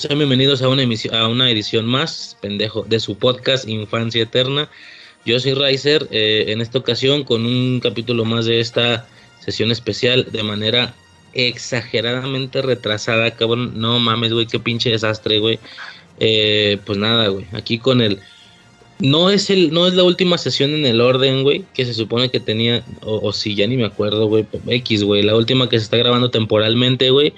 [0.00, 4.70] Sean bienvenidos a una, emisión, a una edición más, pendejo, de su podcast Infancia Eterna.
[5.26, 9.06] Yo soy Riser, eh, en esta ocasión con un capítulo más de esta
[9.44, 10.94] sesión especial de manera
[11.34, 13.78] exageradamente retrasada, cabrón.
[13.78, 15.58] No mames, güey, qué pinche desastre, güey.
[16.18, 18.20] Eh, pues nada, güey, aquí con el...
[19.00, 22.30] No es, el, no es la última sesión en el orden, güey, que se supone
[22.30, 25.78] que tenía, o, o si ya ni me acuerdo, güey, X, güey, la última que
[25.78, 27.34] se está grabando temporalmente, güey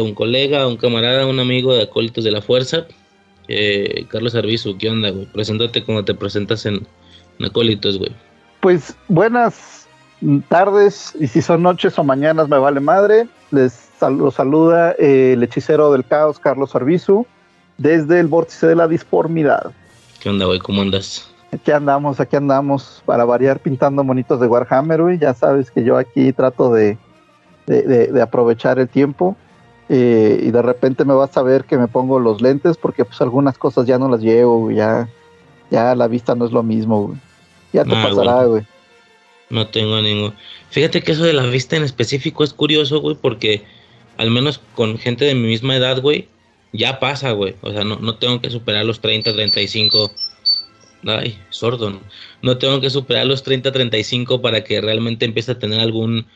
[0.00, 2.86] un colega, un camarada, un amigo de Acólitos de la Fuerza,
[3.48, 5.26] eh, Carlos Arbizu, ¿qué onda, güey?
[5.26, 6.86] Preséntate cuando te presentas en,
[7.44, 8.10] Acólitos, güey.
[8.60, 9.86] Pues buenas
[10.48, 13.28] tardes, y si son noches o mañanas me vale madre.
[13.50, 17.26] Les saluda eh, el hechicero del caos, Carlos Arbizu,
[17.78, 19.72] desde el vórtice de la disformidad.
[20.20, 20.58] ¿Qué onda, güey?
[20.58, 21.30] ¿Cómo andas?
[21.52, 25.18] Aquí andamos, aquí andamos, para variar pintando monitos de Warhammer, güey.
[25.18, 26.98] Ya sabes que yo aquí trato de,
[27.66, 29.36] de aprovechar el tiempo.
[29.88, 33.20] Eh, y de repente me vas a ver que me pongo los lentes porque pues
[33.22, 35.08] algunas cosas ya no las llevo, ya,
[35.70, 37.16] ya la vista no es lo mismo,
[37.72, 38.64] Ya te pasará, güey.
[39.50, 40.34] No tengo ningún.
[40.70, 43.64] Fíjate que eso de la vista en específico es curioso, güey, porque
[44.18, 46.28] al menos con gente de mi misma edad, güey,
[46.72, 47.54] ya pasa, güey.
[47.62, 50.12] O sea, no, no tengo que superar los 30, 35.
[51.06, 51.90] Ay, sordo.
[51.90, 52.00] No,
[52.42, 56.26] no tengo que superar los 30, 35 para que realmente empiece a tener algún,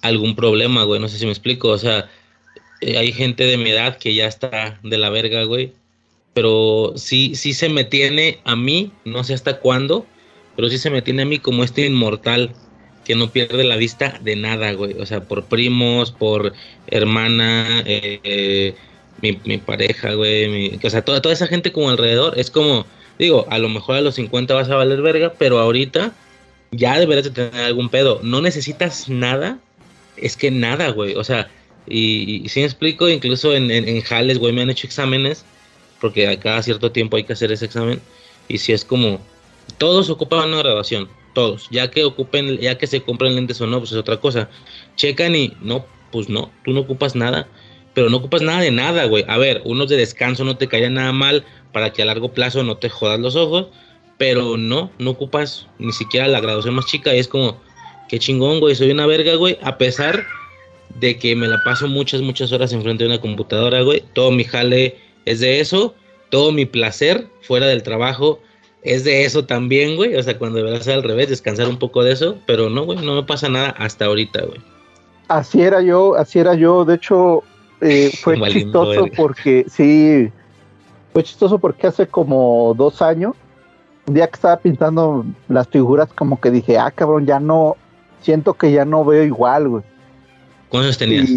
[0.00, 1.00] algún problema, güey.
[1.00, 1.68] No sé si me explico.
[1.68, 2.08] O sea,
[2.82, 5.72] eh, hay gente de mi edad que ya está de la verga, güey.
[6.34, 10.06] Pero sí, sí se me tiene a mí, no sé hasta cuándo,
[10.56, 12.54] pero sí se me tiene a mí como este inmortal
[13.04, 14.94] que no pierde la vista de nada, güey.
[15.00, 16.52] O sea, por primos, por
[16.86, 18.74] hermana, eh, eh,
[19.20, 20.78] mi, pareja, güey.
[20.82, 22.38] o sea, toda, toda esa gente como alrededor.
[22.38, 22.86] Es como,
[23.18, 26.12] digo, a lo mejor a los 50 vas a valer verga, pero ahorita
[26.72, 28.20] ya deberás de tener algún pedo.
[28.22, 29.58] No necesitas nada,
[30.16, 31.14] es que nada, güey.
[31.14, 31.50] O sea,
[31.86, 35.44] y, si me explico, incluso en, en, Jales, güey, me han hecho exámenes,
[36.00, 38.00] porque a cada cierto tiempo hay que hacer ese examen.
[38.48, 39.20] Y si es como,
[39.78, 41.68] todos ocupan una graduación, todos.
[41.70, 44.48] Ya que ocupen, ya que se compren lentes o no, pues es otra cosa.
[44.96, 47.48] Checan y, no, pues no, tú no ocupas nada.
[47.94, 49.24] Pero no ocupas nada de nada, güey.
[49.28, 52.62] A ver, unos de descanso no te caían nada mal para que a largo plazo
[52.62, 53.66] no te jodas los ojos.
[54.18, 57.14] Pero no, no ocupas ni siquiera la graduación más chica.
[57.14, 57.60] Y es como,
[58.08, 59.58] qué chingón, güey, soy una verga, güey.
[59.62, 60.24] A pesar
[60.98, 64.02] de que me la paso muchas, muchas horas enfrente de una computadora, güey.
[64.12, 65.94] Todo mi jale es de eso.
[66.30, 68.40] Todo mi placer fuera del trabajo
[68.82, 70.16] es de eso también, güey.
[70.16, 72.38] O sea, cuando deberás ser al revés, descansar un poco de eso.
[72.46, 74.60] Pero no, güey, no me pasa nada hasta ahorita, güey.
[75.28, 76.84] Así era yo, así era yo.
[76.84, 77.42] De hecho,
[77.80, 80.30] eh, fue chistoso porque, sí,
[81.12, 83.34] fue chistoso porque hace como dos años,
[84.06, 87.76] un día que estaba pintando las figuras, como que dije, ah, cabrón, ya no,
[88.20, 89.84] siento que ya no veo igual, güey.
[90.72, 91.30] ¿Cuántos tenías?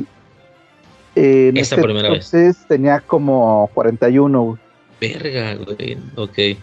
[1.13, 2.67] Eh, Esta primera entonces vez.
[2.69, 4.57] tenía como 41.
[5.01, 5.97] Verga, güey.
[6.15, 6.57] Ok.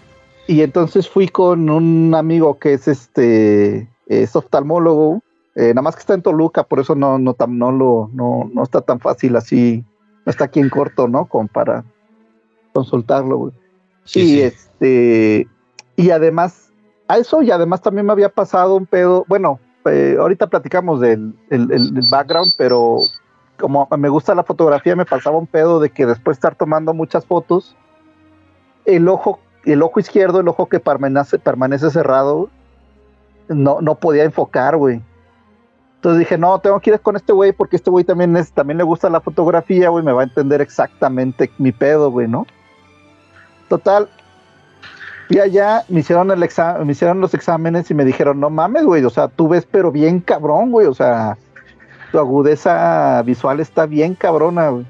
[0.49, 5.23] Y entonces fui con un amigo que es este es oftalmólogo,
[5.55, 8.63] eh, nada más que está en Toluca, por eso no, no, no, lo, no, no
[8.63, 9.85] está tan fácil así,
[10.25, 11.27] no está aquí en corto, ¿no?
[11.27, 11.85] Como para
[12.73, 13.53] consultarlo, güey.
[14.15, 15.47] y este,
[15.97, 16.73] y además,
[17.07, 21.35] a eso, y además también me había pasado un pedo, bueno, eh, ahorita platicamos del
[22.11, 22.99] background, pero
[23.59, 26.95] como me gusta la fotografía, me pasaba un pedo de que después de estar tomando
[26.95, 27.77] muchas fotos,
[28.85, 32.51] el ojo, el ojo izquierdo, el ojo que permanece, permanece cerrado,
[33.49, 35.03] no, no podía enfocar, güey.
[35.97, 38.79] Entonces dije, no, tengo que ir con este güey porque este güey también, es, también
[38.79, 42.47] le gusta la fotografía, güey, me va a entender exactamente mi pedo, güey, ¿no?
[43.69, 44.09] Total,
[45.33, 46.39] y allá, me hicieron, el
[46.85, 49.91] me hicieron los exámenes y me dijeron, no mames, güey, o sea, tú ves pero
[49.91, 51.39] bien cabrón, güey, o sea,
[52.11, 54.85] tu agudeza visual está bien cabrona, güey.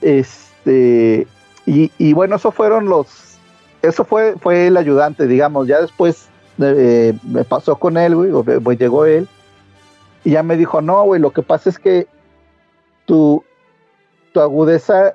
[0.00, 1.26] Este,
[1.66, 3.36] y, bueno, eso fueron los,
[3.82, 9.04] eso fue, fue el ayudante, digamos, ya después eh, me pasó con él, güey, llegó
[9.04, 9.28] él,
[10.24, 12.06] y ya me dijo, no, güey, lo que pasa es que
[13.04, 13.44] tu,
[14.32, 15.14] tu agudeza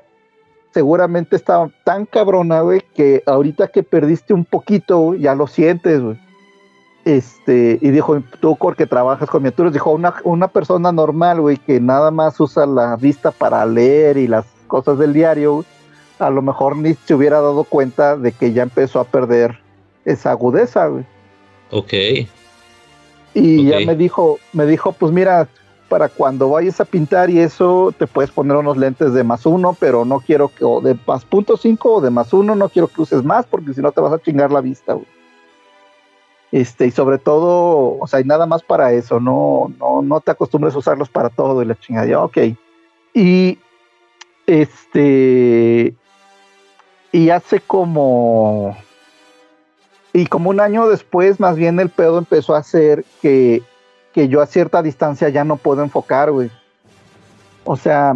[0.74, 6.20] seguramente estaba tan cabrona, güey, que ahorita que perdiste un poquito, ya lo sientes, güey.
[7.04, 11.80] Este, y dijo, tú porque trabajas con miniaturas, dijo, una, una persona normal, güey, que
[11.80, 15.66] nada más usa la vista para leer y las cosas del diario,
[16.20, 19.60] a lo mejor ni se hubiera dado cuenta de que ya empezó a perder
[20.06, 21.06] esa agudeza, güey.
[21.72, 21.94] Ok.
[23.34, 25.48] Y ya me dijo, me dijo, pues mira,
[25.92, 29.76] para cuando vayas a pintar y eso te puedes poner unos lentes de más uno,
[29.78, 32.88] pero no quiero que, o de más punto cinco o de más uno, no quiero
[32.88, 34.98] que uses más porque si no te vas a chingar la vista.
[36.50, 40.32] Este, y sobre todo, o sea, y nada más para eso, no, no, no te
[40.32, 42.38] acostumbres a usarlos para todo y la chingada, ok.
[43.14, 43.60] Y
[44.48, 45.94] Este.
[47.12, 48.78] Y hace como.
[50.14, 53.62] Y como un año después, más bien el pedo empezó a hacer que,
[54.14, 56.50] que yo a cierta distancia ya no puedo enfocar, güey.
[57.64, 58.14] O sea,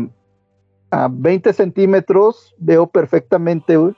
[0.91, 3.93] a 20 centímetros veo perfectamente, güey.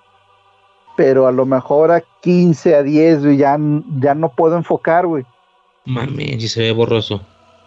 [0.95, 3.57] Pero a lo mejor a 15, a 10, güey, ya,
[3.99, 5.25] ya no puedo enfocar, güey.
[5.85, 7.21] Mami, si se ve borroso.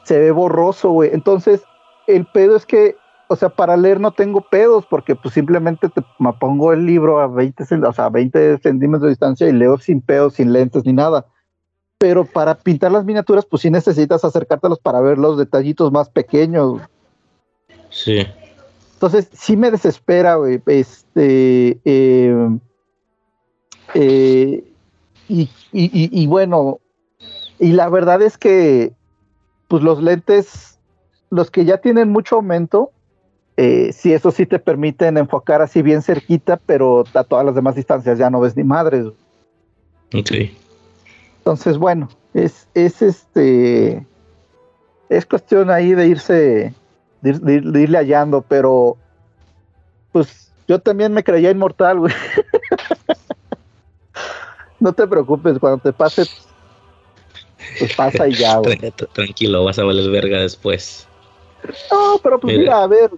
[0.04, 1.10] Se ve borroso, güey.
[1.12, 1.62] Entonces,
[2.06, 2.96] el pedo es que,
[3.28, 7.20] o sea, para leer no tengo pedos, porque pues simplemente te, me pongo el libro
[7.20, 10.84] a 20, o sea, a 20 centímetros de distancia y leo sin pedos, sin lentes
[10.84, 11.24] ni nada.
[12.00, 16.80] Pero para pintar las miniaturas, pues sí necesitas acercártelos para ver los detallitos más pequeños.
[17.90, 18.26] Sí.
[18.94, 20.62] Entonces, sí me desespera, güey.
[20.64, 21.78] Este.
[21.84, 22.58] Eh,
[23.92, 24.64] eh,
[25.28, 25.50] y, y,
[26.22, 26.80] y, bueno,
[27.58, 28.92] y la verdad es que,
[29.68, 30.78] pues los lentes,
[31.28, 32.92] los que ya tienen mucho aumento,
[33.58, 37.74] eh, sí, eso sí te permiten enfocar así bien cerquita, pero a todas las demás
[37.74, 39.04] distancias ya no ves ni madres.
[40.14, 40.30] Ok.
[41.40, 44.06] Entonces, bueno, es, es este.
[45.08, 46.74] Es cuestión ahí de irse
[47.22, 48.96] de, irle hallando, pero
[50.12, 52.12] pues yo también me creía inmortal, güey.
[54.80, 56.24] no te preocupes, cuando te pase,
[57.78, 58.78] pues pasa y ya, güey.
[59.12, 61.08] Tranquilo, vas a valer verga después.
[61.90, 63.10] No, pero pues mira, a ver,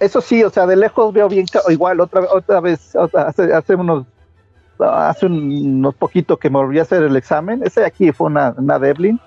[0.00, 4.06] eso sí, o sea, de lejos veo bien, igual, otra, otra vez, hace, hace unos
[4.80, 8.54] hace unos poquito que me volví a hacer el examen, ese de aquí fue una,
[8.56, 9.20] una Devlin,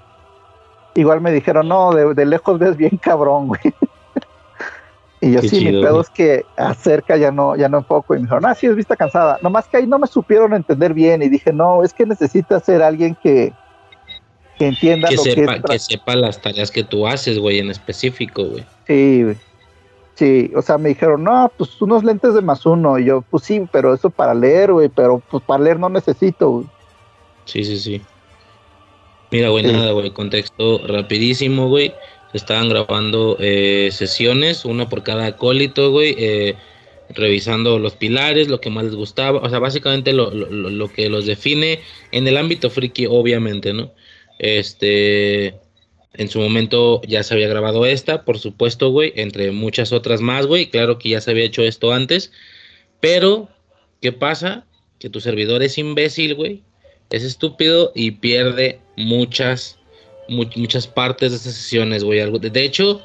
[0.96, 3.62] igual me dijeron, no, de, de lejos ves bien cabrón, güey.
[5.24, 8.16] Y yo sí, mi pedo es que acerca ya no, ya no enfoco.
[8.16, 9.38] Y me dijeron, ah, sí, es vista cansada.
[9.44, 11.22] Nomás que ahí no me supieron entender bien.
[11.22, 13.54] Y dije, no, es que necesita ser alguien que,
[14.58, 17.70] que entienda que lo sepa, que Que sepa las tareas que tú haces, güey, en
[17.70, 18.66] específico, güey.
[18.88, 19.38] Sí, güey.
[20.16, 23.00] Sí, o sea, me dijeron, no, pues unos lentes de más uno.
[23.00, 24.90] Y yo, pues sí, pero eso para leer, güey.
[24.90, 26.66] Pero pues para leer no necesito, güey.
[27.46, 28.02] Sí, sí, sí.
[29.32, 31.94] Mira, güey, nada, güey, contexto rapidísimo, güey
[32.34, 36.56] estaban grabando eh, sesiones, una por cada acólito, güey, eh,
[37.10, 41.26] revisando los pilares, lo que más les gustaba, o sea, básicamente lo, lo, que los
[41.26, 41.82] define
[42.12, 43.92] en el ámbito friki, obviamente, ¿no?
[44.40, 45.56] Este,
[46.14, 50.46] en su momento ya se había grabado esta, por supuesto, güey, entre muchas otras más,
[50.46, 52.32] güey, claro que ya se había hecho esto antes,
[53.00, 53.50] pero,
[54.02, 54.66] ¿qué pasa?
[55.00, 56.64] Que tu servidor es imbécil, güey,
[57.10, 59.78] es estúpido y pierde muchas
[60.32, 62.20] muchas partes de esas sesiones, güey.
[62.40, 63.02] De hecho,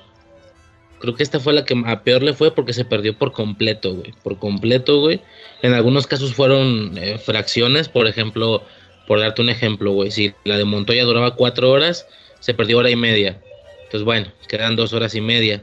[1.01, 3.95] creo que esta fue la que a peor le fue porque se perdió por completo,
[3.95, 4.15] güey.
[4.23, 5.21] Por completo, güey.
[5.63, 8.63] En algunos casos fueron eh, fracciones, por ejemplo,
[9.07, 10.11] por darte un ejemplo, güey.
[10.11, 12.07] Si la de Montoya duraba cuatro horas,
[12.41, 13.41] se perdió hora y media.
[13.85, 15.63] Entonces, bueno, quedan dos horas y media.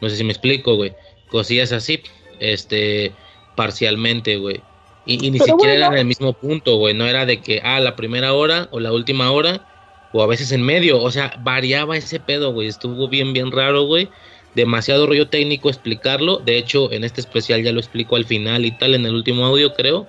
[0.00, 0.92] No sé si me explico, güey.
[1.28, 2.00] Cosillas así,
[2.40, 3.12] este,
[3.56, 4.60] parcialmente, güey.
[5.06, 6.94] Y, ni siquiera era en el mismo punto, güey.
[6.94, 9.66] No era de que, ah, la primera hora o la última hora
[10.14, 13.82] o a veces en medio, o sea, variaba ese pedo, güey, estuvo bien, bien raro,
[13.82, 14.08] güey,
[14.54, 18.70] demasiado rollo técnico explicarlo, de hecho, en este especial ya lo explico al final y
[18.70, 20.06] tal, en el último audio, creo,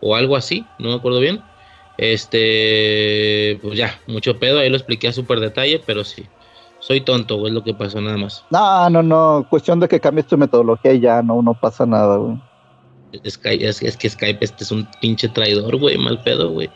[0.00, 1.40] o algo así, no me acuerdo bien,
[1.96, 6.24] este, pues ya, mucho pedo, ahí lo expliqué a súper detalle, pero sí,
[6.80, 8.44] soy tonto, güey, es lo que pasó nada más.
[8.50, 12.16] No, no, no, cuestión de que cambies tu metodología y ya, no, no pasa nada,
[12.16, 12.36] güey.
[13.28, 16.68] Skype, es, es que Skype este es un pinche traidor, güey, mal pedo, güey.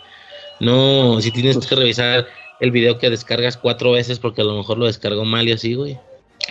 [0.60, 2.26] No, si tienes que revisar
[2.60, 5.75] el video que descargas cuatro veces porque a lo mejor lo descargó mal y así,
[5.75, 5.98] güey.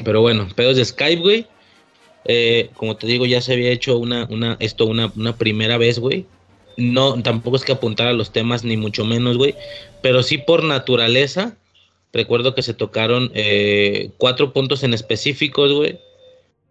[0.04, 1.48] Pero bueno, pedos de Skype, güey.
[2.26, 6.00] Eh, como te digo, ya se había hecho una, una, esto una, una primera vez,
[6.00, 6.26] güey.
[6.78, 9.56] No, tampoco es que apuntara a los temas, ni mucho menos, güey.
[10.02, 11.58] Pero sí por naturaleza.
[12.14, 16.00] Recuerdo que se tocaron eh, cuatro puntos en específicos, güey.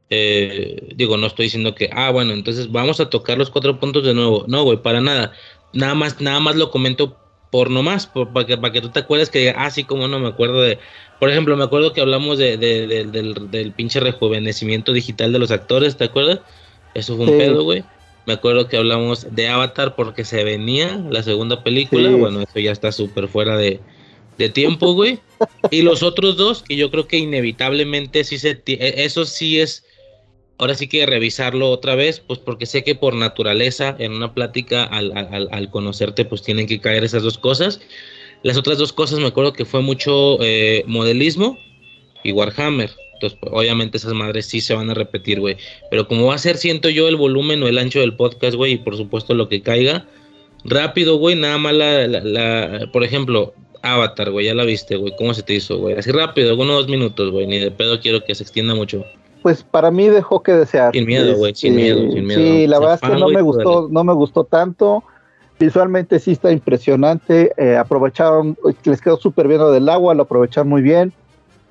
[0.09, 4.05] Eh, digo, no estoy diciendo que, ah, bueno, entonces vamos a tocar los cuatro puntos
[4.05, 4.45] de nuevo.
[4.49, 5.33] No, güey, para nada.
[5.73, 7.17] Nada más, nada más lo comento
[7.51, 10.29] por nomás, para, que, para que tú te acuerdes que, ah, sí, como no me
[10.29, 10.79] acuerdo de,
[11.19, 16.05] por ejemplo, me acuerdo que hablamos de, del, pinche rejuvenecimiento digital de los actores, ¿te
[16.05, 16.41] acuerdas?
[16.95, 17.85] Eso fue un pedo, güey.
[18.27, 22.73] Me acuerdo que hablamos de Avatar porque se venía la segunda película, bueno, eso ya
[22.73, 23.81] está súper fuera de,
[24.37, 25.21] de tiempo, güey.
[25.71, 29.85] y los otros dos, que yo creo que inevitablemente sí se, e, eso sí es
[30.59, 34.85] ahora sí que revisarlo otra vez, pues porque sé que por naturaleza en una plática
[34.85, 37.81] al, conocerte pues tienen que caer esas dos cosas.
[38.43, 41.59] Las otras dos cosas me acuerdo que fue mucho eh, modelismo
[42.23, 42.91] y Warhammer.
[43.17, 45.57] Entonces, pues, obviamente esas madres sí se van a repetir, güey.
[45.91, 48.73] Pero como va a ser, siento yo, el volumen o el ancho del podcast, güey,
[48.73, 50.07] y por supuesto lo que caiga,
[50.65, 55.33] rápido, güey, nada más la, la, por ejemplo, Avatar, güey, ya la viste, güey, ¿cómo
[55.33, 55.97] se te hizo, güey?
[55.97, 59.05] Así rápido, unos dos minutos, güey, ni de pedo quiero que se extienda mucho.
[59.43, 60.93] pues para mí dejó que desear.
[60.93, 62.41] Sin miedo, güey, sin Este, miedo, sin miedo.
[62.41, 65.05] Sí, la verdad es que no me gustó, no me gustó tanto.
[65.59, 67.53] Visualmente sí está impresionante.
[67.57, 71.13] eh, aprovecharon, les quedó súper bien lo del agua, lo aprovecharon muy bien.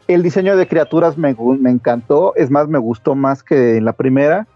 [0.08, 3.94] El diseño de criaturas me, me encantó, es más, me gustó más que en la
[3.94, 4.48] primera.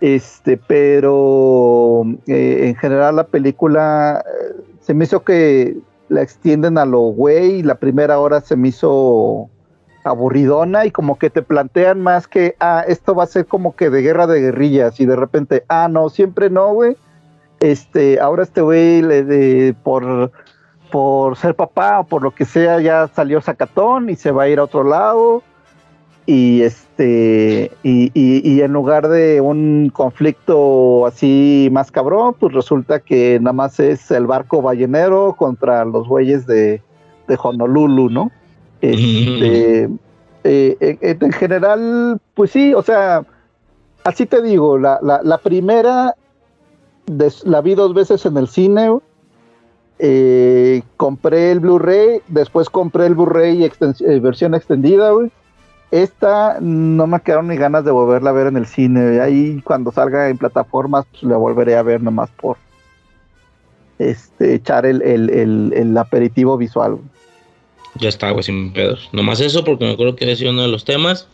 [0.00, 5.76] Este, pero eh, en general la película eh, se me hizo que
[6.08, 7.62] la extienden a lo güey.
[7.62, 9.50] La primera hora se me hizo
[10.04, 13.90] aburridona y como que te plantean más que, ah, esto va a ser como que
[13.90, 16.96] de guerra de guerrillas y de repente, ah, no, siempre no, güey.
[17.60, 20.32] Este, ahora este güey le de, por,
[20.90, 24.48] por ser papá o por lo que sea ya salió sacatón y se va a
[24.48, 25.42] ir a otro lado.
[26.26, 33.00] Y este y, y- y en lugar de un conflicto así más cabrón pues resulta
[33.00, 36.82] que nada más es el barco ballenero contra los güeyes de,
[37.26, 38.30] de Honolulu no
[38.80, 39.88] este
[40.44, 43.24] eh, en, en general pues sí o sea
[44.04, 46.14] así te digo la, la, la primera
[47.06, 48.98] des- la vi dos veces en el cine
[50.02, 55.30] eh, compré el Blu-ray, después compré el Blu-ray eh, versión extendida, güey.
[55.90, 59.20] Esta no me quedaron ni ganas de volverla a ver en el cine.
[59.20, 62.56] Ahí cuando salga en plataformas, pues la volveré a ver nomás por
[63.98, 66.98] este echar el, el, el, aperitivo visual.
[67.96, 69.10] Ya está, güey, sin pedos.
[69.12, 71.28] Nomás eso porque me acuerdo que sido uno de los temas.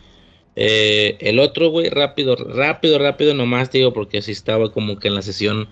[0.57, 5.15] Eh, el otro, güey, rápido, rápido, rápido, nomás digo, porque así estaba como que en
[5.15, 5.69] la sesión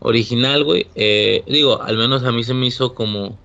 [0.00, 0.86] original, güey.
[0.94, 3.38] Eh, digo, al menos a mí se me hizo como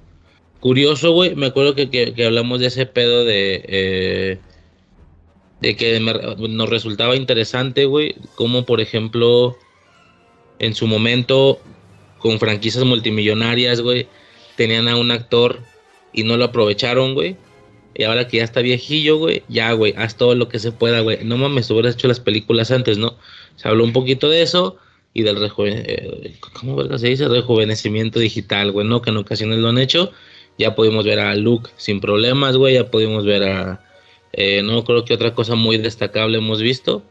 [0.60, 1.36] curioso, güey.
[1.36, 3.62] Me acuerdo que, que- hablamos de ese pedo de...
[3.68, 4.40] eh,
[5.62, 9.56] de que nos resultaba interesante, güey, como por ejemplo,
[10.60, 11.60] en su momento,
[12.20, 14.08] con franquicias multimillonarias, güey,
[14.58, 15.62] tenían a un actor
[16.12, 17.38] y no lo aprovecharon, güey.
[17.96, 21.00] Y ahora que ya está viejillo, güey, ya, güey, haz todo lo que se pueda,
[21.00, 21.24] güey.
[21.24, 23.16] No mames, hubieras hecho las películas antes, ¿no?
[23.56, 24.78] Se habló un poquito de eso
[25.16, 27.28] y del rejuve- eh, ¿cómo se dice?
[27.28, 29.02] rejuvenecimiento digital, güey, ¿no?
[29.02, 30.12] Que en ocasiones lo han hecho.
[30.60, 33.82] Ya pudimos ver a Luke sin problemas, güey, ya pudimos ver a...
[34.34, 37.02] eh, no creo que otra cosa muy destacable hemos visto.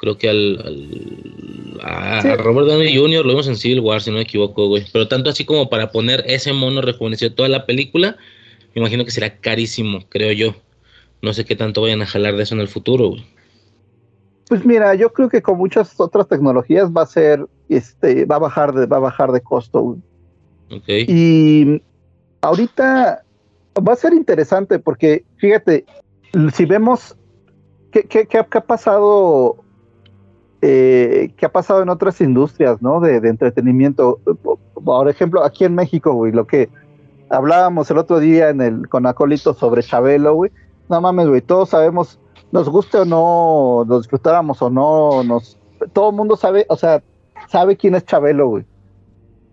[0.00, 2.28] Creo que al, al- a, Sí.
[2.28, 3.24] a Robert Downey Jr.
[3.24, 4.84] lo vimos en Civil War, si no me equivoco, güey.
[4.92, 8.16] Pero tanto así como para poner ese mono rejuvenecido toda la película,
[8.74, 10.54] me imagino que será carísimo, creo yo.
[11.22, 13.24] No sé qué tanto vayan a jalar de eso en el futuro, güey.
[14.48, 18.40] Pues mira, yo creo que con muchas otras tecnologías va a ser, este, va a
[18.40, 19.80] bajar de, va a bajar de costo.
[19.80, 19.98] güey.
[20.70, 20.84] Ok.
[20.88, 21.82] Y
[22.40, 23.22] ahorita
[23.86, 25.84] va a ser interesante porque, fíjate,
[26.54, 27.16] si vemos
[27.92, 29.56] qué, qué- qué ha- qué ha pasado,
[30.62, 33.00] eh, qué ha pasado en otras industrias, ¿no?
[33.00, 34.20] De, de entretenimiento.
[34.84, 36.68] Por ejemplo, aquí en México, güey, lo que
[37.30, 40.50] hablábamos el otro día en el con Acolito sobre Chabelo, güey.
[40.88, 42.18] No mames, güey, todos sabemos,
[42.52, 45.56] nos guste o no, nos disfrutáramos o no, nos,
[45.92, 47.02] todo el mundo sabe, o sea,
[47.48, 48.64] sabe quién es Chabelo, güey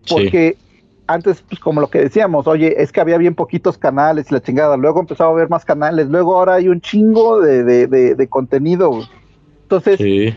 [0.06, 0.14] Sí.
[0.16, 0.58] porque
[1.08, 4.42] antes, pues como lo que decíamos, oye, es que había bien poquitos canales y la
[4.42, 8.16] chingada, luego empezaba a haber más canales, luego ahora hay un chingo de, de, de-
[8.16, 8.90] de contenido.
[8.90, 9.04] güey.
[9.64, 10.34] Entonces, Sí.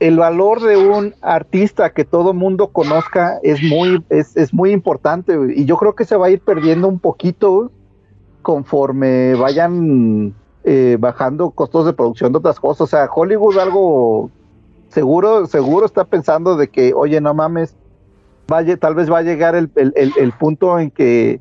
[0.00, 5.36] el valor de un artista que todo mundo conozca es muy, es, es muy importante,
[5.36, 7.68] güey, y yo creo que se va a ir perdiendo un poquito güey,
[8.42, 12.82] conforme vayan eh, bajando costos de producción de otras cosas.
[12.82, 14.30] O sea, Hollywood algo
[14.88, 17.74] seguro, seguro está pensando de que, oye, no mames,
[18.48, 21.40] vaya, tal vez va a llegar el, el- el- punto en que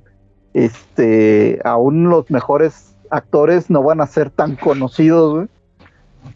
[0.53, 5.47] este aún los mejores actores no van a ser tan conocidos,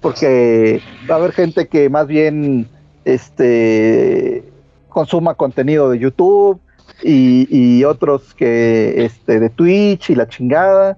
[0.02, 2.68] porque va a haber gente que más bien
[3.06, 4.44] este
[4.90, 6.60] consuma contenido de YouTube
[7.02, 10.98] y, y otros que este de Twitch y la chingada.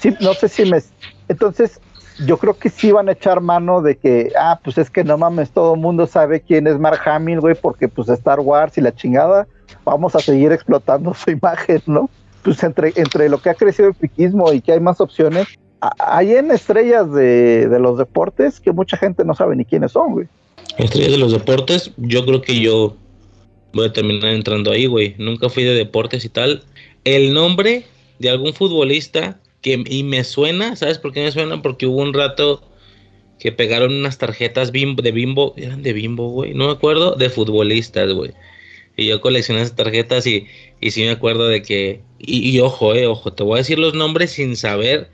[0.00, 0.80] Sí, no sé si me
[1.28, 1.80] entonces
[2.26, 5.16] yo creo que sí van a echar mano de que, ah, pues es que no
[5.18, 8.80] mames, todo el mundo sabe quién es Mark Hamill, güey, porque pues Star Wars y
[8.80, 9.46] la chingada,
[9.84, 12.10] vamos a seguir explotando su imagen, ¿no?
[12.42, 15.46] Pues entre, entre lo que ha crecido el friquismo y que hay más opciones,
[15.98, 20.12] hay en estrellas de, de los deportes que mucha gente no sabe ni quiénes son,
[20.12, 20.26] güey.
[20.78, 22.96] Estrellas de los deportes, yo creo que yo
[23.72, 25.14] voy a terminar entrando ahí, güey.
[25.18, 26.62] Nunca fui de deportes y tal.
[27.04, 27.84] El nombre
[28.18, 31.62] de algún futbolista y me suena, ¿sabes por qué me suena?
[31.62, 32.62] Porque hubo un rato
[33.38, 38.12] que pegaron unas tarjetas de bimbo, eran de bimbo, güey, no me acuerdo, de futbolistas,
[38.12, 38.32] güey.
[38.96, 40.46] Y yo coleccioné esas tarjetas y,
[40.80, 43.78] y sí me acuerdo de que, y, y ojo, eh, ojo, te voy a decir
[43.78, 45.10] los nombres sin saber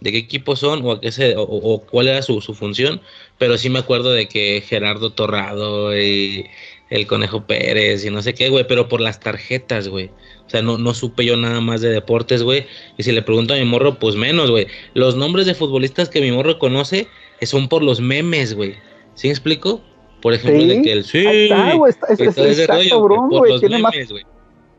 [0.00, 3.00] de qué equipo son o, a qué se, o, o cuál era su, su función,
[3.38, 6.46] pero sí me acuerdo de que Gerardo Torrado y
[6.90, 10.10] el Conejo Pérez y no sé qué, güey, pero por las tarjetas, güey.
[10.46, 12.66] O sea, no, no supe yo nada más de deportes, güey.
[12.98, 14.66] Y si le pregunto a mi morro, pues menos, güey.
[14.92, 17.08] Los nombres de futbolistas que mi morro conoce,
[17.42, 18.74] son por los memes, güey.
[19.14, 19.80] ¿Sí me explico?
[20.20, 21.24] Por ejemplo, de que el sí.
[21.26, 23.58] Está, güey, está, está, está cabrón, güey.
[23.60, 23.94] Tiene más,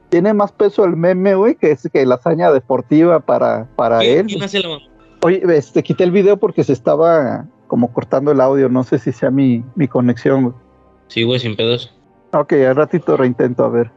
[0.09, 4.25] tiene más peso el meme, güey, que es que la hazaña deportiva para, para él.
[4.25, 4.79] ¿Quién hace la
[5.21, 8.69] Oye, este, quité el video porque se estaba como cortando el audio.
[8.69, 10.55] No sé si sea mi, mi conexión, güey.
[11.07, 11.93] Sí, güey, sin pedos.
[12.33, 13.91] Ok, al ratito reintento, a ver.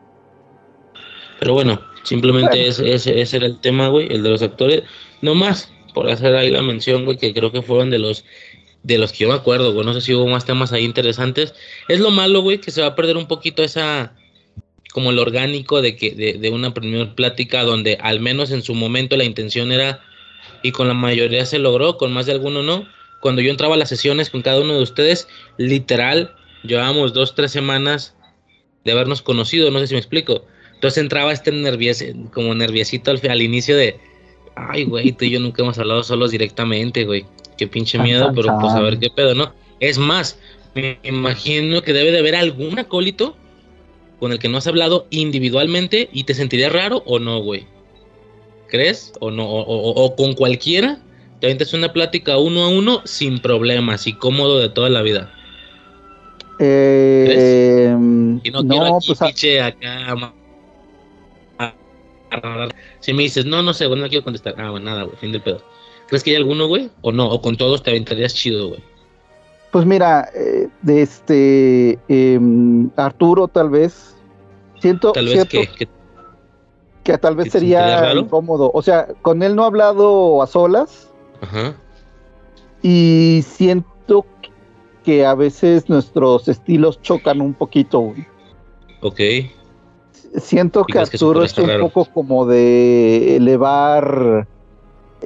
[1.39, 4.83] Pero bueno, simplemente ese, ese, era el tema, güey, el de los actores.
[5.23, 8.25] No más, por hacer ahí la mención, güey, que creo que fueron de los
[8.85, 9.85] de los que yo me acuerdo, güey.
[9.85, 11.55] No sé si hubo más temas ahí interesantes.
[11.89, 14.15] Es lo malo, güey, que se va a perder un poquito esa
[14.93, 18.75] como el orgánico de que de, de una primera plática donde al menos en su
[18.75, 20.01] momento la intención era
[20.63, 22.87] y con la mayoría se logró, con más de alguno no.
[23.21, 27.51] Cuando yo entraba a las sesiones con cada uno de ustedes, literal, llevábamos dos, tres
[27.51, 28.15] semanas
[28.85, 30.47] de habernos conocido, no sé si me explico.
[30.79, 33.99] Entonces entraba este nervioso, como nerviosito al, al inicio de,
[34.55, 37.27] ay, güey, tú y yo nunca hemos hablado solos directamente, güey.
[37.57, 39.53] Qué pinche miedo, pero pues a ver qué pedo, ¿no?
[39.81, 40.39] Es más,
[40.77, 43.37] me imagino que debe de haber algún acólito
[44.21, 47.67] con el que no has hablado individualmente y te sentirías raro o no, güey.
[48.69, 49.13] ¿Crees?
[49.19, 49.49] ¿O no?
[49.51, 51.01] O, con cualquiera
[51.41, 55.35] te avientas una plática uno a uno sin problemas y cómodo de toda la vida.
[56.61, 57.97] Eh,
[58.45, 60.33] y no, quiero pues, acá.
[63.01, 64.55] Si me dices, no, no sé, bueno, no quiero contestar.
[64.59, 65.63] Ah, bueno, nada, güey, fin del pedo.
[66.09, 66.91] ¿Crees que hay alguno, güey?
[67.03, 67.29] ¿O no?
[67.29, 68.83] ¿O con todos te aventarías chido, güey?
[69.71, 74.17] Pues mira, eh, de este em, Arturo tal vez.
[74.81, 75.69] Siento, tal vez que,
[77.03, 78.71] que, tal vez sería incómodo.
[78.73, 81.11] O sea, con él no he hablado a solas.
[81.41, 81.75] Ajá.
[82.81, 84.25] Y siento
[85.05, 88.01] que a veces nuestros estilos chocan un poquito.
[88.01, 88.27] Güey.
[89.01, 89.21] Ok.
[90.37, 94.47] Siento que Arturo es un poco como de elevar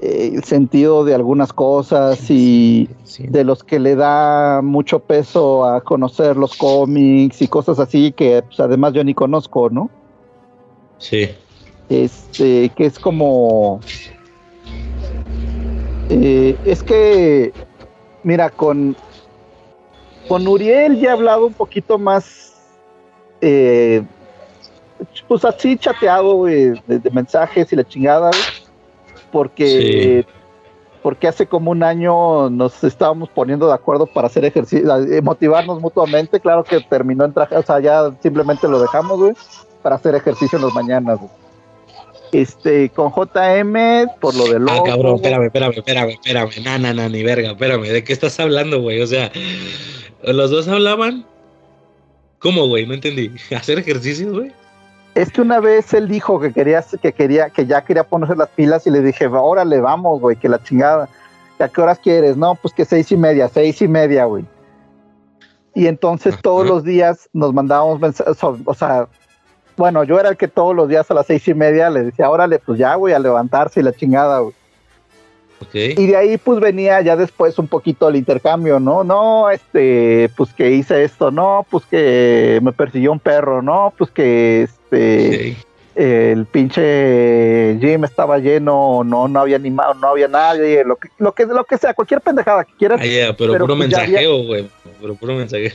[0.00, 2.88] eh, el sentido de algunas cosas y
[3.18, 8.42] de los que le da mucho peso a conocer los cómics y cosas así que
[8.42, 9.90] pues, además yo ni conozco, ¿no?
[10.98, 11.28] Sí.
[11.88, 13.80] Este, que es como...
[16.08, 17.52] Eh, es que,
[18.22, 18.96] mira, con,
[20.28, 22.54] con Uriel ya he hablado un poquito más,
[23.40, 24.02] eh,
[25.28, 26.80] pues así chateado de,
[27.12, 28.30] mensajes y la chingada,
[29.30, 30.26] porque,
[31.02, 35.80] porque hace como un año nos estábamos poniendo de acuerdo para hacer ejercicio, eh, motivarnos
[35.80, 36.40] mutuamente.
[36.40, 39.32] Claro que terminó en traje, o sea, ya simplemente lo dejamos, güey,
[39.82, 41.18] para hacer ejercicio en las mañanas,
[42.30, 44.70] Este, con JM, por lo de lo.
[44.70, 46.64] Ah, cabrón, espérame, espérame, espérame, espérame.
[46.64, 47.88] No, no, no, ni verga, espérame.
[47.88, 49.00] ¿De qué estás hablando, güey?
[49.02, 49.30] O sea,
[50.22, 51.26] los dos hablaban.
[52.42, 52.86] ¿Cómo, güey?
[52.86, 53.30] No entendí.
[53.56, 54.52] ¿Hacer ejercicio, güey?
[55.14, 58.48] Es que una vez él dijo que quería, que quería, que ya quería ponerse las
[58.48, 61.09] pilas y le dije, órale, vamos, güey, que la chingada.
[61.59, 62.37] ¿A qué horas quieres?
[62.37, 64.44] No, pues que seis y media, seis y media, güey.
[65.75, 69.07] Y entonces todos los días nos mandábamos mensajes, o sea,
[69.77, 72.29] bueno, yo era el que todos los días a las seis y media le decía,
[72.29, 74.55] órale, pues ya, güey, a levantarse y la chingada, güey.
[75.72, 79.05] Y de ahí pues venía ya después un poquito el intercambio, ¿no?
[79.05, 84.11] No, este, pues que hice esto, no, pues que me persiguió un perro, no, pues
[84.11, 85.57] que este
[85.94, 91.33] el pinche gym estaba lleno, no, no había animado, no había nadie, lo que, lo
[91.33, 93.01] que, lo que sea, cualquier pendejada que quieras.
[93.01, 94.68] Ah, pero, puro pues, mensajeo, güey,
[95.01, 95.72] pero puro mensajeo.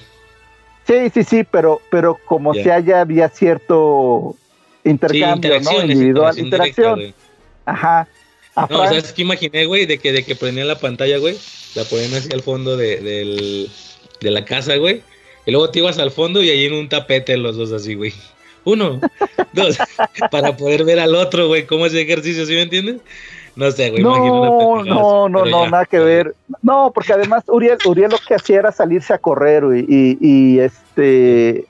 [0.87, 4.35] Sí, sí, sí, pero, pero como si haya había cierto
[4.83, 5.81] intercambio, ¿no?
[5.83, 7.13] Individual, interacción.
[7.65, 8.07] Ajá.
[8.69, 11.37] No, o sea, es que imaginé, güey, de que, de que prendía la pantalla, güey,
[11.75, 13.69] la ponían así al fondo de, del,
[14.19, 15.03] de la casa, güey,
[15.45, 18.13] y luego te ibas al fondo y ahí en un tapete los dos así, güey.
[18.63, 18.99] Uno,
[19.53, 19.77] dos,
[20.31, 23.01] para poder ver al otro, güey, cómo es el ejercicio, ¿sí me entiendes?
[23.55, 24.03] No sé, güey.
[24.03, 26.35] No, no, no, no, nada que ver.
[26.61, 30.59] No, porque además Uriel, Uriel lo que hacía era salirse a correr, güey, y, y
[30.59, 31.65] este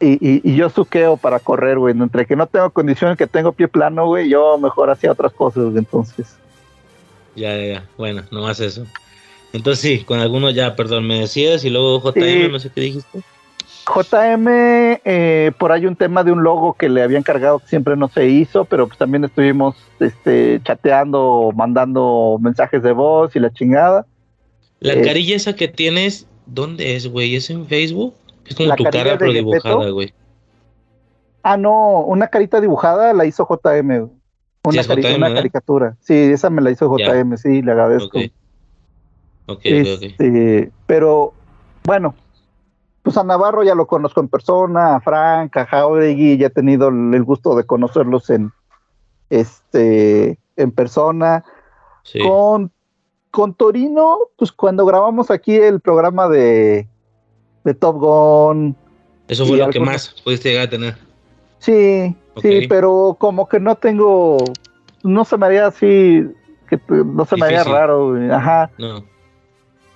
[0.00, 1.94] y, yo suqueo para correr, güey.
[1.98, 5.76] Entre que no tengo condiciones, que tengo pie plano, güey, yo mejor hacía otras cosas,
[5.76, 6.36] entonces.
[7.34, 7.84] Ya, ya, ya.
[7.96, 8.84] Bueno, no más eso.
[9.52, 13.22] Entonces sí, con algunos ya, perdón, me decías y luego JM, no sé qué dijiste.
[13.86, 14.46] JM,
[15.04, 18.08] eh, por ahí un tema de un logo que le habían cargado que siempre no
[18.08, 24.04] se hizo, pero pues también estuvimos este, chateando, mandando mensajes de voz y la chingada.
[24.80, 27.34] La eh, carilla esa que tienes, ¿dónde es, güey?
[27.34, 28.14] ¿Es en Facebook?
[28.48, 30.12] Es como tu cara pero dibujada, güey.
[31.42, 34.10] Ah, no, una carita dibujada la hizo JM.
[34.64, 34.82] Una,
[35.16, 35.96] una caricatura.
[36.00, 38.18] Sí, esa me la hizo JM, sí, le agradezco.
[39.46, 41.32] Ok, este, Pero,
[41.84, 42.14] bueno,
[43.02, 46.88] pues a Navarro ya lo conozco en persona, a Frank, a Jauregui, ya he tenido
[46.88, 48.52] el gusto de conocerlos en
[49.30, 51.44] este en persona.
[52.22, 52.72] Con
[53.30, 56.88] con Torino, pues cuando grabamos aquí el programa de,
[57.68, 58.74] de Top Gun.
[59.28, 60.96] Eso fue lo que más pudiste llegar a tener.
[61.58, 64.38] Sí, sí, pero como que no tengo,
[65.02, 66.24] no se me haría así,
[66.70, 68.70] que no se me haría raro, ajá.
[68.78, 69.04] No.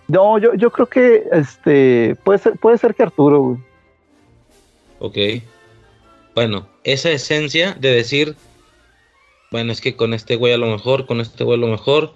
[0.09, 3.59] No, yo, yo creo que este puede ser, puede ser que Arturo, güey.
[4.99, 5.43] Ok.
[6.35, 8.37] Bueno, esa esencia de decir,
[9.51, 12.13] bueno, es que con este güey a lo mejor, con este güey a lo mejor,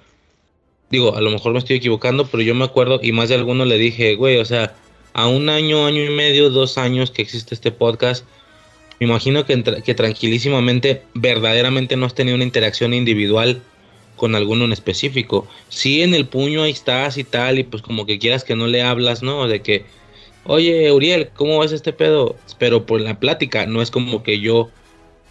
[0.90, 3.64] digo, a lo mejor me estoy equivocando, pero yo me acuerdo y más de alguno
[3.64, 4.75] le dije, güey, o sea,
[5.16, 8.26] a un año, año y medio, dos años que existe este podcast,
[9.00, 13.62] me imagino que, tranquilísimamente, verdaderamente no has tenido una interacción individual
[14.16, 15.48] con alguno en específico.
[15.70, 18.66] Sí, en el puño ahí estás y tal, y pues como que quieras que no
[18.66, 19.48] le hablas, ¿no?
[19.48, 19.87] De que,
[20.44, 22.37] oye, Uriel, ¿cómo ves este pedo?
[22.59, 24.68] Pero por la plática, no es como que yo.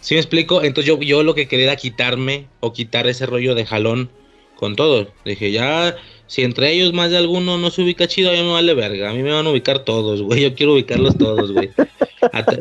[0.00, 0.64] ¿Sí me explico?
[0.64, 4.10] Entonces yo, yo lo que quería era quitarme o quitar ese rollo de jalón
[4.56, 5.06] con todos.
[5.24, 5.96] Dije, ya,
[6.26, 9.10] si entre ellos más de alguno no se ubica chido, a mí me vale verga.
[9.10, 10.42] A mí me van a ubicar todos, güey.
[10.42, 11.70] Yo quiero ubicarlos todos, güey.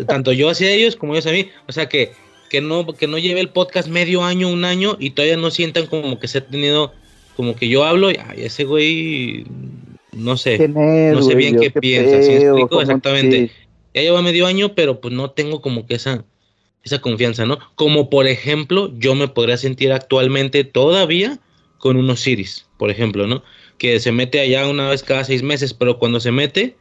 [0.08, 1.50] Tanto yo hacia ellos como ellos a mí.
[1.68, 2.12] O sea que
[2.50, 5.88] que no, que no lleve el podcast medio año, un año y todavía no sientan
[5.88, 6.94] como que se ha tenido,
[7.36, 9.46] como que yo hablo y ay, ese güey,
[10.14, 12.82] no sé, no sé bien qué, piensa, ¿sí explico?
[12.82, 13.52] Exactamente.
[13.94, 16.26] Ya lleva medio año, pero pues no tengo como que esa,
[16.84, 17.60] esa confianza, ¿no?
[17.76, 21.40] Como por ejemplo, yo me podría sentir actualmente todavía
[21.78, 23.44] con unos Osiris, por ejemplo, ¿no?
[23.78, 26.76] Que se mete allá una vez cada seis meses, pero cuando se mete,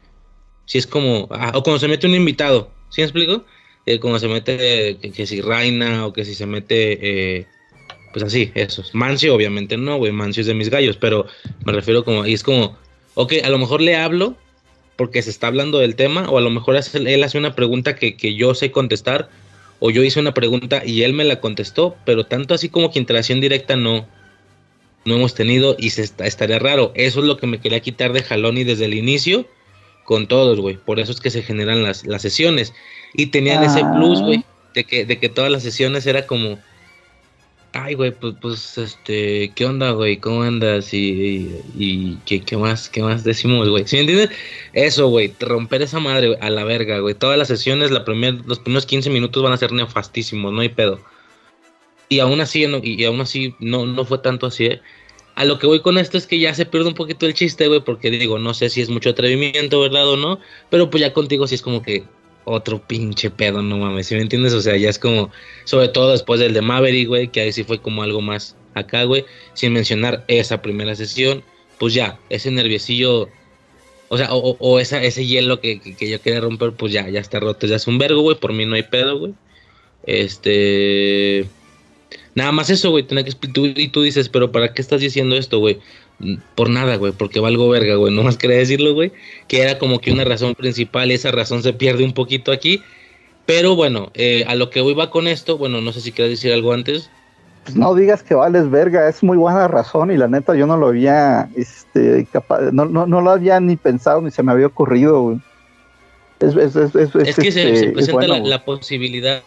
[0.64, 3.44] si es como, ah, o cuando se mete un invitado, ¿sí me explico?
[3.86, 7.46] eh, como se mete, que, si Reina o que si se mete, eh,
[8.12, 8.94] pues así, esos.
[8.94, 11.26] Mancio, obviamente no, güey, Mancio es de mis gallos, pero
[11.64, 12.76] me refiero como, y es como,
[13.14, 14.36] ok, a lo mejor le hablo
[14.96, 18.16] porque se está hablando del tema, o a lo mejor él hace una pregunta que,
[18.16, 19.28] que yo sé contestar,
[19.80, 23.00] o yo hice una pregunta y él me la contestó, pero tanto así como que
[23.00, 24.06] interacción directa no,
[25.04, 26.92] no hemos tenido y se está, estaría raro.
[26.94, 29.46] Eso es lo que me quería quitar de jalón y desde el inicio
[30.04, 30.76] con todos, güey.
[30.76, 32.72] Por eso es que se generan las, las sesiones.
[33.14, 34.70] Y tenían ese plus, güey, ah.
[34.74, 36.58] de que, de que todas las sesiones era como,
[37.74, 40.18] ay, güey, pues, pues, este, ¿qué onda, güey?
[40.18, 40.94] ¿Cómo andas?
[40.94, 43.86] Y, y, ¿qué, ¿qué, más, qué más decimos, güey?
[43.86, 44.30] ¿Sí me entiendes?
[44.72, 47.14] Eso, güey, romper esa madre, a la verga, güey.
[47.14, 50.68] Todas las sesiones, la primer, los primeros 15 minutos van a ser nefastísimos, no hay
[50.70, 51.00] pedo.
[52.08, 54.80] Y aún así, y aún así, no, no fue tanto así, ¿eh?
[55.34, 57.66] A lo que voy con esto es que ya se pierde un poquito el chiste,
[57.66, 60.38] güey, porque digo, no sé si es mucho atrevimiento, ¿verdad o no?
[60.70, 62.04] Pero pues ya contigo sí es como que
[62.44, 64.52] otro pinche pedo, no mames, ¿sí me entiendes?
[64.52, 65.30] O sea, ya es como,
[65.64, 69.04] sobre todo después del de Maverick, güey, que ahí sí fue como algo más acá,
[69.04, 71.42] güey, sin mencionar esa primera sesión,
[71.78, 73.28] pues ya, ese nerviosillo,
[74.08, 77.40] o sea, o, esa, ese hielo que, que, yo quería romper, pues ya, ya está
[77.40, 79.34] roto, ya es un vergo, güey, por mí no hay pedo, güey.
[80.06, 81.46] Este...
[82.34, 83.32] Nada más eso, güey, que
[83.76, 85.78] y tú dices, pero ¿para qué estás diciendo esto, güey?
[86.54, 89.12] por nada, güey, porque valgo verga, güey, no más quería decirlo, güey,
[89.48, 92.82] que era como que una razón principal y esa razón se pierde un poquito aquí.
[93.46, 96.32] Pero bueno, eh, a lo que voy va con esto, bueno, no sé si quieres
[96.32, 97.10] decir algo antes.
[97.64, 100.76] Pues no digas que vales verga, es muy buena razón y la neta yo no
[100.76, 104.66] lo había, este, capaz, no, no, no lo había ni pensado ni se me había
[104.66, 105.38] ocurrido, güey.
[106.40, 109.42] Es, es, es, es que se, este, presenta la, posibilidad,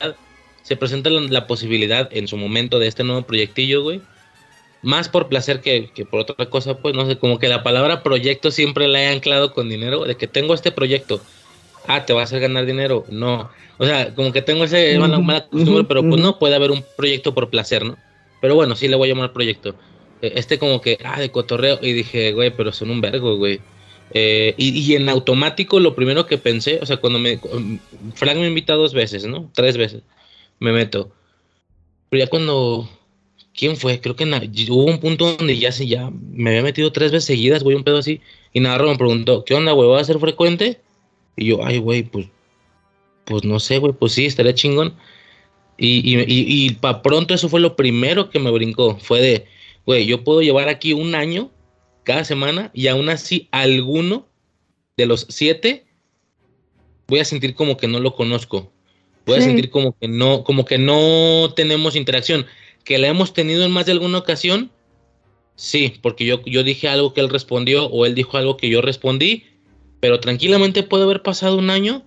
[0.68, 4.02] se presenta la posibilidad en su momento de este nuevo proyectillo, güey,
[4.82, 8.52] más por placer que, por otra cosa, pues no sé, como que la palabra proyecto
[8.52, 11.22] siempre la he anclado con dinero, de que tengo este proyecto,
[11.88, 15.48] ah, te va a hacer ganar dinero, no, o sea, como que tengo ese mala,
[15.48, 17.96] costumbre, pero pues no puede haber un proyecto por placer, ¿no?
[18.42, 19.74] Pero bueno, sí le voy a llamar proyecto.
[20.22, 23.62] Eh, este como que, ah, de cotorreo, y dije, güey, pero son un vergo, güey.
[24.12, 27.40] Eh, y, y, en automático lo primero que pensé, o sea, cuando me...
[28.16, 29.50] Frank me invita dos veces, ¿no?
[29.54, 30.04] Tres veces.
[30.60, 31.12] Me meto.
[32.10, 32.90] Pero ya cuando
[33.58, 34.00] ¿Quién fue?
[34.00, 34.24] Creo que
[34.70, 37.84] hubo un punto donde ya se ya me había metido tres veces seguidas, güey, un
[37.84, 38.22] pedo así.
[38.54, 39.90] Y Navarro me preguntó, ¿qué onda, güey?
[39.90, 40.80] ¿Va a ser frecuente?
[41.36, 42.28] Y yo, ay, güey, pues,
[43.26, 44.96] pues no sé, güey, pues sí, estaría chingón.
[45.76, 48.98] Y, y, y, para pronto eso fue lo primero que me brincó.
[49.00, 49.46] Fue de,
[49.88, 51.50] güey, yo puedo llevar aquí un año
[52.04, 54.28] cada semana y aún así alguno
[54.98, 55.88] de los siete
[57.08, 58.72] voy a sentir como que no lo conozco.
[59.28, 62.46] Voy a sentir como que no, como que no tenemos interacción
[62.84, 64.72] que la hemos tenido en más de alguna ocasión,
[65.56, 68.82] sí, porque yo, yo dije algo que él respondió o él dijo algo que yo
[68.82, 69.44] respondí,
[70.00, 72.04] pero tranquilamente puede haber pasado un año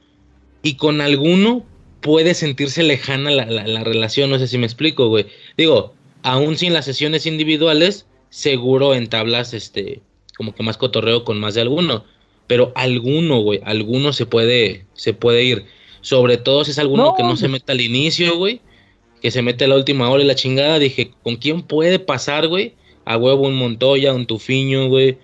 [0.63, 1.67] y con alguno
[2.01, 5.27] puede sentirse lejana la, la, relación, no sé si me explico, güey.
[5.57, 10.01] Digo, aún sin las sesiones individuales, seguro entablas este,
[10.37, 12.05] como que más cotorreo con más de alguno,
[12.47, 15.67] pero alguno, güey, alguno se puede, se puede ir.
[16.01, 18.61] Sobre todo si es alguno que no se meta al inicio, güey,
[19.21, 22.49] que se mete a la última hora y la chingada, dije, ¿con quién puede pasar,
[22.49, 22.75] güey?
[23.05, 25.19] a huevo un Montoya, un Tufiño, güey.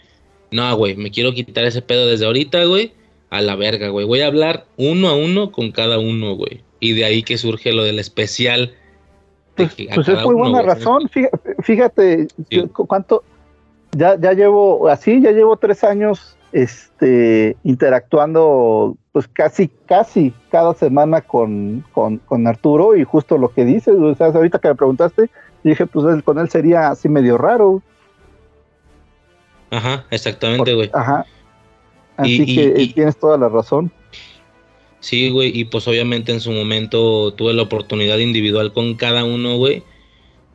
[0.51, 2.93] No, güey, me quiero quitar ese pedo desde ahorita, güey,
[3.31, 4.07] a la verga, güey.
[4.07, 6.62] Voy a hablar uno a uno con cada uno, güey.
[6.81, 8.75] Y de ahí que surge lo del especial.
[9.55, 11.09] Pues, pues es muy buena razón.
[11.62, 12.29] Fíjate,
[12.73, 13.25] cuánto.
[13.93, 21.21] Ya, ya llevo, así, ya llevo tres años este, interactuando, pues casi, casi cada semana
[21.21, 25.31] con, con, Arturo y justo lo que dices, o sea, ahorita que me preguntaste,
[25.63, 27.83] dije, pues con él sería así medio raro.
[29.71, 30.91] Ajá, exactamente, güey.
[30.93, 31.27] Ajá.
[32.17, 33.93] Así que tienes toda la razón.
[35.01, 39.57] Sí, güey, y pues obviamente en su momento tuve la oportunidad individual con cada uno,
[39.57, 39.83] güey.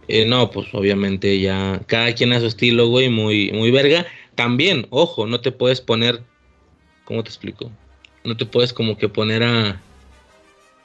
[0.08, 4.06] Eh, no, pues obviamente ya cada quien a su estilo, güey, muy, muy verga.
[4.42, 6.20] También, ojo, no te puedes poner,
[7.06, 7.70] ¿cómo te explico?
[8.24, 9.80] No te puedes como que poner a,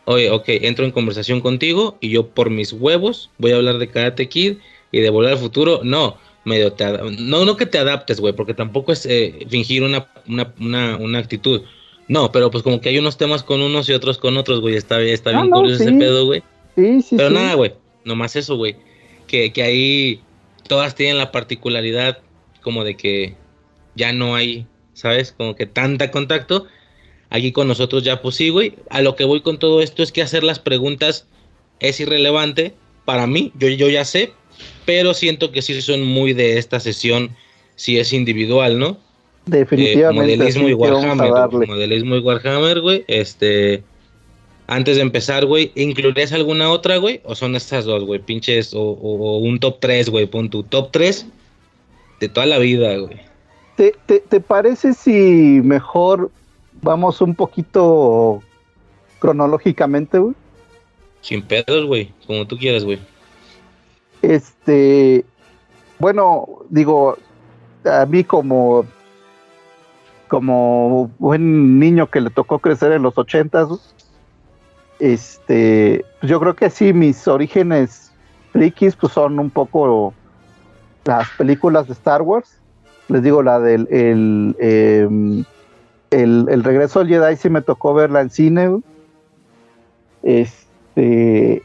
[0.04, 3.88] oye, ok, entro en conversación contigo y yo por mis huevos voy a hablar de
[3.88, 4.58] Karate Kid
[4.92, 5.80] y de Volver al Futuro.
[5.82, 6.84] No, medio te
[7.18, 11.18] no, no que te adaptes, güey, porque tampoco es eh, fingir una, una, una, una,
[11.18, 11.62] actitud.
[12.08, 14.76] No, pero pues como que hay unos temas con unos y otros con otros, güey.
[14.76, 16.42] Está, está bien ah, curioso ese pedo, güey.
[16.74, 17.72] Sí, sí, pero nada, güey.
[18.04, 18.76] Nomás eso, güey.
[19.26, 20.20] Que, que ahí
[20.68, 22.18] todas tienen la particularidad
[22.60, 23.34] como de que
[23.96, 25.32] ya no hay, ¿sabes?
[25.32, 26.66] Como que tanta contacto.
[27.30, 28.74] Aquí con nosotros ya pues sí, güey.
[28.88, 31.26] A lo que voy con todo esto es que hacer las preguntas
[31.80, 33.52] es irrelevante para mí.
[33.58, 34.32] Yo, yo ya sé,
[34.84, 37.30] pero siento que sí son muy de esta sesión
[37.74, 38.98] si es individual, ¿no?
[39.46, 40.32] Definitivamente.
[40.32, 41.68] Eh, modelismo y Warhammer.
[41.68, 43.04] Modelismo y Warhammer, güey.
[43.06, 43.82] Este.
[44.68, 47.20] Antes de empezar, güey, ¿incluirías alguna otra, güey?
[47.22, 48.18] ¿O son estas dos, güey?
[48.18, 48.80] Pinches, o,
[49.38, 50.26] un top 3, güey.
[50.26, 51.26] Pon tu top 3
[52.18, 53.20] de toda la vida, güey.
[53.76, 56.30] ¿Te, te, te parece si mejor
[56.82, 58.42] vamos un poquito
[59.18, 60.34] cronológicamente, güey?
[61.20, 62.12] Sin pedos, güey.
[62.26, 62.98] Como tú quieras, güey.
[64.22, 65.24] Este,
[65.98, 67.16] bueno, digo,
[67.84, 68.86] a mí como
[70.28, 73.68] como buen niño que le tocó crecer en los ochentas,
[74.98, 78.12] este, yo creo que sí, mis orígenes
[78.52, 80.14] frikis pues son un poco
[81.04, 82.58] las películas de Star Wars.
[83.08, 85.44] Les digo, la del el, em,
[86.10, 88.80] el, el, regreso al Jedi sí me tocó verla en cine.
[90.22, 91.62] Este,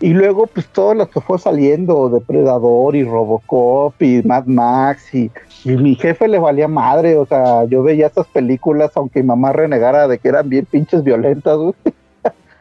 [0.00, 5.30] y luego, pues todo lo que fue saliendo, Depredador y Robocop y Mad Max, y,
[5.64, 10.08] mi jefe le valía madre, o sea, yo veía estas películas, aunque mi mamá renegara
[10.08, 11.58] de que eran bien pinches violentas,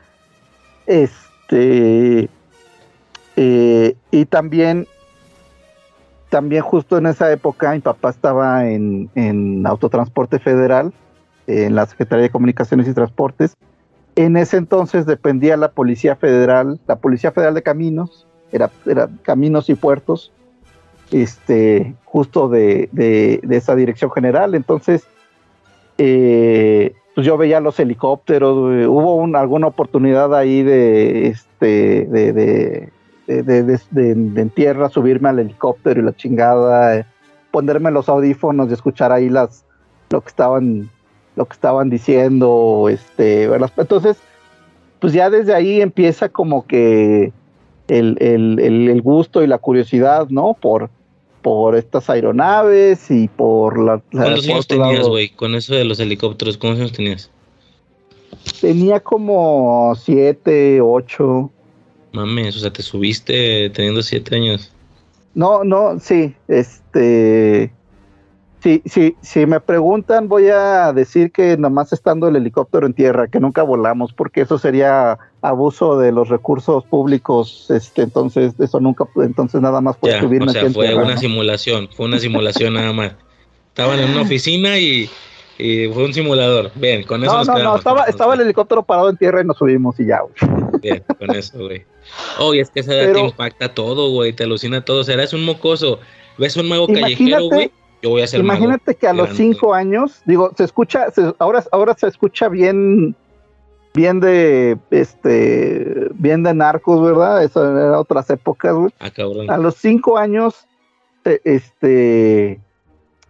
[0.85, 2.29] este.
[3.37, 4.85] Eh, y también,
[6.29, 10.93] también justo en esa época, mi papá estaba en, en Autotransporte Federal,
[11.47, 13.55] en la Secretaría de Comunicaciones y Transportes,
[14.15, 18.69] en ese entonces dependía la Policía Federal, la Policía Federal de Caminos, era,
[19.21, 20.33] Caminos y Puertos,
[21.11, 22.89] este, justo de,
[23.49, 24.55] esa dirección general.
[24.55, 25.07] Entonces,
[25.97, 32.89] eh, pues yo veía los helicópteros, hubo alguna oportunidad ahí de, este, de,
[33.29, 37.05] en tierra, subirme al helicóptero y la chingada, eh,
[37.51, 39.65] ponerme los audífonos y escuchar ahí las,
[40.09, 40.89] lo que estaban
[41.35, 43.71] lo que estaban diciendo, este, ¿verdad?
[43.77, 44.17] Entonces,
[44.99, 47.31] pues ya desde ahí empieza como que
[47.87, 50.57] el, gusto y la curiosidad, ¿no?
[50.59, 50.89] Por,
[51.41, 54.01] por estas aeronaves y por la...
[54.11, 55.29] ¿Cuántos años tenías, güey?
[55.29, 57.31] Con eso de los helicópteros, ¿cuántos años tenías?
[58.59, 61.51] Tenía como siete, ocho.
[62.11, 64.71] Mames, o sea, te subiste teniendo siete años.
[65.33, 67.71] No, no, sí, este...
[68.61, 73.29] Sí, sí, si me preguntan, voy a decir que nomás estando el helicóptero en tierra,
[73.29, 79.05] que nunca volamos, porque eso sería abuso de los recursos públicos, este, entonces eso nunca,
[79.23, 80.47] entonces nada más puede subirme.
[80.47, 83.13] O sea, fue una simulación, fue una simulación nada más.
[83.69, 85.09] Estaban en una oficina y,
[85.57, 86.71] fue un simulador.
[86.75, 87.43] Bien, con eso.
[87.45, 90.19] No, no, no, estaba, estaba el helicóptero parado en tierra y nos subimos y ya.
[90.81, 91.85] Bien, con eso, güey.
[92.39, 95.03] Oh, y es que esa edad te impacta todo, güey, te alucina todo.
[95.03, 95.99] Serás eres un mocoso,
[96.37, 101.63] ves un mago callejero, güey Imagínate que a los cinco años, digo, se escucha, ahora,
[101.71, 103.15] ahora se escucha bien,
[103.93, 107.43] bien de, este, bien de narcos, ¿verdad?
[107.43, 108.93] Eso era otras épocas, güey.
[108.99, 109.09] Ah.
[109.49, 110.65] A los cinco años,
[111.25, 112.61] eh, este,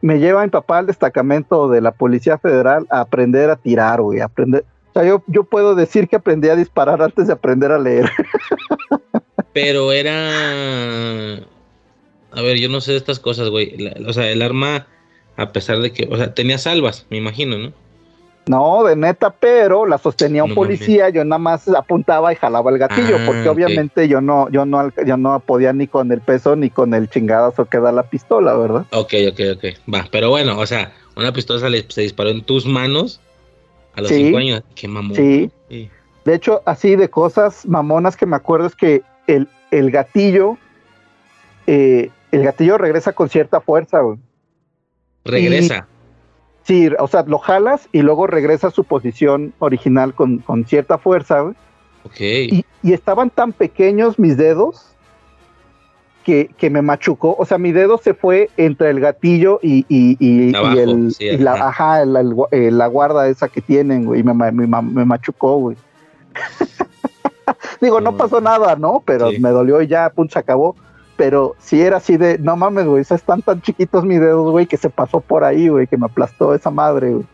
[0.02, 4.20] me lleva mi papá al destacamento de la Policía Federal a aprender a tirar, güey,
[4.20, 4.66] aprender.
[4.90, 8.10] O sea, yo, yo puedo decir que aprendí a disparar antes de aprender a leer.
[9.54, 11.40] Pero era
[12.32, 13.76] a ver, yo no sé de estas cosas, güey.
[14.08, 14.88] o sea, el arma,
[15.36, 17.74] a pesar de que, o sea, tenía salvas, me imagino, ¿no?
[18.48, 22.80] No, de neta, pero la sostenía un policía, yo nada más apuntaba y jalaba el
[22.80, 26.56] gatillo, ah, porque obviamente yo no, yo no, yo no podía ni con el peso
[26.56, 28.86] ni con el chingadazo que da la pistola, ¿verdad?
[28.92, 29.94] Ok, ok, ok.
[29.94, 33.22] Va, pero bueno, o sea, una pistola se, disparó en tus manos
[34.00, 34.64] a los cinco años.
[34.76, 35.16] Qué mamón.
[35.16, 35.52] Sí.
[36.26, 40.58] De hecho, así de cosas mamonas que me acuerdo es que el, el gatillo,
[41.68, 44.20] eh, el gatillo regresa con cierta fuerza, güey.
[45.26, 45.88] Regresa.
[46.64, 51.42] Sí, o sea, lo jalas y luego regresa a su posición original con, cierta fuerza,
[51.42, 51.56] güey.
[52.04, 52.20] Ok.
[52.20, 54.89] Y, estaban tan pequeños mis dedos
[56.58, 57.36] que, me machucó.
[57.38, 62.72] O sea, mi dedo se fue entre el gatillo y, y, el, la, ajá, eh,
[62.72, 65.78] la guarda esa que tienen, güey, y me, me, machucó, güey.
[67.82, 69.02] Digo, no pasó nada, ¿no?
[69.06, 70.76] Pero me dolió y ya, pum, se acabó
[71.20, 74.78] pero si era así de, no mames, güey, están tan chiquitos mis dedos, güey, que
[74.78, 77.26] se pasó por ahí, güey, que me aplastó esa madre, güey.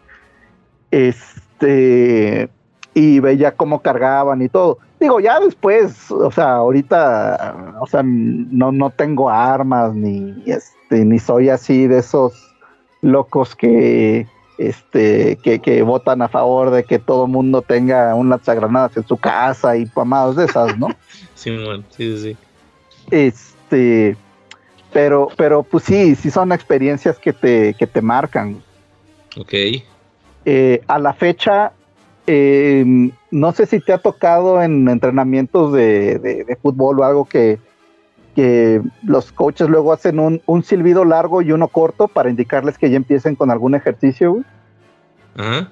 [0.90, 2.50] Este,
[2.96, 4.80] y veía cómo cargaban y todo.
[5.00, 11.20] Digo, ya después, o sea, ahorita, o sea, no, no tengo armas, ni, este, ni
[11.20, 12.34] soy así de esos
[13.02, 14.26] locos que,
[14.58, 19.18] este, que, que votan a favor de que todo mundo tenga un lanzagranadas en su
[19.18, 20.88] casa y pamadas de esas, ¿no?
[21.36, 22.38] sí, bueno, sí, sí.
[23.12, 24.16] Este, este,
[24.94, 28.62] pero, pero pues sí, sí son experiencias que te, que te marcan.
[29.38, 29.54] Ok.
[30.46, 31.72] Eh, a la fecha,
[32.28, 37.60] em, no sé si te ha tocado en entrenamientos de, fútbol o algo que,
[38.36, 42.90] que, los coaches luego hacen un, un, silbido largo y uno corto para indicarles que
[42.90, 44.44] ya empiecen con algún ejercicio.
[45.38, 45.72] Ajá.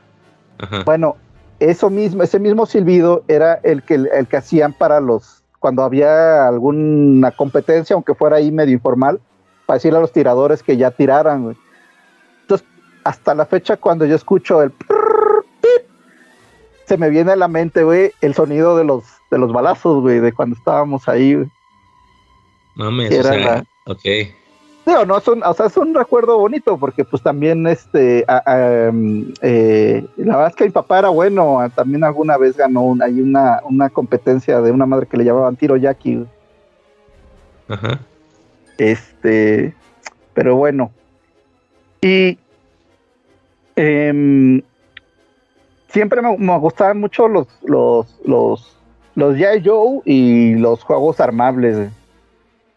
[0.85, 1.17] Bueno,
[1.59, 6.45] eso mismo, ese mismo silbido era el que, el que hacían para los cuando había
[6.45, 9.21] alguna competencia, aunque fuera ahí medio informal,
[9.65, 11.55] para decirle a los tiradores que ya tiraran,
[12.41, 12.67] Entonces,
[13.05, 14.73] hasta la fecha, cuando yo escucho el
[16.93, 20.19] se me viene a la mente, güey, el sonido de los, de los balazos, güey,
[20.19, 21.47] de cuando estábamos ahí, güey.
[22.75, 24.05] Mames, o sea, ok
[24.85, 30.05] no, es un, o sea, es un recuerdo bonito porque pues también este, em, eh,
[30.17, 33.61] la verdad es que mi papá era bueno, también alguna vez ganó una, hay una,
[33.63, 36.25] una competencia de una madre que le llamaban tiro Jackie.
[37.69, 37.99] Ajá.
[38.77, 39.73] Este,
[40.33, 40.91] pero bueno.
[42.01, 42.37] Y
[43.75, 44.61] em,
[45.93, 48.75] siempre me, me, gustaban mucho los, los, los,
[49.15, 51.91] los Joe y los juegos armables.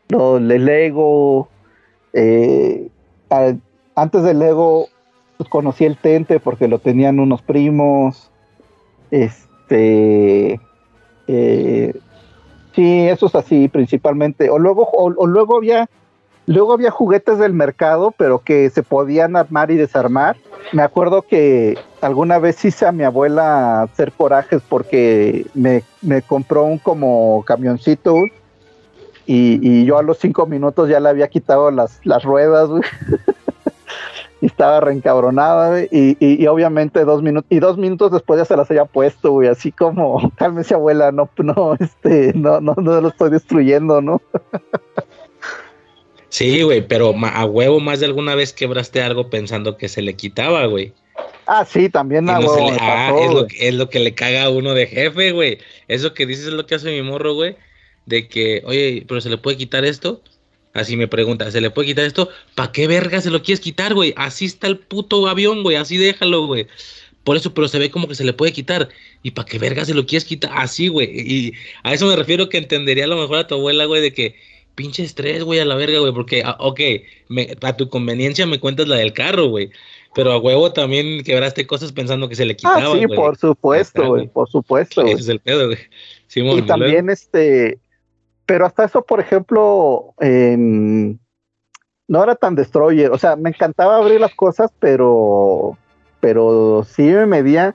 [0.08, 1.48] Los Lego,
[2.12, 2.88] eh,
[3.96, 4.88] antes del Lego
[5.36, 8.30] pues, conocí el Tente porque lo tenían unos primos.
[9.10, 10.60] Este.
[11.26, 11.94] Eh,
[12.74, 14.50] sí, eso es así principalmente.
[14.50, 15.88] O luego, o, luego había.
[16.46, 20.36] Luego había juguetes del mercado, pero que se podían armar y desarmar.
[20.72, 26.64] Me acuerdo que alguna vez hice a mi abuela hacer corajes porque me, me compró
[26.64, 28.14] un como camioncito
[29.26, 32.70] y, yo a los cinco minutos ya le había quitado las, las ruedas,
[34.40, 35.88] y estaba reencabronada, güey.
[35.90, 39.48] Y, obviamente dos minutos, y dos minutos después ya se las había puesto, güey.
[39.48, 44.20] Así como, cálmese abuela, no, no, este, no, no, no lo estoy destruyendo, ¿no?
[46.28, 50.14] sí, güey, pero a huevo más de alguna vez quebraste algo pensando que se le
[50.14, 50.92] quitaba, güey.
[51.46, 52.76] Ah, sí, también a huevo.
[52.80, 55.58] ah, es, lo que, es lo que le caga a uno de jefe, güey.
[55.88, 57.56] Eso que dices es lo que hace mi morro, güey
[58.06, 60.22] de que, oye, pero se le puede quitar esto.
[60.72, 62.28] Así me pregunta, ¿se le puede quitar esto?
[62.54, 64.14] ¿Para qué verga se lo quieres quitar, güey?
[64.16, 66.66] Así está el puto avión, güey, así déjalo, güey.
[67.24, 68.88] Por eso, pero se ve como que se le puede quitar.
[69.22, 70.52] ¿Y para qué verga se lo quieres quitar?
[70.54, 71.08] Así, güey.
[71.12, 74.12] Y a eso me refiero que entendería a lo mejor a tu abuela, güey, de
[74.12, 74.36] que
[74.76, 76.80] pinche estrés, güey, a la verga, güey, porque, ah, ok,
[77.62, 79.70] a tu conveniencia me cuentas la del carro, güey.
[80.14, 82.92] Pero a huevo también quebraste cosas pensando que se le quitaba.
[82.92, 85.02] Ah, sí, por supuesto, güey, por supuesto.
[85.02, 86.58] Ese es el pedo, güey.
[86.58, 87.78] y también, este,
[88.46, 93.10] pero hasta eso, por ejemplo, no era tan destroyer.
[93.10, 95.76] O sea, me encantaba abrir las cosas, pero,
[96.20, 97.74] pero sí me medía.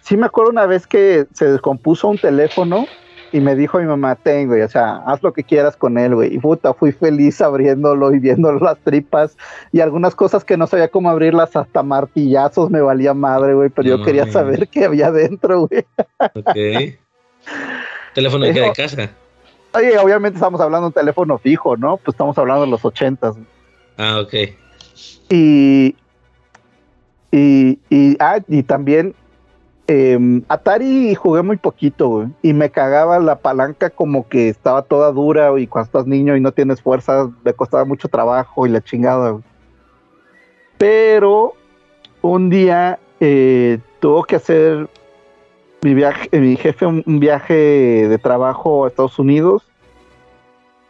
[0.00, 2.86] Sí me acuerdo una vez que se descompuso un teléfono
[3.34, 6.32] y me dijo mi mamá, tengo, o sea, haz lo que quieras con él, güey.
[6.32, 9.36] Y puta, fui feliz abriéndolo y viendo las tripas
[9.72, 13.88] y algunas cosas que no sabía cómo abrirlas, hasta martillazos me valía madre, güey, pero
[13.88, 15.84] yo quería saber qué había dentro, güey.
[16.32, 16.94] Ok.
[18.14, 19.10] ¿Teléfono de casa?
[19.72, 21.96] Oye, obviamente estamos hablando de un teléfono fijo, ¿no?
[21.96, 23.34] Pues estamos hablando de los ochentas.
[23.98, 24.32] Ah, ok.
[25.30, 25.96] Y,
[27.32, 29.12] y, y, ah, y también
[29.86, 32.30] eh, Atari jugué muy poquito.
[32.42, 36.40] Y me cagaba la palanca como que estaba toda dura, y cuando estás niño y
[36.40, 39.38] no tienes fuerza, me costaba mucho trabajo y la chingada.
[40.78, 41.54] Pero
[42.22, 44.88] un día eh, tuvo que hacer
[45.82, 47.54] mi jefe un, un viaje
[48.08, 49.62] de trabajo a Estados Unidos.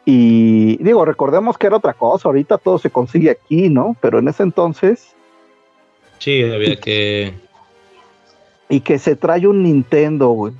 [0.06, 3.96] Y digo, recordemos que era otra cosa, ahorita todo se consigue aquí, ¿no?
[4.00, 5.14] Pero en ese entonces,
[6.24, 7.34] Sí, había que.
[8.68, 10.54] Y que se trae un Nintendo, güey.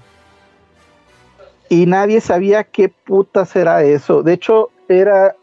[1.68, 4.22] Y nadie sabía qué putas era eso.
[4.22, 5.34] De hecho, era,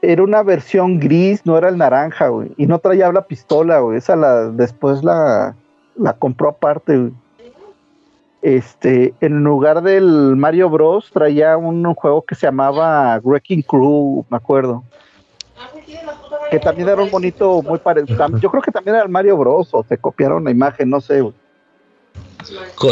[0.00, 2.52] era una versión gris, no era el naranja, güey.
[2.56, 3.98] Y no traía la pistola, güey.
[3.98, 5.54] Esa la, después la,
[5.96, 7.12] la compró aparte, güey.
[8.40, 11.10] Este, en lugar del Mario Bros.
[11.12, 14.82] traía un, juego que se llamaba Wrecking Crew, me acuerdo.
[16.50, 18.38] Que también era un bonito, muy parecido.
[18.38, 19.68] Yo creo que también era el Mario Bros.
[19.72, 21.34] O se copiaron la imagen, no sé, güey.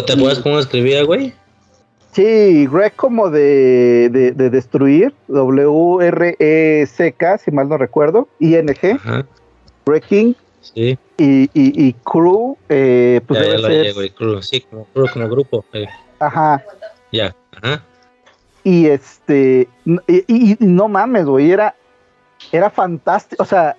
[0.06, 1.32] ¿Te acuerdas cómo escribía, güey?
[2.12, 8.98] Sí, Wreck como de, de, de destruir, W-R-E-C-K, si mal no recuerdo, I-N-G.
[9.86, 10.98] Wrecking, Sí.
[11.16, 14.10] y, y, y Crew, eh, pues ya, ya debe ser, güey.
[14.10, 15.64] Crew, sí, como crew, como grupo.
[15.72, 15.86] eh,
[16.18, 16.62] ajá,
[17.10, 17.34] ya.
[17.62, 17.82] Ajá.
[18.62, 19.68] y este,
[20.06, 21.74] y no mames, güey, era,
[22.52, 23.74] era fantástico, o sea,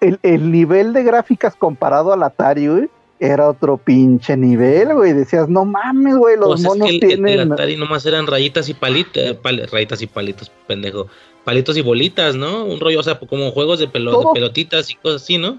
[0.00, 2.88] el, el nivel de gráficas comparado al Atari, güey,
[3.26, 7.02] era otro pinche nivel, güey, decías, no mames, güey, los Pues es monos que el,
[7.02, 7.40] el- tienen...
[7.40, 9.36] el Atari nomás eran rayitas y palitas,
[9.70, 11.06] rayitas y palitos, pendejo.
[11.44, 12.64] Palitos y bolitas, ¿no?
[12.64, 15.58] Un rollo, o sea, como juegos de, pelo, de pelotitas y cosas así, ¿no?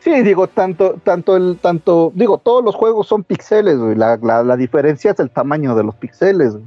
[0.00, 3.96] Sí, digo, tanto, tanto el, tanto, digo, todos los juegos son pixeles, güey.
[3.96, 6.64] La, la, la diferencia es el tamaño de los pixeles, güey.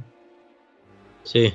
[1.24, 1.54] Sí.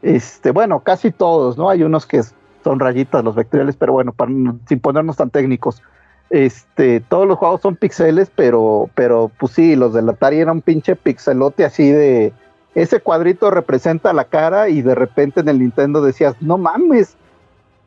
[0.00, 1.68] Este, bueno, casi todos, ¿no?
[1.68, 2.22] Hay unos que
[2.64, 4.30] son rayitas los vectoriales, pero bueno, para,
[4.66, 5.82] sin ponernos tan técnicos.
[6.30, 10.62] Este, todos los juegos son pixeles, pero, pero, pues sí, los del Atari eran un
[10.62, 12.32] pinche pixelote así de.
[12.74, 17.16] Ese cuadrito representa la cara y de repente en el Nintendo decías, no mames,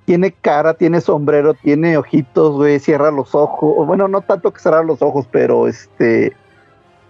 [0.06, 3.88] tiene cara, tiene sombrero, tiene ojitos, güey, cierra los ojos.
[3.88, 6.36] Bueno, no tanto que cerrar los ojos, pero este,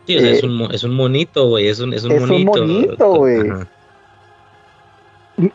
[0.07, 1.67] Sí, o sea, Eh, es, un, es un monito, güey.
[1.67, 2.65] Es un, es un es un monito.
[2.65, 3.51] monito, güey.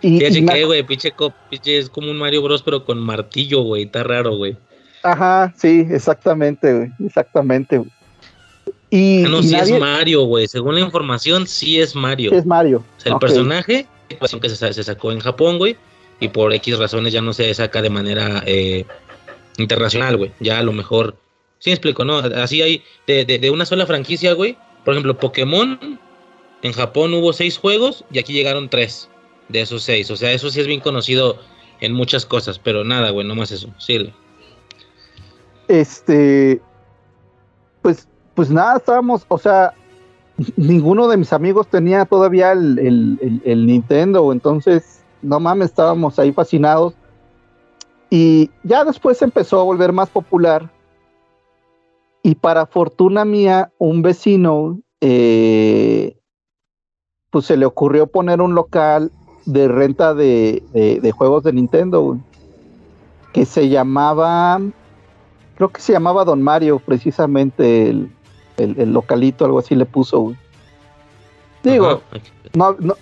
[0.01, 0.83] Y, y me chequé, güey.
[0.83, 1.13] Pinche,
[1.51, 3.85] pinche es como un Mario Bros, pero con martillo, güey.
[3.85, 4.57] Está raro, güey.
[5.03, 7.79] Ajá, sí, exactamente, güey, exactamente.
[7.79, 7.91] güey.
[8.91, 10.47] Y, Ah, no, y sí nadie- es Mario, güey.
[10.49, 12.33] Según la información, sí es Mario.
[12.33, 12.85] es Mario.
[12.97, 13.21] O sea, el Ok.
[13.21, 15.77] personaje, que se, sa- se sacó en Japón, güey,
[16.21, 18.85] y por X razones ya no se saca de manera eh,
[19.59, 20.33] internacional, güey.
[20.41, 21.17] Ya a lo mejor,
[21.59, 22.19] sí me explico, ¿no?
[22.19, 24.57] Así hay, de, de, de una sola franquicia, güey.
[24.85, 25.99] Por ejemplo, Pokémon,
[26.63, 29.09] en Japón hubo seis juegos y aquí llegaron tres
[29.49, 30.11] de esos seis.
[30.11, 31.39] O sea, eso sí es bien conocido
[31.81, 33.69] en muchas cosas, pero nada, güey, nomás eso.
[33.79, 34.13] Sí,
[35.69, 36.61] Este,
[37.83, 39.73] pues, pues nada, estábamos, o sea,
[40.57, 42.79] ninguno de mis amigos tenía todavía el,
[43.45, 46.95] el- Nintendo, entonces, no mames, estábamos ahí fascinados.
[48.11, 50.71] Y ya después empezó a volver más popular.
[52.23, 56.17] Y para fortuna mía, un vecino, eh,
[57.31, 59.11] pues se le ocurrió poner un local
[59.45, 62.19] de renta de, de- juegos de Nintendo,
[63.33, 64.61] que se llamaba,
[65.57, 68.09] creo que se llamaba Don Mario, precisamente el,
[68.59, 70.37] el- el localito, algo así le puso, güey.
[71.63, 72.01] Digo,
[72.55, 72.95] no, no,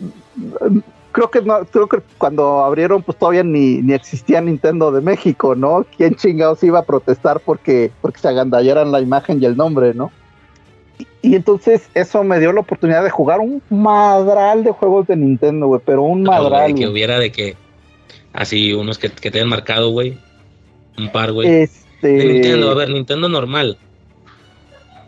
[1.13, 5.55] creo que no, creo que cuando abrieron, pues todavía ni, ni existía Nintendo de México,
[5.55, 5.85] ¿no?
[5.97, 10.11] ¿Quién chingados iba a protestar porque, porque se agandallaran la imagen y el nombre, ¿no?
[10.99, 15.17] Y, y entonces eso me dio la oportunidad de jugar un madral de juegos de
[15.17, 16.75] Nintendo, güey, pero un No, güey, madral.
[16.75, 17.57] que hubiera de que,
[18.33, 20.17] así, unos que, que te hayan marcado, güey.
[20.97, 21.69] Un par, güey.
[22.05, 23.79] Este, De Nintendo, a ver, Nintendo normal.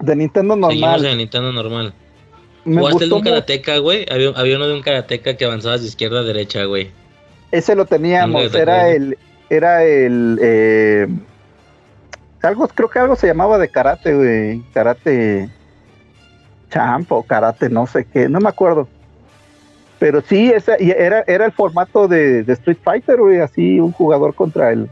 [0.00, 1.04] de Nintendo Seguimos normal.
[1.06, 1.94] en Nintendo normal.
[2.64, 3.30] Me ¿Jugaste el de un mucho.
[3.30, 4.06] karateka, güey?
[4.10, 6.90] Había, había uno de un karateka que avanzabas de izquierda a derecha, güey.
[7.52, 9.16] Ese lo teníamos, era el,
[9.48, 11.06] era el, eh,
[12.42, 15.48] algo, creo que algo se llamaba de karate, güey, karate
[16.70, 18.88] champ o karate, no sé qué, no me acuerdo.
[19.98, 23.92] Pero sí, esa, y era, era el formato de, de Street Fighter, güey, así un
[23.92, 24.90] jugador contra el,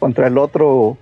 [0.00, 0.98] contra el otro.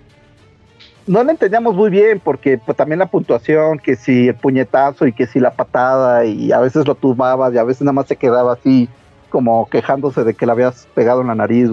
[1.07, 5.15] No lo entendíamos muy bien porque pues, también la puntuación, que si el puñetazo y
[5.15, 8.17] que si la patada y a veces lo tumbabas y a veces nada más se
[8.17, 8.87] quedaba así
[9.31, 11.71] como quejándose de que le habías pegado en la nariz.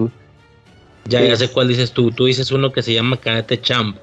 [1.04, 2.10] Ya, ya sé cuál dices tú.
[2.10, 3.98] Tú dices uno que se llama Karate Champ.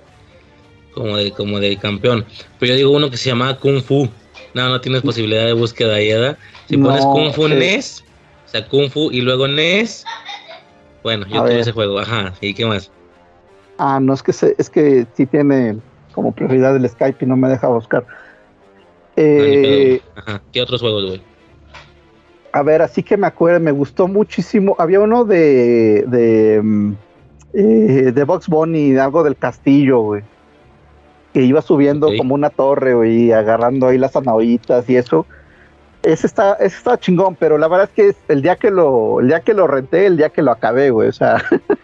[0.93, 2.23] Como de, como de campeón.
[2.59, 4.07] Pero yo digo uno que se llama Kung Fu.
[4.53, 6.37] No, no tienes posibilidad de búsqueda ahí, ¿verdad?
[6.69, 7.55] Si No, pones Kung Fu sí.
[7.55, 8.03] NES,
[8.45, 10.05] o sea, Kung Fu y luego NES.
[11.01, 12.33] Bueno, yo tuve ese juego, ajá.
[12.39, 12.91] ¿Y qué más?
[13.77, 15.77] Ah, no, es que se- es que sí tiene
[16.13, 18.05] como prioridad el Skype y no me deja buscar.
[19.15, 20.01] Eh.
[20.15, 20.41] Ajá.
[20.51, 21.21] ¿Qué otros juegos, güey?
[22.55, 24.75] a ver, así que me acuerdo, me gustó muchísimo.
[24.77, 26.93] Había uno de de, mm,
[27.53, 30.23] eh, de Box Bunny, algo del castillo, güey.
[31.33, 35.25] que iba subiendo como una torre, güey, y agarrando ahí las zanahoritas y eso.
[36.03, 39.29] Ese está, ese está chingón, pero la verdad es que el día que lo, el
[39.29, 41.41] día que lo renté, el día que lo acabé, güey, o sea,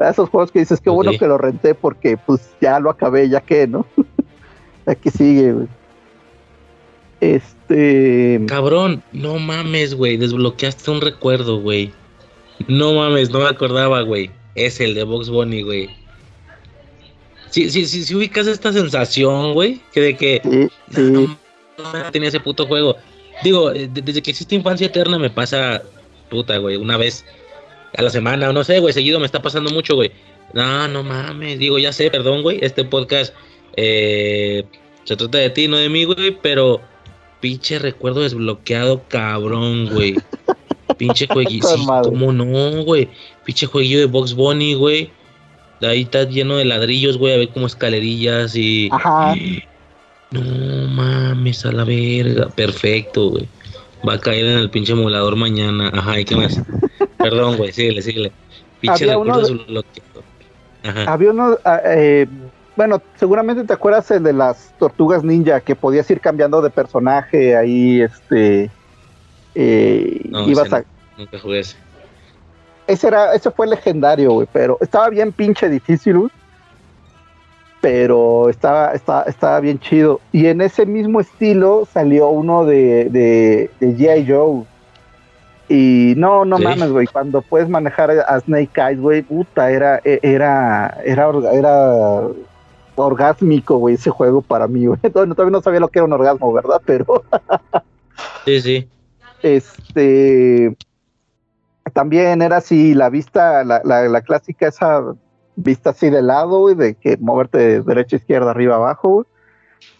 [0.00, 3.40] esos juegos que dices, qué bueno que lo renté porque pues ya lo acabé, ya
[3.40, 3.86] que, ¿no?
[4.86, 5.68] Aquí sigue, güey.
[7.20, 8.40] Este.
[8.46, 10.16] Cabrón, no mames, güey.
[10.16, 11.92] Desbloqueaste un recuerdo, güey.
[12.68, 14.30] No mames, no me acordaba, güey.
[14.54, 15.90] Es el de Box Bunny, güey.
[17.50, 19.80] Sí, sí, sí, sí ubicas esta sensación, güey.
[19.92, 20.68] Que de que.
[21.78, 22.96] No, tenía ese puto juego.
[23.44, 25.80] Digo, eh, desde que existe infancia eterna me pasa.
[26.28, 26.76] Puta, güey.
[26.76, 27.24] Una vez
[27.96, 28.92] a la semana, no sé, güey.
[28.92, 30.12] Seguido me está pasando mucho, güey.
[30.52, 31.58] No, no mames.
[31.58, 32.58] Digo, ya sé, perdón, güey.
[32.62, 33.34] Este podcast
[33.76, 34.64] eh,
[35.04, 36.36] se trata de ti, no de mí, güey.
[36.42, 36.80] Pero
[37.40, 40.16] pinche recuerdo desbloqueado, cabrón, güey.
[40.96, 41.68] Pinche jueguito,
[42.04, 43.08] ¿cómo no, güey?
[43.44, 45.10] Pinche jueguillo de Box Bunny, güey.
[45.80, 48.88] Ahí está lleno de ladrillos, güey, a ver como escalerillas y.
[48.92, 49.34] Ajá.
[50.30, 50.42] No
[50.88, 52.48] mames, a la verga.
[52.50, 53.48] Perfecto, güey.
[54.06, 55.90] Va a caer en el pinche emulador mañana.
[55.94, 56.60] Ajá, ¿y qué más?
[57.18, 58.32] Perdón, güey, síguele, síguele.
[58.80, 60.22] Pinche recuerdo desbloqueado.
[60.84, 61.12] Ajá.
[61.12, 61.58] Había uno.
[61.64, 62.26] Ah, eh,
[62.76, 67.56] bueno, seguramente te acuerdas el de las tortugas ninja, que podías ir cambiando de personaje
[67.56, 68.70] ahí, este.
[69.54, 70.84] Eh, ibas a.
[71.16, 71.76] Nunca jugué ese.
[72.86, 76.30] Ese, era, ese fue legendario, güey, pero estaba bien pinche difícil, güey.
[77.80, 80.20] Pero estaba, estaba, estaba bien chido.
[80.32, 84.26] Y en ese mismo estilo salió uno de, de, de G.I.
[84.26, 84.64] Joe.
[85.68, 87.06] Y no, no mames, güey.
[87.06, 92.22] Cuando puedes manejar a Snake Eyes, güey, puta, era, era, era, era
[92.94, 94.98] orgásmico, güey, ese juego para mí, güey.
[95.12, 96.80] Todavía no sabía lo que era un orgasmo, ¿verdad?
[96.84, 97.22] Pero.
[98.44, 98.88] sí, sí.
[99.42, 100.74] Este.
[101.92, 105.02] También era así, la vista, la, la, clásica, esa
[105.56, 109.26] vista así de lado, güey, de que moverte de derecha, izquierda, arriba, abajo, güey.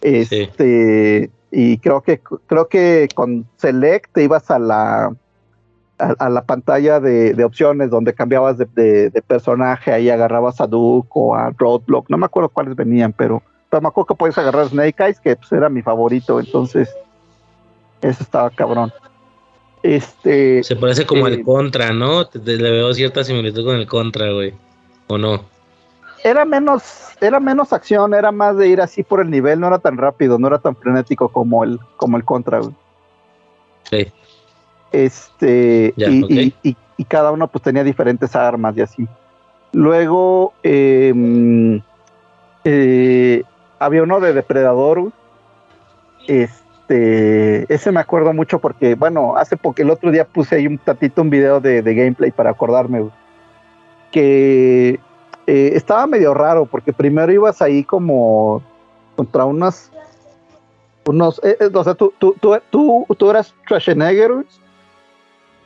[0.01, 1.29] Este.
[1.51, 5.15] Y creo que, creo que con Select te ibas a la
[5.99, 11.51] a, la pantalla de, opciones donde cambiabas de, personaje, ahí agarrabas a Duke o a
[11.57, 15.19] Roadblock, no me acuerdo cuáles venían, pero, pero me acuerdo que podías agarrar Snake Eyes,
[15.19, 16.89] que pues, era mi favorito, entonces
[18.01, 18.91] eso estaba cabrón.
[19.83, 22.27] Este, Se parece como el eh, Contra, ¿no?
[22.33, 24.53] le veo cierta similitud con el Contra, güey.
[25.07, 25.43] ¿O no?
[26.23, 26.83] Era menos,
[27.21, 30.37] era menos acción, era más de ir así por el nivel, no era tan rápido,
[30.37, 32.75] no era tan frenético como el, como el Contra, güey.
[33.83, 34.11] Sí.
[34.91, 36.75] Este, y,
[37.07, 39.07] cada uno pues tenía diferentes armas y así.
[39.71, 41.81] Luego em,
[42.63, 43.43] eh,
[43.79, 45.11] había uno de depredador.
[46.27, 50.77] Este, ese me acuerdo mucho porque, bueno, hace poco, el otro día puse ahí un
[50.77, 53.09] tatito un video de, gameplay para acordarme.
[54.11, 54.99] Que
[55.47, 58.61] eh, estaba medio raro porque primero ibas ahí como
[59.15, 59.91] contra unas
[61.09, 64.45] unos, eh, o sea, tú, tú, tú, tú, tú eras Schwarzenegger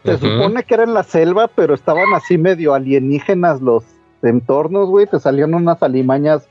[0.04, 3.84] se supone que era en la selva, pero estaban así medio alienígenas los
[4.22, 5.08] entornos, güey.
[5.08, 6.47] Te salían unas alimañas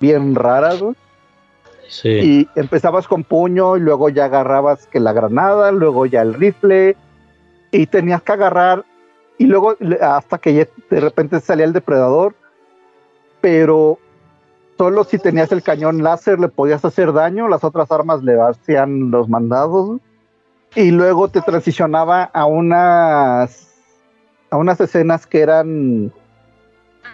[0.00, 0.94] bien raras, güey.
[1.88, 2.08] Sí.
[2.08, 6.96] Y empezabas con puño y luego ya agarrabas que la granada, luego ya el rifle
[7.72, 8.84] y tenías que agarrar
[9.38, 12.34] y luego hasta que ya de repente salía el depredador,
[13.40, 13.98] pero
[14.76, 19.10] solo si tenías el cañón láser le podías hacer daño, las otras armas le hacían
[19.10, 19.98] los mandados.
[20.74, 23.68] Güey y luego te transicionaba a unas
[24.50, 26.12] a unas escenas que eran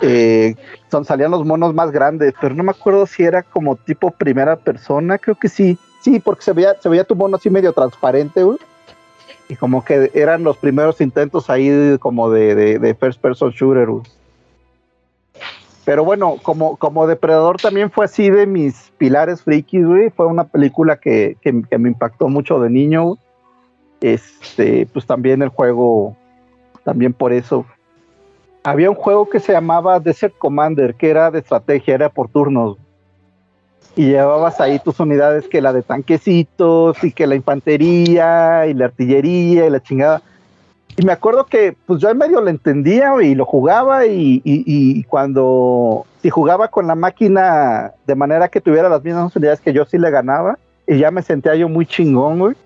[0.00, 0.54] eh,
[0.90, 4.56] son, salían los monos más grandes, pero no me acuerdo si era como tipo primera
[4.56, 8.42] persona, creo que sí, sí, porque se veía, se veía tu mono así medio transparente,
[8.42, 8.58] güey.
[9.48, 13.88] Y como que eran los primeros intentos ahí como de, first person shooter,
[15.84, 20.10] Pero bueno, como, como depredador también fue así de mis pilares frikis, güey.
[20.10, 23.16] Fue una película que, que, que me impactó mucho de niño,
[24.14, 26.16] este, pues también el juego,
[26.84, 27.66] también por eso.
[28.62, 32.76] Había un juego que se llamaba Desert Commander, que era de estrategia, era por turnos.
[33.94, 38.86] Y llevabas ahí tus unidades, que la de tanquecitos, y que la infantería, y la
[38.86, 40.22] artillería, y la chingada.
[40.96, 45.02] Y me acuerdo que pues yo en medio lo entendía y lo jugaba y, y,
[45.04, 49.84] cuando si jugaba con la máquina de manera que tuviera las mismas unidades que yo
[49.84, 52.56] sí le ganaba y ya me sentía yo muy chingón, güey.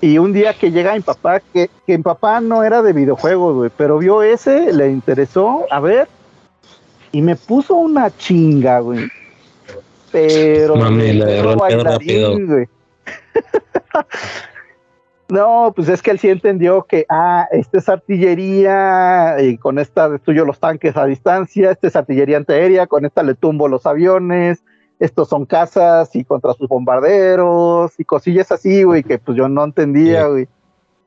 [0.00, 3.56] Y un día que llega mi papá, que, que mi papá no era de videojuegos,
[3.56, 6.08] güey, pero vio ese, le interesó, a ver,
[7.10, 9.08] y me puso una chinga, güey.
[10.12, 10.76] Pero.
[10.76, 12.68] Mami, la bailarín, güey.
[15.28, 20.08] no, pues es que él sí entendió que, ah, esta es artillería, y con esta
[20.08, 24.62] destruyo los tanques a distancia, esta es artillería antiaérea, con esta le tumbo los aviones,
[24.98, 29.64] estos son casas y contra sus bombarderos y cosillas así, güey, que pues yo no
[29.64, 30.48] entendía, güey.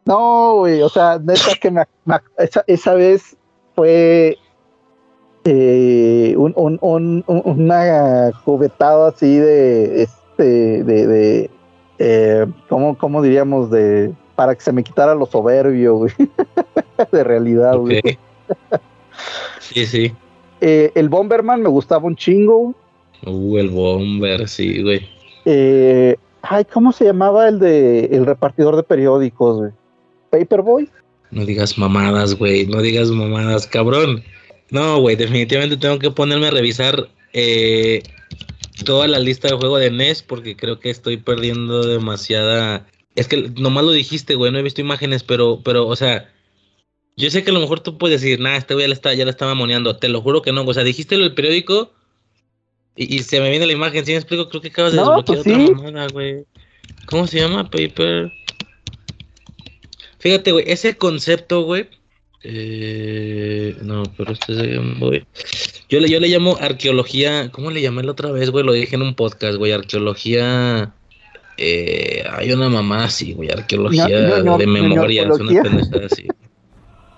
[0.05, 1.83] No, güey, o sea, neta que me,
[2.37, 3.37] esa, esa, vez
[3.75, 4.37] fue
[5.43, 11.51] eh, un, un, un, una juguetada así de, este, de, de
[11.99, 13.69] eh, ¿cómo, ¿cómo, diríamos?
[13.69, 16.13] De, para que se me quitara lo soberbio, güey,
[17.11, 18.01] de realidad, güey.
[19.59, 20.15] Sí, sí.
[20.61, 22.73] Eh, el Bomberman me gustaba un chingo.
[23.25, 25.07] Uh, el Bomber, sí, güey.
[25.45, 29.71] Eh, ay, ¿cómo se llamaba el de el repartidor de periódicos, güey?
[30.29, 30.89] Paperboy.
[31.31, 32.65] No digas mamadas, güey.
[32.65, 34.23] No digas mamadas, cabrón.
[34.69, 38.03] No, güey, definitivamente tengo que ponerme a revisar eh,
[38.85, 42.87] toda la lista de juego de NES porque creo que estoy perdiendo demasiada.
[43.15, 46.29] Es que nomás lo dijiste, güey, no he visto imágenes, pero, pero, o sea,
[47.17, 49.25] yo sé que a lo mejor tú puedes decir, nah, este güey ya la, ya
[49.25, 49.97] estaba moneando.
[49.97, 50.63] Te lo juro que no.
[50.63, 51.91] O sea, dijiste lo del periódico
[52.95, 54.05] y, se me viene la imagen.
[54.05, 56.45] Si me explico, creo que acabas de desbloquear pues otra mamada, güey.
[57.05, 57.69] ¿Cómo se llama?
[57.69, 58.31] Paper.
[60.19, 61.87] Fíjate, güey, ese concepto, güey.
[62.43, 65.25] Eh, no, pero este es Game Boy.
[65.89, 67.49] Yo le, yo le llamo arqueología.
[67.51, 68.65] ¿Cómo le llamé la otra vez, güey?
[68.65, 69.71] Lo dije en un podcast, güey.
[69.71, 70.93] Arqueología.
[71.57, 73.49] Eh, hay una mamá así, güey.
[73.51, 75.23] Arqueología de memoria.
[75.23, 76.27] Es una pendejada así.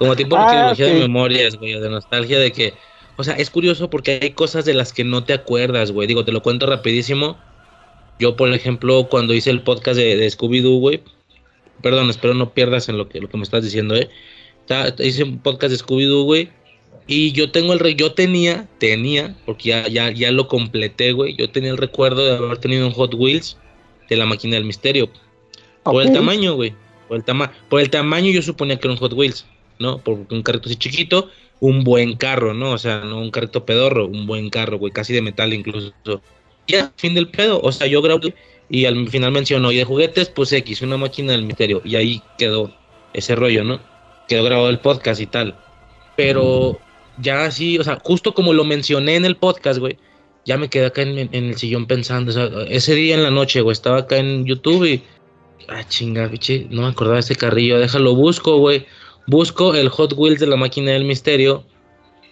[0.03, 2.73] Como tipo ah, de memorias, güey, de nostalgia, de que,
[3.15, 6.07] o sea, es curioso porque hay cosas de las que no te acuerdas, güey.
[6.07, 7.37] Digo, te lo cuento rapidísimo.
[8.19, 11.01] Yo, por ejemplo, cuando hice el podcast de, Scooby-Doo, güey,
[11.81, 14.09] perdón, espero no pierdas en lo que, lo que me estás diciendo, eh.
[14.99, 16.49] hice un podcast de Scooby-Doo, güey.
[17.05, 21.35] Y yo tengo el re yo tenía, tenía, porque ya, ya, ya lo completé, güey.
[21.35, 23.57] Yo tenía el recuerdo de haber tenido un Hot Wheels
[24.09, 25.09] de la máquina del misterio.
[25.83, 26.73] Por el tamaño, güey.
[27.09, 29.45] Por el, tama por el tamaño yo suponía que era un Hot Wheels.
[29.79, 29.97] ¿no?
[29.99, 31.29] Porque un carrito así chiquito,
[31.63, 32.71] un buen carro, ¿no?
[32.71, 35.93] O sea, no un carrito pedorro, un buen carro, güey, casi de metal incluso.
[36.67, 37.61] Ya, fin del pedo.
[37.61, 38.35] O sea, yo grabé
[38.69, 41.81] y al final mencionó, y de juguetes, pues X, una máquina del misterio.
[41.85, 42.75] Y ahí quedó
[43.13, 43.79] ese rollo, ¿no?
[44.27, 45.55] Quedó grabado el podcast y tal.
[46.17, 46.81] Pero
[47.17, 49.97] ya así, o sea, justo como lo mencioné en el podcast, güey,
[50.43, 52.31] ya me quedé acá en, el sillón pensando.
[52.31, 55.01] O sea, ese día en la noche, güey, estaba acá en YouTube y.
[55.69, 58.85] Ah, chinga, biche, no me acordaba de ese carrillo, déjalo busco, güey.
[59.25, 61.63] Busco el Hot Wheels de la máquina del misterio.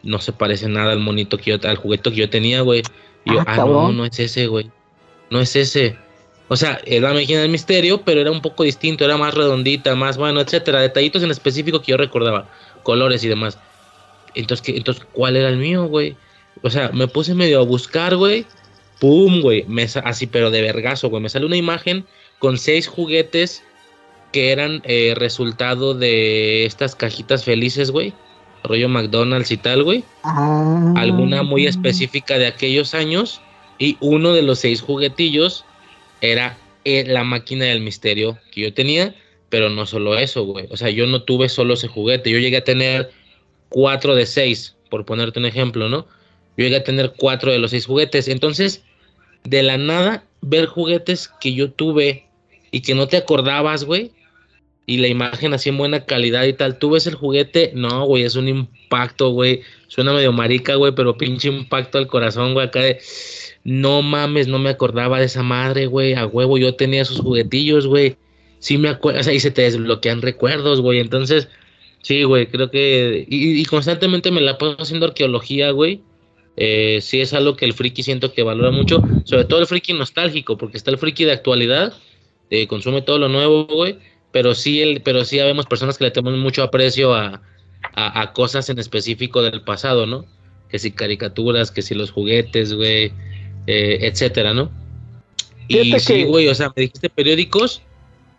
[0.04, 2.82] No se parece nada al monito que yo, al juguete que yo tenía, güey.
[3.26, 4.70] Y yo, ah, ah no, no es ese, güey.
[5.30, 5.98] No es ese.
[6.48, 9.96] O sea, era la máquina del misterio, pero era un poco distinto, era más redondita,
[9.96, 10.82] más bueno, etcétera.
[10.82, 12.50] Detallitos en específico que yo recordaba,
[12.84, 13.58] colores y demás.
[14.36, 16.18] Entonces, ¿qué, entonces ¿cuál era el mío, güey?
[16.62, 18.46] O sea, me puse medio a buscar, güey.
[19.00, 19.66] Pum, güey.
[20.04, 21.24] Así, pero de vergazo, güey.
[21.24, 22.06] Me sale una imagen
[22.40, 23.64] con seis juguetes
[24.32, 28.14] que eran eh, resultado de estas cajitas felices, güey.
[28.64, 30.04] Rollo McDonald's y tal, güey.
[30.24, 30.94] Ah.
[30.98, 33.42] Alguna muy específica de aquellos años.
[33.78, 35.66] Y uno de los seis juguetillos
[36.22, 39.16] era eh, la máquina del misterio que yo tenía.
[39.50, 40.68] Pero no solo eso, güey.
[40.70, 42.30] O sea, yo no tuve solo ese juguete.
[42.30, 43.12] Yo llegué a tener
[43.70, 46.06] cuatro de seis, por ponerte un ejemplo, ¿no?
[46.58, 48.28] Yo llegué a tener cuatro de los seis juguetes.
[48.28, 48.84] Entonces,
[49.44, 52.28] de la nada, ver juguetes que yo tuve
[52.70, 54.12] y que no te acordabas, güey
[54.86, 56.78] y la imagen así en buena calidad y tal.
[56.78, 59.62] Tú ves el juguete, no, güey, es un impacto, güey.
[59.88, 63.00] Suena medio marica, güey, pero pinche impacto al corazón, güey, acá de...
[63.64, 66.16] No mames, no me acordaba de esa madre, güey.
[66.16, 68.18] A huevo, yo tenía esos juguetillos, güey.
[68.58, 71.00] Sí me acuerdo, o sea, y se te desbloquean recuerdos, güey.
[71.00, 71.48] Entonces,
[72.02, 73.26] sí, güey, creo que...
[73.30, 76.02] Y, constantemente me la paso haciendo arqueología, güey.
[76.58, 79.04] Eh, sí es algo que el friki siento que valora mucho.
[79.26, 81.94] Sobre todo el friki nostálgico, porque está el friki de actualidad.
[82.50, 83.98] Eh, consume todo lo nuevo, güey
[84.32, 87.42] pero sí, el, pero sí habemos personas que le tenemos mucho aprecio a,
[87.94, 90.26] a, cosas en específico del pasado, ¿no?
[90.70, 93.12] Que si caricaturas, que si los juguetes, güey,
[93.68, 94.72] eh, etcétera, ¿no?
[95.68, 97.82] Y sí, güey, o sea, me dijiste periódicos,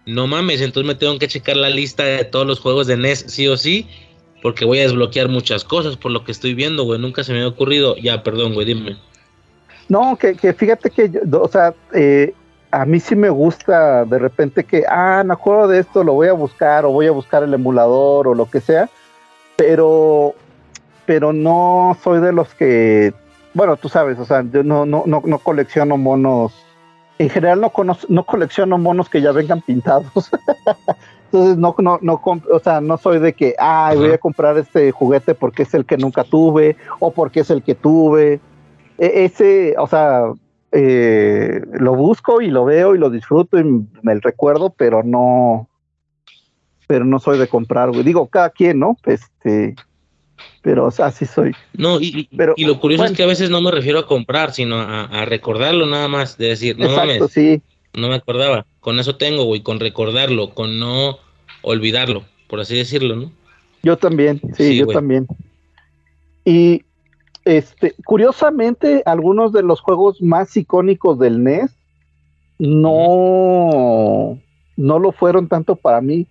[0.06, 3.24] no mames, entonces me tengo que checar la lista de todos los juegos de NES,
[3.28, 3.86] sí o sí,
[4.42, 7.42] porque voy a desbloquear muchas cosas por lo que estoy viendo, güey, nunca se me
[7.42, 7.96] ha ocurrido.
[7.96, 8.96] Ya, perdón, güey, dime.
[9.88, 12.34] No, que, que fíjate que, o sea, eh,
[12.72, 16.28] a mí sí me gusta de repente que, ah, me acuerdo de esto, lo voy
[16.28, 18.88] a buscar o voy a buscar el emulador o lo que sea,
[19.56, 20.34] pero,
[21.04, 23.12] pero no soy de los que,
[23.52, 26.54] bueno, tú sabes, o sea, yo no, no, no, no colecciono monos,
[27.18, 27.72] en general no,
[28.08, 30.30] no colecciono monos que ya vengan pintados.
[31.26, 34.90] Entonces no, no, no, o sea, no soy de que, ah, voy a comprar este
[34.92, 38.40] juguete porque es el que nunca tuve o porque es el que tuve.
[38.98, 40.24] E, ese, o sea,
[40.72, 43.64] eh, lo busco y lo veo y lo disfruto y
[44.02, 45.68] me recuerdo, pero no,
[46.86, 48.02] pero no soy de comprar, güey.
[48.02, 48.96] Digo, cada quien, ¿no?
[49.04, 49.74] Este,
[50.62, 51.52] pero o sea, así soy.
[51.74, 54.52] No, y, pero, y lo curioso es que a veces no me refiero a comprar,
[54.52, 57.60] sino a, recordarlo nada más, de decir, no mames, sí.
[57.92, 61.18] no me acordaba, con eso tengo, güey, con recordarlo, con no
[61.60, 63.32] olvidarlo, por así decirlo, ¿no?
[63.82, 65.26] Yo también, sí, yo también.
[66.44, 66.84] Y
[67.44, 71.76] este, curiosamente, algunos de los juegos más icónicos del NES
[72.58, 74.38] no,
[74.76, 76.26] no lo fueron tanto para mí.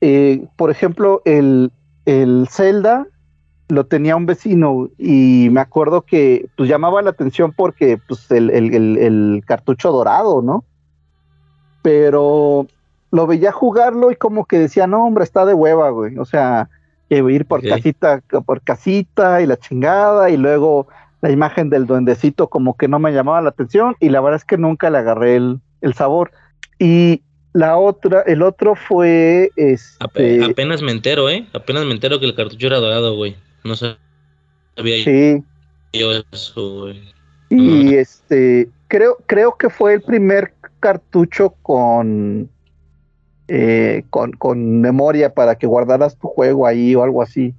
[0.00, 1.72] Eh, por ejemplo, el,
[2.04, 3.06] el Zelda
[3.68, 8.50] lo tenía un vecino y me acuerdo que pues llamaba la atención porque pues el,
[8.50, 10.64] el, cartucho dorado, ¿no?
[11.82, 12.66] Pero
[13.10, 16.18] lo veía jugarlo y como que decía, no, hombre, está de hueva, güey.
[16.18, 16.68] O sea,
[17.22, 20.88] que ir por casita, por casita y la chingada y luego
[21.20, 24.44] la imagen del duendecito como que no me llamaba la atención y la verdad es
[24.44, 26.32] que nunca le agarré el, el sabor.
[26.78, 30.44] Y la otra, el otro fue este...
[30.44, 31.46] Apenas me entero, ¿eh?
[31.52, 33.36] Apenas me entero que el cartucho era dorado, güey.
[33.62, 33.96] No sabía
[34.76, 35.42] sí.
[35.92, 37.14] yo eso, güey.
[37.48, 42.50] Y este, creo, creo que fue el primer cartucho con,
[43.48, 47.54] eh, con, con memoria para que guardaras tu juego ahí o algo así.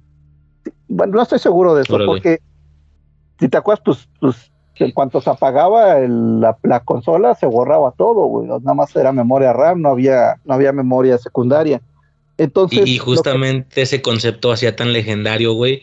[0.88, 2.40] Bueno, no estoy seguro de eso, porque
[3.38, 8.48] si te acuerdas, pues, pues en cuanto se apagaba la, consola, se borraba todo, güey.
[8.48, 11.80] Nada más era memoria RAM, no había, no había memoria secundaria.
[12.36, 12.86] Entonces.
[12.86, 15.82] Y, justamente ese concepto hacía tan legendario, güey,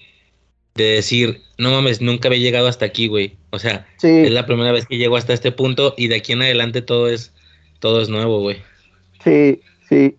[0.75, 3.37] de decir, no mames, nunca había llegado hasta aquí, güey.
[3.51, 6.41] O sea, es la primera vez que llego hasta este punto y de aquí en
[6.41, 7.33] adelante todo es,
[7.79, 8.57] todo es nuevo, güey.
[9.23, 10.17] Sí, sí.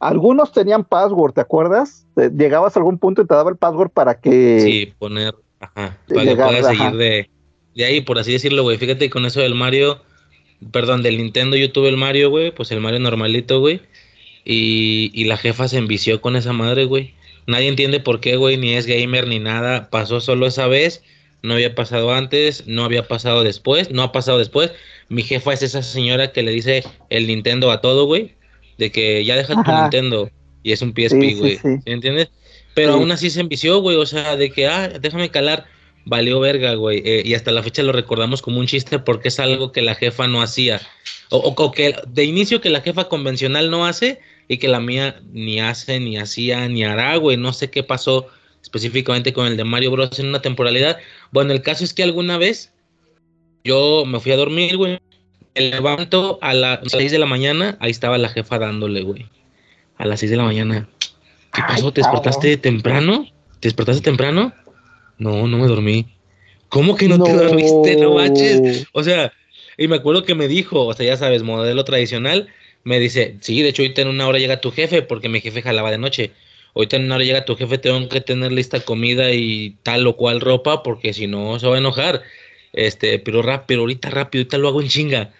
[0.00, 2.06] Algunos tenían password, ¿te acuerdas?
[2.16, 4.60] Llegabas a algún punto y te daba el password para que.
[4.60, 5.34] Sí, poner.
[5.60, 5.98] Ajá.
[6.08, 7.30] Para que puedas seguir de
[7.74, 8.78] de ahí, por así decirlo, güey.
[8.78, 10.02] Fíjate con eso del Mario,
[10.70, 13.80] perdón, del Nintendo yo tuve el Mario, güey, pues el Mario normalito, güey.
[14.44, 17.14] Y, y la jefa se envició con esa madre, güey.
[17.46, 19.90] Nadie entiende por qué, güey, ni es gamer ni nada.
[19.90, 21.02] Pasó solo esa vez,
[21.42, 24.72] no había pasado antes, no había pasado después, no ha pasado después.
[25.08, 28.34] Mi jefa es esa señora que le dice el Nintendo a todo, güey.
[28.78, 30.30] De que ya deja tu Nintendo
[30.62, 31.58] y es un PSP, güey.
[31.58, 32.30] Sí, ¿Entiendes?
[32.74, 33.96] Pero aún así se envició, güey.
[33.96, 35.66] O sea, de que, ah, déjame calar
[36.04, 37.02] valió verga, güey.
[37.04, 39.94] Eh, y hasta la fecha lo recordamos como un chiste porque es algo que la
[39.94, 40.80] jefa no hacía.
[41.30, 45.60] O, que de inicio que la jefa convencional no hace y que la mía ni
[45.60, 47.36] hace, ni hacía, ni hará, güey.
[47.36, 48.28] No sé qué pasó
[48.62, 50.18] específicamente con el de Mario Bros.
[50.18, 50.98] en una temporalidad.
[51.32, 52.72] Bueno, el caso es que alguna vez
[53.64, 55.00] yo me fui a dormir, güey.
[55.54, 59.26] Me levanto a las 6 de la mañana, ahí estaba la jefa dándole, güey.
[59.96, 60.88] A las 6 de la mañana.
[61.52, 61.92] ¿Qué pasó?
[61.92, 63.26] ¿Te despertaste temprano?
[63.60, 64.52] ¿Te despertaste temprano?
[65.18, 66.06] No, no me dormí.
[66.68, 67.96] ¿Cómo que no, te dormiste?
[67.96, 68.86] No manches.
[68.92, 69.32] O sea,
[69.76, 72.48] y me acuerdo que me dijo, o sea, ya sabes, modelo tradicional,
[72.82, 75.62] me dice, sí, de hecho ahorita en una hora llega tu jefe, porque mi jefe
[75.62, 76.32] jalaba de noche.
[76.74, 80.16] Ahorita en una hora llega tu jefe, tengo que tener lista comida y tal o
[80.16, 82.22] cual ropa, porque si no se va a enojar.
[82.72, 85.32] Este, pero rápido, ahorita rápido, ahorita lo hago en chinga.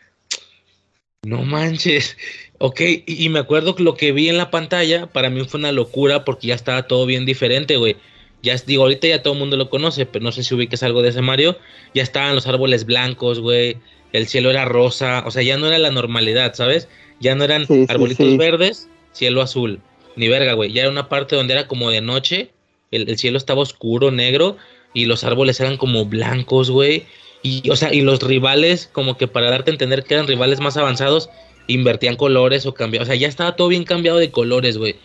[1.24, 2.16] No manches.
[2.58, 5.58] Ok, y, y, me acuerdo que lo que vi en la pantalla para mí fue
[5.58, 7.96] una locura porque ya estaba todo bien diferente, güey.
[8.44, 11.00] Ya digo, ahorita ya todo el mundo lo conoce, pero no sé si ubiques algo
[11.00, 11.56] de ese Mario.
[11.94, 13.78] Ya estaban los árboles blancos, güey.
[14.12, 15.24] El cielo era rosa.
[15.26, 16.86] O sea, ya no era la normalidad, ¿sabes?
[17.20, 19.80] Ya no eran arbolitos verdes, cielo azul.
[20.16, 20.72] Ni verga, güey.
[20.72, 22.50] Ya era una parte donde era como de noche.
[22.90, 24.58] El, cielo estaba oscuro, negro.
[24.92, 27.06] Y los árboles eran como blancos, güey.
[27.44, 30.58] Y, o sea, y los rivales, como que para darte a entender que eran rivales
[30.58, 31.30] más avanzados,
[31.68, 33.06] invertían colores o cambiaban.
[33.06, 34.96] O sea, ya estaba todo bien cambiado de colores, güey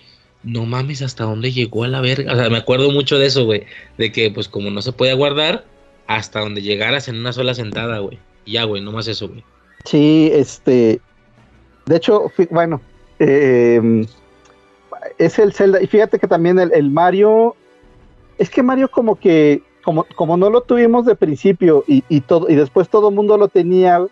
[0.44, 2.34] no mames, hasta dónde llegó a la verga.
[2.34, 3.64] O sea, me acuerdo mucho de eso, güey.
[3.98, 5.66] De que, pues, como no se podía guardar,
[6.08, 8.20] hasta donde llegaras en una sola sentada, güey.
[8.46, 9.44] ya, güey, no más eso, güey.
[9.86, 11.00] Sí, este.
[11.86, 12.82] De hecho, bueno,
[13.20, 14.06] em,
[15.18, 15.82] es el Zelda.
[15.82, 17.56] Y fíjate que también el, Mario.
[18.38, 19.62] Es que Mario, como que.
[19.90, 23.38] Como, como no lo tuvimos de principio y, y todo, y después todo el mundo
[23.38, 24.06] lo tenía,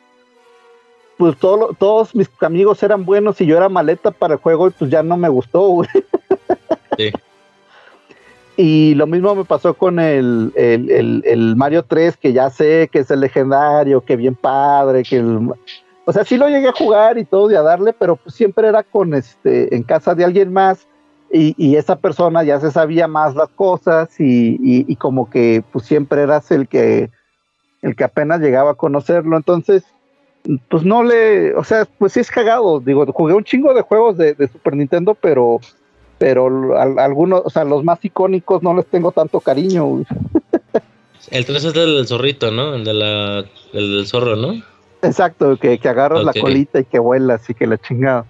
[1.18, 4.90] pues todos mis amigos eran buenos y yo era maleta para el juego y pues
[4.90, 5.90] ya no me gustó, güey.
[6.98, 7.12] Sí.
[8.60, 13.12] Y lo mismo me pasó con el, el, Mario 3, que ya sé que es
[13.12, 15.24] el legendario, que bien padre, que
[16.06, 18.82] o sea, sí lo llegué a jugar y todo y a darle, pero siempre era
[18.82, 20.88] con este, en casa de alguien más,
[21.32, 25.86] y, y esa persona ya se sabía más las cosas, y, y, como que pues
[25.86, 27.10] siempre eras el que
[27.82, 29.38] el que apenas llegaba a conocerlo.
[29.38, 29.84] Entonces,
[30.70, 34.18] pues no le, o sea, pues sí es cagado, digo, jugué un chingo de juegos
[34.18, 35.60] de, Super Nintendo, pero
[36.18, 40.04] pero algunos, o sea, los más icónicos no les tengo tanto cariño.
[41.30, 42.74] El 3 es del zorrito, ¿no?
[42.74, 43.40] El, de la,
[43.74, 44.54] el del zorro, ¿no?
[45.04, 48.26] Exacto, que, que agarras la colita y que vuelas y que la chingada.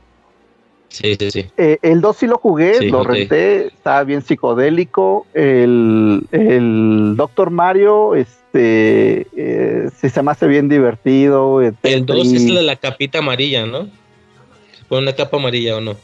[0.90, 1.46] Sí, sí, sí.
[1.58, 5.26] Eh, el 2 sí lo jugué, Sí, lo renté, estaba bien psicodélico.
[5.34, 11.62] El, el Doctor Mario, este, eh, sí se me hace bien divertido.
[11.62, 12.44] eh, El 2 Tetris.
[12.44, 13.84] es la la capita amarilla, ¿no?
[13.84, 15.96] ¿Se pone una capa amarilla o no?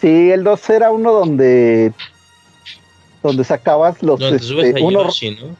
[0.00, 1.92] Sí, el 2 era uno donde
[3.22, 5.56] donde sacabas los Donde te subes este, a unos- Yoshi, ¿no?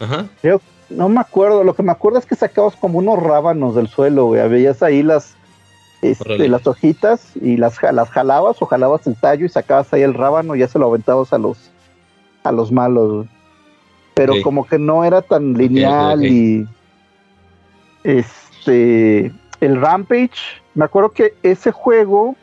[0.00, 0.26] Ajá.
[0.90, 4.26] no me acuerdo, lo que me acuerdo es que sacabas como unos rábanos del suelo,
[4.26, 5.34] güey, veías ahí las
[6.10, 10.14] este, las hojitas y las, las jalabas o jalabas el tallo y sacabas ahí el
[10.14, 11.70] rábano y ya se lo aventabas a los
[12.42, 13.26] a los malos.
[14.14, 16.66] Pero como que no era tan lineal y
[18.04, 22.36] este el Rampage, me acuerdo que ese juego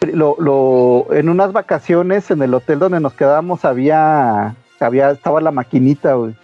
[0.00, 5.50] lo, lo- en unas vacaciones en el hotel donde nos quedábamos había, había estaba la
[5.50, 6.34] maquinita, güey.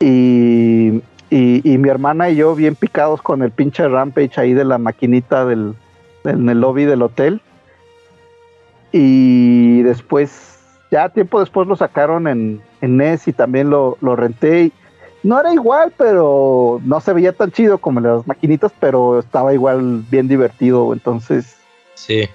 [0.00, 1.00] Y,
[1.34, 4.76] y, y mi hermana y yo bien picados con el pinche Rampage ahí de la
[4.76, 5.74] maquinita del,
[6.24, 7.40] en el lobby del hotel.
[8.92, 10.58] Y después,
[10.90, 14.64] ya tiempo después lo sacaron en, en NES y también lo, lo renté.
[14.64, 14.72] Y
[15.22, 20.04] no era igual, pero no se veía tan chido como las maquinitas, pero estaba igual
[20.10, 20.92] bien divertido.
[20.92, 21.56] Entonces,
[21.94, 22.28] Sí.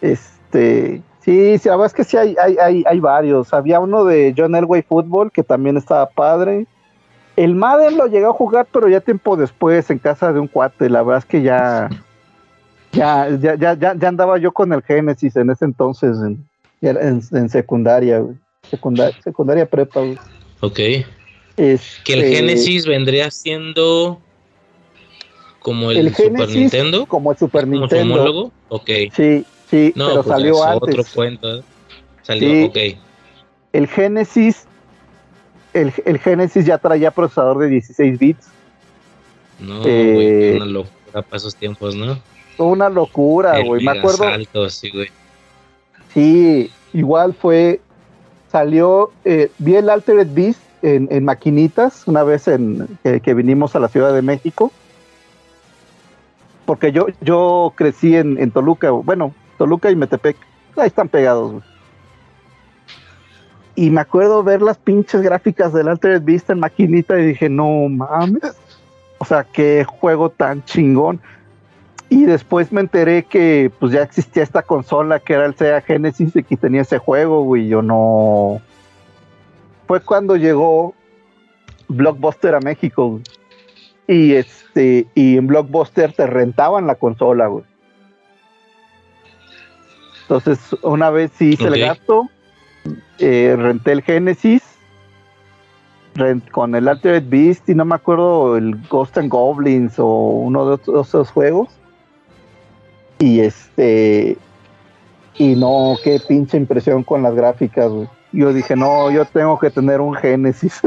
[0.00, 3.52] este, sí, sí, la verdad es que sí hay, hay, hay, hay varios.
[3.52, 6.66] Había uno de John Elway Football que también estaba padre.
[7.38, 10.90] El Madden lo llegué a jugar, pero ya tiempo después en casa de un cuate.
[10.90, 11.88] La verdad es que ya,
[12.92, 16.16] ya, ya, ya, ya, ya andaba yo con el Genesis en ese entonces,
[16.82, 18.36] en, secundaria, güey.
[18.68, 20.18] Secundaria, secundaria prepa, güey.
[20.60, 20.74] Ok.
[20.74, 21.04] Que
[21.56, 24.20] Este, el Genesis vendría siendo
[25.60, 27.06] como el, el Super Nintendo.
[27.06, 28.14] como el Super como Nintendo.
[28.14, 28.52] homólogo.
[28.68, 28.90] Ok.
[29.14, 30.82] Sí, sí, No, pero pues salió es antes.
[30.98, 31.56] otro cuento.
[31.58, 31.62] ¿eh?
[32.22, 32.64] Salió, Sí.
[32.64, 32.98] ok.
[33.72, 34.66] El Genesis,
[35.82, 38.46] el, el Genesis ya traía procesador de 16 bits.
[39.58, 42.18] No, Eh, güey, una locura para esos tiempos, ¿no?
[42.58, 43.84] Una locura, El güey.
[43.84, 45.08] Me acuerdo, salto, sí, güey.
[46.12, 47.80] sí, igual fue,
[48.50, 53.74] salió, eh, vi el Altered Beast en, en maquinitas una vez en, que, que vinimos
[53.76, 54.72] a la Ciudad de México.
[56.64, 60.36] Porque yo, yo crecí en, en Toluca, bueno, Toluca y Metepec,
[60.76, 61.62] ahí están pegados, güey.
[63.78, 67.88] Y me acuerdo ver las pinches gráficas del Altered Beast en maquinita y dije, no
[67.88, 68.56] mames.
[69.18, 71.20] O sea, qué juego tan chingón.
[72.08, 76.34] Y después me enteré que pues ya existía esta consola que era el Sega Genesis
[76.34, 77.68] y que tenía ese juego, güey.
[77.68, 78.60] Yo no.
[79.86, 80.92] Fue cuando llegó
[81.86, 83.22] Blockbuster a México, güey.
[84.08, 87.62] Y este, y en Blockbuster te rentaban la consola, güey.
[90.22, 91.74] Entonces, una vez sí hice Ok.
[91.76, 92.28] el gasto,
[93.18, 94.62] eh, renté el Genesis
[96.14, 100.70] rent- con el Altered Beast y no me acuerdo el Ghost and Goblins o uno
[100.76, 101.68] de esos- juegos.
[103.18, 104.36] Y este.
[105.38, 107.90] Y no, qué pinche impresión con las gráficas.
[108.32, 110.80] Yo dije, no, yo tengo que tener un Genesis.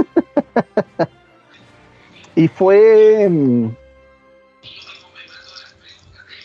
[2.36, 3.28] y fue.
[3.30, 3.70] mm,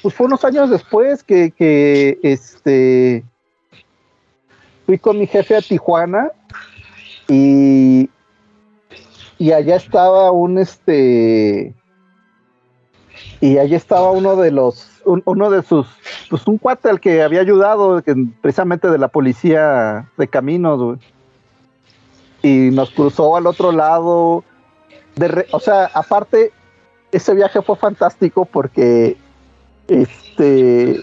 [0.03, 3.25] Pues fue unos años después que este.
[4.87, 6.31] Fui con mi jefe a Tijuana
[7.29, 8.09] y.
[9.39, 11.75] Y allá estaba un este
[13.41, 15.87] y allí estaba uno de los un- uno de sus
[16.31, 18.03] pues un cuate al que había ayudado
[18.41, 20.99] precisamente de la policía de caminos
[22.43, 24.43] y nos cruzó al otro lado
[25.17, 26.51] de o sea aparte
[27.13, 29.19] ese viaje fue fantástico porque
[29.87, 31.03] este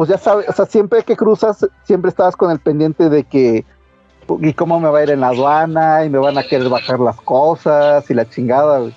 [0.00, 3.66] pues ya sabes o sea siempre que cruzas siempre estabas con el pendiente de que
[4.40, 6.98] y cómo me va a ir en la aduana y me van a querer bajar
[7.00, 8.94] las cosas y la chingada güey.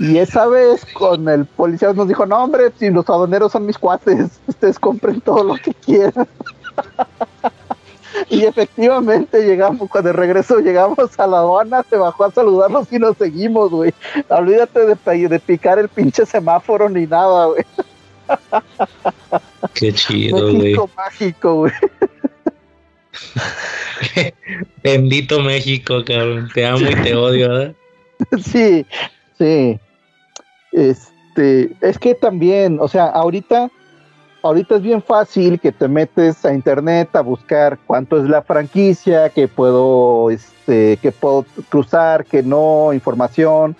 [0.00, 3.78] Y esa vez con el policía nos dijo, no hombre, si los aduaneros son mis
[3.78, 6.26] cuates, ustedes compren todo lo que quieran.
[8.30, 12.98] y efectivamente llegamos, cuando de regreso llegamos a la aduana, se bajó a saludarnos y
[12.98, 13.94] nos seguimos, güey.
[14.28, 17.64] Olvídate de, de picar el pinche semáforo ni nada, güey.
[19.74, 20.56] Qué chido, güey.
[20.56, 21.72] México mágico, güey.
[24.82, 26.48] Bendito México, cabrón.
[26.54, 27.74] Te amo y te odio, ¿verdad?
[28.44, 28.86] sí,
[29.38, 29.78] sí.
[30.72, 33.70] Este, es que también, o sea, ahorita,
[34.42, 39.30] ahorita es bien fácil que te metes a internet a buscar cuánto es la franquicia,
[39.30, 43.76] que puedo, este, que puedo cruzar, que no, información.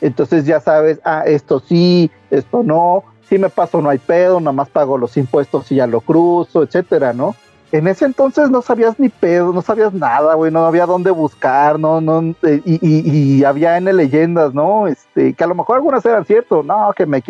[0.00, 4.52] Entonces ya sabes, ah, esto sí, esto no, si me paso no hay pedo, nada
[4.52, 7.34] más pago los impuestos y ya lo cruzo, etcétera, ¿no?
[7.72, 11.78] En ese entonces no sabías ni pedo, no sabías nada, güey, no había dónde buscar,
[11.78, 14.86] no, no, eh, y, y, y había N leyendas, ¿no?
[14.86, 17.22] Este, que a lo mejor algunas eran ciertas, no, que me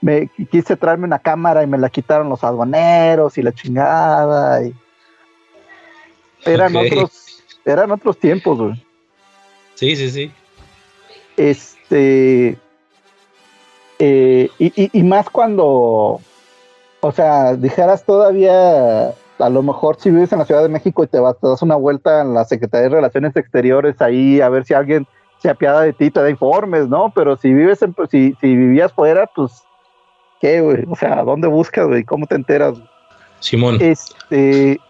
[0.00, 4.64] me quise traerme una cámara y me la quitaron los aduaneros y la chingada.
[4.64, 4.74] Y...
[6.44, 8.86] Eran otros, eran otros tiempos, güey.
[9.74, 10.32] Sí, sí, sí.
[11.36, 12.58] Este.
[14.00, 16.20] Eh, y, y, más cuando,
[17.00, 21.06] o sea, dijeras todavía, a lo mejor si vives en la Ciudad de México y
[21.06, 24.64] te vas, te das una vuelta en la Secretaría de Relaciones Exteriores ahí a ver
[24.64, 25.06] si alguien
[25.38, 27.12] se apiada de ti, te da informes, ¿no?
[27.14, 29.62] Pero si vives en, si, si vivías fuera, pues
[30.40, 30.84] ¿Qué, güey?
[30.88, 32.02] O sea, ¿dónde buscas, güey?
[32.02, 32.78] ¿Cómo te enteras?
[33.40, 33.76] Simón.
[33.80, 34.80] Este.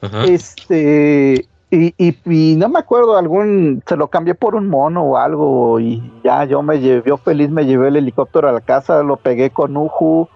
[0.00, 0.24] Ajá.
[0.24, 2.16] Este, y, y,
[2.56, 6.62] no me acuerdo, algún, se lo cambié por un mono o algo y ya yo
[6.62, 10.30] me llevé, feliz, me llevé el helicóptero a la casa, lo pegué con Uju,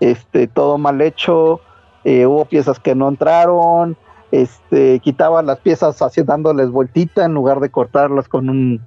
[0.00, 1.62] este, todo mal hecho,
[2.04, 3.96] eh, hubo piezas que no entraron,
[4.32, 8.86] este, quitaba las piezas así dándoles vueltita en lugar de cortarlas con un,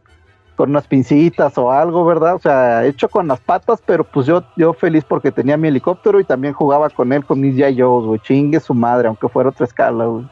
[0.59, 2.35] con unas pincitas o algo, ¿verdad?
[2.35, 6.19] O sea, hecho con las patas, pero pues yo, yo feliz porque tenía mi helicóptero
[6.19, 9.65] y también jugaba con él, con mis Yayos, güey, chingue su madre, aunque fuera otra
[9.65, 10.25] escala, güey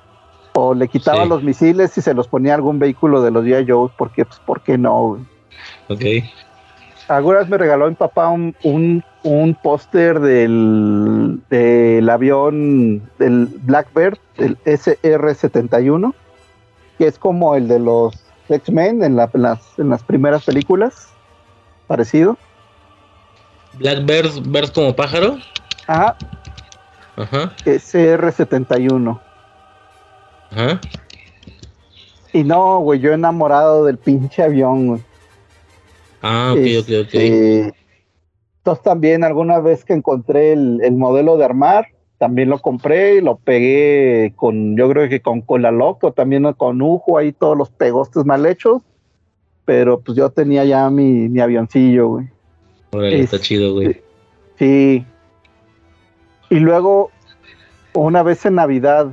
[0.54, 3.46] o le quitaba los misiles y se los ponía a algún vehículo de los.
[3.46, 5.26] Joe, porque, pues, ¿por qué no?
[5.88, 6.02] Ok.
[7.08, 8.54] Algunas me regaló mi papá un,
[9.24, 16.14] un, póster del, del avión del Blackbird, el SR-71,
[16.98, 19.30] que es como el de los X-Men en, las,
[19.78, 21.10] en las primeras películas,
[21.88, 22.38] parecido.
[23.74, 25.38] Blackbird, ¿bird como pájaro?
[25.88, 26.18] Ajá.
[27.16, 27.54] Ajá.
[27.66, 29.20] SR-71.
[32.34, 35.02] Y no, güey, yo enamorado del pinche avión, güey.
[36.22, 37.14] Ah, ok, ok, ok.
[37.14, 37.74] Este,
[38.58, 41.88] entonces también alguna vez que encontré el, modelo de armar,
[42.18, 46.82] también lo compré y lo pegué con, yo creo que con cola loco, también con
[46.82, 48.82] Ujo, ahí todos los pegostes mal hechos.
[49.66, 52.28] Pero pues yo tenía ya mi, mi avioncillo, güey.
[53.22, 54.02] está chido, güey.
[54.58, 55.06] Sí.
[56.50, 57.12] Y luego,
[57.94, 59.12] una vez en Navidad,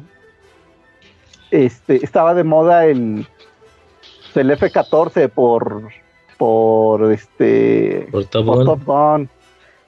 [1.51, 3.27] este, estaba de moda el,
[4.35, 5.89] el F-14 por,
[6.39, 9.29] por, este, por Top, Gun.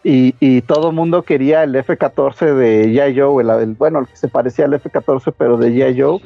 [0.08, 3.18] Y, y, todo el mundo quería el F-14 de G.I.
[3.18, 6.00] Joe, el, bueno, el que se parecía al F-14, pero de G.I.
[6.00, 6.20] Joe.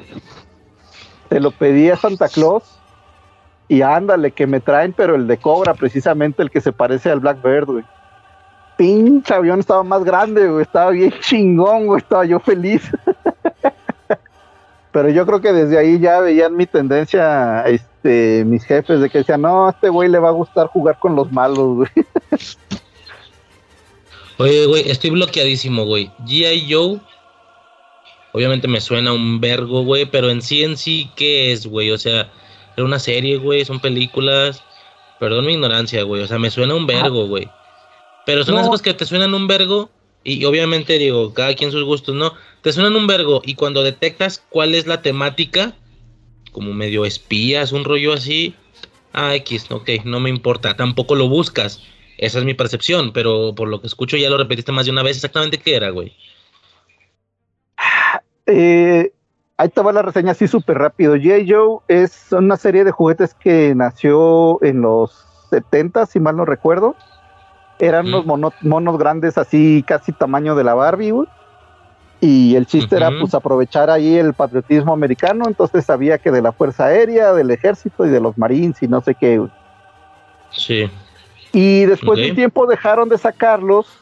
[1.29, 2.79] Se lo pedí a Santa Claus
[3.67, 7.21] y ándale, que me traen, pero el de Cobra, precisamente el que se parece al
[7.21, 7.83] Blackbird, güey.
[8.77, 12.87] Pinche avión estaba más grande, güey, estaba bien chingón, güey, estaba yo feliz.
[14.91, 19.19] Pero yo creo que desde ahí ya veían mi tendencia, este, mis jefes, de que
[19.19, 21.89] decían, no, a este güey le va a gustar jugar con los malos, güey.
[24.37, 26.09] Oye, güey, estoy bloqueadísimo, güey.
[26.25, 26.67] G.I.
[26.71, 26.99] Joe,
[28.31, 31.91] obviamente me suena un vergo, güey, pero en sí, en sí, ¿qué es, güey?
[31.91, 32.31] O sea,
[32.75, 34.63] era una serie, güey, son películas.
[35.19, 37.47] Perdón mi ignorancia, güey, o sea, me suena un vergo, güey.
[38.25, 39.91] Pero son las cosas que te suenan un vergo
[40.23, 42.33] y obviamente digo, cada quien sus gustos, ¿no?
[42.61, 45.75] Te suenan un vergo y cuando detectas cuál es la temática,
[46.51, 48.55] como medio espías, un rollo así,
[49.13, 51.81] ah, X, ok, no me importa, tampoco lo buscas.
[52.21, 55.01] Esa es mi percepción, pero por lo que escucho ya lo repetiste más de una
[55.01, 56.15] vez, exactamente qué era, güey.
[58.45, 59.11] Eh,
[59.57, 61.15] ahí estaba la reseña así súper rápido.
[61.15, 61.43] J.
[61.47, 66.95] Joe es una serie de juguetes que nació en los 70, si mal no recuerdo.
[67.79, 71.13] Eran unos monos, grandes así, casi tamaño de la Barbie,
[72.19, 76.51] Y el chiste era pues aprovechar ahí el patriotismo americano, entonces sabía que de la
[76.51, 79.41] Fuerza Aérea, del Ejército y de los Marines y no sé qué.
[80.51, 80.87] Sí.
[81.53, 83.99] Y después de un tiempo dejaron de sacarlos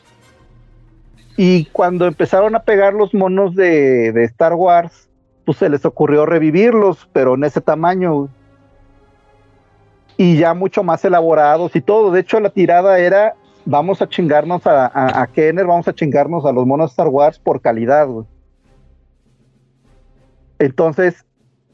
[1.36, 5.10] y cuando empezaron a pegar los monos de, de, Star Wars,
[5.46, 8.28] pues se les ocurrió revivirlos, pero en ese tamaño.
[10.18, 12.12] Y ya mucho más elaborados y todo.
[12.12, 13.36] De hecho, la tirada era
[13.70, 17.62] vamos a chingarnos a, a, Kenner, vamos a chingarnos a los monos Star Wars por
[17.62, 18.08] calidad,
[20.58, 21.26] Entonces,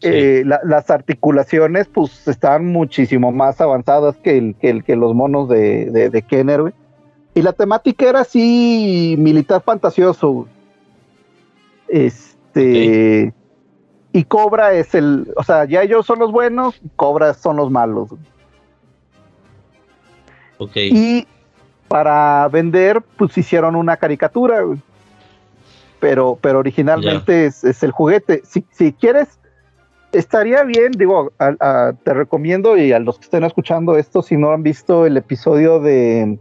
[0.06, 5.50] eh, las articulaciones, pues, estaban muchísimo más avanzadas que, el, que, el, que los monos
[5.50, 6.74] de, de, Kenner,
[7.34, 10.48] Y la temática era así militar fantasioso.
[11.88, 13.34] Este.
[14.12, 15.34] Y Cobra es el.
[15.36, 18.10] O sea, ya ellos son los buenos, Cobra son los malos.
[20.58, 20.78] Ok.
[20.78, 21.28] Y
[21.88, 24.80] para vender, pues hicieron una caricatura, güey.
[26.00, 28.42] Pero, pero originalmente es, es el juguete.
[28.46, 29.40] Si, si quieres,
[30.18, 34.38] estaría bien, digo, a- a- te recomiendo y a los que estén escuchando esto, si
[34.38, 36.38] no han visto el episodio de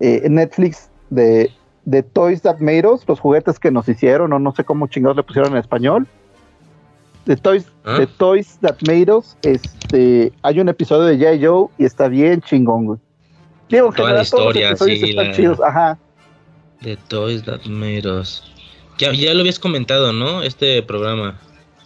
[0.00, 1.50] eh, Netflix de,
[1.84, 5.16] de Toys That Made Us, los juguetes que nos hicieron, o no sé cómo chingados
[5.16, 6.06] le pusieron en español.
[7.24, 7.98] De Toys, ¿Ah?
[7.98, 11.46] de Toys That Made Us, este, hay un episodio de J.
[11.46, 12.98] Joe y está bien chingón, güey.
[13.68, 15.98] Digo, Toda la todos los historia, episodios sí, están la- chidos, ajá.
[16.82, 18.42] The Toys That Made Us.
[18.98, 20.42] Ya, ya lo habías comentado, ¿no?
[20.42, 21.38] Este programa.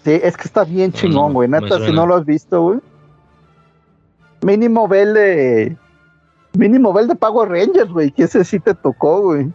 [0.06, 1.48] Sí, es que está bien No, chingón, no, güey.
[1.48, 2.78] me Neta, si no lo has visto, güey.
[4.40, 5.76] Mínimo vele.
[6.56, 8.12] Mínimo vel de Power Rangers, güey.
[8.12, 9.50] Que ese sí te tocó, güey.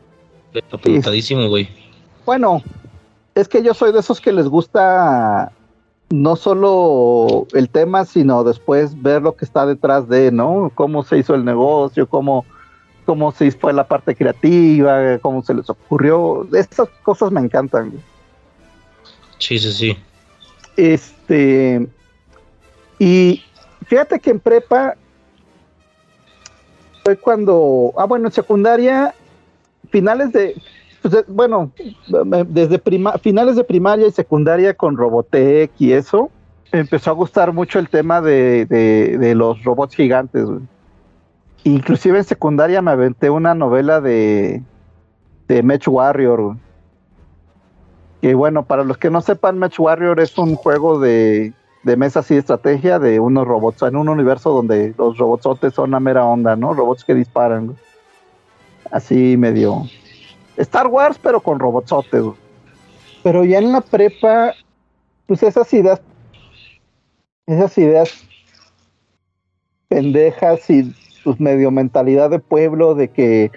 [0.70, 1.70] Apuntadísimo, güey.
[2.26, 2.62] Bueno,
[3.34, 5.54] es que yo soy de esos que les gusta
[6.10, 10.70] no solo el tema, sino después ver lo que está detrás de, ¿no?
[10.76, 12.43] Cómo se hizo el negocio, cómo,
[13.06, 16.45] cómo se fue la parte creativa, cómo se les ocurrió.
[16.54, 18.04] Esas cosas me encantan, güey.
[19.38, 19.97] Sí, sí, sí.
[20.78, 21.88] Este.
[22.99, 23.43] Y
[23.88, 24.95] fíjate que en prepa
[27.03, 27.93] fue cuando.
[27.97, 29.13] Ah, bueno, en secundaria,
[29.89, 30.55] finales de.
[31.01, 31.72] pues, de- bueno,
[32.47, 32.82] desde
[33.22, 36.30] finales de primaria y secundaria con Robotech y eso,
[36.72, 40.47] empezó a gustar mucho el tema de, de- los robots gigantes.
[41.63, 44.61] Inclusive en secundaria me aventé una novela de,
[45.47, 46.55] de Mech Warrior.
[48.22, 51.53] Que bueno, para los que no sepan, Match Warrior es un juego de,
[51.84, 55.91] de mesa así de estrategia de unos robots en un universo donde los robotsotes son
[55.91, 56.74] la mera onda, ¿no?
[56.74, 57.76] Robots que disparan.
[58.91, 59.84] Así medio.
[60.57, 62.24] Star Wars, pero con robotsotes.
[63.24, 64.53] Pero ya en la prepa,
[65.26, 66.01] pues esas ideas.
[67.47, 68.24] Esas ideas
[69.88, 73.51] pendejas y pues medio mentalidad de pueblo de que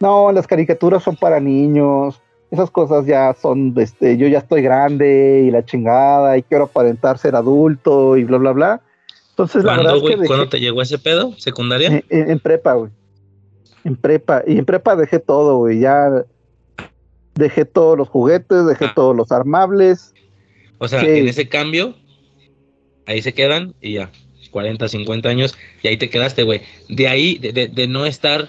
[0.00, 2.20] no, las caricaturas son para niños,
[2.50, 7.18] esas cosas ya son, este, yo ya estoy grande y la chingada y quiero aparentar
[7.18, 8.80] ser adulto y bla, bla, bla.
[9.30, 10.16] Entonces, la verdad ¿Cuándo, es que güey?
[10.20, 11.32] dejé- ¿Cuándo te llegó ese pedo?
[11.38, 11.88] ¿Secundaria?
[11.88, 12.90] en, en- en prepa, güey.
[13.84, 14.42] En prepa.
[14.46, 15.80] Y en prepa dejé todo, güey.
[15.80, 16.24] Ya
[17.34, 18.92] dejé todos los juguetes, dejé Ah.
[18.94, 20.14] todos los armables.
[20.78, 21.94] O sea, en ese cambio,
[23.06, 24.10] ahí se quedan y ya,
[24.50, 26.62] 40, 50 años, y ahí te quedaste, güey.
[26.88, 28.48] De ahí, de, de- de no estar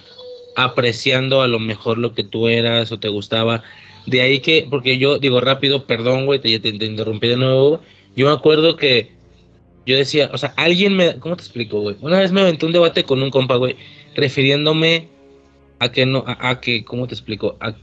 [0.56, 3.62] apreciando a lo mejor lo que tú eras o te gustaba.
[4.06, 7.80] De ahí que, porque yo digo rápido, perdón, güey, te, te- te interrumpí de nuevo.
[8.16, 9.12] Yo me acuerdo que
[9.86, 11.96] yo decía, o sea, alguien me, ¿cómo te explico, güey?
[12.00, 13.76] Una vez me aventé un debate con un compa, güey,
[14.14, 15.08] refiriéndome
[15.78, 17.56] a que no, a, a que, ¿cómo te explico?
[17.60, 17.74] A-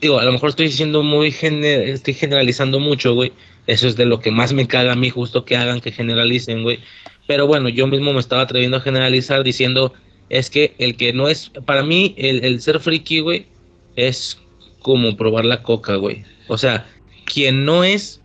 [0.00, 3.32] digo, a lo mejor estoy diciendo muy, gener- estoy generalizando mucho, güey.
[3.68, 6.64] Eso es de lo que más me caga a mí, justo que hagan, que generalicen,
[6.64, 6.80] güey.
[7.28, 9.92] Pero bueno, yo mismo me estaba atreviendo a generalizar diciendo,
[10.28, 13.46] es que el que no es, para mí, el, el ser friki, güey,
[13.94, 14.38] es
[14.82, 16.24] como probar la coca, güey.
[16.46, 16.90] O sea,
[17.24, 18.24] quien no es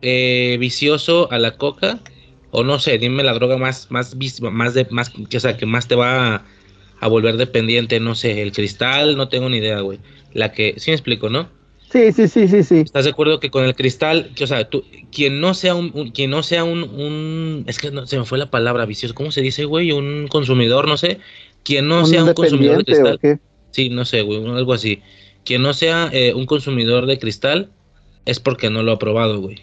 [0.00, 2.04] eh, vicioso a la coca,
[2.50, 4.16] o no sé, dime la droga más, más,
[4.52, 6.46] más de, más, o sea, que más te va a,
[6.98, 10.00] a volver dependiente, no sé, el cristal, no tengo ni idea, güey.
[10.32, 11.50] La que, sí me explico, ¿no?
[11.90, 12.84] Sí, sí, sí, sí, sí.
[12.84, 15.90] ¿Estás de acuerdo que con el cristal, que, o sea, tú, quien no sea un,
[15.94, 19.14] un- quien no sea un, un- es que no, se me fue la palabra vicioso,
[19.14, 19.92] ¿cómo se dice, güey?
[19.92, 21.20] Un consumidor, no sé,
[21.62, 23.20] quien no ¿Un sea un consumidor de cristal,
[23.72, 25.02] sí, no sé, güey, algo así,
[25.48, 27.70] quien no sea eh, un consumidor de cristal
[28.26, 29.56] es porque no lo ha probado, güey.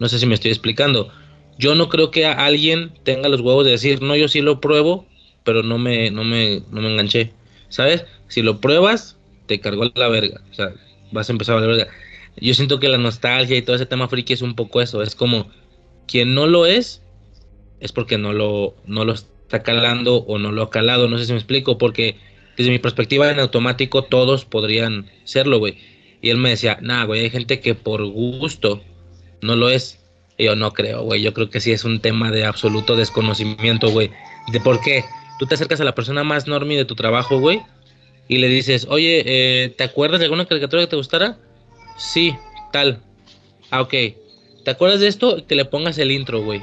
[0.00, 1.12] No sé si me estoy explicando.
[1.56, 5.06] Yo no creo que alguien tenga los huevos de decir, no, yo sí lo pruebo,
[5.44, 7.32] pero no me, no me, no me enganché,
[7.68, 8.04] ¿sabes?
[8.26, 9.16] Si lo pruebas,
[9.46, 10.74] te cargó la verga, o sea,
[11.12, 11.92] vas a empezar a valer verga.
[12.38, 15.14] Yo siento que la nostalgia y todo ese tema friki es un poco eso, es
[15.14, 15.46] como
[16.08, 17.00] quien no lo es,
[17.78, 21.26] es porque no lo, no lo está calando o no lo ha calado, no sé
[21.26, 22.16] si me explico, porque
[22.56, 25.78] desde mi perspectiva en automático todos podrían serlo, güey.
[26.20, 28.82] Y él me decía, nah, güey, hay gente que por gusto
[29.40, 29.98] no lo es.
[30.38, 33.90] Y yo no creo, güey, yo creo que sí es un tema de absoluto desconocimiento,
[33.90, 34.10] güey.
[34.52, 35.04] ¿De por qué?
[35.38, 37.60] Tú te acercas a la persona más normie de tu trabajo, güey,
[38.28, 41.38] y le dices, oye, eh, ¿te acuerdas de alguna caricatura que te gustara?
[41.96, 42.34] Sí,
[42.72, 43.02] tal.
[43.70, 43.94] Ah, ok.
[44.64, 45.46] ¿Te acuerdas de esto?
[45.46, 46.62] Que le pongas el intro, güey.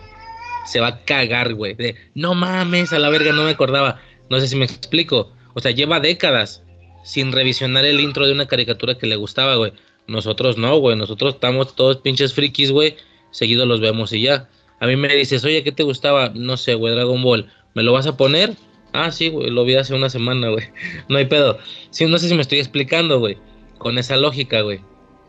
[0.66, 1.76] Se va a cagar, güey.
[1.76, 4.02] De, no mames, a la verga, no me acordaba.
[4.30, 5.32] No sé si me explico.
[5.60, 6.64] O sea, lleva décadas
[7.04, 9.74] sin revisionar el intro de una caricatura que le gustaba, güey.
[10.08, 10.96] Nosotros no, güey.
[10.96, 12.96] Nosotros estamos todos pinches frikis, güey.
[13.32, 14.48] Seguido los vemos y ya.
[14.80, 16.32] A mí me dices, oye, ¿qué te gustaba?
[16.34, 17.52] No sé, güey, Dragon Ball.
[17.74, 18.56] ¿Me lo vas a poner?
[18.94, 20.70] Ah, sí, güey, lo vi hace una semana, güey.
[21.10, 21.58] No hay pedo.
[21.90, 23.38] Sí, no sé si me estoy explicando, güey.
[23.80, 24.80] Con esa lógica, güey.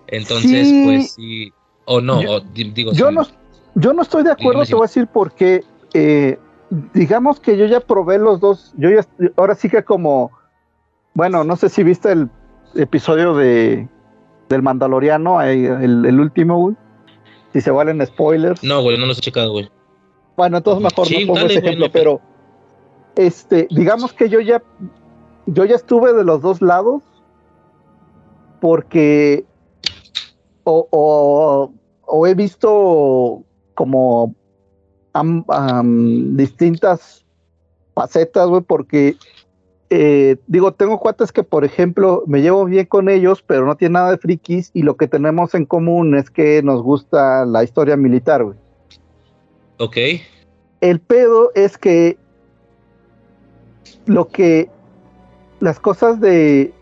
[0.06, 1.52] Entonces, pues sí.
[1.86, 2.92] O no, yo, o, digo.
[2.92, 3.14] Yo, sí.
[3.16, 3.26] no,
[3.74, 6.38] yo no estoy de acuerdo, te voy a decir porque, eh,
[6.94, 8.72] digamos que yo ya probé los dos.
[8.76, 9.04] Yo ya,
[9.36, 10.30] ahora sí que como,
[11.14, 12.28] bueno, no sé si viste el
[12.74, 13.88] episodio de
[14.48, 16.76] del Mandaloriano, el, el último, güey.
[17.52, 18.62] Si se valen spoilers.
[18.64, 19.70] No, güey, no los he checado, güey.
[20.36, 22.20] Bueno, entonces mejor Sí, no pongo dale, ese ejemplo, pero
[23.16, 24.62] este, digamos que yo ya
[25.46, 27.02] yo ya estuve de los dos lados
[28.60, 29.44] porque
[30.64, 31.72] o, o,
[32.06, 33.42] o he visto
[33.74, 34.34] como
[35.12, 37.24] am- am, distintas
[37.94, 39.16] facetas, güey, porque
[39.90, 43.94] eh, digo, tengo cuates que, por ejemplo, me llevo bien con ellos, pero no tiene
[43.94, 47.96] nada de frikis y lo que tenemos en común es que nos gusta la historia
[47.96, 48.56] militar, güey.
[49.78, 49.96] Ok.
[50.80, 52.16] El pedo es que
[54.06, 54.70] lo que
[55.58, 56.72] las cosas de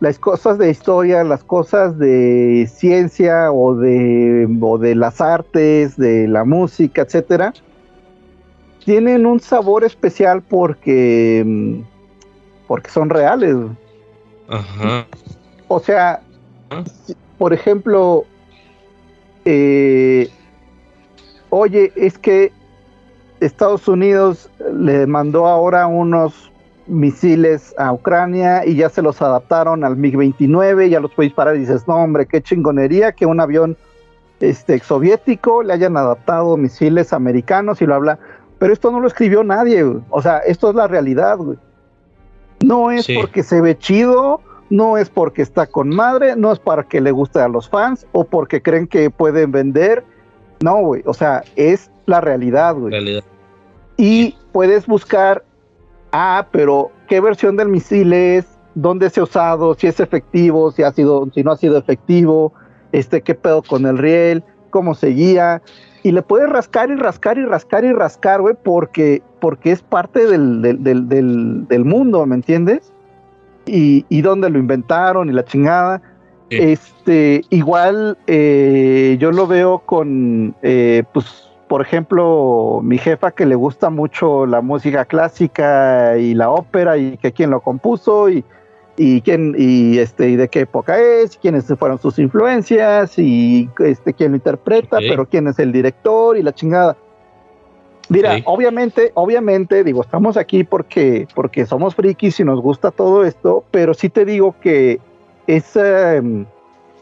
[0.00, 6.28] las cosas de historia, las cosas de ciencia o de, o de las artes, de
[6.28, 7.52] la música, etcétera,
[8.88, 11.80] tienen un sabor especial porque mm,
[12.66, 13.54] porque son reales.
[14.48, 15.06] Ajá.
[15.68, 16.22] O sea,
[16.70, 16.82] Ah.
[17.36, 18.24] por ejemplo,
[19.44, 20.30] eh,
[21.50, 22.50] oye, es que
[23.40, 26.50] Estados Unidos le mandó ahora unos
[26.86, 31.60] misiles a Ucrania y ya se los adaptaron al MiG-29, ya los puede disparar y
[31.60, 33.76] dices, no hombre, qué chingonería que un avión
[34.40, 38.18] este, soviético le hayan adaptado misiles americanos y lo habla.
[38.58, 40.02] Pero esto no lo escribió nadie, güey.
[40.10, 41.58] o sea, esto es la realidad, güey.
[42.64, 43.14] No es Sí.
[43.14, 44.40] porque se ve chido,
[44.70, 48.06] no es porque está con madre, no es para que le guste a los fans
[48.12, 50.04] o porque creen que pueden vender.
[50.60, 52.90] No, güey, o sea, es la realidad, güey.
[52.90, 53.22] Realidad.
[53.96, 55.44] Y puedes buscar,
[56.12, 58.46] ah, pero ¿qué versión del misil es?
[58.74, 59.74] ¿Dónde se ha usado?
[59.74, 62.52] Si es efectivo, si ha sido, si no ha sido efectivo,
[62.92, 65.62] este, qué pedo con el riel, cómo seguía.
[66.02, 70.26] Y le puedes rascar y rascar y rascar y rascar, güey, porque, porque es parte
[70.26, 72.92] del, del, del, del, del mundo, ¿me entiendes?
[73.66, 76.00] Y, y dónde lo inventaron y la chingada.
[76.50, 76.56] Sí.
[76.58, 83.54] Este, igual eh, yo lo veo con, eh, pues, por ejemplo, mi jefa que le
[83.54, 88.44] gusta mucho la música clásica y la ópera y que quién lo compuso y,
[88.98, 94.12] y quién y este y de qué época es, quiénes fueron sus influencias y este
[94.12, 96.96] quién lo interpreta, pero quién es el director y la chingada.
[98.10, 98.42] Mira, Ok.
[98.46, 103.94] obviamente, obviamente, digo, estamos aquí porque, porque somos frikis y nos gusta todo esto, pero
[103.94, 104.98] sí te digo que
[105.46, 106.46] esa, em,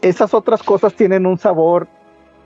[0.01, 1.87] esas otras cosas tienen un sabor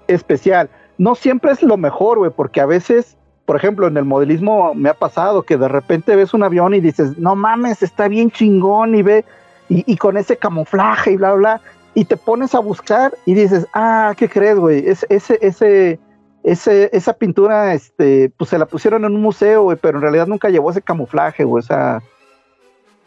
[0.08, 0.70] especial.
[0.98, 4.90] No siempre es lo mejor, güey, porque a veces, por ejemplo, en el modelismo me
[4.90, 8.94] ha pasado que de repente ves un avión y dices, no mames, está bien chingón
[8.94, 9.26] y ve,
[9.74, 11.62] y, con ese camuflaje y bla, bla,
[11.94, 14.86] y te pones a buscar y dices, ah, ¿qué crees, güey?
[14.88, 16.00] Es, ese, ese,
[16.44, 20.28] ese, esa pintura, este, pues se la pusieron en un museo, güey, pero en realidad
[20.28, 21.64] nunca llevó ese camuflaje, güey,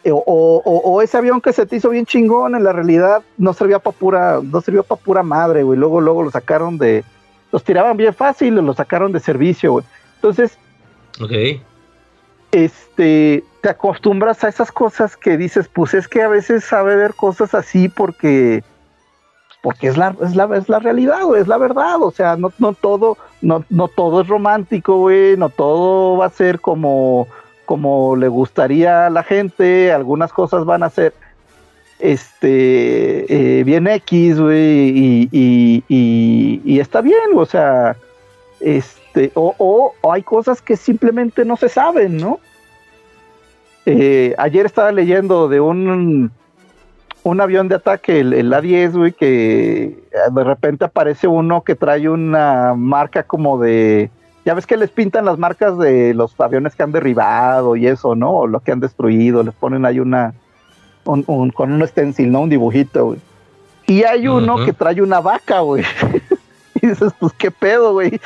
[0.06, 3.78] o eh, ese avión que se te hizo bien chingón, en la realidad no servía
[3.78, 7.04] para pura, no sirvió para pura madre, güey, luego, luego lo sacaron de,
[7.52, 9.84] los tiraban bien fácil, lo sacaron de servicio, güey.
[10.16, 10.58] Entonces,
[11.20, 11.32] Ok.
[12.54, 17.14] Este, te acostumbras a esas cosas que dices, pues es que a veces sabe ver
[17.14, 18.62] cosas así porque,
[19.60, 22.52] porque es la, es la, es la realidad, güey, es la verdad, o sea, no,
[22.58, 27.26] no todo, no, no todo es romántico, güey, no todo va a ser como,
[27.64, 31.12] como le gustaría a la gente, algunas cosas van a ser
[31.98, 37.96] este eh, bien X, güey, y, y, y, y está bien, o sea,
[38.60, 39.03] este,
[39.34, 42.40] o, o, o hay cosas que simplemente no se saben, ¿no?
[43.86, 46.30] Eh, ayer estaba leyendo de un,
[47.22, 52.08] un avión de ataque, el, el A-10, güey, que de repente aparece uno que trae
[52.08, 54.10] una marca como de...
[54.46, 58.14] Ya ves que les pintan las marcas de los aviones que han derribado y eso,
[58.14, 58.30] ¿no?
[58.30, 60.34] O lo que han destruido, les ponen ahí una...
[61.06, 62.40] Un, un- con un stencil, ¿no?
[62.40, 63.18] Un dibujito, güey.
[63.86, 65.84] Y hay uno que trae una vaca, güey.
[66.76, 68.18] y dices, pues, ¿qué pedo, güey?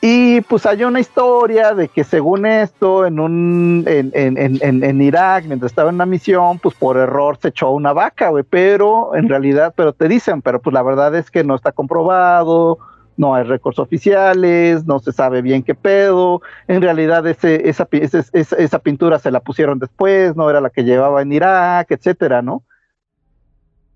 [0.00, 5.02] Y pues hay una historia de que según esto, en un en, en, en, en-
[5.02, 8.44] Irak, mientras estaba en una misión, pues por error se echó una vaca, güey.
[8.48, 12.78] Pero en realidad, pero te dicen, pero pues la verdad es que no está comprobado,
[13.16, 16.42] no hay récords oficiales, no se sabe bien qué pedo.
[16.68, 20.70] En realidad ese, esa, ese- esa, esa pintura se la pusieron después, no era la
[20.70, 22.62] que llevaba en Irak, etcétera, ¿no?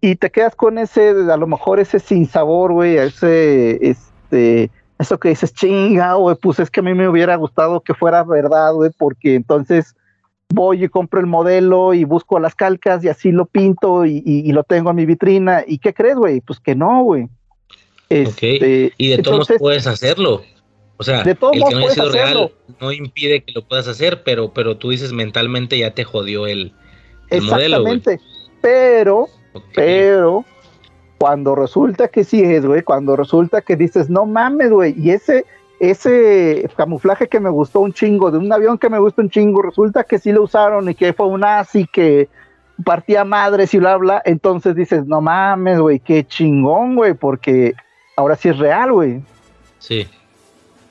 [0.01, 5.31] Y te quedas con ese, a lo mejor ese sinsabor, güey, ese, este, eso que
[5.31, 8.91] dices, chinga, güey, pues es que a mí me hubiera gustado que fuera verdad, güey,
[8.97, 9.95] porque entonces
[10.53, 14.65] voy y compro el modelo y busco las calcas y así lo pinto y, lo
[14.65, 15.65] tengo en mi vitrina.
[15.67, 16.41] ¿Y qué crees, güey?
[16.41, 17.29] Pues que no, güey.
[18.09, 20.43] Este, y de todos puedes hacerlo.
[20.99, 24.53] O sea, el que no haya sido real no impide que lo puedas hacer, pero,
[24.53, 26.73] pero tú dices mentalmente ya te jodió el,
[27.31, 27.79] modelo.
[27.79, 28.21] Exactamente.
[28.61, 29.29] Pero,
[29.75, 30.45] pero,
[31.23, 35.47] cuando resulta que sí es, güey, cuando resulta que dices, no mames, güey, y ese,
[35.79, 39.63] ese camuflaje que me gustó un chingo, de un avión que me gustó un chingo,
[39.63, 42.29] resulta que sí lo usaron y que fue un así que
[42.85, 47.75] partía madres y bla, bla, entonces dices, no mames, güey, qué chingón, güey, porque
[48.17, 49.23] ahora sí es real, güey.
[49.79, 50.09] Sí.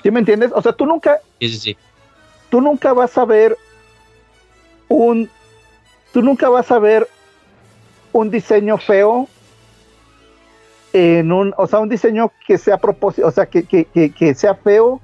[0.01, 0.53] ¿Sí me entiendes?
[0.55, 1.19] O sea, tú nunca...
[1.41, 1.77] Sí, sí, sí.
[2.49, 3.57] Tú nunca vas a ver
[4.87, 5.29] un...
[6.13, 7.09] Tú nunca vas a ver
[8.13, 9.27] un diseño feo
[10.93, 14.55] en un, o sea, un diseño que sea propósito, o sea, que, que, que, sea
[14.55, 15.01] feo,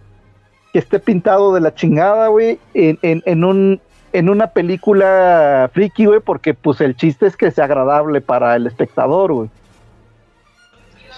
[0.74, 3.82] que esté pintado de la chingada, güey, en, en, en, un,
[4.14, 8.68] en una película friki, güey, porque pues el chiste es que sea agradable para el
[8.68, 9.50] espectador, güey.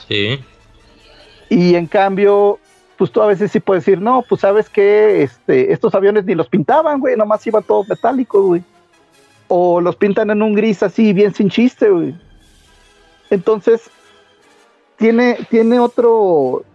[0.07, 0.39] Sí.
[1.49, 2.59] Y en cambio,
[2.97, 6.35] pues tú a veces sí puedes decir, no, pues sabes que este, estos aviones ni
[6.35, 8.63] los pintaban, güey, nomás iban todos metálicos, güey.
[9.47, 12.15] O los pintan en un gris así, bien sin chiste, güey.
[13.31, 13.89] Entonces,
[14.99, 16.65] tiene, tiene otro,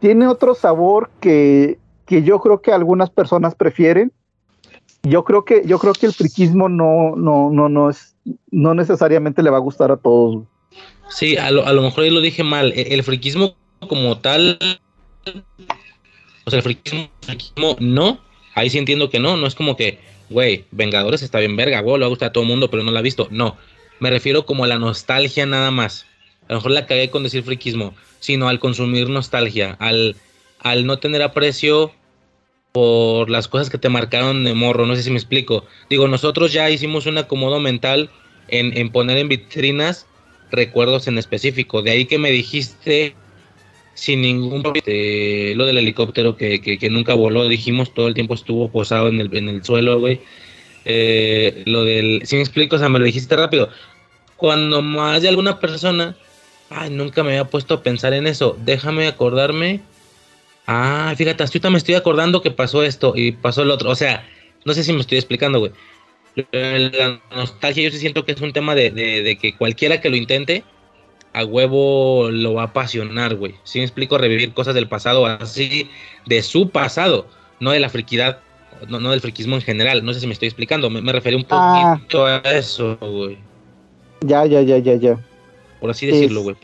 [0.00, 1.78] tiene otro sabor que,
[2.08, 4.12] yo creo que algunas personas prefieren.
[5.02, 8.16] Yo creo que, yo creo que el friquismo no, no, no, no es,
[8.50, 10.44] no necesariamente le va a gustar a todos.
[11.08, 12.72] Sí, a lo, a lo mejor yo lo dije mal.
[12.74, 13.54] E, el, friquismo
[13.88, 14.58] como tal,
[16.44, 17.08] o sea, el friquismo,
[17.78, 18.18] no.
[18.54, 19.36] Ahí sí entiendo que no.
[19.36, 20.00] No es como que,
[20.30, 22.98] güey, Vengadores está bien verga, güey, le gusta a todo el mundo, pero no la
[22.98, 23.28] ha visto.
[23.30, 23.56] No.
[24.00, 26.06] Me refiero como a la nostalgia nada más
[26.48, 30.16] a lo mejor la cagué con decir friquismo, sino al consumir nostalgia, al,
[30.60, 31.92] al no tener aprecio
[32.72, 35.64] por las cosas que te marcaron de morro, no sé si me explico.
[35.88, 38.10] Digo, nosotros ya hicimos un acomodo mental
[38.48, 40.06] en, poner en vitrinas
[40.50, 43.14] recuerdos en específico, de ahí que me dijiste
[43.94, 48.70] sin ningún eh, lo del helicóptero que, que, nunca voló, dijimos, todo el tiempo estuvo
[48.70, 50.20] posado en el, en el suelo, güey.
[50.84, 53.70] Eh, lo del, si me explico, o sea, me lo dijiste rápido.
[54.36, 56.14] Cuando más de alguna persona
[56.70, 58.56] Ay, nunca me había puesto a pensar en eso.
[58.64, 59.80] Déjame acordarme.
[60.66, 63.90] Ah, fíjate, hasta me estoy acordando que pasó esto y pasó el otro.
[63.90, 64.26] O sea,
[64.64, 65.72] no sé si me estoy explicando, güey.
[66.52, 70.64] La nostalgia yo sí siento que es un tema de, que cualquiera que lo intente,
[71.32, 73.54] a huevo lo va a apasionar, güey.
[73.62, 75.88] Si me explico, revivir cosas del pasado así,
[76.26, 77.26] de su pasado,
[77.60, 78.40] no de la friquidad,
[78.88, 80.04] no, no del friquismo en general.
[80.04, 81.94] No sé si me estoy explicando, me, me referí un ah.
[81.96, 83.38] poquito a eso, güey.
[84.22, 85.18] Ya, ya, ya, ya, ya
[85.80, 86.56] por así decirlo, güey.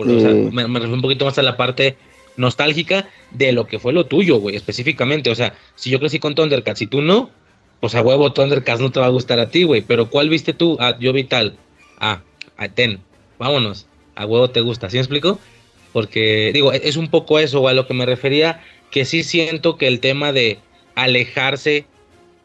[0.52, 1.96] me, refiero un poquito más a la parte
[2.36, 5.30] nostálgica de lo que fue lo tuyo, güey, específicamente.
[5.30, 7.30] O sea, si yo crecí con Thundercats y tú no,
[7.80, 9.82] pues a huevo Thundercats no te va a gustar a ti, güey.
[9.82, 10.76] Pero ¿cuál viste tú?
[10.80, 11.56] Ah, yo vi tal.
[11.98, 12.22] Ah,
[12.56, 13.00] a ten,
[13.38, 13.86] vámonos.
[14.14, 15.38] A huevo te gusta, ¿sí me explico?
[15.92, 19.22] Porque, digo, e, es un poco eso, güey, a lo que me refería, que sí
[19.22, 20.58] siento que el tema de
[20.94, 21.86] alejarse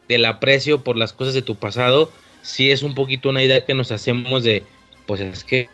[0.08, 2.10] del aprecio por las cosas de tu pasado,
[2.42, 4.62] sí es un poquito una idea que nos hacemos de,
[5.06, 5.68] pues es que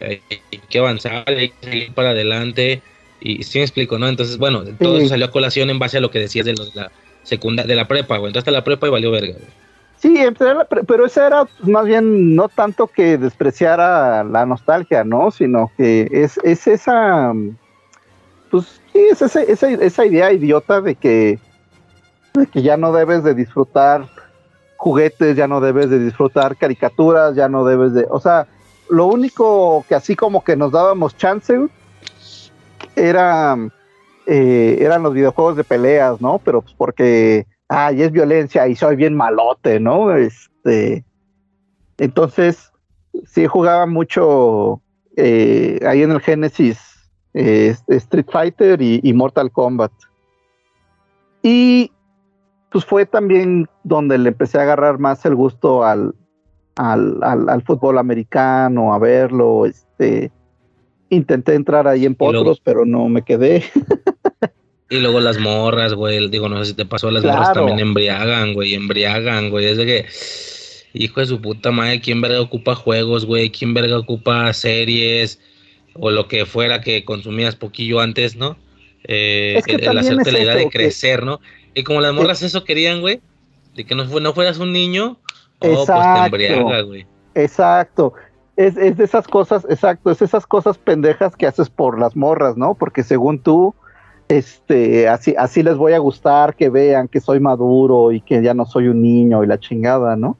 [0.00, 0.20] hay
[0.68, 2.82] que avanzar, hay que seguir para adelante.
[3.20, 4.08] Y sí me explico, ¿no?
[4.08, 6.90] Entonces, bueno, todo eso salió a colación en base a lo que decías de, la
[7.24, 8.28] secundaria, de la prepa, güey.
[8.28, 9.34] Entraste a la prepa y valió verga,
[9.96, 10.16] Sí,
[10.86, 15.32] pero ese era más bien no tanto que despreciara la nostalgia, ¿no?
[15.32, 17.32] Sino que es, es esa,
[18.48, 21.40] pues sí, es esa, esa, idea idiota de que,
[22.34, 24.08] de que ya no debes de disfrutar
[24.76, 28.46] juguetes, ya no debes de disfrutar caricaturas, ya no debes de, o sea,
[28.88, 31.68] lo único que así como que nos dábamos chance
[32.96, 33.56] era,
[34.26, 36.40] eh, eran los videojuegos de peleas, ¿no?
[36.44, 40.14] Pero pues porque, ay, es violencia y soy bien malote, ¿no?
[40.14, 41.04] Este,
[41.98, 42.72] entonces,
[43.26, 44.80] sí jugaba mucho
[45.16, 46.78] eh, ahí en el Genesis
[47.34, 49.92] eh, Street Fighter y, Mortal Kombat.
[51.42, 51.92] Y
[52.70, 56.14] pues fue también donde le empecé a agarrar más el gusto al,
[56.78, 60.30] al, fútbol americano, a verlo, este,
[61.10, 63.64] intenté entrar ahí en potros, pero no me quedé.
[64.90, 68.54] y luego las morras, güey, digo, no sé si te pasó, las morras también embriagan,
[68.54, 70.06] güey, embriagan, güey, es de que,
[70.94, 73.50] hijo de su puta madre, ¿quién verga ocupa juegos, güey?
[73.50, 75.40] ¿Quién verga ocupa series?
[75.94, 78.56] O lo que fuera que consumías poquillo antes, ¿no?
[79.04, 81.40] Eh, el, hacerte la idea de crecer, ¿no?
[81.74, 83.20] Y como las morras eso querían, güey,
[83.74, 85.18] de que no, no fueras un niño,
[85.60, 85.84] Oh,
[86.30, 88.14] pues exacto.
[88.56, 92.74] Es, de esas cosas, exacto, es esas cosas pendejas que haces por las morras, ¿no?
[92.74, 93.74] Porque según tú,
[94.28, 98.54] este, así, así les voy a gustar que vean que soy maduro y que ya
[98.54, 100.36] no soy un niño y la chingada, ¿no?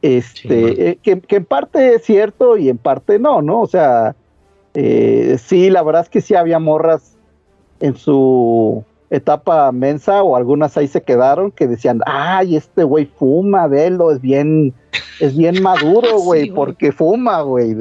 [0.00, 3.60] Este, eh, que, en parte es cierto y en parte no, ¿no?
[3.60, 4.14] O sea,
[4.74, 7.16] eh, sí, la verdad es que sí había morras
[7.80, 13.66] en su etapa mensa o algunas ahí se quedaron que decían, ay, este güey fuma,
[13.66, 14.74] velo, es bien,
[15.20, 17.76] es bien maduro, güey, porque fuma, güey.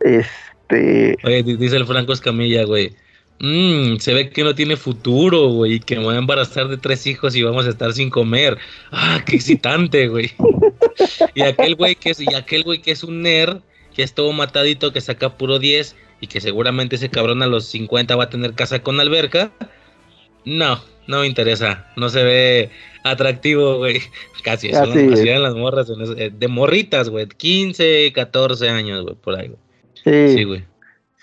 [0.00, 1.16] Este.
[1.24, 2.94] Oye, dice el Franco Escamilla, güey.
[3.40, 6.76] Mmm, se ve que no tiene futuro, güey, y que me voy a embarazar de
[6.76, 8.58] tres hijos y vamos a estar sin comer.
[8.90, 10.32] Ah, qué excitante, güey.
[11.34, 13.60] y aquel güey que es, y aquel güey que es un nerd,
[13.94, 17.66] que es todo matadito, que saca puro 10 y que seguramente ese cabrón a los
[17.66, 19.52] 50 va a tener casa con alberca.
[20.44, 21.86] No, no me interesa.
[21.96, 22.70] No se ve
[23.04, 24.00] atractivo, güey.
[24.44, 27.26] Casi, son, así las morras, eh, de morritas, güey.
[27.26, 30.36] 15, 14 años, güey, por ahí, güey.
[30.36, 30.64] Sí, güey.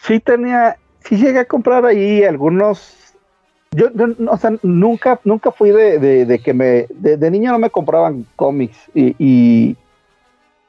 [0.04, 2.94] Sí tenía, sí llegué a comprar ahí algunos.
[3.72, 3.88] Yo,
[4.30, 6.88] o sea, nunca, nunca fui de, que me.
[6.90, 9.76] De, niño no me compraban cómics y, y,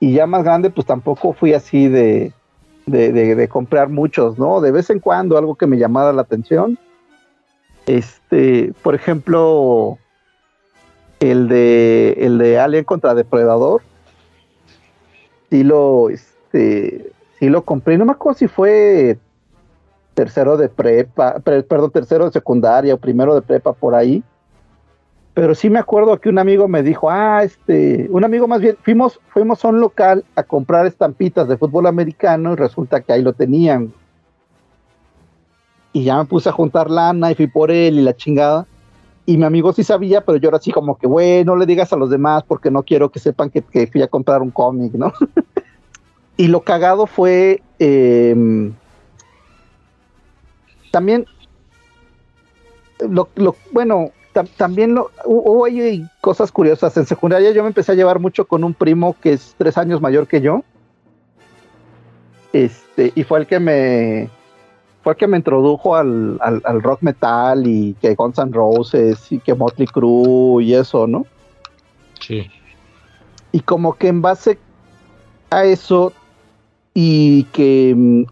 [0.01, 2.33] ya más grande, pues tampoco fui así de,
[2.87, 4.61] de, comprar muchos, ¿no?
[4.61, 6.79] De vez en cuando algo que me llamara la atención.
[7.87, 9.99] Este, por ejemplo,
[11.21, 13.83] el de el de Alien contra Depredador.
[15.51, 17.97] Sí lo, este, sí lo compré.
[17.97, 19.19] No me acuerdo si fue
[20.15, 24.25] tercero de prepa, perdón, tercero de secundaria o primero de prepa por ahí.
[25.35, 28.77] Pero sí me acuerdo que un amigo me dijo, ah, este, un amigo más bien,
[28.83, 33.23] fuimos, fuimos a un local a comprar estampitas de fútbol americano y resulta que ahí
[33.23, 33.93] lo tenían.
[35.93, 38.67] Y ya me puse a juntar lana y fui por él y la chingada.
[39.25, 41.93] Y mi amigo sí sabía, pero yo era así como que, güey, no le digas
[41.93, 45.13] a los demás porque no quiero que sepan que, fui a comprar un cómic, ¿no?
[46.37, 48.73] y lo cagado fue, em,
[50.93, 51.27] también,
[53.01, 53.29] lo,
[53.73, 54.13] bueno,
[54.45, 56.97] también lo, hubo hay cosas curiosas.
[56.97, 60.01] En secundaria yo me empecé a llevar mucho con un primo que es tres años
[60.01, 60.63] mayor que yo.
[62.53, 64.31] Este, y fue el que me
[65.07, 69.39] fue el que me introdujo al, al, rock metal y que Guns N' Roses y
[69.39, 71.25] que Motley Crue y eso, ¿no?
[72.19, 72.51] Sí.
[73.53, 74.59] Y como que en base
[75.51, 76.13] a eso
[76.93, 78.25] y que mm,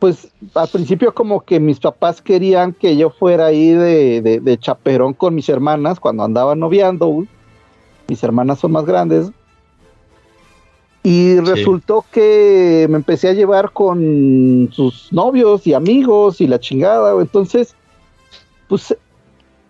[0.00, 5.36] pues al principio como que mis papás querían que yo fuera ahí de, chaperón con
[5.36, 7.24] mis hermanas cuando andaba noviando.
[8.08, 9.30] Mis hermanas son más grandes.
[11.06, 17.20] Y resultó que me empecé a llevar con sus novios y amigos y la chingada.
[17.20, 17.76] Entonces,
[18.68, 18.96] pues,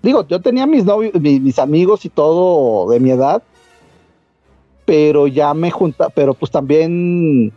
[0.00, 3.42] digo, yo tenía mis novios, mis, amigos y todo de mi edad.
[4.84, 7.52] Pero ya me junta, pero pues también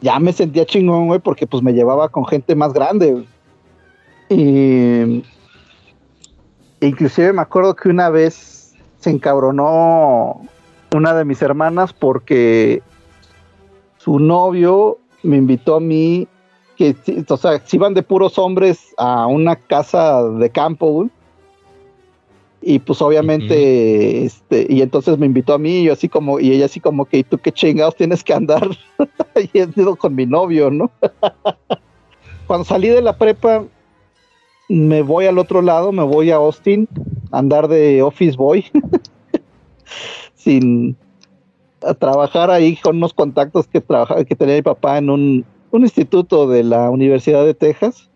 [0.00, 3.22] ya me sentía chingón, güey, porque pues me llevaba con gente más grande.
[4.30, 5.22] Y
[6.80, 10.40] inclusive me acuerdo que una vez se encabronó
[10.94, 12.82] una de mis hermanas porque
[13.98, 16.26] su novio me invitó a mí,
[16.76, 16.94] que,
[17.28, 21.08] o sea, si iban de puros hombres a una casa de campo,
[22.60, 26.52] y pues obviamente, este, y entonces me invitó a mí, y yo así como, y
[26.52, 28.68] ella así como que, ¿y tú qué chingados tienes que andar?
[29.36, 30.90] y he ido con mi novio, ¿no?
[32.46, 33.64] Cuando salí de la prepa,
[34.68, 36.88] me voy al otro lado, me voy a Austin,
[37.30, 38.64] a andar de office boy,
[40.48, 40.96] sin
[41.82, 45.82] a trabajar ahí con unos contactos que, trabaja, que tenía mi papá en un, un
[45.82, 48.08] instituto de la Universidad de Texas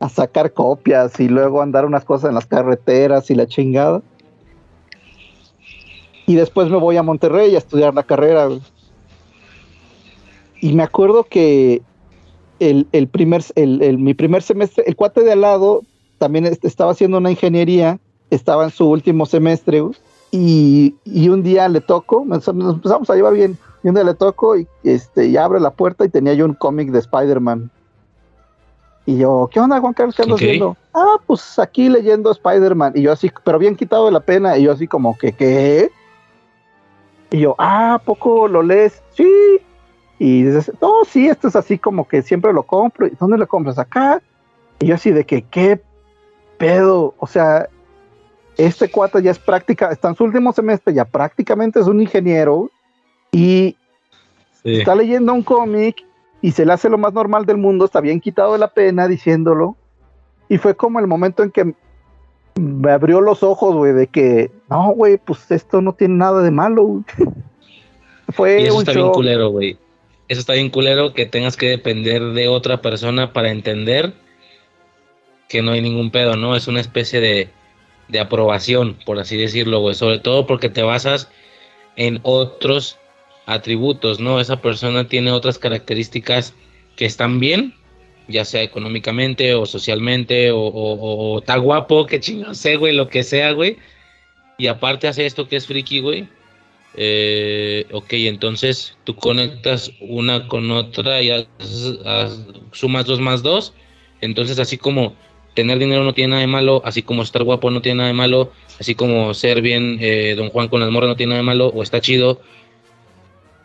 [0.00, 4.00] a sacar copias y luego andar unas cosas en las carreteras y la chingada.
[6.26, 8.48] Y después me voy a Monterrey a estudiar la carrera.
[10.62, 11.82] Y me acuerdo que
[12.58, 15.82] el, primer, el, mi primer semestre, el cuate de al lado
[16.16, 17.98] también estaba haciendo una ingeniería,
[18.30, 19.82] estaba en su último semestre
[20.30, 24.56] y, un día le toco, nos, empezamos a llevar bien, y un día le toco
[24.56, 27.70] y, este, y abre la puerta y tenía yo un cómic de Spider-Man
[29.06, 30.14] y yo, ¿qué onda, Juan Carlos?
[30.14, 30.76] ¿Qué andas haciendo?
[30.94, 32.92] Ah, pues aquí leyendo Spider-Man.
[32.94, 34.56] Y yo así, pero bien quitado de la pena.
[34.56, 35.90] Y yo así como que, ¿qué?
[37.30, 39.02] Y yo, ah, ¿poco lo lees?
[39.14, 39.60] Sí.
[40.18, 43.06] Y dices, no, sí, esto es así como que siempre lo compro.
[43.06, 43.78] ¿Y dónde lo compras?
[43.78, 44.22] Acá.
[44.78, 45.80] Y yo así de que, ¿qué
[46.58, 47.14] pedo?
[47.18, 47.68] O sea,
[48.66, 52.70] este cuate ya es práctica, está en su último semestre, ya prácticamente es un ingeniero.
[53.32, 53.76] Y
[54.64, 56.04] está leyendo un cómic
[56.42, 59.08] y se le hace lo más normal del mundo, está bien quitado de la pena
[59.08, 59.76] diciéndolo.
[60.48, 61.74] Y fue como el momento en que
[62.60, 66.50] me abrió los ojos, güey, de que, no, güey, pues esto no tiene nada de
[66.50, 67.04] malo.
[68.30, 69.78] fue y eso está bien culero, güey.
[70.28, 74.14] Eso está bien culero que tengas que depender de otra persona para entender
[75.48, 76.54] que no hay ningún pedo, ¿no?
[76.54, 77.50] Es una especie de,
[78.10, 79.94] de aprobación, por así decirlo, güey.
[79.94, 81.28] Sobre todo porque te basas
[81.96, 82.98] en otros
[83.46, 84.40] atributos, ¿no?
[84.40, 86.54] Esa persona tiene otras características
[86.96, 87.74] que están bien,
[88.28, 93.52] ya sea económicamente o socialmente, o, está guapo, que chingados sé, güey, lo que sea,
[93.52, 93.76] güey.
[94.58, 96.28] Y aparte hace esto que es friki, güey.
[96.94, 101.46] Eh, ok, entonces tú conectas una con otra y
[102.72, 103.72] sumas dos más dos.
[104.20, 105.14] Entonces, así como
[105.54, 108.14] tener dinero no tiene nada de malo, así como estar guapo no tiene nada de
[108.14, 111.46] malo, así como ser bien eh, Don Juan con el morra no tiene nada de
[111.46, 112.40] malo, o está chido,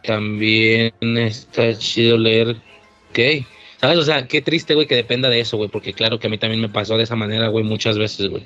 [0.04, 2.58] también está chido leer.
[3.10, 3.46] Ok,
[3.78, 3.98] ¿sabes?
[3.98, 6.38] O sea, qué triste, güey, que dependa de eso, güey, porque claro que a mí
[6.38, 8.44] también me pasó de esa manera, güey, muchas veces, güey.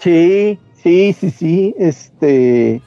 [0.00, 2.80] Sí, sí, sí, sí, este.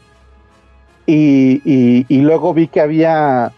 [1.05, 1.61] Y,
[2.09, 3.53] y luego vi que había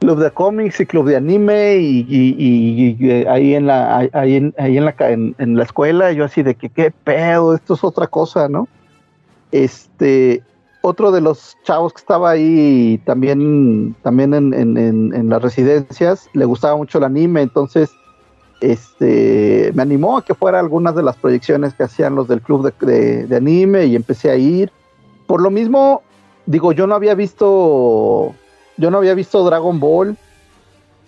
[0.00, 4.78] club de cómics y club de anime y, eh, ahí en la ahí en, ahí
[4.78, 8.48] en la en, la escuela yo así de que qué pedo esto es otra cosa
[8.48, 8.66] no
[9.52, 10.42] este
[10.82, 16.76] otro de los chavos que estaba ahí también también en, en, las residencias le gustaba
[16.76, 17.90] mucho el anime entonces
[18.62, 22.72] este me animó a que fuera algunas de las proyecciones que hacían los del club
[22.80, 24.70] de, de anime y empecé a ir.
[25.26, 26.02] Por lo mismo
[26.44, 28.34] digo yo no había visto
[28.80, 30.16] yo no había visto Dragon Ball,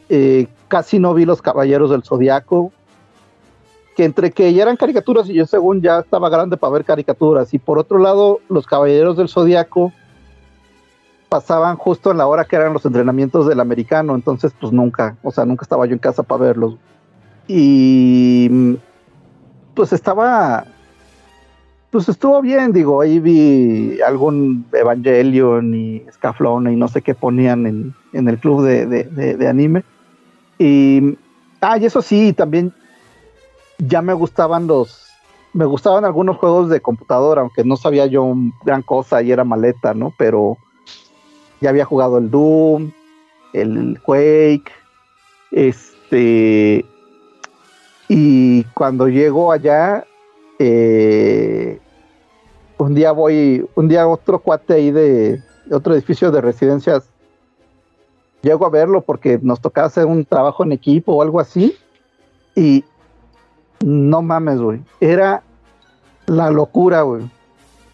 [0.08, 2.70] eh, casi no vi los Caballeros del Zodiaco,
[3.96, 7.52] que entre que ya eran caricaturas y yo según ya estaba grande para ver caricaturas,
[7.54, 9.92] y por otro lado los Caballeros del Zodiaco
[11.28, 15.32] pasaban justo en la hora que eran los entrenamientos del americano, entonces pues nunca, o
[15.32, 16.76] sea, nunca estaba yo en casa para verlos.
[17.48, 18.76] Y
[19.74, 20.66] pues estaba,
[21.92, 27.66] pues estuvo bien, digo, ahí vi algún Evangelion y Scaflón y no sé qué ponían
[27.66, 29.84] en, el club de, anime.
[30.58, 31.18] Y,
[31.60, 32.72] ah, y eso sí, también
[33.76, 35.06] ya me gustaban los,
[35.52, 39.92] me gustaban algunos juegos de computadora, aunque no sabía yo gran cosa y era maleta,
[39.92, 40.14] ¿no?
[40.16, 40.56] Pero
[41.60, 42.90] ya había jugado el Doom,
[43.52, 44.72] el Quake,
[45.50, 46.86] este,
[48.08, 50.06] y cuando llego allá,
[50.64, 51.80] eh,
[52.78, 57.08] un día voy, un día otro cuate ahí de, otro edificio de residencias,
[58.42, 61.76] llego a verlo porque nos tocaba hacer un trabajo en equipo o algo así,
[62.54, 62.84] y
[63.84, 65.42] no mames, güey, era
[66.26, 67.28] la locura, güey.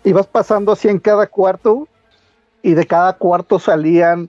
[0.04, 1.88] Ibas pasando así en cada cuarto
[2.62, 4.28] y de cada cuarto salían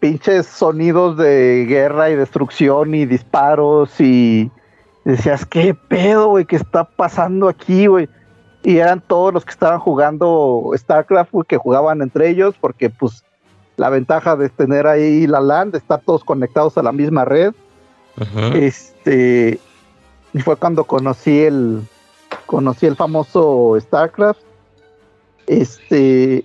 [0.00, 4.50] pinches sonidos de guerra y destrucción y disparos y
[5.12, 6.44] decías, ¿qué pedo, güey?
[6.44, 8.08] ¿Qué está pasando aquí, güey?
[8.62, 13.24] y eran todos los que estaban jugando StarCraft, que jugaban entre ellos, porque pues
[13.76, 17.54] la ventaja de tener ahí la LAN, de estar todos conectados a la misma red.
[18.54, 19.60] Este,
[20.34, 21.82] y fue cuando conocí el,
[22.46, 24.40] conocí el famoso StarCraft.
[25.46, 26.44] Este,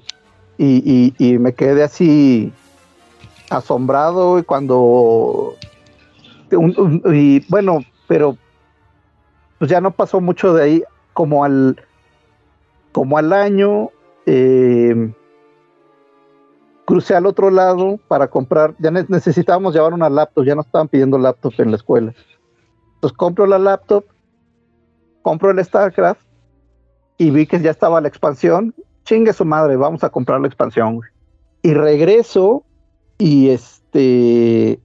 [0.58, 2.54] y, y, me quedé así
[3.50, 5.56] asombrado y cuando,
[7.12, 8.38] y bueno, pero
[9.64, 10.84] pues ya no pasó mucho de ahí
[11.14, 11.82] como al
[12.92, 13.92] como al año,
[14.26, 15.14] eh,
[16.84, 21.18] crucé al otro lado para comprar, ya necesitábamos llevar una laptop, ya no estaban pidiendo
[21.18, 22.14] laptop en la escuela.
[22.96, 24.04] Entonces compro la laptop,
[25.22, 26.26] compro el StarCraft
[27.18, 28.76] y vi que ya estaba la expansión.
[29.06, 31.00] Chingue su madre, vamos a comprar la expansión.
[31.62, 32.66] Y regreso
[33.18, 34.82] y este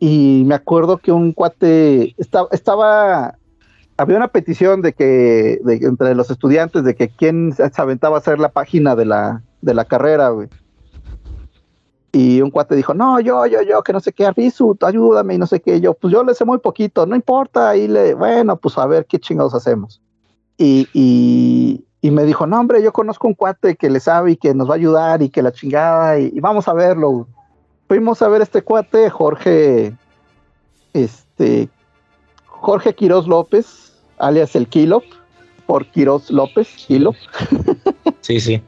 [0.00, 3.36] y me acuerdo que un cuate estaba, estaba
[4.00, 8.38] había una petición de que entre los estudiantes de que quién se aventaba a hacer
[8.38, 10.48] la página de la, de la carrera, güey.
[12.12, 15.38] Y un cuate dijo, no, yo, yo, yo, que no sé qué, Arbizu, ayúdame y
[15.38, 15.80] no sé qué.
[15.80, 17.76] Yo, pues yo le sé muy poquito, no importa.
[17.76, 20.00] Y le, bueno, pues a ver qué chingados hacemos.
[20.56, 24.36] Y, y, y, me dijo, no, hombre, yo conozco un cuate que le sabe y
[24.36, 27.28] que nos va a ayudar y que la chingada, y, vamos a verlo.
[27.86, 29.94] Fuimos a ver este cuate, Jorge,
[30.94, 31.68] este,
[32.46, 33.89] Jorge Quiroz López,
[34.20, 35.02] alias el Kilo,
[35.66, 37.14] por Quiroz López, Kilo.
[38.20, 38.60] Sí, sí.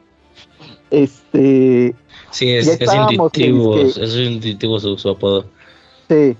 [0.89, 1.95] Este.
[2.31, 5.45] Sí, es, es intuitivo, es intuitivo su, apodo.
[6.09, 6.35] Sí.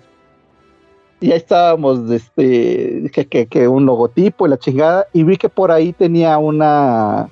[1.22, 5.72] Y ahí estábamos, este, que, que, un logotipo y la chingada, y vi que por
[5.72, 7.30] ahí tenía una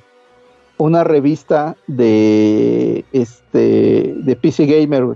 [0.77, 5.15] una revista de este de PC Gamer.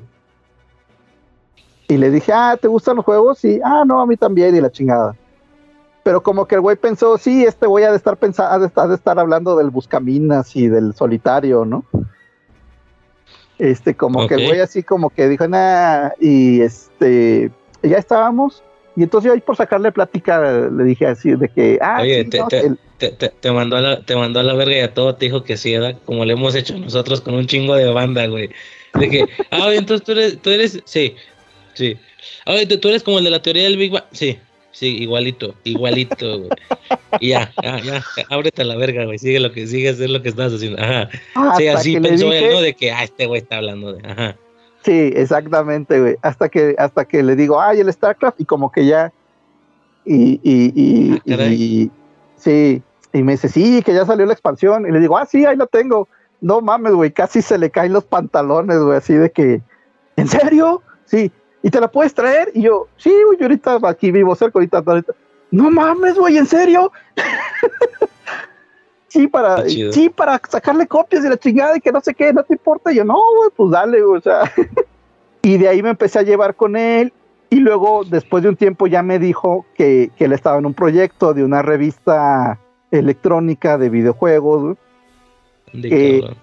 [1.88, 3.44] Y le dije, ah, ¿te gustan los juegos?
[3.46, 5.16] Y, ah, no, a mí también, y la chingada
[6.06, 8.88] pero como que el güey pensó, sí, este voy a de estar pensando, de estar,
[8.88, 11.84] de estar hablando del buscaminas y del solitario, ¿no?
[13.57, 17.49] Este, como que el güey así como que dijo, nada, y este,
[17.82, 18.61] ya estábamos,
[18.95, 22.30] Y entonces yo ahí por sacarle plática le dije así de que, ah, Oye, sí,
[22.30, 24.82] te, no, te- el- te- te- mandó a la, te mandó a la verga y
[24.82, 25.98] a todo te dijo que sí, ¿verdad?
[26.06, 28.52] Como le hemos hecho nosotros con un chingo de banda, güey.
[28.94, 31.15] De que, ah, entonces tú eres, tú eres, sí,
[31.73, 31.98] sí.
[32.45, 34.03] Ah, tú eres como el de la teoría del Big Bang.
[34.11, 34.38] Sí,
[34.76, 36.50] sí, igualito, igualito, güey.
[37.20, 39.18] Y ya, ya, ya, ábrete a la verga, güey.
[39.18, 40.82] Sigue lo que, sigue hacer lo que estás haciendo.
[40.82, 41.10] Ajá.
[41.58, 42.62] Sí, hasta así pensó dije- él, ¿no?
[42.62, 44.36] De que, ah, este güey está hablando de, ajá.
[44.84, 46.16] Sí, exactamente, güey.
[46.22, 49.12] Hasta que, hasta que le digo, ay, el StarCraft, y como que ya.
[50.06, 51.90] Y, y, y, Ah, y-
[52.38, 52.82] sí,
[53.14, 54.86] y me dice, sí, que ya salió la expansión.
[54.88, 56.08] Y le digo, ah, sí, ahí la tengo.
[56.42, 59.62] No mames, güey, casi se le caen los pantalones, güey, así de que,
[60.18, 60.84] ¿en serio?
[61.06, 61.32] Sí,
[61.66, 62.52] ¿y te la puedes traer?
[62.54, 65.14] Y yo, sí, güey, yo ahorita aquí vivo cerca, ahorita, ahorita.
[65.50, 66.92] No mames, güey, ¿en serio?
[69.08, 72.44] sí, para, sí, para sacarle copias de la chingada y que no sé qué, no
[72.44, 72.92] te importa.
[72.92, 74.42] Y yo, no, güey, pues dale, güey, o sea.
[75.42, 77.12] y de ahí me empecé a llevar con él.
[77.50, 80.76] Y luego, después de un tiempo, ya me dijo que, que él estaba en un
[80.76, 82.60] proyecto de una revista
[82.92, 84.76] electrónica de videojuegos, güey,
[85.74, 86.36] De Eh,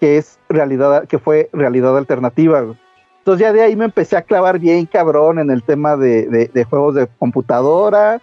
[0.00, 2.62] que es realidad, que fue realidad alternativa.
[2.62, 2.85] güey.
[3.26, 6.94] Entonces ya de ahí me empecé a clavar bien cabrón en el tema de, juegos
[6.94, 8.20] de computadora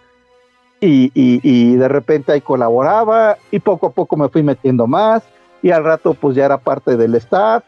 [0.80, 5.22] y- y de repente ahí colaboraba y poco a poco me fui metiendo más
[5.60, 7.64] y al rato pues ya era parte del staff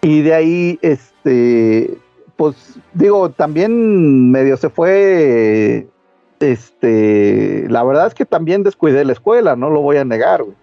[0.00, 1.98] y de ahí este
[2.36, 5.88] pues digo también medio se fue
[6.38, 10.54] este la verdad es que también descuidé la escuela no lo voy a negar güey.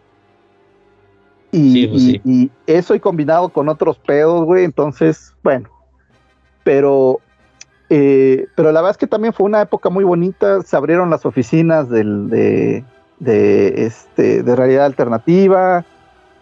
[1.55, 2.21] Y, Sí, pues y- sí.
[2.25, 5.69] y eso y combinado con otros pedos, güey, entonces, bueno,
[6.63, 7.19] pero,
[7.89, 11.25] eh, pero la verdad es que también fue una época muy bonita, se abrieron las
[11.25, 12.83] oficinas del, de,
[13.19, 15.85] de, este, de realidad alternativa,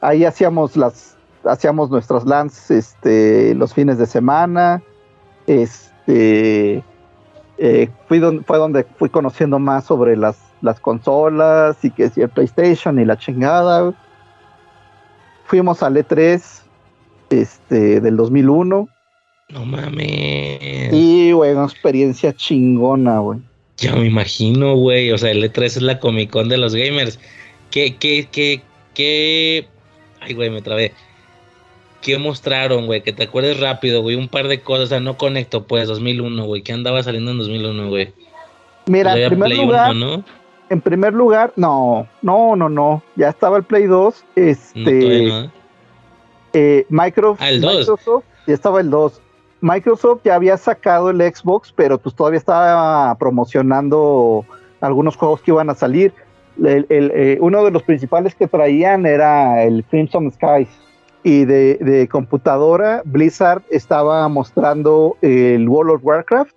[0.02, 1.16] ahí hacíamos las,
[1.46, 4.82] hacíamos nuestros LANs este, los fines de semana,
[5.46, 6.84] este,
[7.58, 12.22] eh, fui don- fue donde fui conociendo más sobre las, las consolas y que si
[12.22, 13.94] el PlayStation y la chingada,
[15.46, 16.42] fuimos al E3
[17.30, 18.88] este, del 2001
[19.50, 20.94] No mames.
[20.94, 23.40] y, güey, una experiencia chingona, güey.
[23.78, 25.12] Ya me imagino, güey.
[25.12, 27.20] O sea, el E3 es la Comic Con de los gamers.
[27.72, 28.62] ¿Qué, qué, qué,
[28.94, 29.68] qué?
[30.22, 30.94] Ay, güey, me trabé.
[32.02, 33.02] ¿Qué mostraron, güey?
[33.02, 34.16] Que te acuerdes rápido, güey.
[34.16, 34.86] Un par de cosas.
[34.86, 36.62] O sea, no conecto, pues, 2001, güey.
[36.62, 38.14] ¿Qué andaba saliendo en 2001, güey?
[38.86, 40.24] Mira, en primer Play lugar, 1, ¿no?
[40.74, 45.52] En primer lugar, no, no, no, no, ya estaba el Play 2, No, este, no.
[46.54, 47.72] eh, Microsoft, Ah, el 2.
[47.80, 49.22] Microsoft, ya estaba el 2.
[49.62, 54.46] Microsoft ya había sacado el Xbox, pero pues todavía estaba promocionando
[54.82, 56.14] algunos juegos que iban a salir.
[56.62, 60.68] El- el, eh, uno de los principales que traían era el Crimson Skies.
[61.26, 66.54] Y de, de computadora, Blizzard estaba mostrando el World of Warcraft.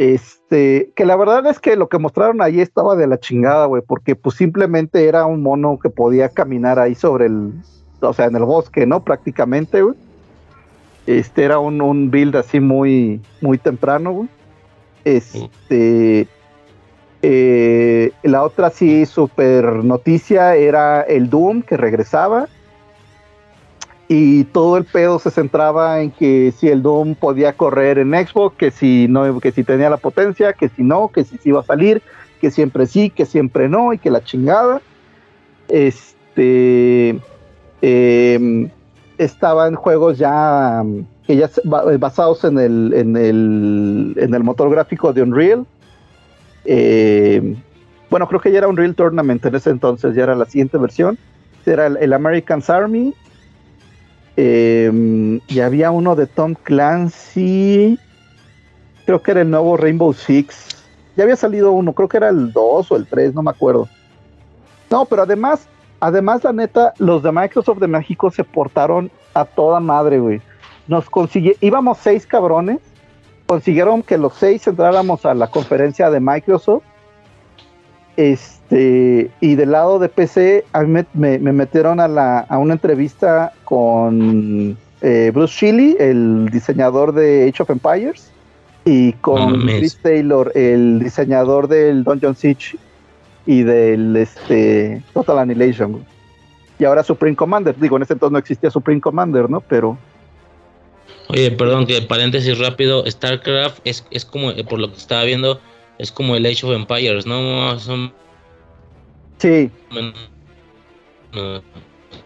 [0.00, 3.82] Este, que la verdad es que lo que mostraron ahí estaba de la chingada, güey,
[3.86, 7.52] porque pues simplemente era un mono que podía caminar ahí sobre el,
[8.00, 9.04] o sea, en el bosque, ¿no?
[9.04, 9.94] Prácticamente, güey.
[11.06, 14.28] Este era un, un build así muy, muy temprano, güey.
[15.04, 16.26] Este,
[17.20, 22.48] eh, la otra sí, super noticia era el Doom que regresaba.
[24.12, 28.56] Y todo el pedo se centraba en que si el Doom podía correr en Xbox,
[28.56, 31.62] que si no, que si tenía la potencia, que si no, que si iba a
[31.62, 32.02] salir,
[32.40, 34.82] que siempre sí, que siempre no, y que la chingada.
[35.68, 37.20] Este
[37.82, 38.68] eh,
[39.16, 40.82] estaban juegos ya
[41.28, 41.48] ya
[41.98, 45.64] basados en el, en el en el motor gráfico de Unreal.
[46.64, 47.54] Eh,
[48.10, 51.16] bueno, creo que ya era Unreal Tournament en ese entonces, ya era la siguiente versión.
[51.64, 53.14] Era el, el American's Army.
[54.42, 57.98] Eh, y había uno de Tom Clancy.
[59.04, 60.82] Creo que era el nuevo Rainbow Six.
[61.14, 63.86] Ya había salido uno, creo que era el 2 o el 3, no me acuerdo.
[64.88, 65.68] No, pero además,
[66.00, 70.40] además, la neta, los de Microsoft de México se portaron a toda madre, güey.
[70.88, 71.04] Nos
[71.60, 72.78] íbamos seis cabrones,
[73.46, 76.84] consiguieron que los seis entráramos a la conferencia de Microsoft.
[78.20, 82.58] Este, y del lado de PC, a mí me, me- me metieron a, la, a
[82.58, 88.30] una entrevista con eh, Bruce Shelley, el diseñador de Age of Empires,
[88.84, 89.62] y con.
[89.66, 92.76] Chris Taylor, el diseñador del Dungeon Siege
[93.46, 96.04] y del este, Total Annihilation.
[96.78, 97.74] Y ahora Supreme Commander.
[97.78, 99.60] Digo, en ese entonces no existía Supreme Commander, ¿no?
[99.60, 99.96] Pero
[101.28, 103.04] Oye, perdón, que paréntesis rápido.
[103.10, 105.60] StarCraft es, es como, eh, por lo que estaba viendo,
[106.00, 107.78] es como el Age of Empires, ¿no?
[107.78, 108.12] Son.
[109.38, 109.70] sí,
[111.32, 111.62] no,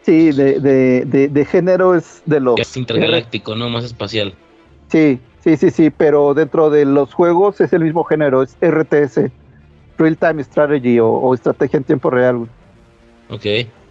[0.03, 2.59] sí, de, de, de, de género es de los...
[2.59, 3.69] es intergaláctico, ¿no?
[3.69, 4.35] Más espacial.
[4.89, 9.31] Sí, Sí, sí, sí, pero dentro de los juegos es el mismo género, es RTS,
[9.99, 12.49] Real Time Strategy o, estrategia en tiempo real.
[13.29, 13.45] Ok,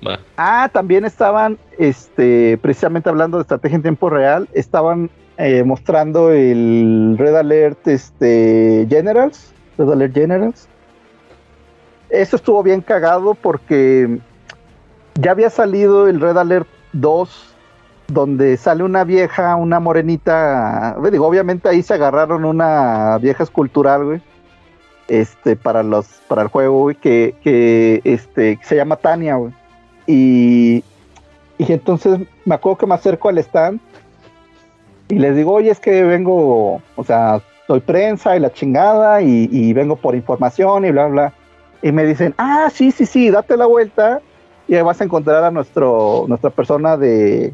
[0.06, 0.20] va.
[0.36, 7.18] Ah, también estaban, este, precisamente hablando de estrategia en tiempo real, estaban eh, mostrando el
[7.20, 10.68] Red Alert, este, Generals, Red Alert Generals.
[12.10, 14.20] Eso estuvo bien cagado porque
[15.16, 17.54] ya había salido el Red Alert 2
[18.08, 24.22] donde sale una vieja, una morenita, digo, obviamente ahí se agarraron una vieja escultural, güey,
[25.08, 29.54] este, para los, para el juego, güey, que, que, este, se llama Tania, güey,
[30.06, 30.84] y,
[31.58, 33.80] y entonces me acuerdo que me acerco al stand
[35.10, 39.50] y les digo, oye, es que vengo, o sea, soy prensa y la chingada y,
[39.52, 41.34] y vengo por información y bla, bla,
[41.84, 44.22] y me dicen, ah, sí, sí, sí, date la vuelta
[44.70, 47.54] y ahí vas a encontrar a nuestro nuestra persona de,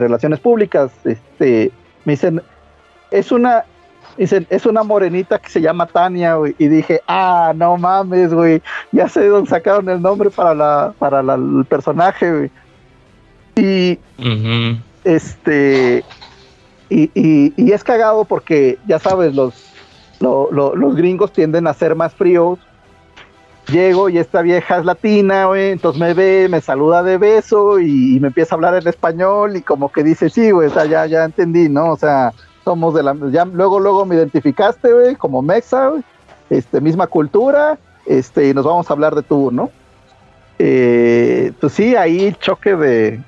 [0.00, 0.90] relaciones públicas.
[1.04, 1.70] Este,
[2.06, 2.40] me dicen,
[3.10, 3.66] es una
[4.16, 6.54] dicen, es una morenita que se llama Tania, güey.
[6.58, 8.62] Y dije, ah, no mames, güey.
[8.92, 12.50] Ya sé dónde sacaron el nombre para la, para el personaje, güey.
[13.56, 13.98] Y
[15.04, 16.02] este
[16.90, 17.10] y,
[17.56, 19.54] y, es cagado porque ya sabes, los,
[20.20, 22.58] los gringos tienden a ser más fríos
[23.70, 28.18] Llego y esta vieja es latina, güey, entonces me ve, me saluda de beso y,
[28.20, 31.68] me empieza a hablar en español y como que dice, sí, güey, ya, ya entendí,
[31.68, 31.92] ¿no?
[31.92, 32.32] O sea,
[32.64, 36.02] somos de la, ya luego, luego me identificaste, güey, como mexa, güey,
[36.48, 39.70] este, misma cultura, este, y nos vamos a hablar de tú, ¿no?
[40.58, 43.20] Eh, pues sí, ahí choque de,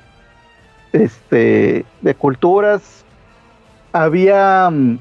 [0.92, 3.01] este, de culturas.
[3.92, 4.98] Había, mm,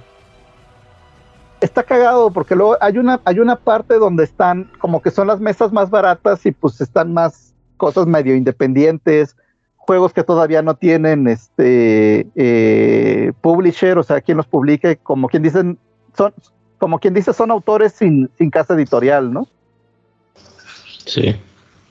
[1.61, 5.39] está cagado porque luego hay una, hay una parte donde están como que son las
[5.39, 9.35] mesas más baratas y pues están más cosas medio independientes,
[9.75, 15.43] juegos que todavía no tienen este eh, publisher, o sea, quien los publique, como quien
[15.43, 15.79] dicen,
[16.15, 16.33] son,
[16.77, 19.47] como quien dice, son autores sin, sin casa editorial, ¿no?
[21.05, 21.35] Sí.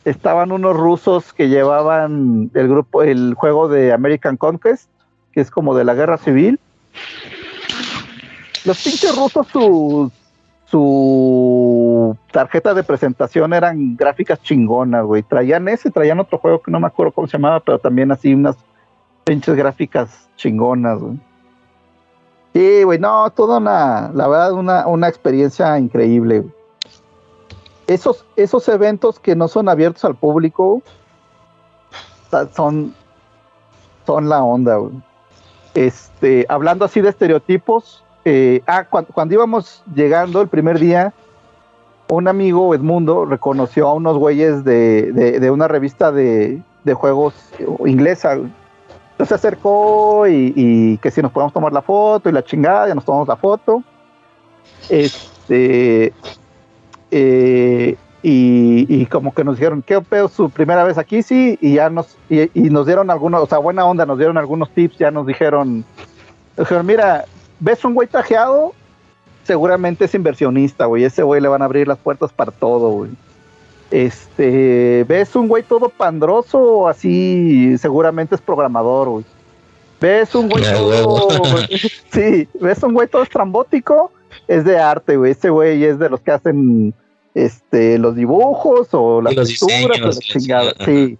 [0.05, 4.89] Estaban unos rusos que llevaban el grupo, el juego de American Conquest,
[5.33, 6.59] que es como de la guerra civil
[8.65, 10.13] los pinches rusos, su,
[10.67, 15.23] su tarjeta de presentación eran gráficas chingonas, güey.
[15.23, 18.35] Traían ese, traían otro juego que no me acuerdo cómo se llamaba, pero también así
[18.35, 18.57] unas
[19.25, 21.19] pinches gráficas chingonas, güey.
[22.53, 26.45] Sí, güey, no, toda una, la verdad, una, una experiencia increíble.
[27.87, 30.83] Esos, esos eventos que no son abiertos al público
[32.55, 32.95] son,
[34.07, 34.93] son la onda, güey.
[35.75, 41.13] Este, hablando así de estereotipos, eh, ah, cuando, íbamos llegando el primer día,
[42.09, 46.63] un amigo Edmundo reconoció a unos güeyes de, una revista de,
[46.95, 47.35] juegos
[47.87, 48.39] inglesa.
[49.25, 53.05] Se acercó y, que si nos podemos tomar la foto y la chingada, ya nos
[53.05, 53.83] tomamos la foto.
[54.89, 56.13] Este,
[57.11, 61.23] eh, y, como que nos dijeron, ¿qué pedo su primera vez aquí?
[61.23, 64.71] Sí, y ya nos, y, nos dieron algunos, o sea, buena onda, nos dieron algunos
[64.71, 65.85] tips, ya nos dijeron,
[66.57, 67.25] nos dijeron, mira,
[67.59, 68.75] ves un güey trajeado,
[69.45, 71.05] seguramente es inversionista, güey.
[71.05, 73.11] Ese güey le van a abrir las puertas para todo, güey.
[73.91, 79.25] Este, ves un güey todo pandroso, así, seguramente es programador, güey.
[80.01, 81.29] Ves un güey todo,
[82.13, 84.13] sí, ves un güey todo estrambótico,
[84.49, 85.33] es de arte, güey.
[85.33, 86.95] Ese güey es de los que hacen,
[87.35, 90.19] este, los dibujos o las texturas,
[90.85, 91.19] sí.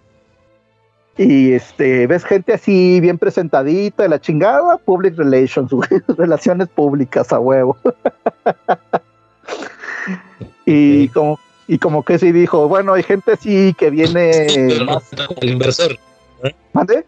[1.17, 5.71] Y este, ves gente así bien presentadita, de la chingada, public relations,
[6.17, 7.77] relaciones públicas a huevo.
[10.65, 11.37] y como
[11.71, 15.97] y como que sí dijo, bueno, hay gente así que viene el inversor.
[16.43, 16.53] ¿eh?
[16.73, 17.05] ¿Mande?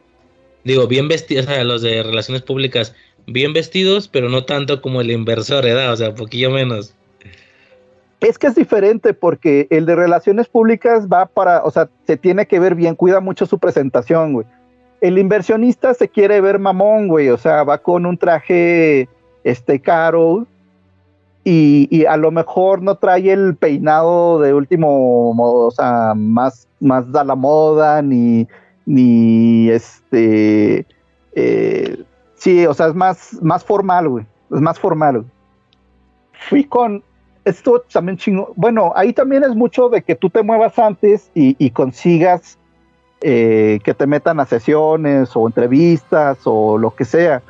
[0.64, 2.96] Digo, bien vestidos, o sea, los de relaciones públicas,
[3.28, 5.92] bien vestidos, pero no tanto como el inversor, ¿verdad?
[5.92, 6.94] O sea, poquillo menos.
[8.24, 12.46] Es que es diferente porque el de relaciones públicas va para, o sea, se tiene
[12.48, 14.48] que ver bien, cuida mucho su presentación, güey.
[15.02, 19.10] El inversionista se quiere ver mamón, güey, o sea, va con un traje
[19.44, 20.48] este caro
[21.44, 27.12] y, a lo mejor no trae el peinado de último modo, o sea, más, más
[27.12, 28.48] da la moda, ni,
[28.86, 30.86] ni este,
[31.36, 32.04] eh,
[32.36, 35.26] sí, o sea, es más, más formal, güey, es más formal.
[36.48, 37.04] Fui con,
[37.46, 38.54] esto también chingo.
[38.56, 42.58] Bueno, ahí también es mucho de que tú te muevas antes y, consigas
[43.22, 47.42] eh, que te metan a sesiones o entrevistas o lo que sea.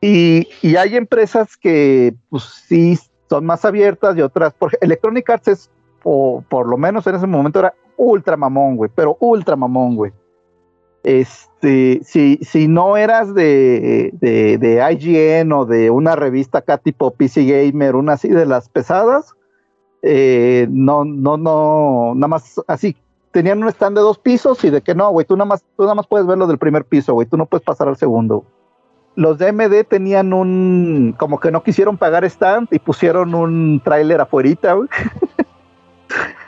[0.00, 2.98] Y, hay empresas que, pues sí,
[3.28, 4.54] son más abiertas y otras.
[4.58, 5.70] Porque Electronic Arts es,
[6.02, 10.12] o por lo menos en ese momento, era ultra mamón, güey, pero ultra mamón, güey.
[11.02, 17.12] Este, si, si no eras de, de, de IGN o de una revista acá tipo
[17.12, 19.34] PC Gamer, una así de las pesadas,
[20.02, 22.96] eh, no, no, no, nada más así,
[23.30, 25.82] tenían un stand de dos pisos y de que no, güey, tú nada más, tú
[25.82, 28.44] nada más puedes ver lo del primer piso, güey, tú no puedes pasar al segundo.
[29.14, 34.20] Los de MD tenían un, como que no quisieron pagar stand y pusieron un tráiler
[34.20, 34.88] afuerita, güey.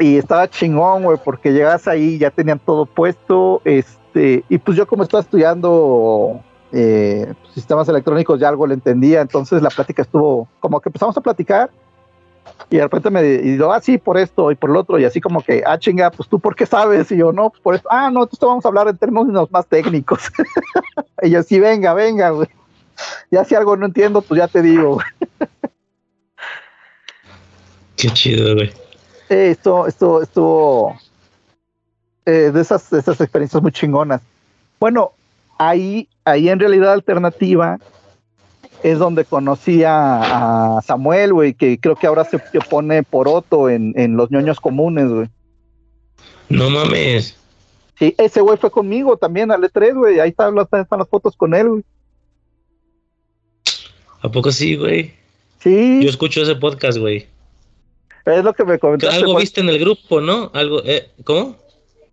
[0.00, 4.86] y estaba chingón, güey, porque llegas ahí, ya tenían todo puesto, este, y pues yo
[4.86, 6.40] como estaba estudiando
[6.72, 11.20] eh, sistemas electrónicos ya algo le entendía, entonces la plática estuvo, como que empezamos a
[11.20, 11.70] platicar,
[12.70, 15.20] y de repente me dijo, ah, sí, por esto y por lo otro, y así
[15.20, 17.88] como que, ah, chinga, pues tú por qué sabes, y yo, no, pues por esto,
[17.90, 20.20] ah, no, entonces vamos a hablar en términos más técnicos,
[21.22, 22.48] y yo, sí, venga, venga, güey,
[23.30, 24.98] ya si algo no entiendo, pues ya te digo.
[27.96, 28.72] Qué chido, güey.
[29.28, 30.98] Eh, esto, esto, estuvo
[32.24, 34.22] eh, de, esas, de esas experiencias muy chingonas.
[34.80, 35.12] Bueno,
[35.58, 37.78] ahí, ahí en realidad alternativa
[38.82, 42.38] es donde conocí a, Samuel, güey, que creo que ahora se
[42.70, 45.28] pone por Otto en, en los ñoños comunes, güey.
[46.48, 47.36] No mames.
[47.98, 50.20] Sí, ese güey fue conmigo también al E3, güey.
[50.20, 51.84] Ahí están, están las fotos con él, güey.
[54.20, 55.14] ¿A poco sí, güey?
[55.60, 56.00] Sí.
[56.02, 57.26] Yo escucho ese podcast, güey.
[58.28, 59.16] Es lo que me comentaste.
[59.16, 60.50] Algo viste en el grupo, ¿no?
[60.54, 61.56] Algo, eh, ¿cómo?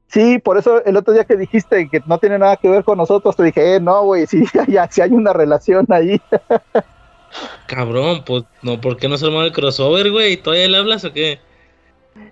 [0.08, 2.98] Sí, por eso el otro día que dijiste que no tiene nada que ver con
[2.98, 6.22] nosotros, te dije, eh, no, güey, sí, ya, sí hay una relación ahí.
[7.68, 10.38] Cabrón, pues, no, ¿por qué no se armó el crossover, güey?
[10.38, 11.40] ¿Todavía le hablas o qué?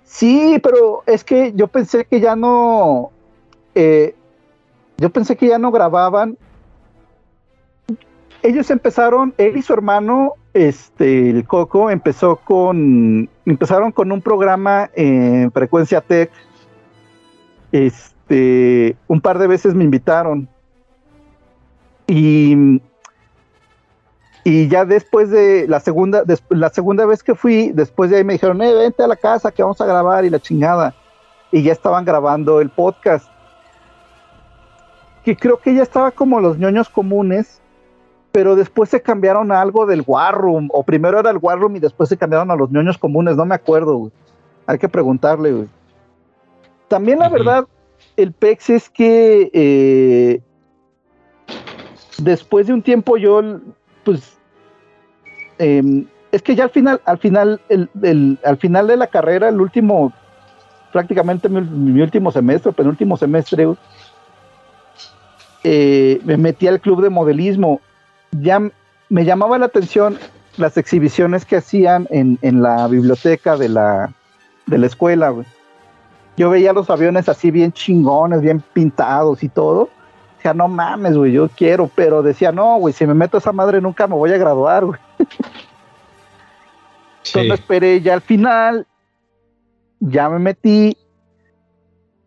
[0.04, 3.10] Sí, pero es que yo pensé que ya no,
[3.74, 4.14] eh,
[4.96, 6.38] yo pensé que ya no grababan.
[8.42, 14.88] Ellos empezaron, él y su hermano, este, el Coco, empezó con, empezaron con un programa
[14.94, 16.30] en Frecuencia Tech
[17.74, 20.48] este, un par de veces me invitaron.
[22.06, 22.80] Y,
[24.44, 28.34] y ya después de la segunda, la segunda vez que fui, después de ahí me
[28.34, 30.94] dijeron, eh, vente a la casa que vamos a grabar y la chingada.
[31.50, 33.26] Y ya estaban grabando el podcast.
[35.24, 37.60] Que creo que ya estaba como los ñoños comunes,
[38.34, 41.76] pero después se cambiaron a algo del War Room, o primero era el War Room
[41.76, 44.10] y después se cambiaron a los ñoños comunes, no me acuerdo,
[44.66, 45.68] Hay que preguntarle, güey.
[46.88, 47.64] También la verdad,
[48.16, 50.40] el PEX es que eh,
[52.18, 53.40] después de un tiempo yo,
[54.02, 54.36] pues,
[55.58, 59.60] em, es que ya al final, al final, el, al final de la carrera, el
[59.60, 60.12] último,
[60.92, 63.68] prácticamente mi, último semestre, penúltimo semestre,
[65.62, 67.80] eh, me metí al club de modelismo.
[68.40, 68.60] Ya
[69.08, 70.18] me llamaba la atención
[70.56, 74.12] las exhibiciones que hacían en, en la biblioteca de la,
[74.66, 75.46] de la escuela, güey
[76.36, 79.88] yo veía los aviones así bien chingones, bien pintados y todo.
[80.36, 83.52] Decía, no mames, güey, yo quiero, pero decía, no, güey, si me meto a esa
[83.52, 85.00] madre nunca me voy a graduar, güey.
[87.26, 88.86] Entonces esperé ya al final,
[90.00, 90.96] ya me metí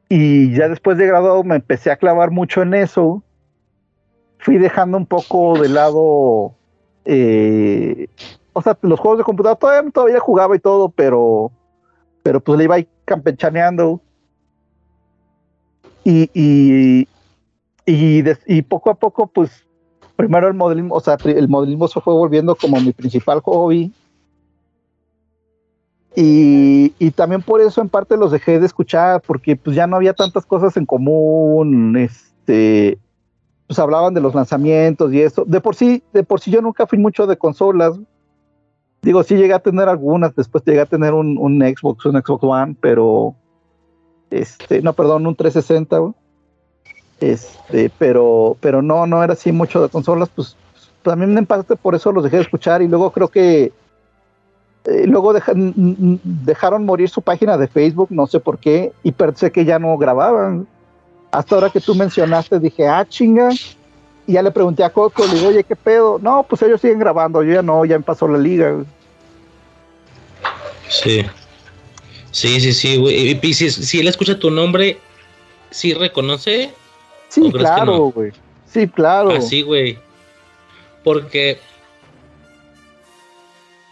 [0.09, 3.21] y ya después de graduado me empecé a clavar mucho en eso.
[4.39, 6.53] Fui dejando un poco de lado,
[7.05, 8.07] eh,
[8.53, 11.51] o sea, los juegos de computador todavía, todavía jugaba y todo, pero,
[12.23, 14.01] pero pues le iba a campechaneando.
[16.03, 17.07] Y, y,
[17.85, 19.65] y, poco a poco, pues,
[20.15, 23.91] primero el modelismo, o sea, el modelismo se fue volviendo como mi principal hobby.
[26.15, 29.97] Y, y, también por eso en parte los dejé de escuchar, porque pues ya no
[29.97, 32.97] había tantas cosas en común, este,
[33.67, 35.43] pues hablaban de los lanzamientos y eso.
[35.45, 37.99] De por sí, de por sí yo nunca fui mucho de consolas,
[39.01, 42.75] Digo, sí llegué a tener algunas, después llegué a tener un, Xbox, un Xbox One,
[42.81, 43.35] pero
[44.29, 46.13] este, no, perdón, un 360,
[47.19, 50.57] Este, pero, pero no, no era así mucho de consolas, pues
[51.03, 53.71] también en parte por eso los dejé de escuchar y luego creo que
[54.85, 59.63] eh, luego dejaron morir su página de Facebook, no sé por qué, y pensé que
[59.63, 60.67] ya no grababan.
[61.31, 63.49] Hasta ahora que tú mencionaste, dije, ah, chinga,
[64.25, 66.19] y ya le pregunté a Coco, le digo, oye, ¿qué pedo?
[66.21, 68.83] No, pues ellos siguen grabando, yo ya no, ya me pasó la liga.
[70.89, 71.25] Sí.
[72.31, 73.39] Sí, sí, sí, güey.
[73.41, 74.99] Y si, él escucha tu nombre,
[75.71, 76.71] ¿sí reconoce?
[77.29, 78.31] Sí, claro, güey.
[78.65, 79.31] Sí, claro.
[79.31, 79.97] Así, güey.
[81.03, 81.59] Porque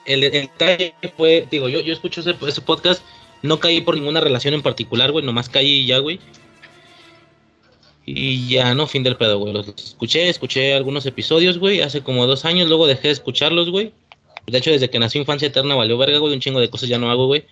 [0.06, 3.02] el, detalle fue, digo, yo, yo escucho ese, ese, podcast,
[3.42, 6.20] no caí por ninguna relación en particular, güey, nomás caí y ya, güey.
[8.06, 9.54] Y ya, no, fin del pedo, güey.
[9.54, 13.94] Los escuché, escuché algunos episodios, güey, hace como dos años, luego dejé de escucharlos, güey.
[14.46, 17.00] De hecho, desde que nació Infancia Eterna valió verga, güey, un chingo de cosas ya
[17.00, 17.46] no hago, güey.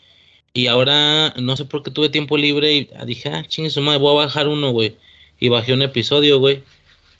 [0.53, 3.99] Y ahora, no sé por qué tuve tiempo libre y dije, ah, chingue su madre,
[3.99, 4.95] voy a bajar uno, güey.
[5.39, 6.63] y bajé un episodio, güey,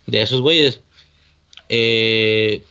[0.05, 0.81] de esos güeyes.
[1.69, 2.61] Eh,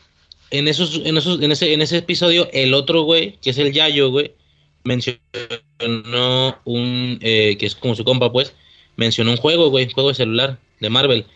[0.50, 3.72] en, esos, en, esos, en, ese, en ese episodio, el otro güey, que es el
[3.72, 4.32] Yayo, güey,
[4.84, 5.20] mencionó
[6.64, 8.54] un, eh, que es como su compa, pues,
[8.96, 11.26] mencionó un juego, güey, juego de celular de Marvel.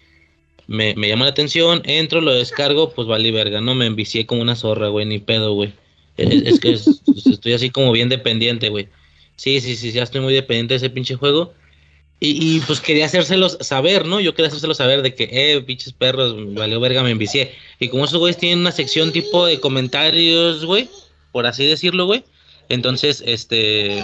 [0.66, 4.42] Me, me llama la atención, entro, lo descargo, pues vale verga, no me envicié como
[4.42, 5.72] una zorra, güey, ni pedo, güey.
[6.16, 8.88] Es, que estoy así como bien dependiente, güey.
[9.36, 11.52] Sí, sí, sí, ya estoy muy dependiente de ese pinche juego.
[12.18, 14.20] Y, pues quería hacérselos saber, ¿no?
[14.20, 17.54] Yo quería hacérselos saber de que, eh, pinches perros, valió verga, me envicié.
[17.78, 20.88] Y como esos güeyes tienen una sección tipo de comentarios, güey,
[21.30, 22.24] por así decirlo, güey.
[22.70, 24.02] Entonces, este,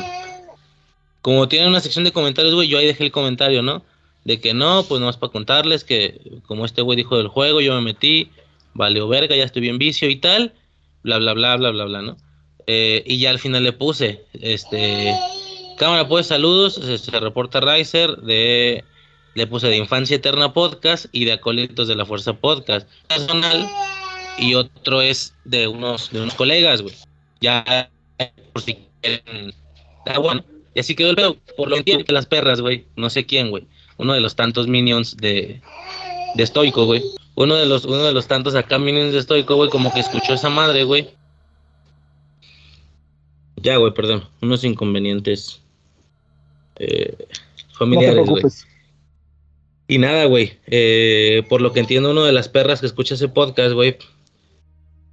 [1.22, 3.84] como tienen una sección de comentarios, güey, yo ahí dejé el comentario, ¿no?
[4.24, 7.74] De que no, pues nomás para contarles que como este güey dijo del juego, yo
[7.74, 8.30] me metí,
[8.74, 10.52] valió verga, ya estoy bien vicio y tal,
[11.02, 12.16] bla, bla, bla, bla, bla, bla, ¿no?
[12.66, 15.14] Eh, y ya al final le puse, este,
[15.78, 18.84] cámara, pues saludos, se, reporta Riser de,
[19.34, 23.68] le puse de Infancia Eterna Podcast y de Acolitos de la Fuerza Podcast personal
[24.38, 26.94] y otro es de unos, de unos colegas, güey.
[27.40, 27.90] Ya,
[28.52, 29.54] por si quieren,
[30.20, 30.44] bueno.
[30.74, 33.64] Y así quedó el pedo, por lo que las perras, güey, no sé quién, güey,
[33.98, 35.60] uno de los tantos minions de,
[36.34, 37.02] de Stoico, güey.
[37.34, 40.34] Uno de los, uno de los tantos acá minions de Stoico, güey, como que escuchó
[40.34, 41.08] esa madre, güey
[43.62, 44.24] ya, güey, perdón.
[44.40, 45.60] Unos inconvenientes
[46.76, 47.16] eh,
[47.72, 48.42] familiares, güey.
[49.88, 50.58] y nada, güey.
[50.66, 53.96] Eh, por lo que entiendo, uno de las perras que escucha ese podcast, güey,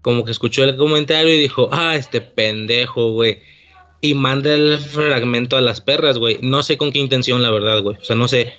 [0.01, 3.39] como que escuchó el comentario y dijo, ah, este pendejo, güey.
[4.01, 6.39] Y manda el fragmento a las perras, güey.
[6.41, 7.97] No sé con qué intención, la verdad, güey.
[7.97, 8.53] O sea, no sé.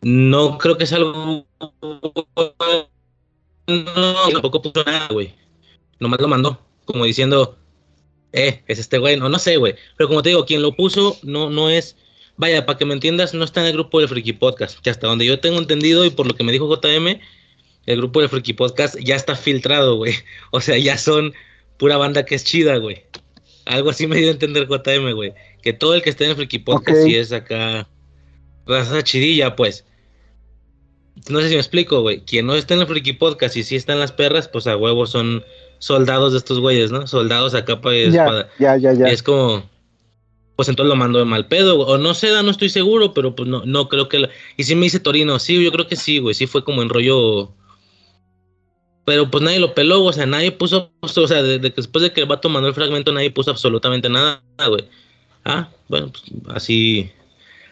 [0.00, 1.46] No creo que es algo.
[3.66, 5.34] No, tampoco puso nada, güey.
[6.00, 6.58] Nomás lo mandó.
[6.86, 7.58] Como diciendo,
[8.32, 9.74] eh, es este güey, no, no sé, güey.
[9.96, 11.96] Pero como te digo, quien lo puso no, no es,
[12.36, 15.06] vaya, para que me entiendas, no está en el grupo del Freaky Podcast, que hasta
[15.06, 17.20] donde yo tengo entendido y por lo que me dijo JM,
[17.86, 20.14] el grupo del Freaky Podcast ya está filtrado, güey.
[20.50, 21.34] O sea, ya son
[21.78, 23.04] pura banda que es chida, güey.
[23.68, 25.34] Algo así me dio a entender JM, güey.
[25.62, 27.88] Que todo el que esté en el Freaky Podcast sí es acá
[28.66, 29.84] raza chidilla, pues.
[31.28, 32.24] No sé si me explico, güey.
[32.24, 35.06] Quien no está en el Freaky Podcast y sí están las perras, pues a huevo
[35.06, 35.44] son
[35.78, 37.06] soldados de estos güeyes, ¿no?
[37.06, 38.48] Soldados a capa y espada.
[38.58, 39.06] Ya, ya, ya.
[39.06, 39.62] es como,
[40.56, 43.48] pues entonces lo mando de mal pedo, o no sé, no estoy seguro, pero pues
[43.48, 44.28] no, no creo que...
[44.56, 46.88] Y si me dice Torino, sí, yo creo que sí, güey, sí fue como en
[46.88, 47.54] rollo...
[49.08, 52.26] Pero pues nadie lo peló, o sea, nadie puso, o sea, después de que el
[52.26, 54.84] vato mandó el fragmento, nadie puso absolutamente nada, güey.
[55.46, 56.24] Ah, bueno, pues
[56.54, 57.10] así,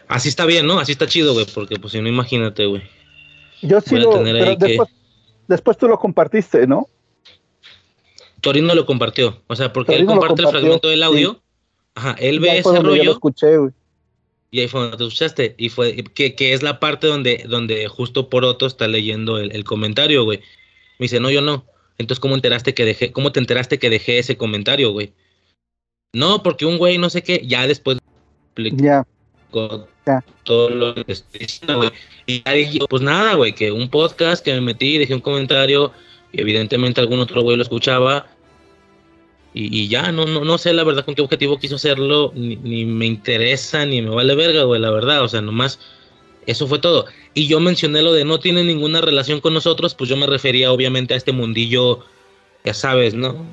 [0.07, 0.79] así está bien, ¿no?
[0.79, 2.81] Así está chido, güey, porque pues si no, imagínate, güey.
[3.61, 4.89] Yo sí lo, después,
[5.47, 6.87] después tú lo compartiste, ¿no?
[8.41, 9.39] Torino lo compartió.
[9.45, 11.39] O sea, porque él comparte el fragmento del audio.
[11.93, 13.03] Ajá, él ve ese rollo.
[13.03, 13.71] Lo escuché, güey.
[14.49, 15.53] Y ahí fue donde tú escuchaste.
[15.59, 19.63] Y fue que, que, es la parte donde, donde justo por otro está leyendo el,
[19.65, 20.41] comentario, güey.
[20.99, 21.65] Me dice, no, yo no.
[21.97, 25.13] Entonces, ¿cómo enteraste que dejé, cómo te enteraste que dejé ese comentario, güey?
[26.13, 27.97] No, porque un güey no sé qué, ya después
[30.05, 30.23] ya.
[30.43, 31.91] todo lo que estoy diciendo, güey.
[32.25, 35.91] Y ahí, pues nada, güey, que un podcast que me metí, dejé un comentario,
[36.31, 38.27] y evidentemente algún otro güey lo escuchaba,
[39.59, 43.07] y, ya, no, no, no sé la verdad con qué objetivo quiso hacerlo, ni, me
[43.07, 45.79] interesa, ni me vale verga, güey, la verdad, o sea, nomás,
[46.47, 47.05] eso fue todo.
[47.33, 50.71] Y yo mencioné lo de no tiene ninguna relación con nosotros, pues yo me refería
[50.71, 51.99] obviamente a este mundillo,
[52.63, 53.45] ya sabes, ¿no?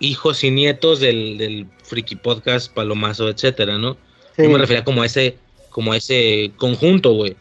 [0.00, 3.96] Hijos y nietos del, del Friki Podcast, Palomazo, etcétera, ¿no?
[4.38, 5.36] Yo me refería como a ese,
[5.70, 7.36] como a ese conjunto, güey.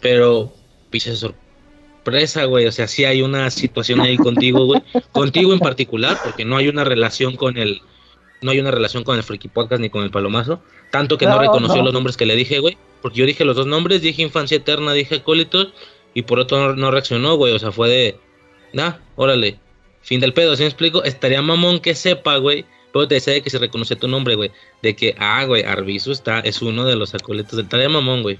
[0.00, 0.52] Pero,
[0.90, 2.66] piche sorpresa, güey.
[2.66, 4.82] O sea, sí hay una situación ahí contigo, güey.
[5.12, 7.80] contigo en particular, porque no hay una relación con el.
[8.42, 10.60] No hay una relación con el Freaky Podcast ni con el Palomazo.
[10.90, 12.76] Tanto que no, reconoció los nombres que le dije, güey.
[13.02, 15.72] Porque yo dije los dos nombres, dije Infancia Eterna, dije Acólitos.
[16.14, 17.52] Y por otro no, reaccionó, güey.
[17.52, 18.16] O sea, fue de.
[18.72, 19.58] Nah, órale.
[20.00, 21.04] Fin del pedo, ¿sí me explico?
[21.04, 22.64] Estaría mamón que sepa, güey.
[22.92, 24.50] Pero te decía de que se reconoce tu nombre, güey.
[24.82, 28.38] De que, ah, güey, Arbizu está, es uno de los acólitos Estaría mamón, güey.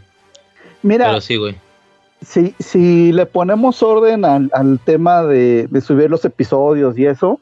[0.83, 1.07] Mira.
[1.07, 1.55] Pero sí, güey
[2.25, 7.41] si, si le ponemos orden al, tema de, subir los episodios y eso,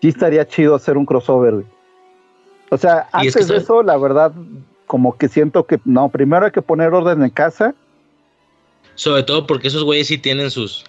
[0.00, 1.64] sí estaría chido hacer un crossover.
[2.70, 4.32] O sea, antes de eso, la verdad,
[4.86, 7.74] como que siento que no, primero hay que poner orden en casa.
[8.94, 10.84] Sobre todo porque esos güeyes sí tienen sus,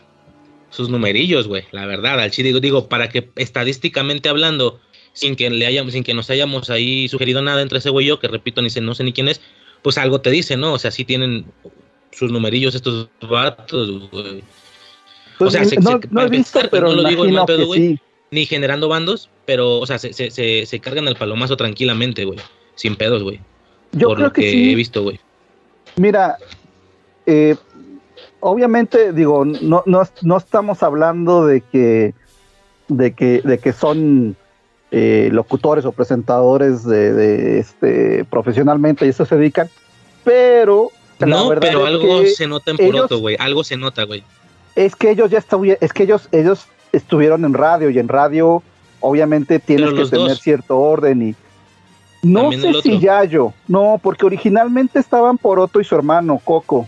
[0.70, 4.80] sus numerillos, güey, la verdad, al digo, digo, para que estadísticamente hablando,
[5.14, 8.10] sin que le hayamos, sin que nos hayamos ahí sugerido nada entre ese güey y
[8.10, 9.42] yo, que repito, ni sé, no sé ni quién es,
[9.82, 10.74] pues algo te dice, ¿no?
[10.74, 11.46] O sea, sí tienen
[12.12, 14.44] sus numerillos estos vatos, güey.
[15.38, 18.00] Pues o sea, se, no, he visto, pero no lo digo en pedo, güey.
[18.32, 22.40] Ni generando bandos, pero, o sea, se, se, se, cargan al palomazo tranquilamente, güey.
[22.76, 23.40] Sin pedos, güey.
[23.92, 25.20] Yo creo que, he visto, güey.
[25.96, 26.38] Mira,
[27.26, 27.56] eh,
[28.40, 32.14] obviamente, digo, no, no, no estamos hablando de que,
[32.88, 34.36] de que, de que son
[34.92, 39.70] eh, locutores o presentadores de, este profesionalmente y eso se dedican,
[40.24, 40.92] pero
[41.26, 44.24] no, pero algo se nota en Poroto, güey, algo se nota, güey.
[44.76, 48.62] Es que ellos ya estuvieron, es que ellos, ellos estuvieron en radio y en radio
[49.00, 51.36] obviamente tienes que tener cierto orden y
[52.26, 56.88] no sé si Yayo, no, porque originalmente estaban Poroto y su hermano Coco.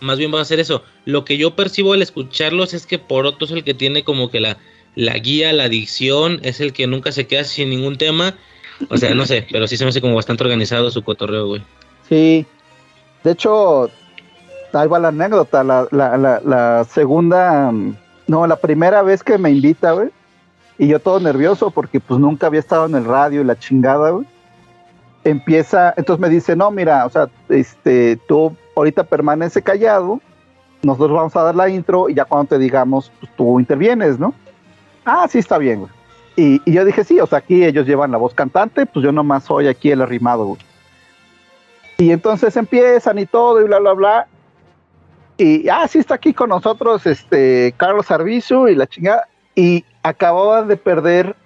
[0.00, 0.82] Más bien va a ser eso.
[1.04, 4.40] Lo que yo percibo al escucharlos es que Poroto es el que tiene como que
[4.40, 4.58] la,
[4.94, 8.34] la guía, la dicción, es el que nunca se queda sin ningún tema.
[8.88, 11.62] O sea, no sé, pero sí se me hace como bastante organizado su cotorreo, güey.
[12.08, 12.46] Sí.
[13.24, 13.90] De hecho,
[14.72, 15.64] ahí va la anécdota.
[15.64, 17.72] La, la, la, la segunda,
[18.28, 20.10] no, la primera vez que me invita, güey.
[20.78, 24.10] Y yo todo nervioso porque pues nunca había estado en el radio y la chingada,
[24.10, 24.26] güey.
[25.24, 30.20] Empieza, entonces me dice, no, mira, o sea, este, tú ahorita permanece callado,
[30.82, 34.34] nosotros vamos a dar la intro y ya cuando te digamos, pues tú intervienes, ¿no?
[35.04, 35.92] Ah, sí, está bien, güey.
[36.34, 39.44] Y, yo dije, sí, o sea, aquí ellos llevan la voz cantante, pues yo nomás
[39.44, 40.60] soy aquí el arrimado, güey.
[41.98, 44.26] Y entonces empiezan y todo y bla, bla, bla.
[45.36, 49.28] Y, ah, sí está aquí con nosotros este Carlos Arbizu y la chingada.
[49.54, 51.36] Y acababan de perder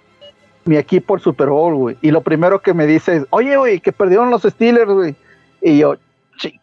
[0.67, 1.97] mi equipo el Super Bowl, güey.
[2.01, 5.15] Y lo primero que me dice es, oye, güey, que perdieron los Steelers, güey.
[5.61, 5.95] Y yo,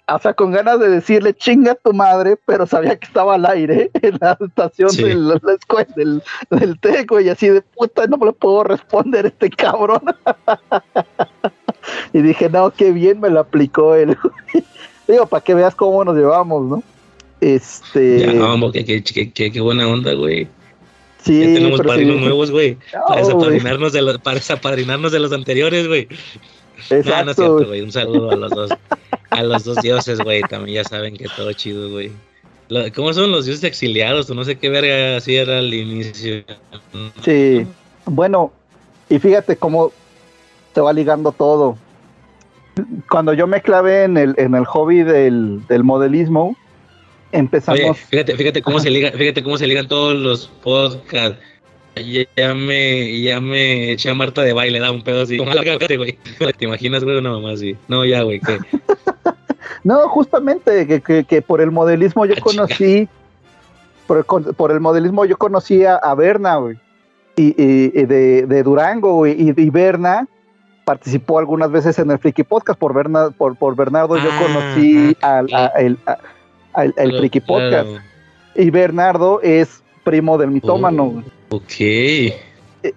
[0.08, 3.90] o sea, con ganas de decirle chinga tu madre, pero sabía que estaba al aire
[4.02, 8.26] en la estación de la, escuela del, del TEC, y así de puta, no me
[8.26, 10.02] lo puedo responder este cabrón.
[12.12, 14.16] y dije, no, qué bien me lo aplicó él.
[15.08, 16.82] Digo, para que veas cómo nos llevamos, ¿no?
[17.40, 18.20] Este.
[18.20, 20.48] Ya, no, qué, qué, buena onda, güey.
[21.24, 22.76] Sí, ya tenemos padrinos nuevos, güey.
[23.08, 26.06] para, desapadrinarnos de los, para desapadrinarnos de los anteriores, güey.
[26.90, 27.10] Exacto.
[27.10, 27.80] No, no es cierto, güey.
[27.80, 28.70] Un saludo a los dos.
[29.30, 30.42] a los dos dioses, güey.
[30.42, 32.12] También ya saben que todo chido, güey.
[32.94, 34.28] ¿Cómo son los dioses exiliados?
[34.30, 36.44] No sé qué verga así era al inicio.
[37.24, 37.66] Sí.
[38.06, 38.52] Bueno,
[39.08, 39.92] y fíjate cómo
[40.74, 41.78] te va ligando todo.
[43.08, 46.56] Cuando yo me clavé en el, en el hobby del, del modelismo,
[47.34, 47.98] empezamos.
[47.98, 51.38] fíjate, fíjate cómo se liga, fíjate cómo se ligan todos los podcasts.
[51.96, 55.38] Ya me, ya me eché a Marta de baile, da un pedo así.
[55.38, 56.18] güey.
[56.58, 57.18] ¿Te imaginas, güey?
[57.18, 57.76] Una mamá así.
[57.86, 58.58] No, ya, güey, ¿qué?
[59.84, 63.08] no, justamente, que, que, que, por el modelismo yo ah, conocí,
[64.08, 66.76] por el, por el, modelismo yo conocí a, Berna, güey.
[67.36, 69.40] Y, y, de, de, Durango, güey.
[69.40, 70.26] Y, y, Berna
[70.84, 72.78] participó algunas veces en el Friki Podcast.
[72.78, 75.48] Por, Berna, por, por Bernardo yo ah, conocí al,
[75.78, 75.96] el
[76.74, 77.88] Friki Podcast.
[78.54, 81.24] Y Bernardo es primo del mitómano.
[81.48, 81.80] Oh, ok.
[81.80, 82.44] E,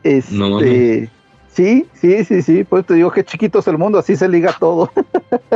[0.04, 1.10] este,
[1.58, 2.64] Sí, sí, sí, sí.
[2.64, 4.92] Pues te digo que chiquito es el mundo, así se liga todo.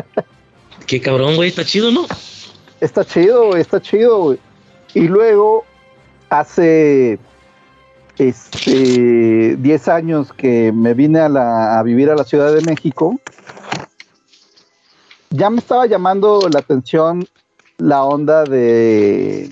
[0.88, 2.08] Qué cabrón, güey, está chido, ¿no?
[2.80, 4.40] Está chido, está chido, güey.
[4.96, 5.64] Y luego,
[6.30, 7.20] hace
[8.18, 13.20] este 10 años que me vine a, la, a vivir a la Ciudad de México,
[15.30, 17.28] ya me estaba llamando la atención
[17.82, 19.50] la onda de,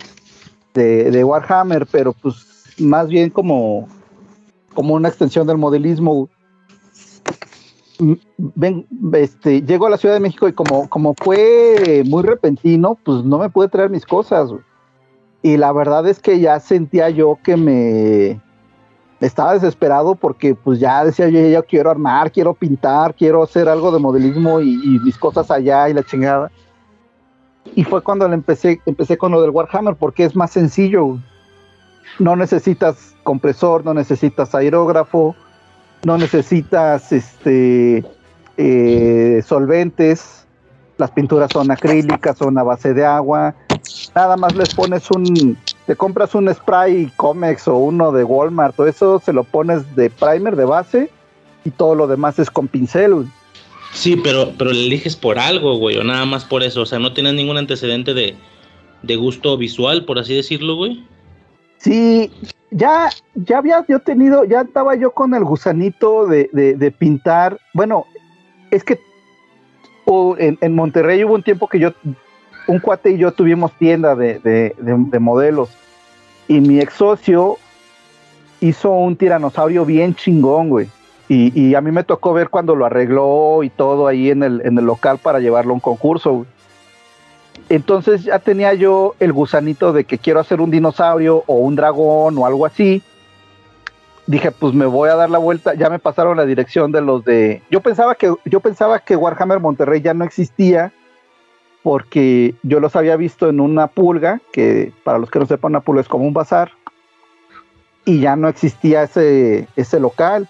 [0.74, 3.88] de, Warhammer, pero pues más bien como,
[4.74, 6.30] como una extensión del modelismo.
[8.38, 13.24] Ven, este, llego a la Ciudad de México y como, como fue muy repentino, pues
[13.24, 14.52] no me pude traer mis cosas.
[15.42, 18.40] Y la verdad es que ya sentía yo que me
[19.20, 23.92] estaba desesperado porque pues ya decía yo, ya quiero armar, quiero pintar, quiero hacer algo
[23.92, 26.52] de modelismo y, y mis cosas allá y la chingada.
[27.76, 31.18] Y fue cuando le empecé, empecé con lo del Warhammer, porque es más sencillo.
[32.18, 35.36] No necesitas compresor, no necesitas aerógrafo,
[36.04, 38.04] no necesitas este
[38.58, 40.46] eh, solventes,
[40.98, 43.56] las pinturas son acrílicas, son a base de agua.
[44.16, 48.88] Nada más les pones un, te compras un spray Comex o uno de Walmart, todo
[48.88, 51.10] eso se lo pones de primer, de base,
[51.64, 53.28] y todo lo demás es con pincel.
[53.94, 56.82] Sí, pero, pero le eliges por algo, güey, o nada más por eso.
[56.82, 58.36] O sea, no tienes ningún antecedente de,
[59.16, 61.04] gusto visual, por así decirlo, güey.
[61.78, 62.32] Sí,
[62.72, 67.60] ya, ya había yo tenido, ya estaba yo con el gusanito de, de, pintar.
[67.74, 68.06] Bueno,
[68.72, 69.00] es que
[70.38, 71.94] en, en, Monterrey hubo un tiempo que yo,
[72.68, 75.70] un cuate y yo tuvimos tienda de, de modelos.
[76.48, 77.58] Y mi ex socio
[78.60, 80.88] hizo un tiranosaurio bien chingón, güey.
[81.32, 84.80] Y, a mí me tocó ver cuando lo arregló y todo ahí en el, en
[84.80, 86.48] el local para llevarlo a un concurso.
[87.70, 92.36] Entonces ya tenía yo el gusanito de que quiero hacer un dinosaurio o un dragón
[92.36, 93.04] o algo así.
[94.26, 95.76] Dije, pues me voy a dar la vuelta.
[95.76, 97.62] Ya me pasaron la dirección de los de.
[97.70, 100.92] Yo pensaba que, yo pensaba que Warhammer Monterrey ya no existía.
[101.84, 105.80] porque yo los había visto en una pulga, que para los que no sepan, una
[105.80, 106.72] pulga es como un bazar,
[108.04, 110.50] y ya no existía ese, ese local.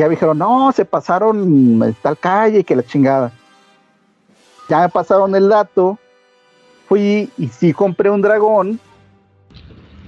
[0.00, 3.30] Y ya me dijeron, no, se pasaron tal calle, que la chingada.
[4.66, 5.98] Ya me pasaron el dato,
[6.88, 8.80] fui y sí compré un dragón,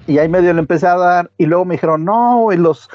[0.07, 2.89] y ahí medio le empecé a dar, y luego me dijeron, no, los,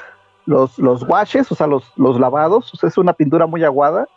[0.44, 4.08] los, los washes, o sea, los, los lavados, o sea, es una pintura muy aguada,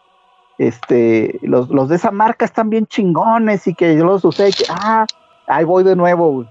[0.58, 4.54] este, los, los de esa marca están bien chingones y que yo los usé y
[4.70, 5.06] ah,
[5.46, 6.48] ahí voy de nuevo,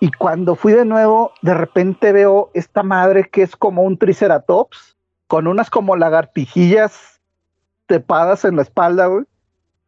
[0.00, 4.96] Y cuando fui de nuevo, de repente veo esta madre que es como un triceratops,
[5.26, 7.20] con unas como lagartijillas
[7.86, 9.26] tepadas en la espalda, güey,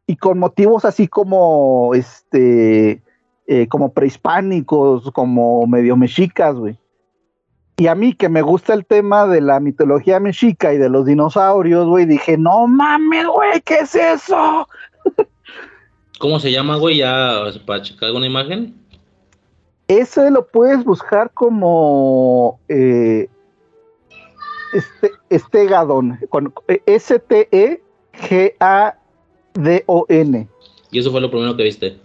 [0.07, 3.03] y con motivos así como, este,
[3.47, 6.79] eh, como prehispánicos, como medio mexicas, güey.
[7.79, 11.07] Y a mí que me gusta el tema de la mitología mexica y de los
[11.07, 14.69] dinosaurios, güey, dije, no mames, güey, ¿qué es eso?
[16.19, 16.99] ¿Cómo se llama, güey?
[16.99, 18.82] Ya, para checar alguna imagen.
[20.01, 23.29] Ese lo puedes buscar como eh,
[24.73, 27.79] este, Estegadon, con eh, S-T-E-G-A-D-O-N.
[30.91, 31.99] ¿Y eso fue lo primero que viste?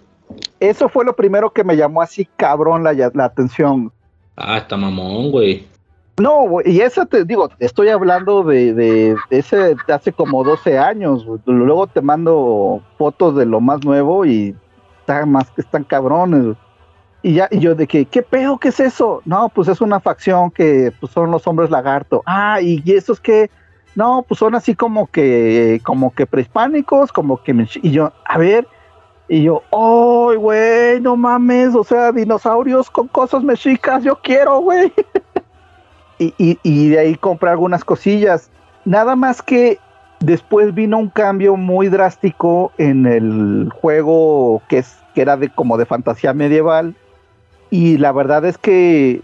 [0.60, 3.94] Eso fue lo primero que me llamó así cabrón la, la atención.
[4.36, 5.66] Ah, está mamón, güey.
[6.20, 10.78] No, güey, y esa te digo, estoy hablando de, de, ese de hace como 12
[10.78, 11.26] años.
[11.46, 14.54] Luego te mando fotos de lo más nuevo y
[15.00, 16.58] están más que están cabrones.
[17.24, 18.58] Y ya, y yo de que, ¿qué pedo?
[18.58, 19.22] ¿Qué es eso?
[19.26, 22.22] No, pues es una facción que pues, son los hombres lagarto.
[22.26, 23.50] Ah, y esos que,
[23.96, 28.68] no, pues son así como que, como que prehispánicos, como que, y yo, a ver,
[29.28, 31.02] y yo, ¡ay, güey!
[31.02, 34.94] No mames, o sea, dinosaurios con cosas mexicas, yo quiero, güey.
[36.20, 38.50] y, y, de ahí compré algunas cosillas.
[38.86, 39.80] Nada más que
[40.20, 45.78] después vino un cambio muy drástico en el juego que, es, que era de, como
[45.78, 46.96] de fantasía medieval.
[47.70, 49.22] Y la verdad es que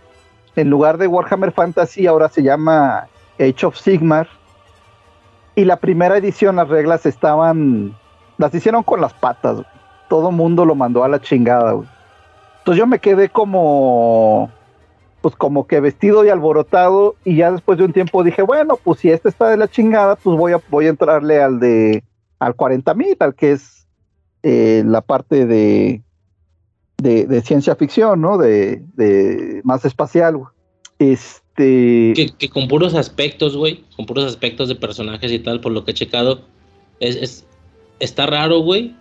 [0.56, 3.08] en lugar de Warhammer Fantasy ahora se llama
[3.40, 4.28] Age of Sigmar.
[5.56, 7.96] Y la primera edición las reglas estaban,
[8.38, 9.56] las hicieron con las patas.
[9.56, 9.74] Güey
[10.14, 11.88] todo mundo lo mandó a la chingada, güey.
[12.60, 14.52] Entonces yo me quedé como,
[15.22, 19.00] pues como que vestido y alborotado y ya después de un tiempo dije, bueno, pues
[19.00, 22.04] si este está de la chingada, pues voy a, voy a entrarle al de,
[22.38, 23.88] al 40 mil, al que es
[24.44, 26.03] eh, la parte de,
[26.98, 28.38] de, ciencia ficción, ¿no?
[28.38, 30.50] De, de más espacial, güey.
[31.00, 32.14] Este...
[32.38, 35.92] Que, con puros aspectos, güey, con puros aspectos de personajes y tal, por lo que
[35.92, 36.42] he checado,
[37.00, 37.46] es, es
[38.00, 38.96] está raro, güey,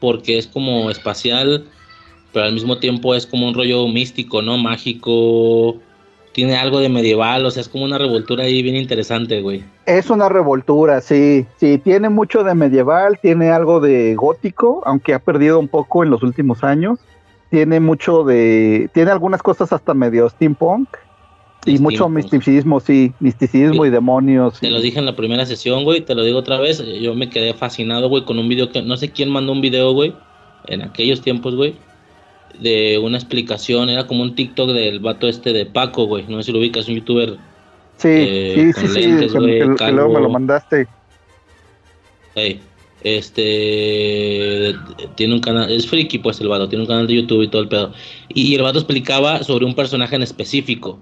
[0.00, 1.66] porque es como espacial,
[2.32, 4.58] pero al mismo tiempo es como un rollo místico, ¿no?
[4.58, 5.80] Mágico.
[6.32, 9.64] Tiene algo de medieval, o sea, es como una revoltura ahí bien interesante, güey.
[9.86, 11.46] Es una revoltura, sí.
[11.56, 16.10] Sí, tiene mucho de medieval, tiene algo de gótico, aunque ha perdido un poco en
[16.10, 16.98] los últimos años.
[17.50, 18.90] Tiene mucho de.
[18.92, 20.88] Tiene algunas cosas hasta medio steampunk.
[21.66, 24.60] Y mucho misticismo, sí, misticismo y demonios.
[24.60, 26.82] Te lo dije en la primera sesión, güey, te lo digo otra vez.
[27.00, 29.92] Yo me quedé fascinado, güey, con un video que no sé quién mandó un video,
[29.92, 30.14] güey,
[30.66, 31.74] en aquellos tiempos, güey,
[32.60, 33.88] de una explicación.
[33.90, 36.24] Era como un TikTok del vato este de Paco, güey.
[36.28, 37.36] No sé si lo ubicas, un youtuber.
[37.96, 39.02] Sí, eh, sí, sí, sí,
[39.76, 40.86] que, luego me lo mandaste.
[42.34, 42.60] Hey,
[43.02, 44.74] este
[45.16, 47.62] tiene un canal, es friki pues el vato, tiene un canal de YouTube y todo
[47.62, 47.92] el pedo.
[48.28, 50.98] y el vato explicaba sobre un personaje en específico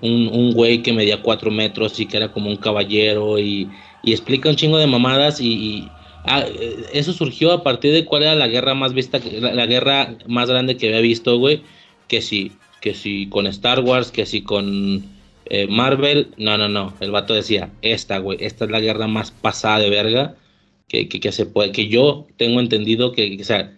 [0.00, 3.68] un, un güey que medía cuatro metros y que era como un caballero y,
[4.04, 5.88] explica un chingo de mamadas y,
[6.26, 6.44] ah,
[6.92, 10.76] eso surgió a partir de cuál era la guerra más vista, la, guerra más grande
[10.76, 11.62] que había visto, güey,
[12.08, 15.04] que si, que si con Star Wars, que si con
[15.46, 19.30] eh, Marvel, no, no, no, el vato decía, esta, güey, esta es la guerra más
[19.30, 20.36] pasada de verga
[20.88, 23.76] que, que, se puede, que yo tengo entendido que, o sea,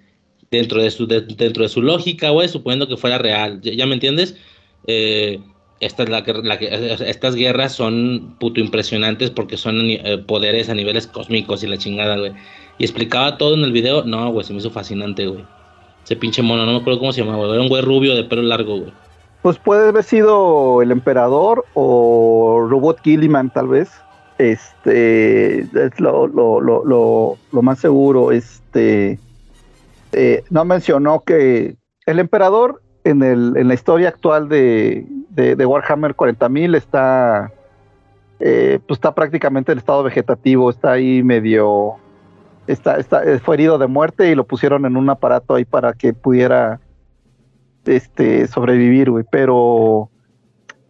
[0.51, 4.37] dentro de su, dentro de su lógica, güey, suponiendo que fuera real, ¿ya, me entiendes?
[4.87, 5.41] Eh,
[5.81, 11.63] esta es la, estas guerras son puto impresionantes porque son eh, poderes a niveles cósmicos
[11.63, 12.33] y la chingada, güey.
[12.79, 14.05] Y explicaba todo en el video.
[14.05, 15.45] No, güey, se me hizo fascinante, güey.
[16.05, 17.53] Ese pinche mono, no me acuerdo cómo se llamaba, güey.
[17.53, 18.93] Era un güey rubio de pelo largo, güey.
[19.43, 23.91] Pues puede haber sido el emperador o Robot Gilliman, tal vez.
[24.39, 28.33] Este es lo, lo, lo, lo más seguro.
[28.33, 29.19] Este
[30.13, 31.77] eh, no mencionó que
[32.07, 37.53] el emperador en, el, en la historia actual de, de, Warhammer 40.000 está,
[38.41, 41.95] eh, pues está prácticamente en estado vegetativo, está ahí medio,
[42.67, 45.93] está, está, eh, fue herido de muerte y lo pusieron en un aparato ahí para
[45.95, 46.81] que pudiera
[47.87, 50.11] este, sobrevivir, güey, pero,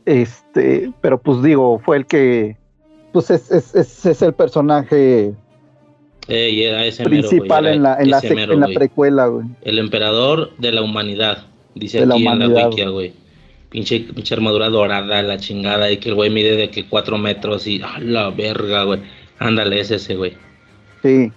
[0.04, 2.56] este, pero pues digo, fue el que,
[3.12, 5.34] pues es, es, es, el personaje
[6.26, 9.46] Eh, principal mero, en, la, en, la, mero, en la precuela, güey.
[9.62, 11.46] El emperador de la humanidad,
[11.78, 13.12] dice De la aquí en humanidad, la wikia, güey.
[13.70, 17.66] Pinche, pinche armadura dorada, la chingada, y que el güey mide de que cuatro metros
[17.66, 19.00] y a la verga, güey.
[19.38, 20.36] Ándale, es ese, güey.
[21.02, 21.30] Sí,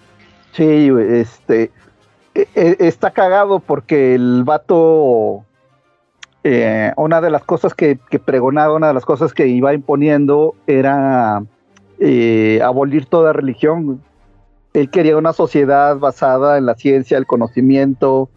[0.53, 1.71] sí, güey, este,
[2.33, 5.43] e- e- está cagado porque el vato,
[6.43, 10.55] eh, una de las cosas que, que pregonaba, una de las cosas que iba imponiendo
[10.67, 11.43] era
[11.99, 14.01] eh, abolir toda religión.
[14.73, 18.29] Él quería una sociedad basada en la ciencia, el conocimiento,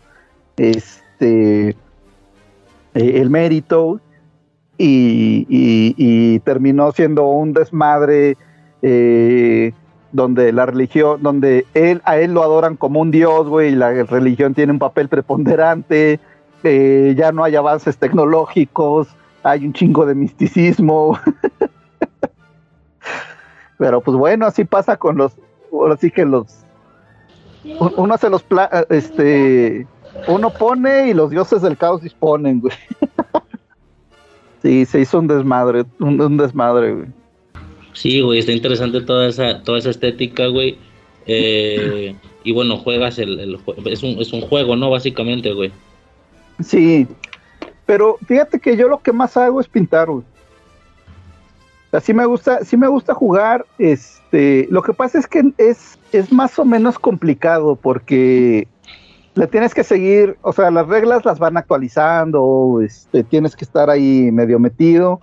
[0.56, 1.76] este,
[2.94, 4.00] eh, el mérito,
[4.78, 8.36] y, terminó siendo un desmadre.
[8.82, 9.72] eh,
[10.12, 14.04] donde la religión, donde él, a él lo adoran como un dios, güey, y la
[14.04, 16.20] religión tiene un papel preponderante,
[16.62, 19.08] eh, ya no hay avances tecnológicos,
[19.42, 21.18] hay un chingo de misticismo.
[23.78, 25.32] Pero pues bueno, así pasa con los,
[25.72, 26.64] ahora sí que los,
[27.96, 29.88] uno se los, pla- este,
[30.28, 32.74] uno pone y los dioses del caos disponen, güey.
[34.62, 37.08] Sí, se hizo un desmadre, un, un desmadre, güey.
[37.92, 40.78] Sí, güey, está interesante toda esa, toda esa estética, güey.
[41.26, 44.88] Eh, y bueno, juegas el, el es, un, es un juego, ¿no?
[44.88, 45.70] Básicamente, güey.
[46.62, 47.06] Sí,
[47.84, 50.24] pero fíjate que yo lo que más hago es pintar, güey.
[51.88, 53.66] O sea, sí me gusta, sí me gusta jugar.
[53.78, 58.66] Este, lo que pasa es que es, es más o menos complicado porque
[59.34, 63.90] le tienes que seguir, o sea, las reglas las van actualizando, este, tienes que estar
[63.90, 65.20] ahí medio metido.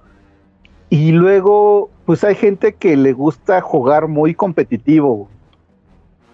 [0.89, 5.29] Y luego, pues hay gente que le gusta jugar muy competitivo.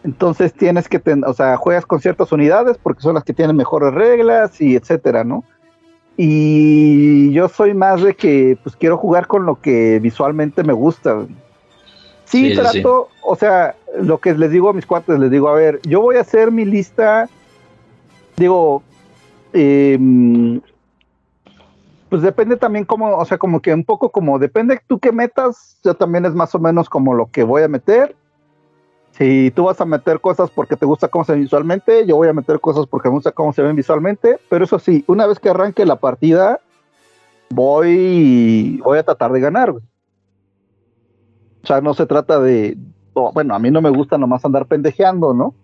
[0.04, 3.56] Entonces tienes que, ten- o sea, juegas con ciertas unidades porque son las que tienen
[3.56, 5.44] mejores reglas y etcétera, ¿no?
[6.16, 11.26] Y yo soy más de que, pues quiero jugar con lo que visualmente me gusta.
[12.26, 15.48] Sí, Sí, sí, trato, o sea, lo que les digo a mis cuates, les digo,
[15.48, 17.30] a ver, yo voy a hacer mi lista,
[18.38, 18.84] digo,
[19.52, 20.62] em,
[22.10, 25.80] pues depende también como, o sea, como que un poco como, depende tú qué metas,
[25.84, 28.16] yo también es más o menos como lo que voy a meter.
[29.12, 32.28] Si tú vas a meter cosas porque te gusta cómo se ven visualmente, yo voy
[32.28, 35.40] a meter cosas porque me gusta cómo se ven visualmente, pero eso sí, una vez
[35.40, 36.62] que arranque la partida,
[37.50, 39.72] voy, voy a tratar de ganar.
[39.72, 39.82] O
[41.64, 42.78] sea, no se trata de,
[43.34, 45.56] bueno, a mí no me gusta nomás andar pendejeando, ¿no?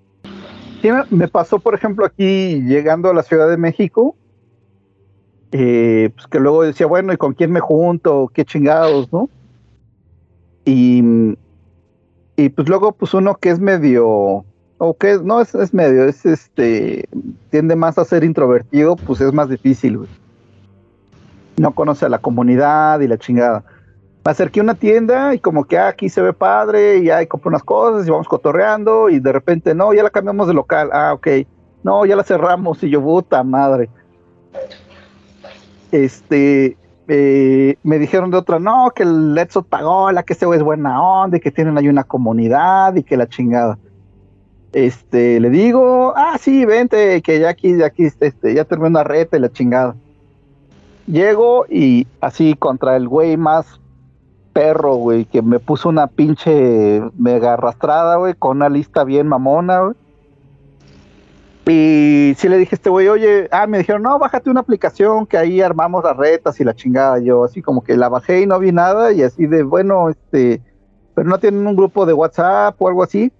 [1.09, 4.15] Me pasó, por ejemplo, aquí llegando a la Ciudad de México,
[5.51, 8.29] eh, pues que luego decía, bueno, ¿y con quién me junto?
[8.33, 9.29] ¿Qué chingados, no?
[10.65, 11.37] Y,
[12.35, 14.43] y pues luego, pues uno que es medio,
[14.77, 17.07] o que no es, es medio, es este,
[17.49, 20.09] tiende más a ser introvertido, pues es más difícil, güey.
[21.57, 23.63] No conoce a la comunidad y la chingada.
[24.25, 27.27] Me acerqué a una tienda y como que ah, aquí se ve padre y ahí
[27.27, 30.89] compro unas cosas y vamos cotorreando y de repente, no, ya la cambiamos de local.
[30.93, 31.27] Ah, ok.
[31.83, 33.89] No, ya la cerramos y yo, puta madre.
[35.91, 36.77] Este,
[37.09, 40.63] eh, me dijeron de otra, no, que el Let's pagó, la que ese güey es
[40.63, 43.77] buena onda y que tienen ahí una comunidad y que la chingada.
[44.71, 49.03] Este, le digo, ah, sí, vente, que ya aquí, ya aquí, este, ya terminó una
[49.03, 49.95] reta y la chingada.
[51.07, 53.81] Llego y así contra el güey más
[54.53, 59.79] perro, güey, que me puso una pinche mega arrastrada, güey, con una lista bien mamona,
[59.81, 59.95] güey.
[61.65, 65.25] Y sí le dije a este güey, oye, ah, me dijeron, no, bájate una aplicación
[65.25, 67.19] que ahí armamos las retas y la chingada.
[67.19, 70.61] Yo así como que la bajé y no vi nada y así de, bueno, este,
[71.15, 73.31] pero no tienen un grupo de WhatsApp o algo así.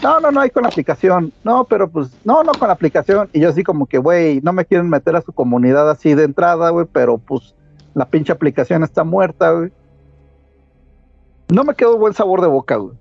[0.00, 1.32] No, no, no hay con la aplicación.
[1.42, 3.28] No, pero pues, no, no con la aplicación.
[3.32, 6.24] Y yo así como que, güey, no me quieren meter a su comunidad así de
[6.24, 7.54] entrada, güey, pero pues
[7.94, 9.72] la pinche aplicación está muerta, güey.
[11.52, 12.96] No me quedó buen sabor de boca, güey.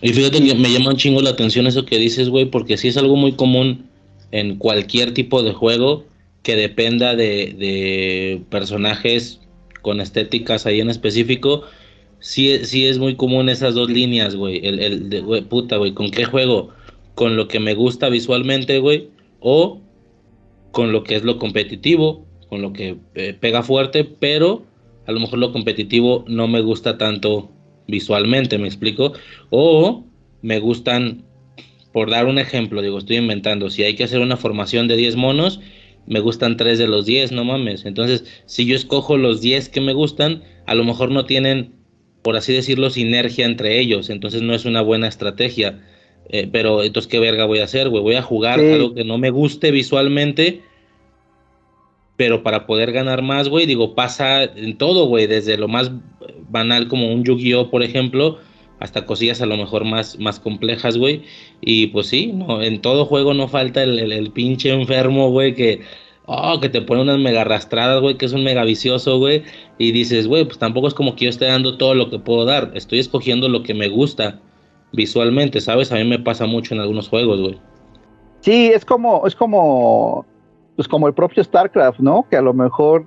[0.00, 2.96] Y fíjate me llama un chingo la atención eso que dices, güey, porque sí es
[2.96, 3.84] algo muy común
[4.30, 6.04] en cualquier tipo de juego
[6.42, 9.40] que dependa de, de personajes
[9.82, 11.64] con estéticas ahí en específico.
[12.20, 14.66] Sí, sí es muy común esas dos líneas, güey.
[14.66, 16.70] El, el de, güey, puta, güey, ¿con qué juego?
[17.14, 19.10] ¿Con lo que me gusta visualmente, güey?
[19.40, 19.80] ¿O
[20.72, 22.24] con lo que es lo competitivo?
[22.48, 24.62] Con lo que eh, pega fuerte, pero
[25.10, 27.50] a lo mejor lo competitivo no me gusta tanto
[27.88, 29.12] visualmente, ¿me explico?
[29.50, 30.04] O
[30.40, 31.24] me gustan,
[31.92, 35.16] por dar un ejemplo, digo, estoy inventando, si hay que hacer una formación de 10
[35.16, 35.60] monos,
[36.06, 37.84] me gustan 3 de los 10, no mames.
[37.84, 41.72] Entonces, si yo escojo los 10 que me gustan, a lo mejor no tienen,
[42.22, 45.80] por así decirlo, sinergia entre ellos, entonces no es una buena estrategia.
[46.28, 48.02] Eh, pero entonces, ¿qué verga voy a hacer, güey?
[48.02, 48.66] Voy a jugar Sí.
[48.66, 50.62] algo que no me guste visualmente,
[52.20, 55.90] pero para poder ganar más, güey, digo, pasa en todo, güey, desde lo más
[56.50, 58.36] banal como un Yu-Gi-Oh, por ejemplo,
[58.78, 61.22] hasta cosillas a lo mejor más, más complejas, güey.
[61.62, 65.80] Y pues sí, no, en todo juego no falta el, el, pinche enfermo, güey, que,
[66.26, 69.42] oh, que te pone unas mega arrastradas, güey, que es un mega vicioso, güey.
[69.78, 72.44] Y dices, güey, pues tampoco es como que yo esté dando todo lo que puedo
[72.44, 72.70] dar.
[72.74, 74.40] Estoy escogiendo lo que me gusta
[74.92, 75.90] visualmente, ¿sabes?
[75.90, 77.58] A mí me pasa mucho en algunos juegos, güey.
[78.42, 80.26] Sí, es como, es como,
[80.80, 82.24] pues como el propio StarCraft, ¿no?
[82.30, 83.04] Que a lo mejor,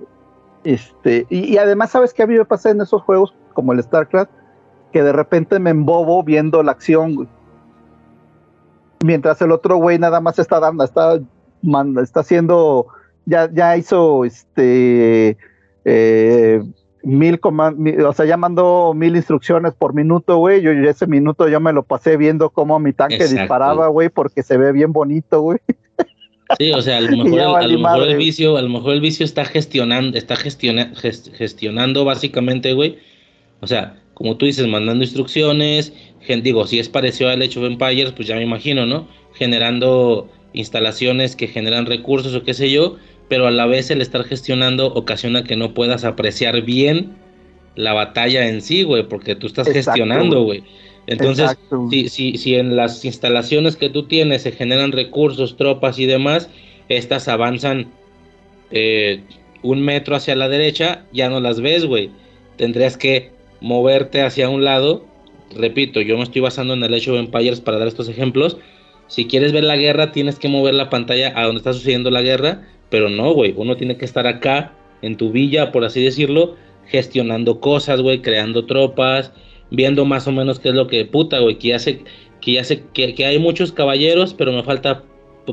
[0.62, 3.82] este, y, y además, ¿sabes qué a mí me pasa en esos juegos como el
[3.82, 4.30] StarCraft?
[4.92, 7.28] que de repente me embobo viendo la acción,
[9.04, 11.18] Mientras el otro güey nada más está dando, está,
[12.00, 12.86] está haciendo,
[13.26, 15.36] ya, ya hizo este
[15.84, 16.62] eh,
[17.02, 20.62] mil o sea, ya mandó mil instrucciones por minuto, güey.
[20.62, 24.56] Yo, ese minuto yo me lo pasé viendo cómo mi tanque disparaba, güey, porque se
[24.56, 25.58] ve bien bonito, güey.
[26.58, 27.62] Sí, o sea, a lo mejor,
[28.08, 32.98] el, vicio, a lo mejor el vicio está gestionando, está gestionando básicamente, güey.
[33.60, 35.92] O sea, como tú dices, mandando instrucciones,
[36.42, 39.08] digo, si es parecido al hecho de Empires, pues ya me imagino, ¿no?
[39.34, 42.96] Generando instalaciones que generan recursos o qué sé yo,
[43.28, 47.16] pero a la vez el estar gestionando ocasiona que no puedas apreciar bien
[47.74, 50.62] la batalla en sí, güey, porque tú estás gestionando, güey.
[51.06, 51.56] Entonces,
[51.90, 56.48] si, si, si en las instalaciones que tú tienes se generan recursos, tropas y demás,
[56.88, 57.88] estas avanzan
[58.70, 59.20] eh,
[59.62, 62.10] un metro hacia la derecha, ya no las ves, güey.
[62.56, 65.04] Tendrías que moverte hacia un lado.
[65.54, 68.56] Repito, yo me estoy basando en el hecho de Empires para dar estos ejemplos.
[69.06, 72.22] Si quieres ver la guerra, tienes que mover la pantalla a donde está sucediendo la
[72.22, 73.54] guerra, pero no, güey.
[73.56, 74.72] Uno tiene que estar acá,
[75.02, 76.56] en tu villa, por así decirlo,
[76.86, 79.32] gestionando cosas, güey, creando tropas,
[79.70, 81.78] viendo más o menos qué es lo que puta, güey, que ya
[82.40, 85.02] que ya sé que, que hay muchos caballeros, pero me falta,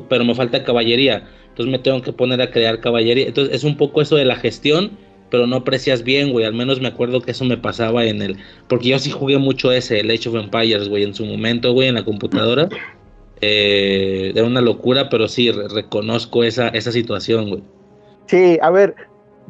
[0.09, 1.27] pero me falta caballería.
[1.49, 3.27] Entonces me tengo que poner a crear caballería.
[3.27, 4.91] Entonces es un poco eso de la gestión
[5.31, 6.45] pero no aprecias bien, güey.
[6.45, 8.37] Al menos me acuerdo que eso me pasaba en el.
[8.67, 11.87] Porque yo sí jugué mucho ese, el Age of Empires, güey, en su momento, güey,
[11.87, 12.67] en la computadora.
[13.39, 17.63] Eh, era una locura, pero sí, reconozco esa, esa situación, güey.
[18.27, 18.93] Sí, a ver,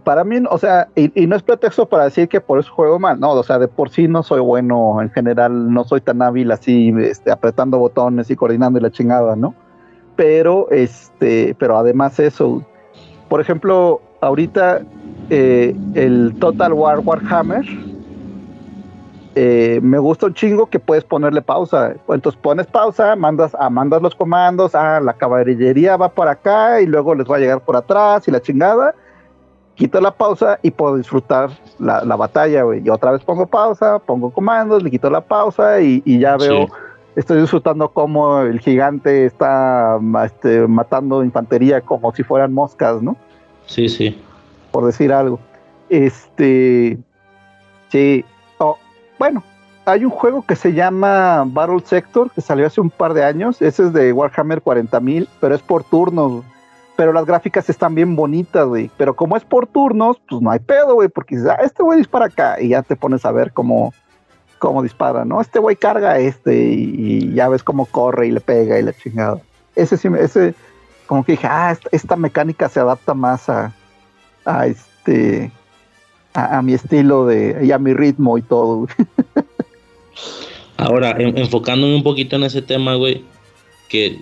[0.04, 3.20] para mí, o sea, y, no es pretexto para decir que por eso juego mal,
[3.20, 6.52] no, o sea, de por sí no soy bueno en general, no soy tan hábil
[6.52, 9.56] así, este, apretando botones y coordinando y la chingada, ¿no?
[10.16, 12.64] Pero, este, pero además eso,
[13.30, 14.82] por ejemplo, ahorita
[15.30, 17.66] eh, el Total War Warhammer,
[19.34, 21.94] eh, me gusta un chingo que puedes ponerle pausa.
[22.10, 26.86] Entonces pones pausa, mandas, ah, mandas los comandos, ah, la caballería va por acá y
[26.86, 28.94] luego les va a llegar por atrás y la chingada.
[29.76, 31.50] Quito la pausa y puedo disfrutar
[31.80, 32.82] la, batalla, güey.
[32.86, 36.68] Y otra vez pongo pausa, pongo comandos, le quito la pausa y, ya veo,
[37.16, 43.16] estoy disfrutando cómo el gigante está este, matando infantería como si fueran moscas, ¿no?
[43.66, 44.22] Sí, sí
[44.72, 45.40] por decir algo.
[45.90, 46.98] Este,
[47.90, 48.26] sí,
[48.58, 48.78] oh,
[49.20, 49.44] bueno,
[49.86, 53.62] hay un juego que se llama Battle Sector que salió hace un par de años.
[53.62, 56.44] Ese es de Warhammer 40.000, pero es por turnos.
[57.02, 58.92] Pero las gráficas están bien bonitas, güey.
[58.96, 62.26] Pero como es por turnos, pues no hay pedo, güey, porque ah, este güey dispara
[62.26, 63.92] acá y ya te pones a ver cómo,
[64.60, 65.42] cómo dispara, ¿no?
[65.42, 68.94] Este güey carga a este y, ya ves cómo corre y le pega y la
[68.94, 69.42] chingada.
[69.76, 70.54] Ese sí, ese,
[71.08, 73.74] como que dije, ah, esta mecánica se adapta más a,
[74.46, 75.52] a este
[76.36, 78.88] a, mi estilo de y a mi ritmo y todo.
[80.78, 83.24] Ahora, enfocándome un poquito en ese tema, güey,
[83.90, 84.22] que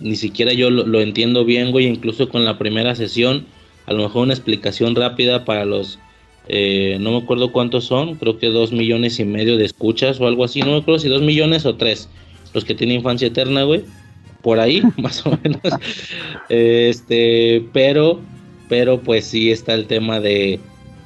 [0.00, 3.46] ni siquiera yo lo, entiendo bien, güey, incluso con la primera sesión,
[3.86, 5.98] a lo mejor una explicación rápida para los,
[6.48, 10.26] eh, no me acuerdo cuántos son, creo que dos millones y medio de escuchas o
[10.26, 12.08] algo así, no me acuerdo si dos millones o tres,
[12.52, 13.82] los que tienen infancia eterna, güey,
[14.42, 15.62] por ahí, más o menos,
[16.48, 18.20] este, pero
[18.68, 20.60] pero pues sí está el tema de,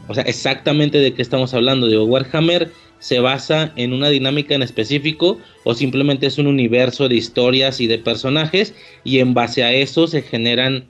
[0.08, 1.86] o sea, exactamente de qué estamos hablando.
[1.86, 7.16] Digo, Warhammer se basa en una dinámica en específico o simplemente es un universo de
[7.16, 10.86] historias y de personajes y en base a eso se generan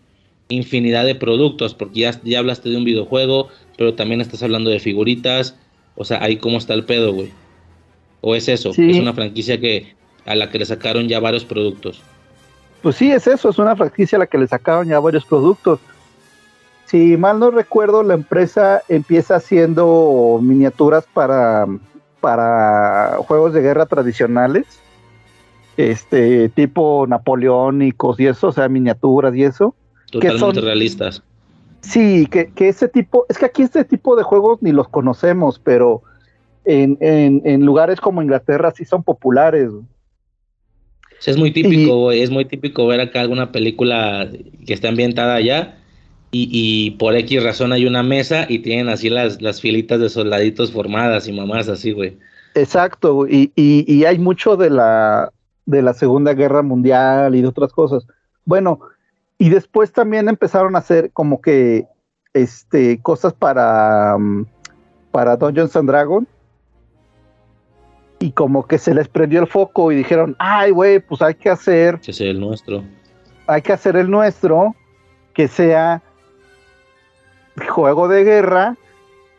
[0.49, 4.81] infinidad de productos, porque ya, ya hablaste de un videojuego, pero también estás hablando de
[4.81, 5.57] figuritas,
[5.95, 7.31] o sea, ahí cómo está el pedo, güey.
[8.21, 9.95] O es eso, es una franquicia que
[10.27, 12.03] a la que le sacaron ya varios productos.
[12.83, 15.79] Pues sí, es eso, es una franquicia a la que le sacaron ya varios productos
[16.91, 21.65] si mal no recuerdo, la empresa empieza haciendo miniaturas para,
[22.21, 24.67] para juegos de guerra tradicionales,
[25.77, 29.75] este tipo napoleónicos y eso, o sea, miniaturas y eso.
[30.11, 31.23] Totalmente realistas.
[31.81, 36.03] Sí, que, ese tipo, es que aquí este tipo de juegos ni los conocemos, pero
[36.65, 39.71] en, en, lugares como Inglaterra sí son populares.
[41.25, 44.29] es muy típico, es muy típico ver acá alguna película
[44.67, 45.80] que está ambientada allá
[46.33, 50.71] y, por X razón hay una mesa y tienen así las, las filitas de soldaditos
[50.71, 52.17] formadas y mamás así, güey.
[52.55, 55.33] Exacto, y, y, hay mucho de la,
[55.67, 58.07] de la Segunda Guerra Mundial y de otras cosas.
[58.45, 58.81] Bueno,
[59.39, 61.87] y después también empezaron a hacer como que
[62.33, 64.47] este, cosas para, mm,
[65.11, 66.29] para Dungeons and Dragons.
[68.19, 71.49] Y como que se les prendió el foco y dijeron, ay, güey, pues hay que
[71.49, 71.99] hacer.
[72.01, 72.85] Que sea el nuestro.
[73.47, 74.75] Hay que hacer el nuestro,
[75.33, 76.03] que sea
[77.69, 78.77] juego de guerra,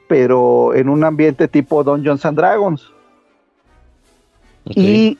[0.07, 2.91] pero en un ambiente tipo Dungeons and Dragons.
[4.65, 5.17] Y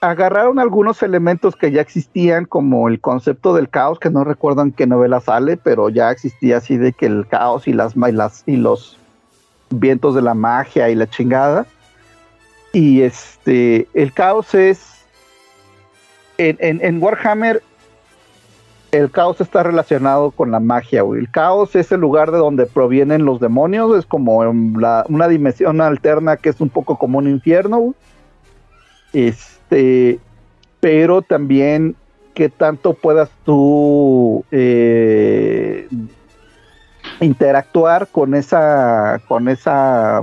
[0.00, 4.72] agarraron algunos elementos que ya existían, como el concepto del caos, que no recuerdo en
[4.72, 8.56] qué novela sale, pero ya existía así de que el caos y las, y, y
[8.56, 8.98] los
[9.70, 11.66] vientos de la magia y la chingada.
[12.72, 14.94] Y este, el caos es.
[16.40, 17.64] En, Warhammer,
[18.90, 23.24] el caos está relacionado con la magia, El caos es el lugar de donde provienen
[23.24, 27.94] los demonios, es como una dimensión alterna que es un poco como un infierno,
[29.12, 30.18] este,
[30.80, 31.96] pero también
[32.34, 35.88] que tanto puedas tú eh,
[37.20, 40.22] interactuar con esa, con esa,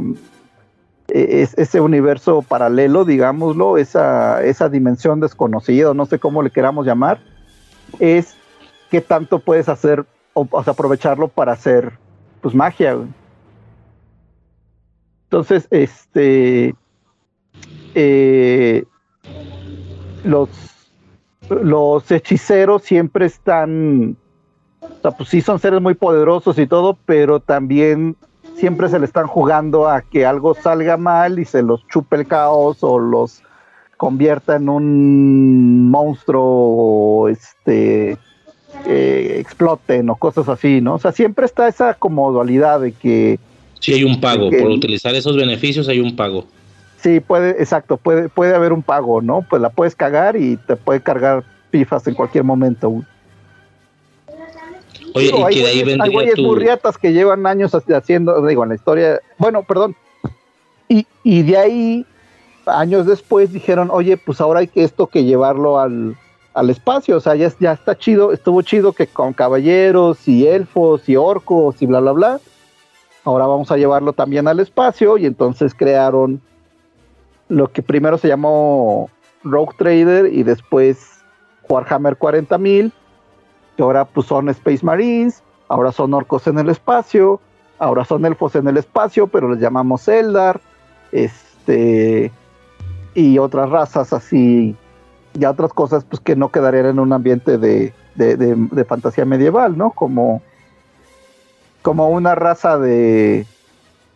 [1.10, 7.20] e, ese universo paralelo, digámoslo, esa, esa dimensión desconocida, no sé cómo le queramos llamar,
[8.00, 8.35] es
[8.90, 11.98] que tanto puedes hacer, o, aprovecharlo para hacer,
[12.41, 12.98] pues, magia.
[15.26, 16.76] Entonces, este,
[17.94, 18.86] eh,
[20.24, 20.49] los,
[21.49, 24.18] los hechiceros siempre están,
[24.82, 28.16] o sea, pues sí son seres muy poderosos y todo, pero también
[28.56, 32.28] siempre se le están jugando a que algo salga mal y se los chupe el
[32.28, 33.44] caos o los
[33.98, 38.18] convierta en un monstruo este
[38.86, 40.96] eh, exploten o cosas así, ¿no?
[40.96, 43.40] O sea, siempre está esa como dualidad de que...
[43.80, 46.46] Sí, hay un pago, por utilizar esos beneficios hay un pago.
[47.02, 49.46] Sí, puede, exacto, puede, puede haber un pago, ¿no?
[49.48, 53.04] Pues la puedes cagar y te puede cargar pifas en cualquier momento.
[55.14, 58.70] Oye, y que de ahí vendría Hay güeyes burriatas que llevan años haciendo, digo, en
[58.70, 59.96] la historia, bueno, perdón,
[60.90, 62.06] y, y de ahí,
[62.66, 66.16] años después, dijeron, oye, pues ahora hay que esto que llevarlo al,
[66.56, 71.07] al espacio, o sea, ya, ya está chido, estuvo chido que con caballeros y elfos
[71.10, 72.40] y orcos y bla, bla, bla,
[73.26, 76.41] ahora vamos a llevarlo también al espacio y entonces crearon
[77.49, 79.10] lo que primero se llamó
[79.44, 81.19] Rogue Trader y después
[81.68, 82.91] Warhammer 40.000,
[83.76, 87.41] que ahora pues son Space Marines, ahora son orcos en el espacio,
[87.80, 90.61] ahora son elfos en el espacio, pero les llamamos Eldar,
[91.11, 92.32] este,
[93.14, 94.73] y otras razas así,
[95.38, 99.91] y otras cosas pues que no quedarían en un ambiente de, de fantasía medieval, ¿no?
[99.91, 100.41] Como,
[101.82, 103.45] como una raza de,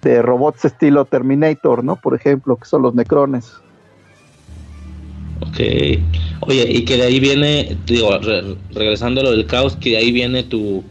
[0.02, 1.96] de robots estilo Terminator, ¿no?
[1.96, 3.54] Por ejemplo, que son los Necrones.
[5.42, 5.60] Ok.
[6.42, 8.10] Oye, y que de ahí viene, digo,
[8.72, 10.84] regresando a lo del caos, que de ahí viene tu,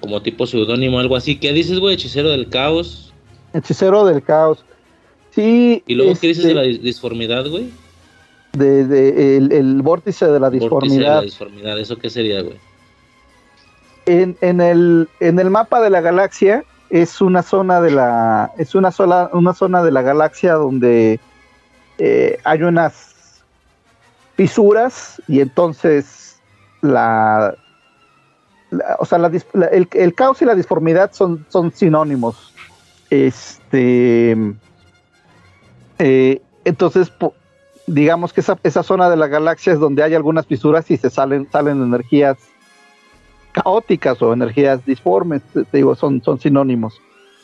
[0.00, 1.36] como tipo seudónimo, algo así.
[1.36, 1.94] ¿Qué dices, güey?
[1.94, 3.12] Hechicero del caos.
[3.52, 4.64] Hechicero del caos.
[5.30, 5.82] Sí.
[5.86, 7.70] ¿Y luego qué dices de la este, disformidad, güey?
[8.52, 10.96] De, de el, vórtice de la disformidad.
[10.98, 12.56] De la disformidad, ¿eso qué sería, güey?
[14.06, 18.74] En, en, el, en el mapa de la galaxia, es una zona de la es
[18.74, 21.20] una sola una zona de la galaxia donde
[21.98, 23.42] eh, hay unas
[24.36, 26.40] fisuras y entonces
[26.80, 27.54] la,
[28.98, 29.18] o sea
[29.72, 32.54] el, caos y la disformidad son, son sinónimos
[33.10, 34.36] este
[35.98, 37.12] eh, entonces
[37.88, 41.10] digamos que esa, esa zona de la galaxia es donde hay algunas fisuras y se
[41.10, 42.38] salen salen energías
[43.52, 47.00] caóticas o energías disformes, te digo, son, son sinónimos.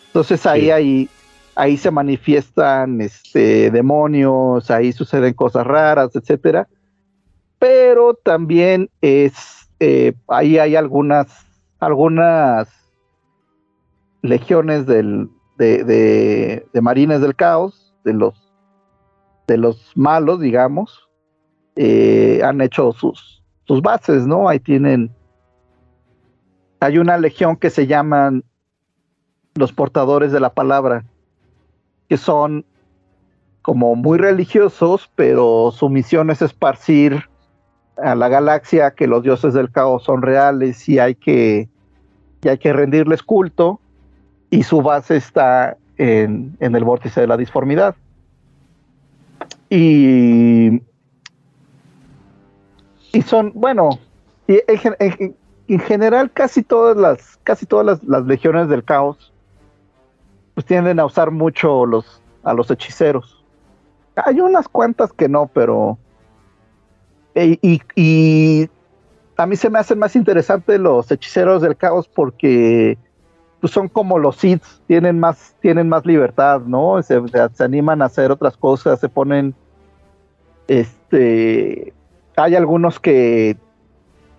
[0.07, 1.09] Entonces ahí, ahí,
[1.57, 6.69] ahí se manifiestan este, demonios, ahí suceden cosas raras, etcétera.
[7.59, 11.27] Pero también es, eh, ahí hay algunas,
[11.81, 12.69] algunas
[14.23, 15.85] legiones del, de,
[16.73, 18.44] de, marines del caos, de los,
[19.47, 21.09] de los malos, digamos,
[21.77, 24.49] eh, han hecho sus, sus bases, ¿no?
[24.49, 25.11] Ahí tienen
[26.85, 28.45] hay una legión que se llaman
[29.55, 31.05] los portadores de la palabra,
[32.11, 32.67] que son
[33.63, 37.25] como muy religiosos, pero su misión es esparcir
[37.97, 41.71] a la galaxia que los dioses del caos son reales y hay que,
[42.43, 43.81] y hay que rendirles culto,
[44.51, 47.95] y su base está en, el vórtice de la disformidad.
[49.77, 50.81] Y,
[53.13, 53.99] y son, bueno,
[54.47, 59.33] y en general casi todas las casi todas las, legiones del caos
[60.55, 63.43] pues tienden a usar mucho los a los hechiceros
[64.15, 65.99] Hay unas cuantas que no, pero.
[67.35, 68.71] Y, y,
[69.37, 72.97] a mí se me hacen más interesantes los hechiceros del caos porque
[73.61, 77.03] pues, son como los Sith, tienen más, tienen más libertad, ¿no?
[77.03, 79.53] Se, se, animan a hacer otras cosas, se ponen.
[80.69, 81.93] Este.
[82.37, 83.57] Hay algunos que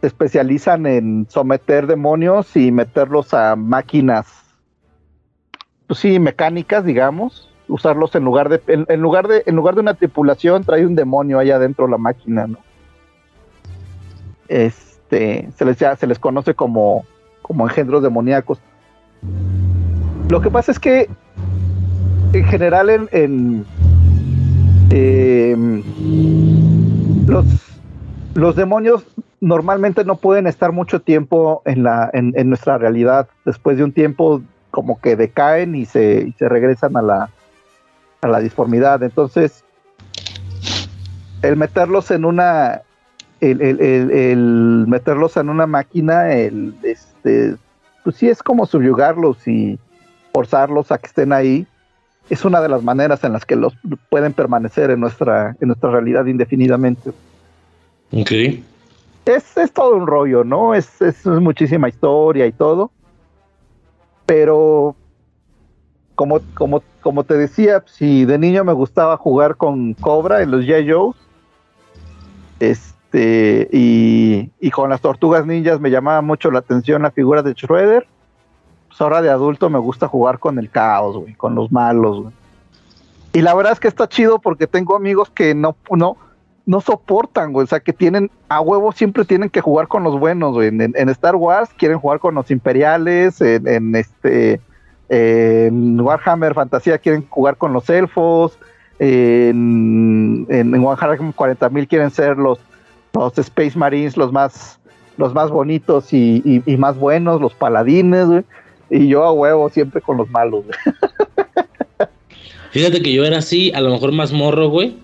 [0.02, 4.28] se especializan en someter demonios y meterlos a máquinas,
[5.88, 9.94] pues sí, mecánicas, digamos usarlos en lugar de en, lugar de en lugar de una
[9.94, 12.58] tripulación trae un demonio ahí adentro de la máquina no
[14.48, 17.06] este se les se les conoce como
[17.42, 18.60] como engendros demoníacos
[20.30, 21.10] lo que pasa es que
[22.34, 23.66] en general en, en
[25.52, 25.84] em,
[28.36, 29.06] los demonios
[29.42, 34.42] normalmente no pueden estar mucho tiempo en la en, nuestra realidad después de un tiempo
[34.72, 37.30] como que decaen y se, y se regresan a la
[38.28, 39.04] la disformidad.
[39.04, 39.64] Entonces,
[41.42, 42.82] el meterlos en una,
[43.42, 47.56] el, meterlos en una máquina, el, este,
[48.04, 49.80] pues sí es como subyugarlos y
[50.34, 51.68] forzarlos a que estén ahí.
[52.30, 53.74] Es una de las maneras en las que los
[54.10, 57.12] pueden permanecer en nuestra, en nuestra realidad indefinidamente.
[58.12, 58.32] Ok.
[59.26, 60.74] Es, es todo un rollo, ¿no?
[60.74, 62.92] Es, es muchísima historia y todo.
[64.26, 64.96] Pero
[66.16, 70.64] como, como, como te decía, si de niño me gustaba jugar con Cobra en los
[70.66, 71.14] G.I.
[72.60, 77.54] este, y, y, con las tortugas ninjas me llamaba mucho la atención la figura de
[77.54, 78.08] Schroeder,
[79.02, 82.34] ahora de adulto me gusta jugar con el caos, güey, con los malos, güey.
[83.34, 86.16] Y la verdad es que está chido porque tengo amigos que no, no,
[86.66, 87.66] no soportan, güey.
[87.66, 90.70] O sea, que tienen, a huevo siempre tienen que jugar con los buenos, güey.
[90.70, 94.62] En, Star Wars quieren jugar con los imperiales, en, este
[95.10, 98.58] Warhammer Fantasía quieren jugar con los elfos.
[99.00, 102.60] En, en, Warhammer 40.000 quieren ser los,
[103.14, 104.80] los Space Marines los más,
[105.18, 108.46] los más bonitos y, más buenos, los paladines,
[108.90, 110.66] Y yo a huevo siempre con los malos,
[112.72, 114.98] Fíjate que yo era así, a lo mejor más morro, güey.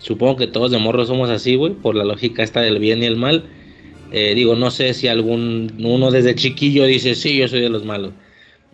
[0.00, 3.06] Supongo que todos de morro somos así, güey, por la lógica esta del bien y
[3.06, 3.44] el mal.
[4.10, 7.84] Eh, digo, no sé si algún uno desde chiquillo dice, sí, yo soy de los
[7.84, 8.12] malos.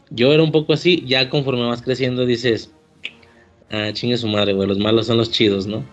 [0.08, 2.72] Yo era un poco así, ya conforme vas creciendo dices,
[3.70, 5.84] ah, chingue su madre, güey, los malos son los chidos, ¿no?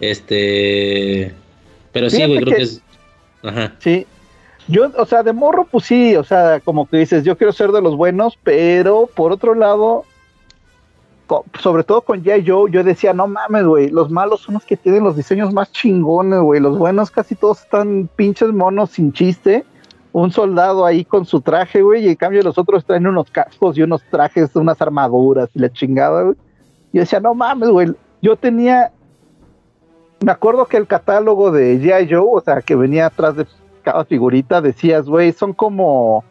[0.00, 1.32] Este,
[1.92, 2.80] pero sí, güey, creo que, es...
[3.42, 3.76] Ajá.
[3.80, 4.06] Sí,
[4.68, 7.72] yo, o sea, de morro, pues sí, o sea, como que dices, yo quiero ser
[7.72, 10.04] de los buenos, pero por otro lado,
[11.60, 14.76] sobre todo con Jay Joe, yo decía, no mames, güey, los malos son los que
[14.76, 19.64] tienen los diseños más chingones, güey, los buenos casi todos están pinches monos sin chiste
[20.12, 23.76] un soldado ahí con su traje, güey, y en cambio los otros traen unos cascos
[23.76, 26.36] y unos trajes, unas armaduras y la chingada, güey.
[26.92, 28.90] Y decía, no mames, güey, yo tenía,
[30.20, 32.08] me acuerdo que el catálogo de G.I.
[32.10, 33.46] Joe, o sea, que venía atrás de
[33.88, 36.22] cada figurita, decías, güey, son como,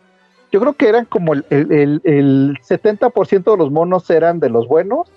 [0.51, 4.67] yo creo que eran como el, el, el 70% de los monos eran de los
[4.67, 5.07] buenos.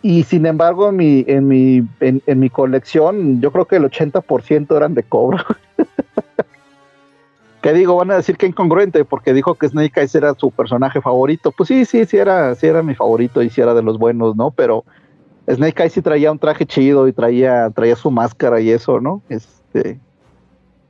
[0.00, 4.76] Y sin embargo, en mi, en mi, en, mi colección, yo creo que el 80%
[4.76, 5.44] eran de cobra.
[7.60, 11.00] que digo, van a decir que incongruente porque dijo que Snake Eyes era su personaje
[11.00, 11.50] favorito.
[11.50, 14.36] Pues sí, sí, sí era, sí era mi favorito y sí era de los buenos,
[14.36, 14.52] ¿no?
[14.52, 14.84] Pero
[15.50, 19.22] Snake Eyes sí traía un traje chido y traía, traía su máscara y eso, ¿no?
[19.28, 19.98] Este,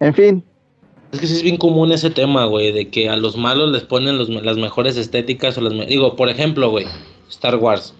[0.01, 0.45] en fin.
[1.13, 3.85] Es que sí es bien común ese tema, güey, de que a los malos les
[3.85, 5.89] ponen las mejores estéticas o las...
[5.89, 6.87] Digo, por ejemplo, güey,
[7.29, 7.95] Star Wars.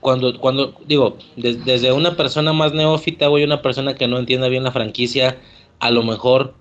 [0.00, 4.64] Cuando, cuando, digo, desde una persona más neófita, güey, una persona que no entienda bien
[4.64, 5.38] la franquicia,
[5.78, 6.54] a lo mejor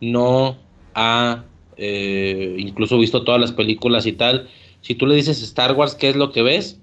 [0.00, 0.56] no
[0.94, 1.44] ha
[1.76, 4.48] eh, incluso visto todas las películas y tal.
[4.80, 6.80] Si tú le dices Star Wars, ¿qué es lo que ves?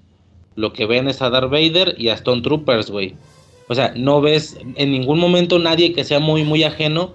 [0.54, 3.14] Lo que ven es a Darth Vader y a Stone Troopers, güey.
[3.68, 7.12] O sea, no ves en ningún momento nadie que sea muy, muy ajeno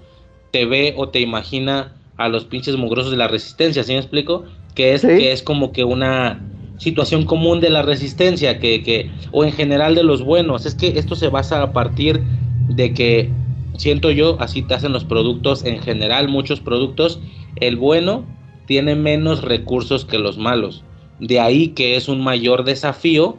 [0.52, 4.46] te ve o te imagina a los pinches mugrosos de la resistencia, ¿sí me explico?
[4.76, 6.40] Que es, que es como que una
[6.78, 10.66] situación común de la resistencia, que, que, o en general de los buenos.
[10.66, 12.22] Es que esto se basa a partir
[12.70, 13.30] de que
[13.78, 17.20] siento yo, así te hacen los productos en general, muchos productos,
[17.58, 18.26] el bueno
[18.66, 20.84] tiene menos recursos que los malos.
[21.20, 23.38] De ahí que es un mayor desafío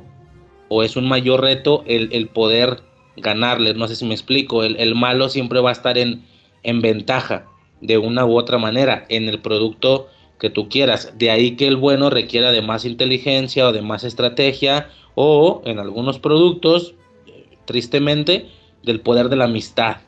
[0.69, 2.83] o es un mayor reto el, poder
[3.17, 3.75] ganarle.
[3.75, 4.63] No sé si me explico.
[4.63, 6.23] El, malo siempre va a estar en,
[6.63, 7.47] en ventaja
[7.81, 10.09] de una u otra manera en el producto
[10.39, 11.13] que tú quieras.
[11.19, 15.79] De ahí que el bueno requiera de más inteligencia o de más estrategia o en
[15.79, 16.95] algunos productos,
[17.65, 18.49] tristemente,
[18.83, 19.99] del poder de la amistad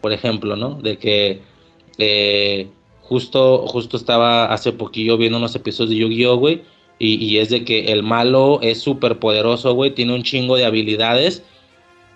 [0.00, 0.74] por ejemplo, ¿no?
[0.74, 1.40] De que
[1.98, 2.68] eh,
[3.02, 6.62] justo, justo estaba hace poquillo viendo unos episodios de Yu-Gi-Oh, güey,
[6.98, 10.64] Y, y es de que el malo es súper poderoso, güey, tiene un chingo de
[10.64, 11.44] habilidades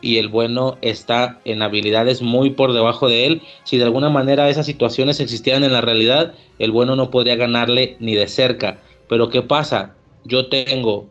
[0.03, 3.43] y el bueno está en habilidades muy por debajo de él.
[3.63, 7.97] Si de alguna manera esas situaciones existieran en la realidad, el bueno no podría ganarle
[8.01, 8.79] ni de cerca.
[9.09, 9.95] Pero ¿qué pasa?
[10.25, 11.07] Yo tengo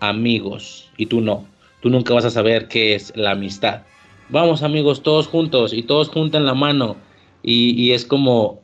[0.00, 1.46] amigos y tú no.
[1.80, 3.82] Tú nunca vas a saber qué es la amistad.
[4.28, 6.96] Vamos amigos, todos juntos y todos juntan la mano.
[7.42, 8.60] Y, es como,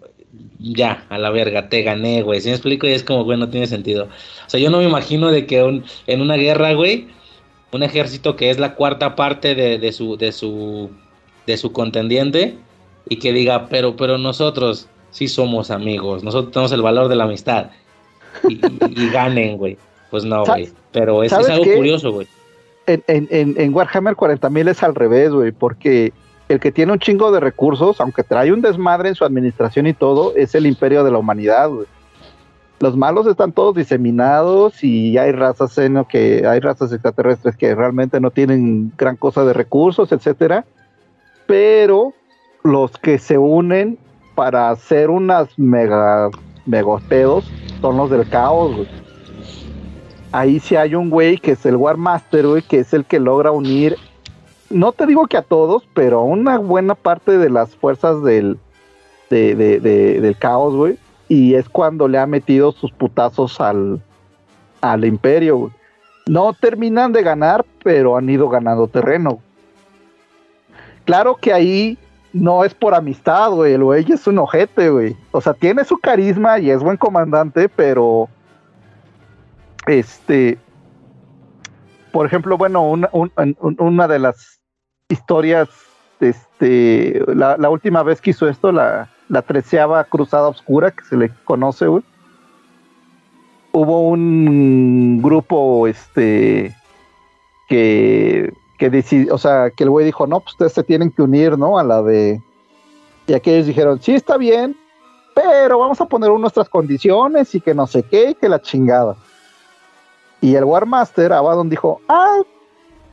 [0.58, 2.40] ya, a la verga, te gané, güey.
[2.40, 2.88] Si me explico?
[2.88, 4.08] Y es como, güey, no tiene sentido.
[4.44, 5.60] O sea, yo no me imagino de que
[6.08, 7.06] en una guerra, güey,
[7.72, 10.90] un ejército que es la cuarta parte de, su, de, su,
[11.46, 12.56] de su contendiente
[13.08, 17.24] y que diga, pero, pero nosotros sí somos amigos, nosotros tenemos el valor de la
[17.24, 17.70] amistad
[18.48, 19.76] y, ganen, güey.
[20.10, 20.70] Pues no, güey.
[20.92, 22.26] Pero es, algo curioso, güey.
[22.86, 26.12] En, en, en Warhammer 40.000 es al revés, güey, porque
[26.48, 29.94] el que tiene un chingo de recursos, aunque trae un desmadre en su administración y
[29.94, 31.86] todo, es el imperio de la humanidad, güey
[32.82, 38.18] los malos están todos diseminados y hay razas en que hay razas extraterrestres que realmente
[38.18, 40.64] no tienen gran cosa de recursos, etcétera.
[41.46, 42.12] Pero
[42.64, 43.98] los que se unen
[44.34, 46.28] para hacer unas mega
[46.66, 47.48] megopedos
[47.80, 48.88] son los del caos,
[50.32, 53.20] Ahí sí hay un güey que es el War Master, güey, que es el que
[53.20, 53.96] logra unir,
[54.70, 58.58] no te digo que a todos, pero a una buena parte de las fuerzas del,
[59.30, 60.98] del caos, güey
[61.32, 64.02] y es cuando le ha metido sus putazos al,
[64.82, 65.70] al imperio.
[66.26, 69.40] No terminan de ganar, pero han ido ganando terreno.
[71.06, 71.96] Claro que ahí
[72.34, 73.72] no es por amistad, güey.
[73.72, 75.16] El güey es un ojete, güey.
[75.30, 78.28] O sea, tiene su carisma y es buen comandante, pero.
[79.86, 80.58] Este.
[82.12, 83.08] Por ejemplo, bueno, una,
[83.78, 84.60] una de las
[85.08, 85.70] historias.
[86.20, 87.24] Este.
[87.34, 91.30] La, la, última vez que hizo esto, la, la treceava cruzada oscura que se le
[91.44, 91.86] conoce.
[93.72, 96.76] Hubo un grupo, este,
[97.66, 101.22] que, que decidió, o sea, que el güey dijo, no, pues ustedes se tienen que
[101.22, 101.78] unir, ¿no?
[101.78, 102.42] A la de...
[103.26, 104.76] Y aquellos dijeron, sí, está bien,
[105.34, 109.16] pero vamos a poner nuestras condiciones y que no sé qué, que la chingada.
[110.42, 112.42] Y el War Master, Abaddon, dijo, ah,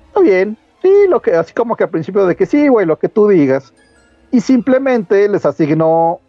[0.07, 2.99] está bien, sí, lo que, así como que al principio de que sí, güey, lo
[2.99, 3.73] que tú digas
[4.31, 6.19] y simplemente les asignó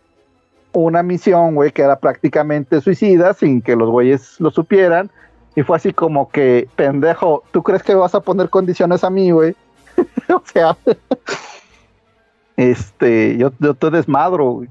[0.73, 5.11] una misión, güey, que era prácticamente suicida sin que los güeyes lo supieran.
[5.57, 9.31] Y fue así como que, pendejo, ¿tú crees que vas a poner condiciones a mí,
[9.33, 9.55] güey?
[10.29, 10.77] o sea,
[12.57, 14.69] este, yo, te desmadro, güey.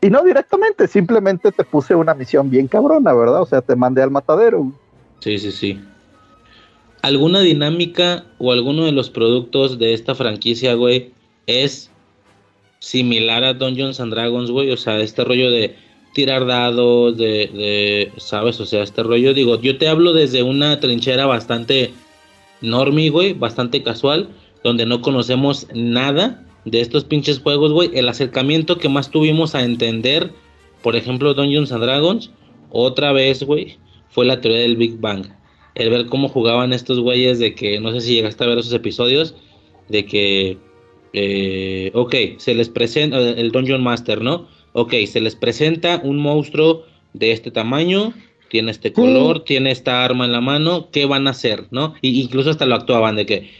[0.00, 3.42] Y no directamente, simplemente te puse una misión bien cabrona, ¿verdad?
[3.42, 4.72] O sea, te mandé al matadero.
[5.20, 5.84] Sí, sí, sí.
[7.02, 11.12] ¿Alguna dinámica o alguno de los productos de esta franquicia, güey,
[11.46, 11.90] es
[12.78, 14.70] similar a Dungeons and Dragons, güey.
[14.70, 15.74] O sea, este rollo de
[16.14, 18.58] tirar dados, de, de, ¿sabes?
[18.60, 21.92] O sea, este rollo, digo, yo te hablo desde una trinchera bastante
[22.60, 24.28] normie, güey, bastante casual,
[24.64, 27.90] donde no conocemos nada de estos pinches juegos, güey.
[27.94, 30.32] El acercamiento que más tuvimos a entender,
[30.82, 32.30] por ejemplo, Dungeons and Dragons,
[32.70, 35.26] otra vez, güey, fue la teoría del Big Bang.
[35.74, 38.72] El ver cómo jugaban estos güeyes de que, no sé si llegaste a ver esos
[38.72, 39.34] episodios,
[39.88, 40.58] de que
[41.18, 44.48] eh, ok, se les presenta el Dungeon Master, ¿no?
[44.74, 48.12] Ok, se les presenta un monstruo de este tamaño,
[48.50, 51.94] tiene este color, tiene esta arma en la mano, ¿qué van a hacer, no?
[52.02, 53.50] Y incluso hasta lo actuaban de que,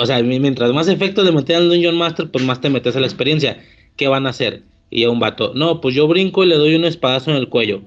[0.00, 3.00] o sea, mientras más efectos le metían al Dungeon Master, pues más te metes a
[3.00, 3.58] la experiencia.
[3.96, 4.62] ¿Qué van a hacer?
[4.88, 7.48] Y a un vato, no, pues yo brinco y le doy un espadazo en el
[7.48, 7.82] cuello.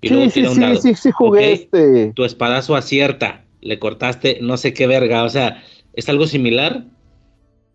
[0.00, 0.80] Y luego tira un dado.
[0.80, 2.12] sí, sí, jugué este.
[2.14, 5.62] Tu espadazo acierta, le cortaste no sé qué verga, o sea,
[5.92, 6.86] es algo similar,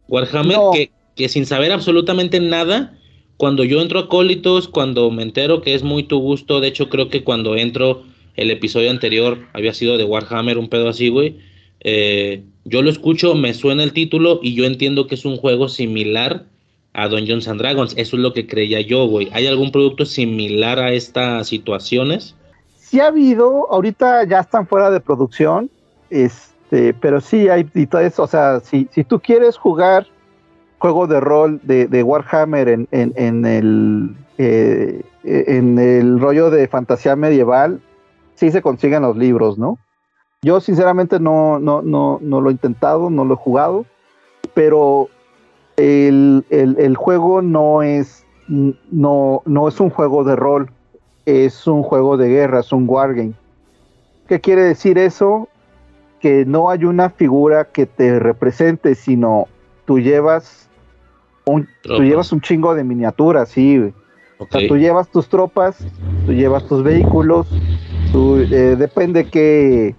[0.08, 2.98] Warhammer que, que sin saber absolutamente nada,
[3.38, 6.90] cuando yo entro a Cólitos, cuando me entero que es muy tu gusto, de hecho
[6.90, 8.04] creo que cuando entro
[8.36, 11.38] el episodio anterior había sido de Warhammer, un pedo así, güey.
[11.82, 15.68] Eh, yo lo escucho, me suena el título y yo entiendo que es un juego
[15.68, 16.46] similar
[16.94, 17.94] a Dungeons and Dragons.
[17.98, 19.30] Eso es lo que creía yo, güey.
[19.34, 22.36] ¿Hay algún producto similar a estas situaciones?
[22.78, 25.70] Sí ha habido, ahorita ya están fuera de producción.
[26.10, 30.08] Es, este, pero sí hay y todo eso, o sea, si, si tú quieres jugar
[30.80, 37.80] juego de rol de, Warhammer en, en, el eh, en el rollo de fantasía medieval,
[38.36, 39.78] sí se consiguen los libros, ¿no?
[40.42, 43.86] Yo sinceramente no, no, no, no lo he intentado, no lo he jugado,
[44.54, 45.10] pero
[45.78, 50.70] el, el, juego no es, no, no es un juego de rol,
[51.26, 53.34] es un juego de guerra, es un wargame.
[54.28, 55.48] ¿Qué quiere decir eso?
[56.24, 59.50] Que no hay una figura que te represente, sino
[59.84, 60.70] tú llevas
[61.44, 63.92] un, tú llevas un chingo de miniaturas, sí.
[64.38, 65.86] O sea, tú llevas tus tropas,
[66.26, 67.46] tú llevas tus vehículos,
[68.14, 69.96] Tú, eh, depende qué,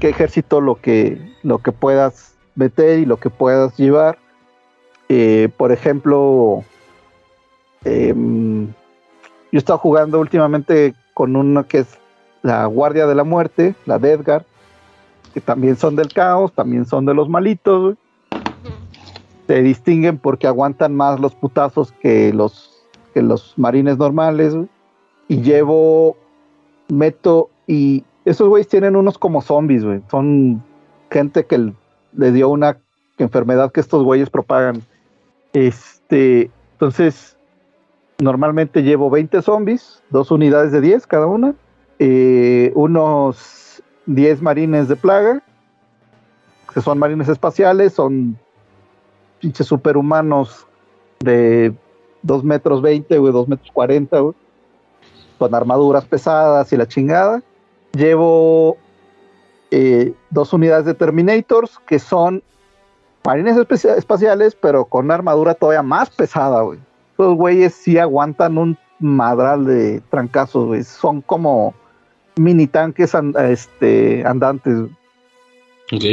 [0.00, 4.18] qué ejército lo que, lo que puedas meter y lo que puedas llevar.
[5.08, 6.64] Eh, por ejemplo,
[7.84, 8.72] em, yo
[9.52, 11.98] he estado jugando últimamente con uno que es
[12.42, 14.44] la Guardia de la Muerte, la de Edgar,
[15.36, 17.96] que también son del caos, también son de los malitos.
[19.46, 24.56] Se distinguen porque aguantan más los putazos que los, que los marines normales.
[25.28, 26.16] Y llevo,
[26.88, 30.00] meto y esos güeyes tienen unos como zombies, güey.
[30.10, 30.64] Son
[31.10, 31.70] gente que
[32.14, 32.78] le dio una
[33.18, 34.80] enfermedad que estos güeyes propagan.
[35.52, 37.36] Este, entonces,
[38.20, 41.54] normalmente llevo 20 zombies, dos unidades de 10 cada una,
[41.98, 43.55] eh, unos
[44.06, 45.42] 10 marines de plaga,
[46.72, 48.38] que son marines espaciales, son
[49.40, 50.66] pinches superhumanos
[51.20, 51.74] de
[52.22, 54.34] 2 metros 20, güey, 2 metros 40, güey,
[55.38, 57.42] con armaduras pesadas y la chingada.
[57.92, 58.76] Llevo
[59.70, 62.42] eh, dos unidades de Terminators, que son
[63.24, 66.78] marines espaciales, pero con una armadura todavía más pesada, güey.
[67.14, 70.86] Esos güeyes sí aguantan un madral de trancazos.
[70.86, 71.74] Son como
[72.36, 73.12] mini tanques
[73.48, 74.74] este, andantes.
[75.92, 76.04] Ok.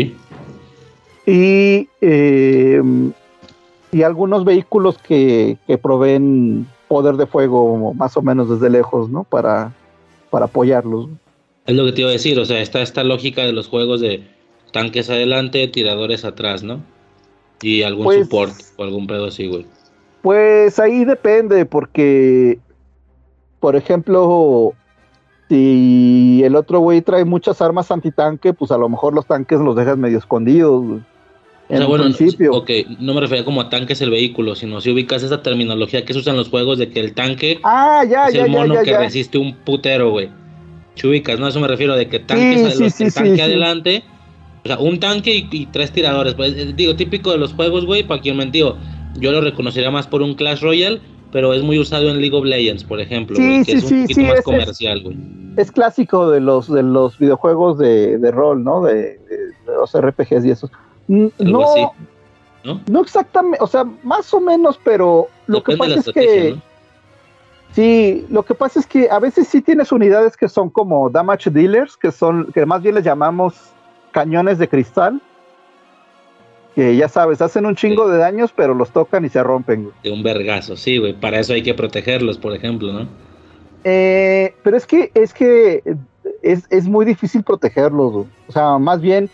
[1.26, 3.12] Y, em,
[3.92, 9.24] y algunos vehículos que, que, proveen poder de fuego más o menos desde lejos, ¿no?
[9.24, 9.74] Para,
[10.30, 11.10] para apoyarlos.
[11.66, 14.02] Es lo que te iba a decir, o sea, está esta lógica de los juegos
[14.02, 14.24] de
[14.72, 16.82] tanques adelante, tiradores atrás, ¿no?
[17.62, 19.66] Y algún pues, support o algún pedo así, güey.
[20.22, 22.60] Pues ahí depende, porque,
[23.60, 24.74] por ejemplo,
[25.54, 29.76] si el otro güey trae muchas armas antitanque, pues a lo mejor los tanques los
[29.76, 31.00] dejas medio escondidos, güey.
[31.70, 32.54] En o sea, bueno, principio.
[32.54, 36.14] ok, no me refería como a tanques el vehículo, sino si ubicas esa terminología que
[36.14, 38.74] se usa en los juegos de que el tanque ah, ya, es ya, el mono
[38.76, 40.30] ya, que resiste un putero, güey.
[40.96, 41.48] Chubicas, ¿no?
[41.48, 44.04] Eso me refiero de que tanques sí, sí, el tanque adelante
[44.64, 46.36] o sea, un tanque y, tres tiradores.
[46.36, 48.78] Pues, eh, digo, típico de los juegos, güey, para quien mentió.
[49.16, 51.02] Yo lo reconocería más por un Clash Royale,
[51.34, 54.02] pero es muy usado en League of Legends, por ejemplo, sí, que sí, es un
[54.04, 55.18] poquito más es, comercial, güey.
[55.58, 58.84] Es clásico de los de los videojuegos de, de rol, ¿no?
[58.84, 60.70] De, de, los RPGs y eso.
[61.08, 61.32] No,
[61.64, 61.86] así,
[62.64, 62.80] ¿no?
[62.90, 66.62] no exactamente, o sea, más o menos, pero lo Depende que pasa es que ¿no?
[67.74, 71.50] Sí, lo que pasa es que a veces sí tienes unidades que son como damage
[71.50, 73.56] dealers, que son, que más bien les llamamos
[74.12, 75.20] cañones de cristal,
[76.74, 79.92] que ya sabes, hacen un chingo de daños, pero los tocan y se rompen.
[80.04, 81.14] De un vergazo, sí, güey.
[81.14, 83.08] Para eso hay que protegerlos, por ejemplo, ¿no?
[83.84, 85.84] Eh, pero es que, es que
[86.42, 88.26] es, es muy difícil protegerlos, güey.
[88.48, 89.30] O sea, más bien,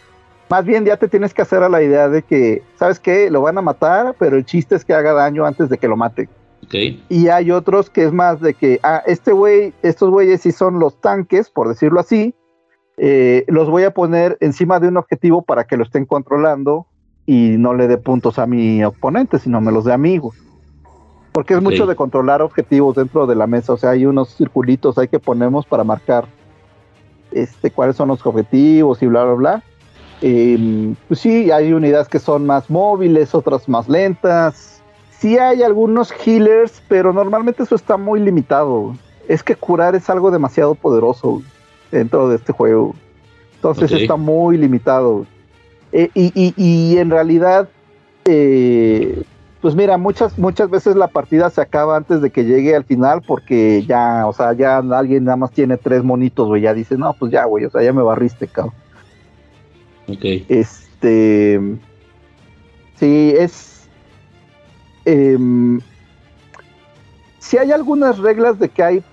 [0.49, 3.29] más bien ya te tienes que hacer a la idea de que, ¿sabes qué?
[3.29, 5.95] Lo van a matar, pero el chiste es que haga daño antes de que lo
[5.95, 6.27] mate.
[6.65, 7.03] Okay.
[7.09, 10.79] Y hay otros que es más de que, ah, este güey, estos güeyes sí son
[10.79, 12.35] los tanques, por decirlo así,
[12.97, 16.85] eh, los voy a poner encima de un objetivo para que lo estén controlando
[17.29, 20.35] y no le dé puntos a mi oponente, sino me los dé amigos.
[21.31, 24.97] Porque es mucho de controlar objetivos dentro de la mesa, o sea, hay unos circulitos
[24.97, 26.25] ahí que ponemos para marcar
[27.31, 29.63] este, cuáles son los objetivos y bla, bla, bla.
[30.23, 34.81] Eh, pues sí, hay unidades que son más móviles, otras más lentas.
[35.11, 38.95] Sí hay algunos healers, pero normalmente eso está muy limitado.
[39.27, 41.43] Es que curar es algo demasiado poderoso
[41.91, 42.95] dentro de este juego.
[43.53, 45.27] Entonces está muy limitado.
[45.91, 47.67] Eh, y, y- y en realidad,
[48.25, 49.23] eh,
[49.61, 53.21] pues mira, muchas, muchas veces la partida se acaba antes de que llegue al final
[53.25, 57.13] porque ya, o sea, ya alguien nada más tiene tres monitos, güey, ya dice, no,
[57.13, 58.73] pues ya, güey, o sea, ya me barriste, cabrón.
[60.07, 60.25] Ok.
[60.47, 61.59] Este.
[62.95, 63.87] Sí, es.
[65.05, 65.79] em,
[67.39, 69.03] sí hay algunas reglas de que hay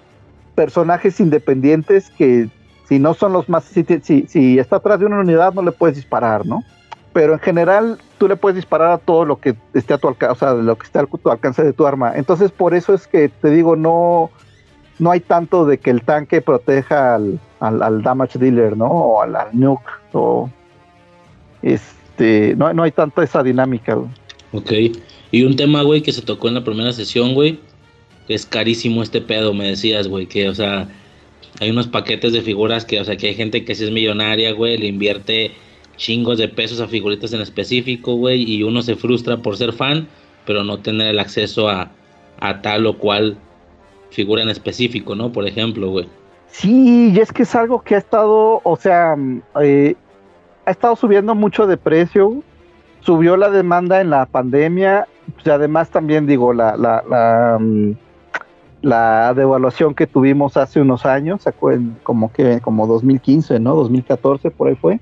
[0.55, 2.48] personajes independientes que
[2.89, 3.65] si no son los más.
[3.65, 6.65] Si, si, está atrás de una unidad no le puedes disparar, ¿no?
[7.12, 10.32] Pero en general tú le puedes disparar a todo lo que esté a tu alcance,
[10.32, 12.12] o sea, lo que esté a tu alcance de tu arma.
[12.15, 14.31] Entonces por eso es que te digo, no.
[14.98, 18.86] No hay tanto de que el tanque proteja al, al, damage dealer, ¿no?
[18.86, 19.84] O al, nuke,
[20.15, 20.48] o
[21.60, 23.98] este, no, no hay tanta esa dinámica.
[24.52, 24.73] Ok.
[25.32, 27.60] Y un tema, güey, que se tocó en la primera sesión, güey,
[28.28, 30.89] es carísimo este pedo, me decías, güey, que, o sea,
[31.60, 34.52] hay unos paquetes de figuras que, o sea, que hay gente que sí es millonaria,
[34.52, 35.52] güey, le invierte
[35.97, 40.09] chingos de pesos a figuritas en específico, güey, y uno se frustra por ser fan,
[40.44, 41.91] pero no tener el acceso a,
[42.39, 43.39] a tal o cual
[44.10, 45.33] figura en específico, ¿no?
[45.33, 46.09] Por ejemplo, güey.
[46.49, 49.94] Sí, y es que es algo que ha estado, o sea, mm, eh,
[50.65, 52.43] ha estado subiendo mucho de precio.
[53.01, 55.07] Subió la demanda en la pandemia.
[55.35, 57.93] Pues además también digo, la, la, la, mm,
[58.82, 61.42] la devaluación que tuvimos hace unos años,
[62.02, 63.74] como que como 2015, ¿no?
[63.74, 65.00] 2014 por ahí fue.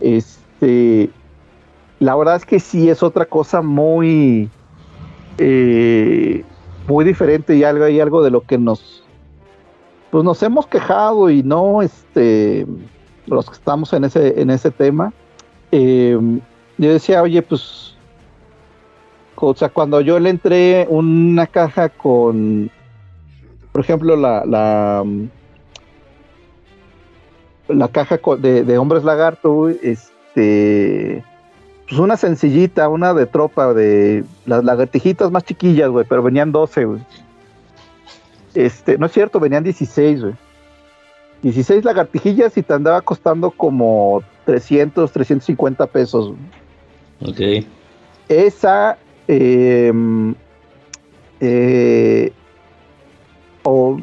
[0.00, 1.10] Este,
[2.00, 4.48] la verdad es que sí es otra cosa muy,
[5.38, 6.44] eh,
[6.86, 9.04] muy diferente y algo, y algo de lo que nos,
[10.10, 12.66] pues nos hemos quejado y no, este,
[13.26, 15.12] los que estamos en ese, en ese tema.
[15.72, 16.18] Eh,
[16.78, 17.96] yo decía, oye, pues,
[19.36, 22.70] o sea, cuando yo le entré una caja con,
[23.74, 25.04] por ejemplo, la, la,
[27.66, 31.24] la caja de, de hombres lagarto, este
[31.88, 36.84] pues una sencillita, una de tropa de las lagartijitas más chiquillas, güey, pero venían 12,
[36.84, 37.00] güey.
[38.54, 40.34] Este, no es cierto, venían 16, güey.
[41.42, 46.32] 16 lagartijillas y te andaba costando como 300, 350 pesos.
[47.20, 47.60] Güey.
[47.60, 47.66] Ok.
[48.28, 50.32] Esa, em,
[51.40, 52.32] eh,
[53.64, 53.98] o,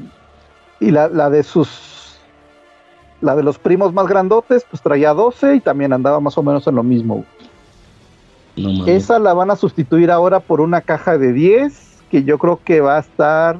[0.80, 2.20] y la, la de sus,
[3.22, 6.68] la de los primos más grandotes, pues traía 12 y también andaba más o menos
[6.68, 7.26] en lo mismo.
[8.86, 12.82] Esa la van a sustituir ahora por una caja de 10 que yo creo que
[12.82, 13.60] va a estar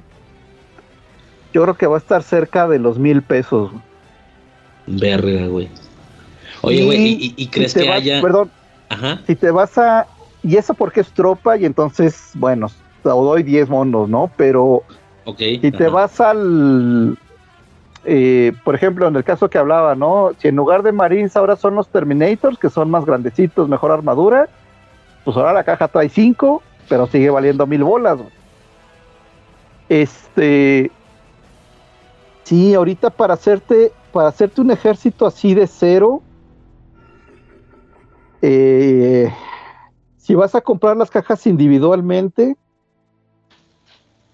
[1.54, 3.72] yo creo que va a estar cerca de los mil pesos.
[4.88, 5.70] Verga, güey.
[6.62, 8.22] Oye, güey, ¿y, crees que haya...?
[8.22, 8.52] Perdón,
[8.90, 9.22] Ajá.
[9.28, 10.08] si te vas a...
[10.44, 12.68] Y eso porque es tropa y entonces, bueno,
[13.04, 14.32] te doy 10 monos, ¿no?
[14.38, 14.84] Pero
[15.26, 17.18] okay, si te vas al...
[18.04, 20.32] Eh, por ejemplo, en el caso que hablaba, ¿no?
[20.40, 24.50] Si en lugar de Marines ahora son los Terminators, que son más grandecitos, mejor armadura,
[25.24, 28.20] pues ahora la caja trae 5, pero sigue valiendo mil bolas.
[29.88, 30.92] Este,
[32.44, 36.22] sí, ahorita para hacerte, para hacerte un ejército así de cero,
[38.42, 39.32] eh,
[40.18, 42.56] si vas a comprar las cajas individualmente,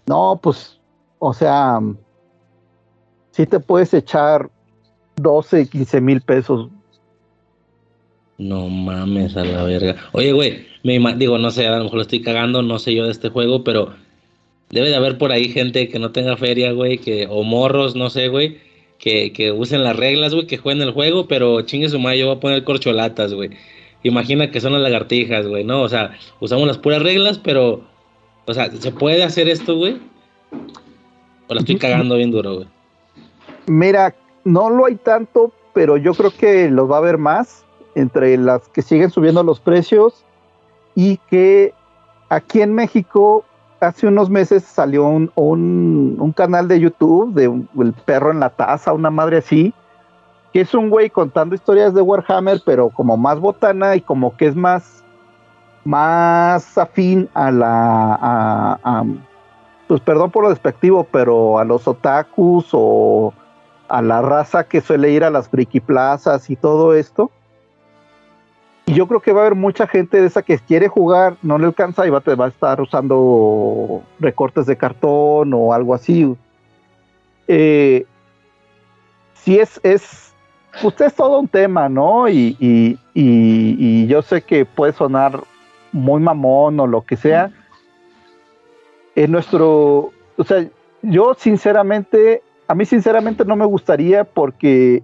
[0.05, 0.76] no, pues,
[1.19, 1.79] o sea,
[3.31, 4.49] sí te puedes echar
[5.17, 6.69] 12, 15 mil pesos.
[8.37, 9.95] No mames a la verga.
[10.11, 13.05] Oye, güey, me digo, no sé, a lo mejor lo estoy cagando, no sé yo
[13.05, 13.95] de este juego, pero
[14.69, 18.09] debe de haber por ahí gente que no tenga feria, güey, que, o morros, no
[18.09, 18.59] sé, güey,
[18.99, 22.27] que, que usen las reglas, güey, que jueguen el juego, pero chingue su madre, yo
[22.27, 23.51] voy a poner corcholatas, güey.
[24.03, 25.81] Imagina que son las lagartijas, güey, ¿no?
[25.81, 27.81] O sea, usamos las puras reglas, pero,
[28.45, 29.97] o sea, ¿se puede hacer esto, güey?
[31.47, 32.67] O la estoy cagando bien duro, güey.
[33.67, 38.37] Mira, no lo hay tanto, pero yo creo que los va a haber más entre
[38.37, 40.23] las que siguen subiendo los precios
[40.95, 41.73] y que
[42.29, 43.43] aquí en México
[43.79, 48.93] hace unos meses salió un, un, canal de YouTube de El perro en la taza,
[48.93, 49.73] una madre así,
[50.53, 54.47] que es un güey contando historias de Warhammer, pero como más botana y como que
[54.47, 55.03] es más,
[55.83, 59.05] más afín a la,
[59.87, 63.33] pues perdón por lo despectivo, pero a los otakus o
[63.87, 67.31] a la raza que suele ir a las friki plazas y todo esto.
[68.85, 71.57] Y yo creo que va a haber mucha gente de esa que quiere jugar, no
[71.57, 76.35] le alcanza y va, a estar usando recortes de cartón o algo así.
[77.49, 78.05] Eh,
[79.33, 80.33] sí es, es,
[80.83, 82.29] usted es todo un tema, ¿no?
[82.29, 82.55] Y,
[83.13, 85.41] y, yo sé que puede sonar
[85.91, 87.51] muy mamón o lo que sea.
[89.17, 90.63] En nuestro, o sea,
[91.01, 95.01] yo sinceramente, a mí sinceramente no me gustaría porque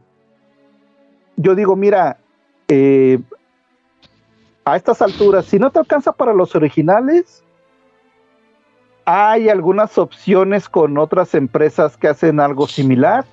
[1.36, 2.20] yo digo, mira,
[2.68, 3.20] eh,
[4.66, 7.44] a estas alturas, si no te alcanza para los originales,
[9.06, 13.26] hay algunas opciones con otras empresas que hacen algo similar.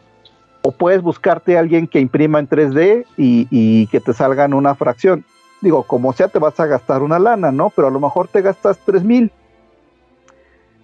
[0.63, 5.27] O puedes buscarte a alguien que imprima en 3D y, que te salgan una fracción.
[5.61, 7.69] Digo, como sea, te vas a gastar una lana, ¿no?
[7.69, 9.31] Pero a lo mejor te gastas 3 mil.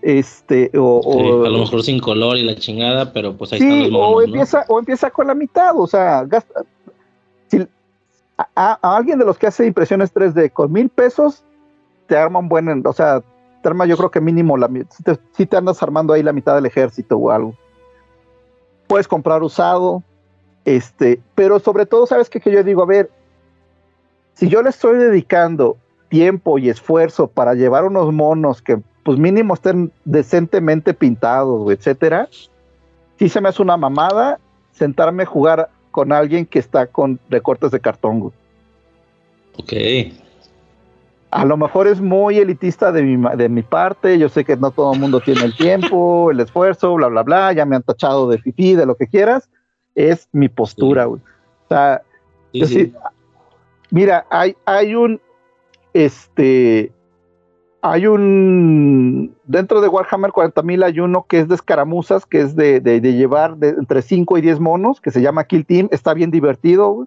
[0.06, 3.90] Este, o, a lo mejor sin color y la chingada, pero pues ahí están los
[3.90, 6.62] monos, o empieza, o empieza con la mitad, o sea, gasta,
[8.54, 11.42] a, alguien de los que hace impresiones 3D con mil pesos,
[12.06, 13.20] te arma un buen, o sea,
[13.60, 16.32] te arma yo creo que mínimo, la, si, te, si te andas armando ahí la
[16.32, 17.56] mitad del ejército o algo.
[18.86, 20.04] Puedes comprar usado,
[20.64, 22.38] este, pero sobre todo, ¿sabes qué?
[22.38, 23.10] Que yo digo, a ver,
[24.34, 25.76] si yo le estoy dedicando
[26.10, 32.28] tiempo y esfuerzo para llevar unos monos que pues mínimo estén decentemente pintados, etcétera,
[33.20, 34.40] si se me hace una mamada
[34.72, 38.32] sentarme a jugar con alguien que está con recortes de cartón.
[39.56, 39.72] Ok.
[41.30, 44.72] A lo mejor es muy elitista de mi, de mi parte, yo sé que no
[44.72, 48.28] todo el mundo tiene el tiempo, el esfuerzo, bla, bla, bla, ya me han tachado
[48.28, 49.48] de fifí, de lo que quieras,
[49.94, 51.20] es mi postura, güey.
[51.20, 52.02] O sea,
[53.92, 55.20] mira, hay, hay un,
[55.94, 56.90] este,
[57.82, 59.36] hay un.
[59.44, 64.02] Dentro de Warhammer 40.000 hay uno que es de escaramuzas, que es de, llevar entre
[64.02, 65.88] 5 y 10 monos, que se llama Kill Team.
[65.90, 67.06] Está bien divertido.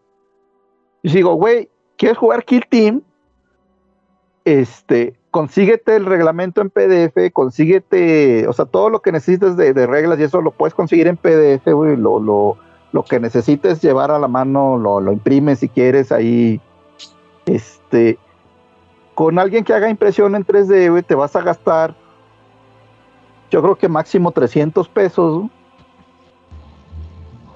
[1.01, 3.01] Y digo, güey, ¿quieres jugar Kill Team?
[4.45, 10.19] Este, consíguete el reglamento en PDF, consíguete, o sea, todo lo que necesites de, reglas
[10.19, 11.97] y eso lo puedes conseguir en PDF, güey.
[11.97, 12.57] Lo, lo,
[12.91, 16.61] lo, que necesites llevar a la mano, lo, lo imprimes si quieres ahí.
[17.45, 18.19] Este
[19.19, 21.93] con alguien que haga impresión en 3D, te vas a gastar,
[23.51, 25.43] yo creo que máximo 300 pesos.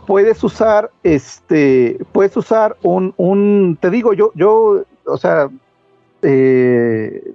[0.06, 5.50] Puedes usar, este, puedes usar un, un, te digo, yo, yo, o sea,
[6.22, 7.33] eh,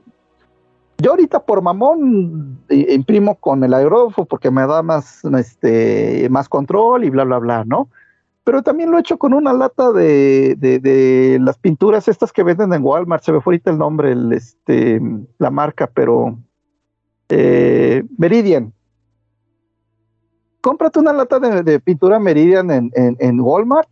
[0.99, 7.05] yo ahorita por mamón imprimo con el aerógrafo porque me da más, este, más control
[7.05, 7.89] y bla, bla, bla, ¿no?
[8.49, 12.83] Pero también lo he hecho con una lata de, las pinturas estas que venden en
[12.83, 15.03] Walmart, se me fue ahorita el nombre, el, este,
[15.37, 16.39] la marca, pero
[17.29, 18.73] eh, Meridian.
[20.63, 23.91] Cómprate una lata de, pintura Meridian en, Walmart,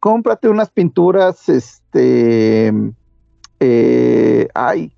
[0.00, 2.70] cómprate unas pinturas, este,
[3.58, 4.92] eh, hay,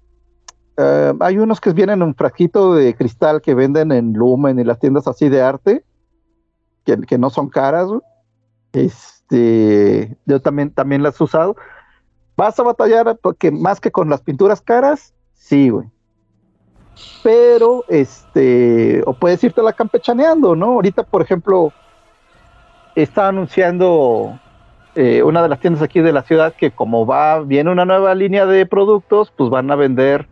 [0.76, 4.64] eh, hay unos que vienen en un frasquito de cristal que venden en Lumen y
[4.64, 5.84] las tiendas así de arte,
[6.84, 7.88] que, que no son caras,
[8.72, 11.56] este, yo también, también las he usado.
[12.36, 15.14] ¿Vas a batallar porque más que con las pinturas caras?
[15.34, 15.88] Sí, güey.
[17.22, 20.66] Pero, este, o puedes irte la campechaneando, ¿no?
[20.66, 21.72] Ahorita, por ejemplo,
[22.94, 24.38] está anunciando
[24.94, 28.14] eh, una de las tiendas aquí de la ciudad que como va, viene una nueva
[28.14, 30.26] línea de productos, pues van a vender,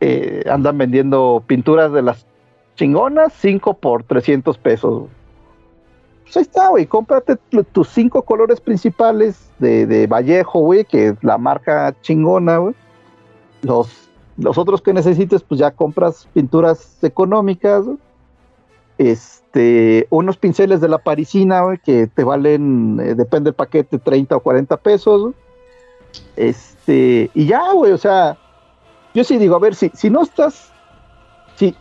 [0.00, 2.26] eh, andan vendiendo pinturas de las
[2.74, 5.04] chingonas, 5 por 300 pesos.
[6.22, 7.36] Pues ahí está, güey, cómprate
[7.72, 12.74] tus cinco colores principales de, Vallejo, güey, que es la marca chingona, güey.
[13.62, 17.84] Los, los otros que necesites, pues ya compras pinturas económicas,
[18.98, 24.36] Este, unos pinceles de la parisina, güey, que te valen, eh, depende del paquete, 30
[24.36, 25.34] o 40 pesos,
[26.36, 28.36] Este, y ya, güey, o sea,
[29.14, 30.72] yo sí digo, a ver, si, si no estás,
[31.56, 31.74] si,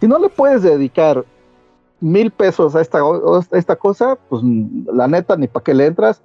[0.00, 1.24] si no le puedes dedicar
[2.00, 3.00] mil pesos a esta,
[3.52, 4.42] esta cosa, pues
[4.92, 6.22] la neta, ni para qué le entras.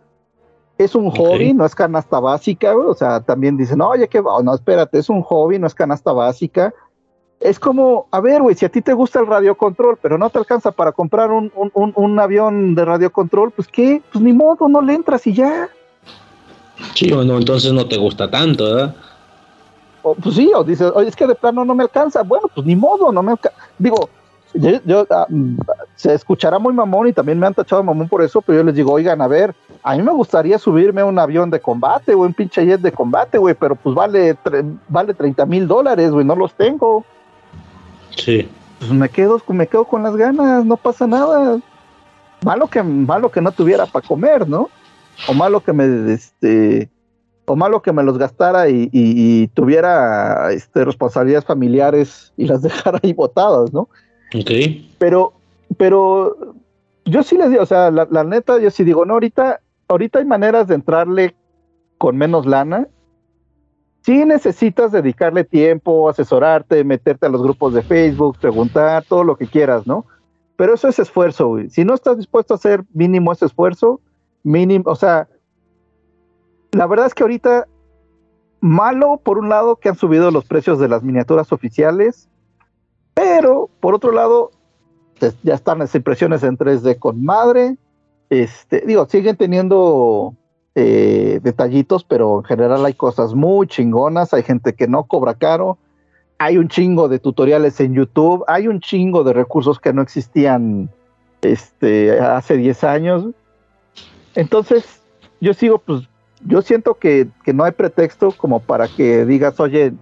[0.77, 4.97] Es un hobby, no es canasta básica, o sea, también dicen, oye, que no, espérate,
[4.97, 6.73] es un hobby, no es canasta básica.
[7.39, 10.39] Es como, a ver, güey, si a ti te gusta el radiocontrol, pero no te
[10.39, 14.81] alcanza para comprar un, un, un, avión de radiocontrol, pues qué, pues ni modo, no
[14.81, 15.69] le entras y ya.
[16.95, 18.95] Sí, bueno, entonces no te gusta tanto, ¿verdad?
[20.01, 22.23] O, pues sí, o dices, oye, es que de plano no me alcanza.
[22.23, 23.57] Bueno, pues ni modo, no me alcanza.
[23.77, 24.09] Digo,
[24.53, 25.27] yo, ah,
[25.95, 28.75] se escuchará muy mamón y también me han tachado mamón por eso, pero yo les
[28.75, 32.19] digo, oigan, a ver, a mí me gustaría subirme a un avión de combate, o
[32.19, 34.37] un pinche jet de combate, güey, pero pues vale,
[34.87, 37.03] vale 30 mil dólares, güey, no los tengo.
[38.15, 38.49] Sí.
[38.79, 41.59] Pues me quedo, me quedo con las ganas, no pasa nada.
[42.43, 44.69] Malo que, malo que no tuviera para comer, ¿no?
[45.27, 46.89] O malo que me, este,
[47.45, 53.13] o malo que me los gastara y, tuviera este, responsabilidades familiares y las dejara ahí
[53.13, 53.89] botadas, ¿no?
[54.33, 54.51] Ok.
[54.97, 55.33] Pero,
[55.77, 56.55] pero
[57.05, 60.25] yo sí les digo, o sea, la, neta, yo sí digo, no, ahorita, ahorita hay
[60.25, 61.35] maneras de entrarle
[61.97, 62.87] con menos lana.
[64.01, 69.47] Sí necesitas dedicarle tiempo, asesorarte, meterte a los grupos de Facebook, preguntar, todo lo que
[69.47, 70.05] quieras, ¿no?
[70.57, 71.69] Pero eso es esfuerzo, güey.
[71.69, 74.01] Si no estás dispuesto a hacer mínimo ese esfuerzo,
[74.43, 75.29] mínimo, o sea,
[76.73, 77.67] la verdad es que ahorita,
[78.59, 82.29] malo por un lado que han subido los precios de las miniaturas oficiales,
[83.13, 84.51] pero, por otro lado,
[85.43, 87.77] ya están las impresiones en 3D con madre.
[88.29, 90.33] Este, digo, siguen teniendo
[90.75, 94.33] eh, detallitos, pero en general hay cosas muy chingonas.
[94.33, 95.77] Hay gente que no cobra caro.
[96.39, 98.43] Hay un chingo de tutoriales en YouTube.
[98.47, 100.89] Hay un chingo de recursos que no existían
[101.41, 103.25] este, hace 10 años.
[104.35, 105.01] Entonces,
[105.39, 106.09] yo sigo, pues,
[106.45, 109.93] yo siento que, que no hay pretexto como para que digas, oye,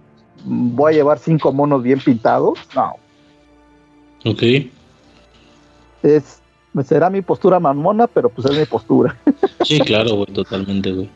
[0.44, 2.58] voy a llevar cinco monos bien pintados.
[2.74, 2.96] No,
[4.24, 4.42] Ok.
[6.02, 6.40] Es,
[6.84, 9.16] será mi postura mamona, pero pues es mi postura.
[9.64, 11.08] Sí, claro, güey, totalmente, güey.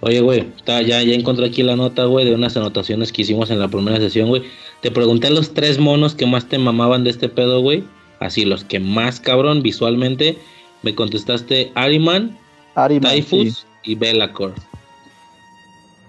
[0.00, 3.58] Oye, güey, ya, ya encontré aquí la nota, güey, de unas anotaciones que hicimos en
[3.58, 4.44] la primera sesión, güey.
[4.82, 7.84] Te pregunté los tres monos que más te mamaban de este pedo, güey.
[8.20, 10.38] Así, los que más cabrón visualmente.
[10.82, 12.38] Me contestaste Ariman,
[12.76, 14.54] Ariman Typhus y Belacor.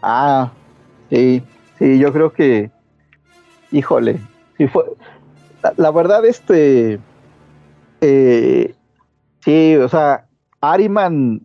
[0.01, 0.51] Ah,
[1.09, 1.41] sí,
[1.79, 2.71] sí, yo creo que,
[3.71, 4.19] híjole,
[4.57, 4.85] si fue,
[5.77, 6.99] la, verdad, este.
[8.01, 8.75] Eh,
[9.39, 10.25] sí, o sea,
[10.61, 11.41] Ariman,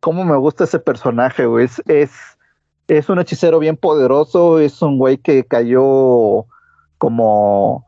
[0.00, 1.68] cómo me gusta ese personaje, güey.
[1.86, 2.36] Es,
[2.88, 6.46] es un hechicero bien poderoso, es un güey que cayó
[6.98, 7.84] como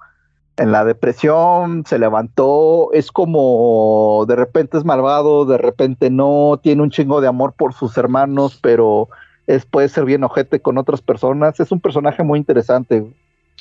[0.56, 6.82] en la depresión, se levantó, es como de repente es malvado, de repente no, tiene
[6.82, 9.08] un chingo de amor por sus hermanos, pero
[9.48, 11.58] es, puede ser bien ojete con otras personas.
[11.58, 13.10] Es un personaje muy interesante.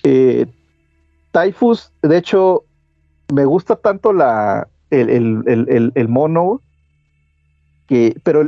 [0.03, 0.45] Eh,
[1.31, 2.65] Typhus, de hecho,
[3.33, 6.61] me gusta tanto la, el, mono,
[7.87, 8.43] que, pero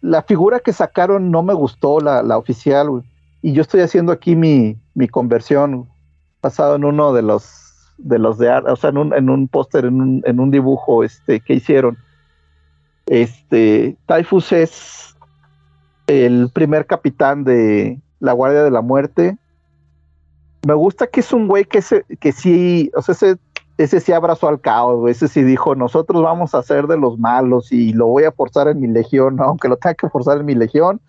[0.00, 3.04] la figura que sacaron no me gustó, la, la oficial,
[3.40, 5.88] y yo estoy haciendo aquí mi, mi conversión
[6.42, 9.84] basado en uno de los de los de o sea, en un, en un póster,
[9.84, 11.98] en un, en un dibujo este, que hicieron.
[13.06, 15.09] Este, Typhus es
[16.10, 19.38] el primer capitán de la Guardia de la Muerte.
[20.66, 23.36] Me gusta que es un güey que, se, que sí, o sea, ese,
[23.78, 27.72] ese sí abrazó al caos, ese sí dijo, nosotros vamos a ser de los malos
[27.72, 30.54] y lo voy a forzar en mi legión, aunque lo tenga que forzar en mi
[30.54, 31.00] legión.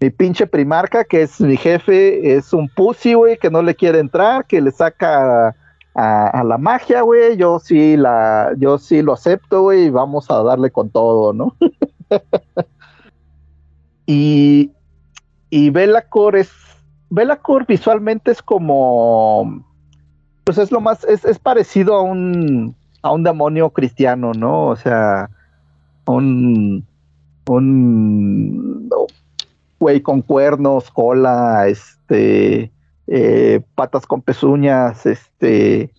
[0.00, 3.98] Mi pinche primarca, que es mi jefe, es un pussy, güey, que no le quiere
[3.98, 5.54] entrar, que le saca
[5.94, 10.42] a, la magia, güey, yo sí la, yo sí lo acepto, güey, y vamos a
[10.42, 11.54] darle con todo, ¿no?
[14.10, 14.72] y,
[15.50, 16.50] y Belacor es,
[17.10, 19.64] Belacor visualmente es como,
[20.42, 24.66] pues es lo más, es, parecido a un, a un demonio cristiano, ¿no?
[24.66, 25.30] O sea,
[26.06, 26.84] un,
[27.46, 28.90] un,
[29.78, 32.72] güey con cuernos, cola, este,
[33.06, 35.92] eh, patas con pezuñas, este,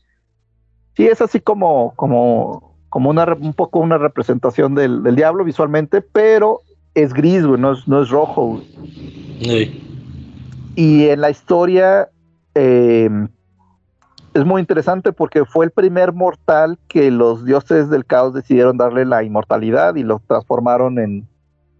[0.97, 6.59] sí es así como, como, como una, un poco una representación del, diablo visualmente, pero
[6.93, 8.61] es gris, no es, rojo.
[10.75, 12.09] Y en la historia
[12.53, 13.27] em,
[14.33, 19.05] es muy interesante porque fue el primer mortal que los dioses del caos decidieron darle
[19.05, 21.27] la inmortalidad y lo transformaron en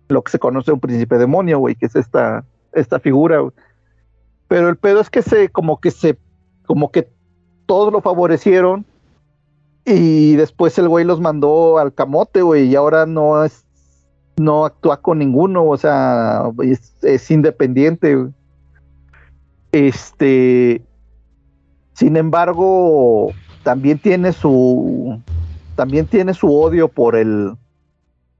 [0.09, 3.41] lo que se conoce un príncipe demonio, güey, que es esta, esta figura.
[4.47, 6.17] Pero el pedo es que se, como que se,
[6.65, 7.09] como que
[7.65, 8.85] todos lo favorecieron
[9.85, 13.65] y después el güey los mandó al camote, güey, y ahora no es,
[14.37, 16.43] no actúa con ninguno, o sea,
[17.03, 18.27] es, independiente.
[19.71, 20.81] Este,
[21.93, 23.31] sin embargo,
[23.63, 25.19] también tiene su,
[25.75, 27.53] también tiene su odio por el,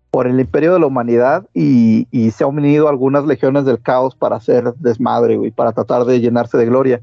[0.09, 4.37] por el imperio de la humanidad y, se han unido algunas legiones del caos para
[4.37, 7.01] hacer desmadre, y para tratar de llenarse de gloria.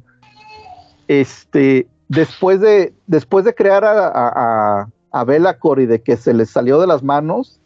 [1.06, 6.50] Este, después de, después de crear a, a, a Belacor y de que se les
[6.50, 7.57] salió de las manos,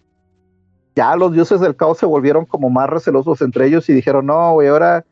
[0.95, 4.53] ya los dioses del caos se volvieron como más recelosos entre ellos y dijeron, no,
[4.53, 5.05] güey, ahora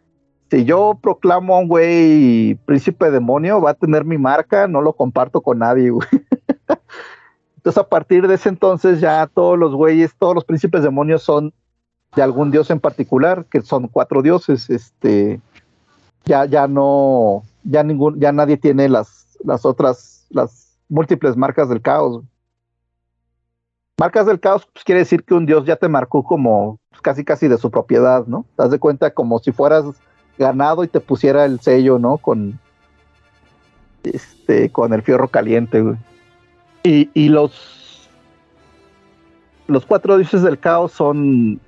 [0.51, 4.93] si yo proclamo a un güey príncipe demonio, va a tener mi marca, no lo
[4.95, 5.93] comparto con nadie.
[7.57, 11.53] Entonces, a partir de ese entonces, ya todos los güeyes, todos los príncipes demonios son
[12.17, 14.71] de algún dios en particular, que son cuatro dioses.
[14.71, 15.43] Este,
[16.25, 21.83] ya, ya no, ya ningún, ya nadie tiene las, las otras, las múltiples marcas del
[21.83, 22.23] caos.
[24.01, 27.23] Marcas del caos pues, quiere decir que un dios ya te marcó como pues, casi
[27.23, 28.47] casi de su propiedad, ¿no?
[28.57, 29.85] Te das de cuenta como si fueras
[30.39, 32.17] ganado y te pusiera el sello, ¿no?
[32.17, 32.59] Con
[34.03, 35.97] este, con el fierro caliente, güey.
[36.83, 38.09] Y, los,
[39.67, 41.61] los cuatro dioses del caos son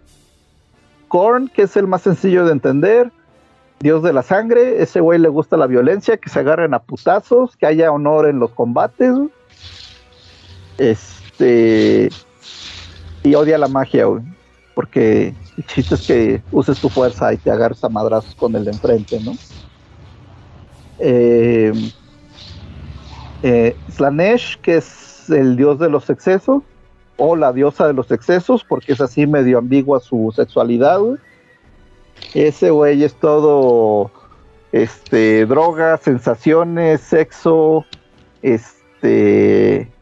[1.09, 3.13] Korn, que es el más sencillo de entender,
[3.81, 7.59] Dios de la sangre, ese güey le gusta la violencia, que se agarren a putazos,
[7.59, 9.19] que haya honor en los combates.
[11.43, 12.09] Este.
[13.25, 14.23] Y odia la magia, güey.
[14.75, 18.65] Porque el chiste es que uses tu fuerza y te agarres a madrazos con el
[18.65, 19.33] de enfrente, ¿no?
[20.99, 21.73] Eh,
[23.43, 26.63] eh, Slanesh, que es el dios de los excesos,
[27.19, 31.01] o la diosa de los excesos, porque es así medio ambigua su sexualidad.
[32.35, 34.11] Ese güey es todo
[34.73, 37.85] este drogas, sensaciones, sexo,
[38.41, 39.93] este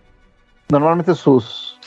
[0.70, 1.78] normalmente sus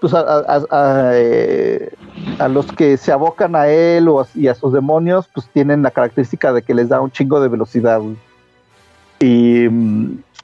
[0.00, 1.94] pues a, eh,
[2.40, 5.92] a, los que se abocan a él o y a sus demonios, pues tienen la
[5.92, 8.00] característica de que les da un chingo de velocidad.
[9.20, 9.66] Y,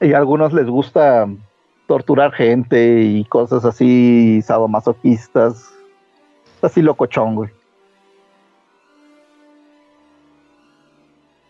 [0.00, 1.26] y a algunos les gusta
[1.88, 5.68] torturar gente y cosas así, sadomasoquistas.
[6.62, 7.50] Así locochón, güey.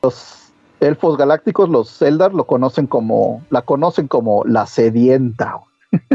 [0.02, 0.37] Los
[0.80, 5.58] elfos galácticos, los Zeldar, lo conocen como, la conocen como la sedienta.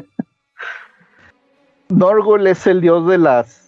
[1.90, 3.64] Norgul es el dios de las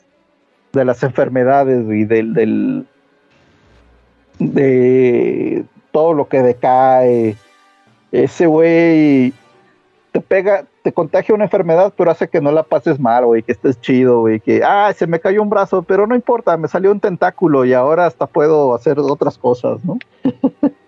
[0.73, 2.85] de las enfermedades y del, del
[4.39, 7.37] de todo lo que decae.
[8.11, 9.33] Ese güey
[10.11, 13.51] te pega, te contagia una enfermedad, pero hace que no la pases mal, güey, que
[13.53, 16.91] estés chido, güey, que, ah, se me cayó un brazo, pero no importa, me salió
[16.91, 19.97] un tentáculo y ahora hasta puedo hacer otras cosas, ¿no?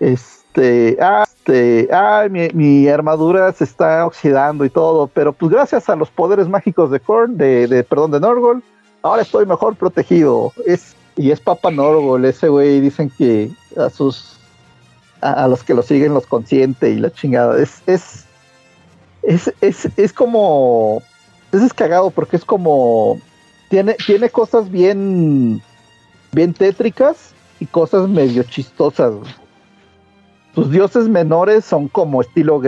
[0.00, 5.96] este, ah, este, ah, mi, armadura se está oxidando y todo, pero pues gracias a
[5.96, 8.62] los poderes mágicos de Korn, de, de perdón, de Norgol,
[9.02, 10.52] ahora estoy mejor protegido.
[10.66, 14.34] Es, y es Papa Norgol, ese güey, dicen que a sus
[15.24, 17.60] a, los que lo siguen los consiente y la chingada.
[17.60, 18.24] Es, es,
[19.22, 21.02] es, es, es como.
[21.52, 23.18] Es cagado porque es como.
[23.70, 25.62] Tiene, tiene cosas bien.
[26.32, 29.14] Bien tétricas y cosas medio chistosas.
[30.54, 32.62] Sus dioses menores son como estilo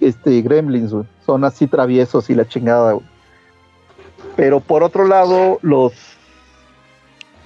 [0.00, 0.94] este, Gremlins,
[1.24, 2.96] son así traviesos y la chingada.
[4.34, 5.92] Pero por otro lado, los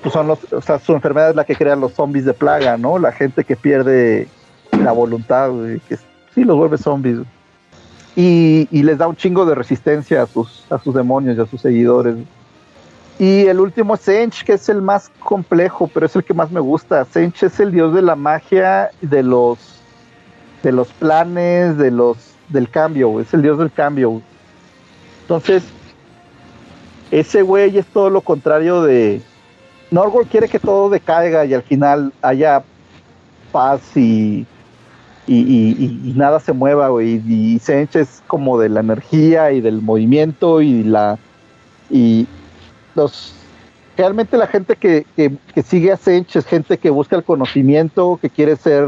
[0.03, 2.77] pues son los, o sea, su enfermedad es la que crea los zombies de plaga,
[2.77, 2.99] ¿no?
[2.99, 4.29] La gente que pierde
[4.73, 5.51] la voluntad,
[5.89, 5.97] que
[6.35, 7.19] sí los vuelve zombies.
[8.17, 11.61] Y, les da un chingo de resistencia a sus, a sus demonios y a sus
[11.61, 12.17] seguidores.
[13.21, 16.51] Y el último es Sench, que es el más complejo, pero es el que más
[16.51, 17.05] me gusta.
[17.05, 19.59] Sench es el dios de la magia, de los,
[20.63, 22.17] de los planes, de los,
[22.49, 24.23] del cambio, es el dios del cambio.
[25.21, 25.63] Entonces,
[27.11, 29.21] ese güey es todo lo contrario de,
[29.91, 32.63] Norgol quiere que todo decaiga y al final haya
[33.53, 34.47] paz y,
[35.27, 37.23] y, nada se mueva, güey.
[37.29, 41.19] Y Sench es como de la energía y del movimiento y la.
[41.91, 42.27] Y
[42.95, 43.35] los.
[43.97, 45.05] Realmente la gente que,
[45.65, 48.87] sigue a Sench es gente que busca el conocimiento, que quiere ser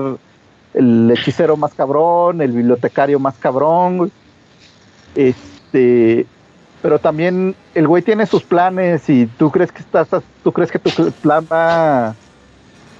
[0.72, 4.10] el hechicero más cabrón, el bibliotecario más cabrón.
[5.14, 6.26] Este
[6.82, 10.08] pero también el güey tiene sus planes y tú crees que estás,
[10.42, 12.14] tú crees que tu plan va,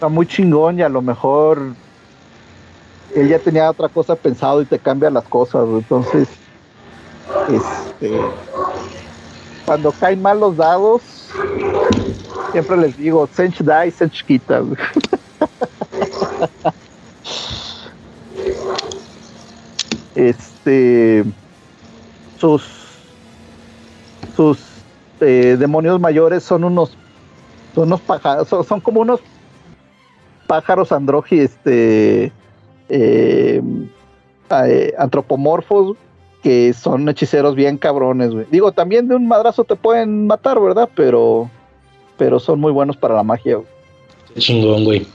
[0.09, 1.75] muy chingón y a lo mejor
[3.15, 6.29] él ya tenía otra cosa pensado y te cambia las cosas, entonces
[7.49, 8.21] este
[9.67, 11.03] cuando caen mal los dados
[12.53, 14.63] siempre les digo Sench y Sench quita
[20.15, 21.25] este
[22.39, 22.83] sus
[24.37, 24.59] sus
[25.21, 26.97] eh, demonios mayores son unos,
[27.75, 29.21] son unos pájaros, son, como unos
[30.47, 32.33] pájaros androgi, este,
[32.89, 33.63] eh,
[34.51, 35.97] eh, antropomorfos
[36.43, 40.89] que son hechiceros bien cabrones, Digo, también de un madrazo te pueden matar, ¿verdad?
[40.95, 41.49] Pero,
[42.19, 43.59] pero son muy buenos para la magia,
[44.39, 45.07] Chingón, güey.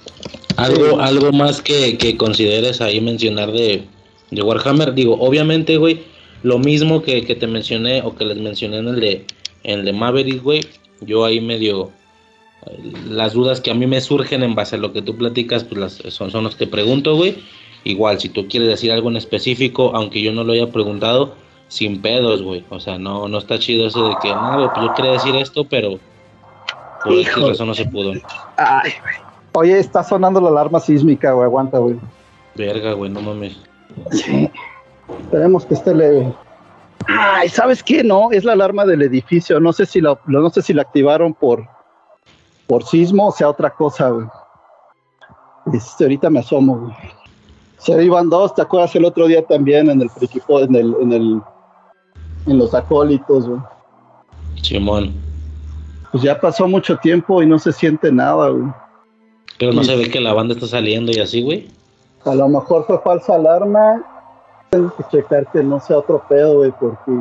[0.57, 3.83] Algo, algo más que, que consideres ahí mencionar de,
[4.31, 4.93] de Warhammer.
[4.93, 6.03] Digo, obviamente, güey,
[6.43, 9.25] lo mismo que, te mencioné o que les mencioné en el de,
[9.63, 10.61] en el de Maverick, güey.
[11.01, 11.91] Yo ahí medio.
[13.09, 15.79] Las dudas que a mí me surgen en base a lo que tú platicas, pues
[15.79, 17.35] las, son, son los que pregunto, güey.
[17.87, 21.35] Igual, si tú quieres decir algo en específico, aunque yo no lo haya preguntado,
[21.69, 22.65] sin pedos, güey.
[22.69, 25.63] O sea, no, no está chido eso de que, no, pues yo quería decir esto,
[25.63, 25.97] pero
[27.03, 28.11] por eso no se pudo.
[28.57, 29.15] Ay, güey.
[29.53, 31.45] Oye, está sonando la alarma sísmica, güey.
[31.45, 31.95] Aguanta, güey.
[32.55, 33.57] Verga, güey, no mames.
[34.11, 34.51] Sí.
[35.21, 36.33] Esperemos que esté leve.
[37.07, 38.03] Ay, ¿sabes qué?
[38.03, 39.61] No, es la alarma del edificio.
[39.61, 41.65] No sé si la, no sé si la activaron por,
[42.67, 44.27] por sismo o sea otra cosa, güey.
[45.73, 47.16] Este, ahorita me asomo, güey.
[47.77, 50.09] Se iban dos, ¿te acuerdas el otro día también en el
[50.49, 51.41] en el, en el,
[52.47, 53.61] en los acólitos, güey?
[54.61, 55.13] Simón.
[56.11, 58.71] Pues ya pasó mucho tiempo y no se siente nada, güey.
[59.59, 61.67] Pero no se ve que la banda está saliendo y así, güey.
[62.25, 64.03] A lo mejor fue falsa alarma
[64.69, 67.11] tengo que checar que no sea otro pedo, güey, porque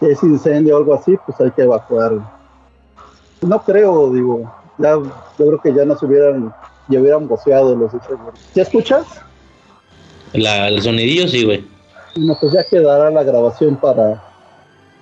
[0.00, 2.12] si es incendio o algo así, pues hay que evacuar.
[3.42, 6.54] No creo, digo, ya, yo creo que ya nos hubieran,
[6.88, 8.18] ya hubieran boceado los hechos.
[8.54, 9.06] ¿Ya escuchas?
[10.36, 11.64] La, el sonidillo sí, güey.
[12.16, 14.22] No, pues ya quedará la grabación para,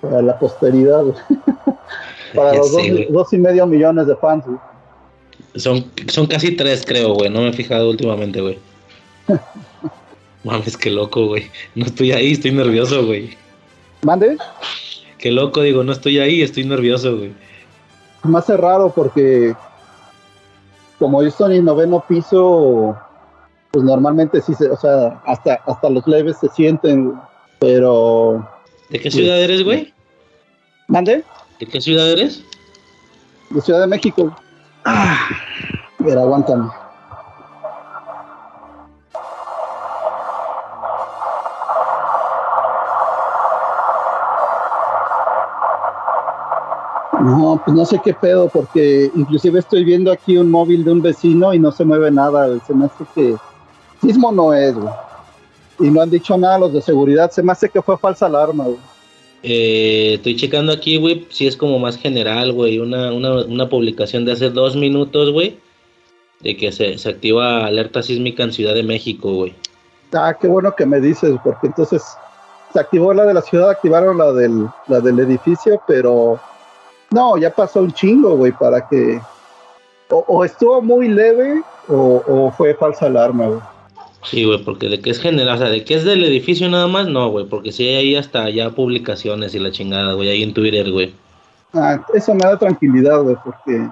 [0.01, 1.03] para la posteridad,
[2.35, 2.71] para los
[3.09, 4.43] dos, y medio millones de fans,
[5.55, 7.29] Son, son casi tres, creo, güey.
[7.29, 8.59] No me he fijado últimamente, güey.
[10.43, 11.49] Mames, qué loco, güey.
[11.73, 13.35] No estoy ahí, estoy nervioso, güey.
[14.03, 14.37] ¿Mande?
[15.17, 17.33] Qué loco, digo, no estoy ahí, estoy nervioso, güey.
[18.23, 19.55] Me hace raro porque
[20.99, 22.95] como yo estoy en noveno piso,
[23.75, 27.13] pues normalmente sí se, o sea, hasta, hasta los leves se sienten,
[27.59, 28.49] pero...
[28.89, 29.93] ¿De qué ciudad eres, güey?
[30.87, 31.25] ¿Mande?
[31.59, 32.41] ¿De qué ciudad eres?
[33.49, 34.33] De Ciudad de México.
[34.85, 35.27] Ah,
[35.97, 36.69] pero aguántame.
[47.19, 51.01] No, pues no sé qué pedo, porque inclusive estoy viendo aquí un móvil de un
[51.01, 53.35] vecino y no se mueve nada, Se me hace que
[54.01, 54.93] sismo no es, güey.
[55.79, 57.31] y no han dicho nada los de seguridad.
[57.31, 58.79] Se me hace que fue falsa alarma, güey.
[59.43, 64.25] Eh, estoy checando aquí, güey, si es como más general, güey, una, una, una publicación
[64.25, 65.59] de hace dos minutos, güey,
[66.39, 69.53] de que se, se activa alerta sísmica en Ciudad de México, güey.
[70.13, 72.01] Ah, qué bueno que me dices, porque entonces
[72.73, 76.39] se activó la de la ciudad, activaron la del, la del edificio, pero
[77.11, 79.21] no, ya pasó un chingo, güey, para que
[80.09, 83.59] o, o estuvo muy leve o, o fue falsa alarma, güey.
[84.25, 86.87] Sí, güey, porque de que es general, o sea, de que es del edificio nada
[86.87, 90.43] más, no, güey, porque sí hay ahí hasta ya publicaciones y la chingada, güey, ahí
[90.43, 91.13] en Twitter, güey.
[91.73, 93.87] Ah, eso me da tranquilidad, güey, porque,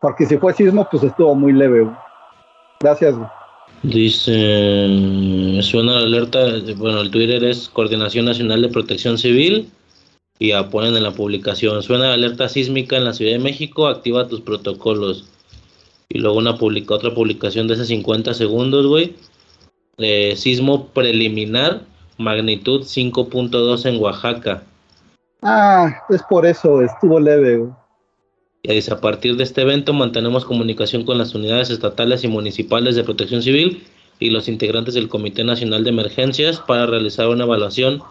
[0.00, 1.96] porque si fue sismo, pues estuvo muy leve, güey.
[2.80, 3.28] Gracias, güey.
[3.82, 6.40] Dice, suena la alerta,
[6.76, 9.70] bueno, el Twitter es Coordinación Nacional de Protección Civil
[10.40, 13.86] y ya ponen en la publicación, suena la alerta sísmica en la Ciudad de México,
[13.86, 15.28] activa tus protocolos.
[16.08, 19.14] Y luego una publica, otra publicación de hace 50 segundos, güey.
[19.98, 21.82] Eh, sismo preliminar,
[22.18, 24.62] magnitud 5.2 en Oaxaca.
[25.42, 27.68] Ah, es por eso, estuvo leve.
[28.62, 32.96] Y dice, a partir de este evento mantenemos comunicación con las unidades estatales y municipales
[32.96, 33.84] de protección civil
[34.18, 38.02] y los integrantes del Comité Nacional de Emergencias para realizar una evaluación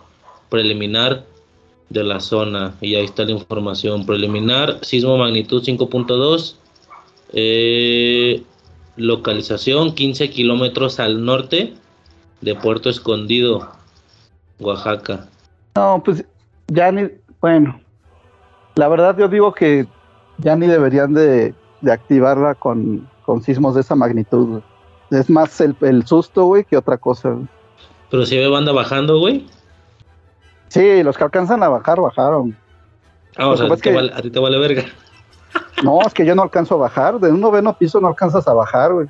[0.49, 1.25] preliminar
[1.89, 2.75] de la zona.
[2.81, 4.05] Y ahí está la información.
[4.05, 6.55] Preliminar, sismo magnitud 5.2,
[7.33, 8.43] eh,
[8.97, 11.73] localización 15 kilómetros al norte
[12.41, 13.69] de Puerto Escondido,
[14.59, 15.27] Oaxaca.
[15.75, 16.25] No, pues
[16.67, 17.07] ya ni,
[17.39, 17.79] bueno,
[18.75, 19.87] la verdad yo digo que
[20.39, 24.47] ya ni deberían de, de activarla con, con sismos de esa magnitud.
[24.47, 24.63] güey.
[25.11, 27.29] Es más el, el susto, güey, que otra cosa.
[27.29, 27.47] güey.
[28.09, 29.45] Pero si ve banda bajando, güey.
[30.69, 32.55] Sí, los que alcanzan a bajar, bajaron.
[33.37, 34.83] Ah, o sea, te vale, a ti te vale verga.
[35.83, 37.19] No, es que yo no alcanzo a bajar.
[37.19, 39.07] De un noveno piso no alcanzas a bajar, güey.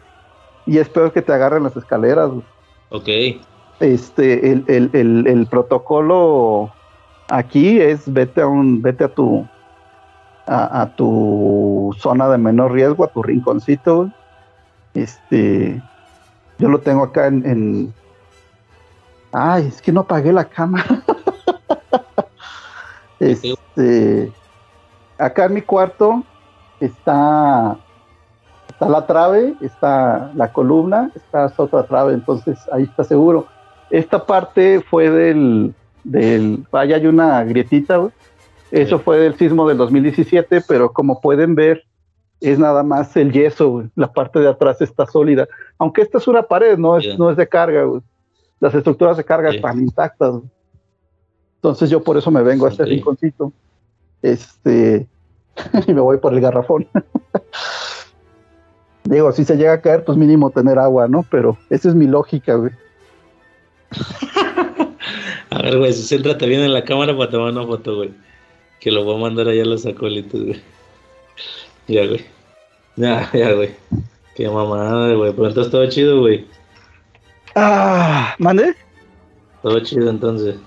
[0.66, 2.44] Y es peor que te agarren las escaleras, güey.
[2.90, 3.42] Ok.
[3.80, 6.72] Este, el, el, el, el protocolo
[7.30, 9.46] aquí es vete a un, vete a tu
[10.48, 14.12] a, a tu zona de menor riesgo, a tu rinconcito, güey.
[14.94, 15.82] Este,
[16.58, 17.94] yo lo tengo acá en, en-
[19.32, 20.86] ay, es que no apagué la cámara.
[23.20, 24.32] este,
[25.18, 26.24] acá en mi cuarto
[26.80, 27.78] está
[28.70, 33.48] está la trave, está la columna, está otra trave, entonces ahí está seguro.
[33.90, 35.74] Esta parte fue del,
[36.04, 38.10] del, vaya, hay una grietita.
[38.70, 39.04] Eso Sí.
[39.04, 41.86] fue del sismo del 2017, pero como pueden ver,
[42.42, 43.86] es nada más el yeso.
[43.96, 45.48] La parte de atrás está sólida.
[45.80, 47.84] Aunque esta es una pared, no es, no es de carga.
[48.60, 50.36] Las estructuras de carga están intactas.
[51.56, 53.52] Entonces yo por eso me vengo a este rinconcito.
[54.22, 55.08] Este,
[55.88, 56.88] y me voy por el garrafón.
[59.04, 61.26] Digo, si se llega a caer, pues mínimo tener agua, ¿no?
[61.32, 62.72] Pero esa es mi lógica, güey.
[65.50, 68.12] A ver, güey, céntrate bien en la cámara para tomar una foto, güey.
[68.82, 70.62] Que lo voy a mandar allá a los acólitos, güey.
[71.88, 72.26] Ya, güey.
[72.98, 73.74] Ya, ya, güey.
[74.36, 75.32] Qué mamada, güey.
[75.32, 76.46] Pero entonces todo chido, güey.
[77.56, 78.76] Ah, ¿mande?
[79.64, 80.58] Todo chido, entonces.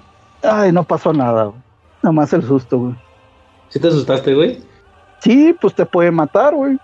[0.43, 1.61] Ay, no pasó nada, güey.
[2.03, 2.95] Nada más el susto, güey.
[3.69, 4.61] ¿Sí te asustaste, güey?
[5.21, 6.79] Sí, pues te puede matar, güey.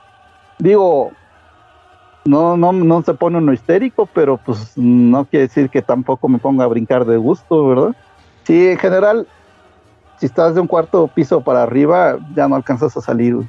[0.59, 1.13] Digo,
[2.25, 6.39] no, no, no se pone uno histérico, pero pues no quiere decir que tampoco me
[6.39, 7.97] ponga a brincar de gusto, ¿verdad?
[8.45, 9.27] Sí, en general,
[10.19, 13.49] si estás de un cuarto piso para arriba, ya no alcanzas a salir, güey.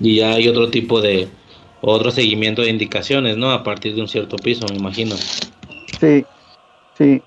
[0.00, 1.28] Y ya hay otro tipo de.
[1.82, 3.50] Otro seguimiento de indicaciones, ¿no?
[3.50, 5.14] A partir de un cierto piso, me imagino.
[6.00, 6.24] Sí,
[6.96, 7.22] sí.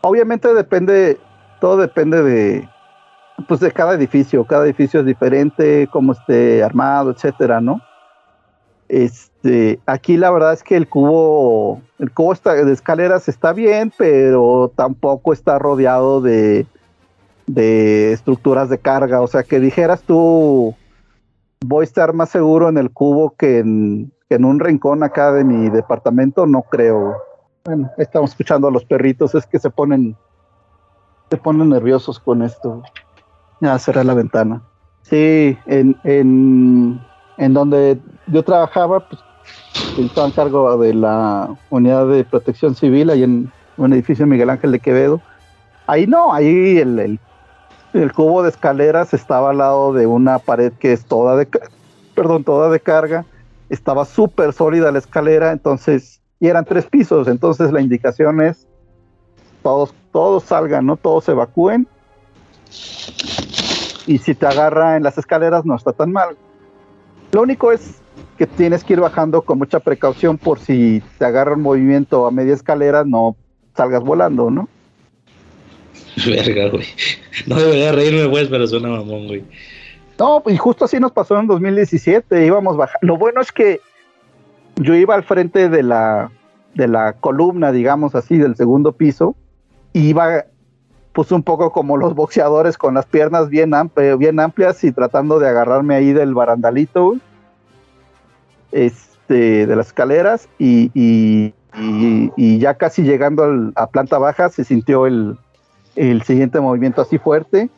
[0.00, 1.18] Obviamente depende,
[1.60, 2.68] todo depende de,
[3.46, 4.44] pues de cada edificio.
[4.44, 7.80] Cada edificio es diferente, cómo esté armado, etcétera, ¿no?
[8.88, 13.92] Este, aquí la verdad es que el cubo, el cubo está, de escaleras está bien,
[13.96, 16.66] pero tampoco está rodeado de,
[17.46, 19.20] de estructuras de carga.
[19.20, 20.74] O sea, que dijeras tú,
[21.64, 25.44] voy a estar más seguro en el cubo que en, en un rincón acá de
[25.44, 27.16] mi departamento, no creo.
[27.64, 30.16] Bueno, estamos escuchando a los perritos, es que se ponen,
[31.30, 32.82] se ponen nerviosos con esto.
[33.60, 34.62] Ya cerré la ventana.
[35.02, 37.00] Sí, en, en,
[37.38, 39.22] en donde yo trabajaba, pues
[39.96, 44.72] estaba en cargo de la unidad de protección civil, ahí en un edificio Miguel Ángel
[44.72, 45.20] de Quevedo.
[45.86, 47.20] Ahí no, ahí el, el,
[47.94, 51.48] el cubo de escaleras estaba al lado de una pared que es toda de,
[52.14, 53.24] perdón, toda de carga.
[53.70, 58.66] Estaba súper sólida la escalera, entonces, y eran tres pisos, entonces la indicación es
[59.62, 60.96] todos, todos salgan, ¿no?
[60.96, 61.88] Todos evacúen.
[64.08, 66.36] Y si te agarra en las escaleras no está tan mal.
[67.30, 68.00] Lo único es
[68.38, 72.30] que tienes que ir bajando con mucha precaución por si te agarra un movimiento a
[72.30, 73.36] media escalera, no
[73.76, 74.66] salgas volando, ¿no?
[76.26, 76.86] Verga, güey.
[77.46, 79.44] No debería reírme, pues, pero suena mamón, güey.
[80.18, 83.06] No, y justo así nos pasó en 2017, íbamos bajando.
[83.06, 83.80] Lo bueno es que
[84.76, 86.32] yo iba al frente de la,
[86.74, 89.36] de la columna, digamos así, del segundo piso,
[89.92, 90.46] y iba
[91.18, 93.72] pues un poco como los boxeadores con las piernas bien,
[94.18, 97.16] bien amplias y tratando de agarrarme ahí del barandalito,
[98.70, 105.36] este, de las escaleras, y, y, ya casi llegando a planta baja se sintió el,
[105.96, 107.68] el siguiente movimiento así fuerte.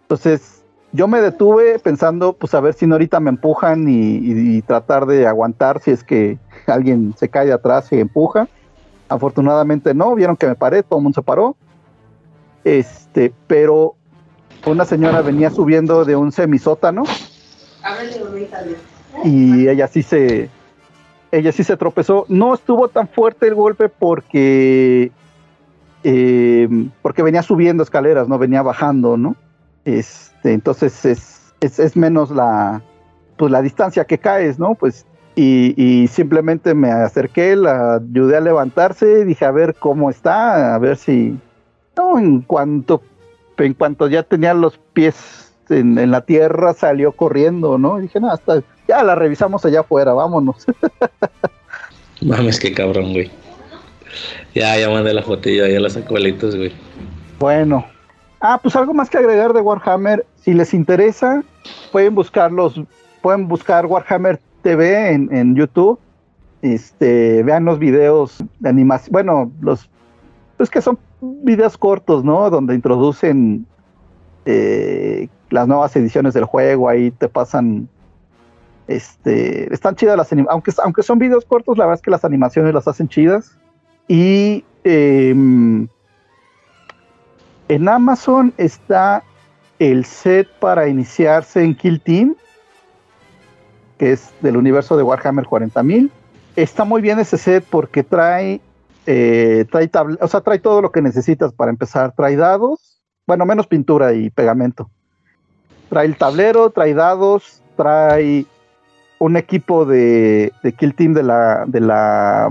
[0.00, 5.06] Entonces yo me detuve pensando, pues a ver si no ahorita me empujan y, tratar
[5.06, 8.48] de aguantar si es que alguien se cae atrás y empuja.
[9.08, 11.54] Afortunadamente no, vieron que me paré, todo el mundo se paró.
[12.64, 13.94] Este, pero
[14.66, 17.04] una señora venía subiendo de un semisótano.
[19.24, 20.50] Y ella sí se
[21.30, 22.24] ella sí se tropezó.
[22.28, 25.10] No estuvo tan fuerte el golpe porque
[26.04, 26.68] eh,
[27.02, 29.36] porque venía subiendo escaleras, no venía bajando, ¿no?
[29.84, 32.82] Este, entonces es, es, menos la,
[33.36, 34.74] pues la distancia que caes, ¿no?
[34.74, 40.78] Pues y, simplemente me acerqué, la ayudé a levantarse, dije a ver cómo está, a
[40.78, 41.38] ver si,
[41.98, 43.02] no, en cuanto,
[43.58, 47.98] en cuanto ya tenía los pies en, la tierra, salió corriendo, ¿no?
[47.98, 50.64] Y dije, no, hasta, ya la revisamos allá afuera, vámonos.
[52.22, 53.30] Mames, qué cabrón, güey.
[54.54, 56.72] Ya, ya mandé la fotilla, ya las acuelitos, güey.
[57.38, 57.84] Bueno,
[58.40, 60.24] Ah, pues algo más que agregar de Warhammer.
[60.36, 61.42] Si les interesa,
[61.90, 62.80] pueden buscarlos,
[63.20, 65.98] pueden buscar Warhammer TV en, YouTube.
[66.62, 69.88] Este, vean los videos de animación, bueno, los,
[70.58, 72.50] pues que son videos cortos, ¿no?
[72.50, 73.64] Donde introducen
[74.44, 77.88] eh, las nuevas ediciones del juego, ahí te pasan,
[78.88, 82.24] este, están chidas las animaciones, aunque, aunque son videos cortos, la verdad es que las
[82.24, 83.56] animaciones las hacen chidas.
[84.08, 85.30] Y eh,
[87.68, 89.22] en Amazon está
[89.78, 92.34] el set para iniciarse en Kill Team,
[93.96, 96.10] que es del universo de Warhammer 40.000.
[96.56, 98.60] Está muy bien ese set porque trae,
[99.10, 99.90] eh, trae,
[100.28, 102.14] sea, todo lo que necesitas para empezar.
[102.14, 104.90] Trae dados, bueno, menos pintura y pegamento.
[105.88, 108.44] Trae el tablero, trae dados, trae
[109.18, 112.50] un equipo de, de Kill Team de la, de la,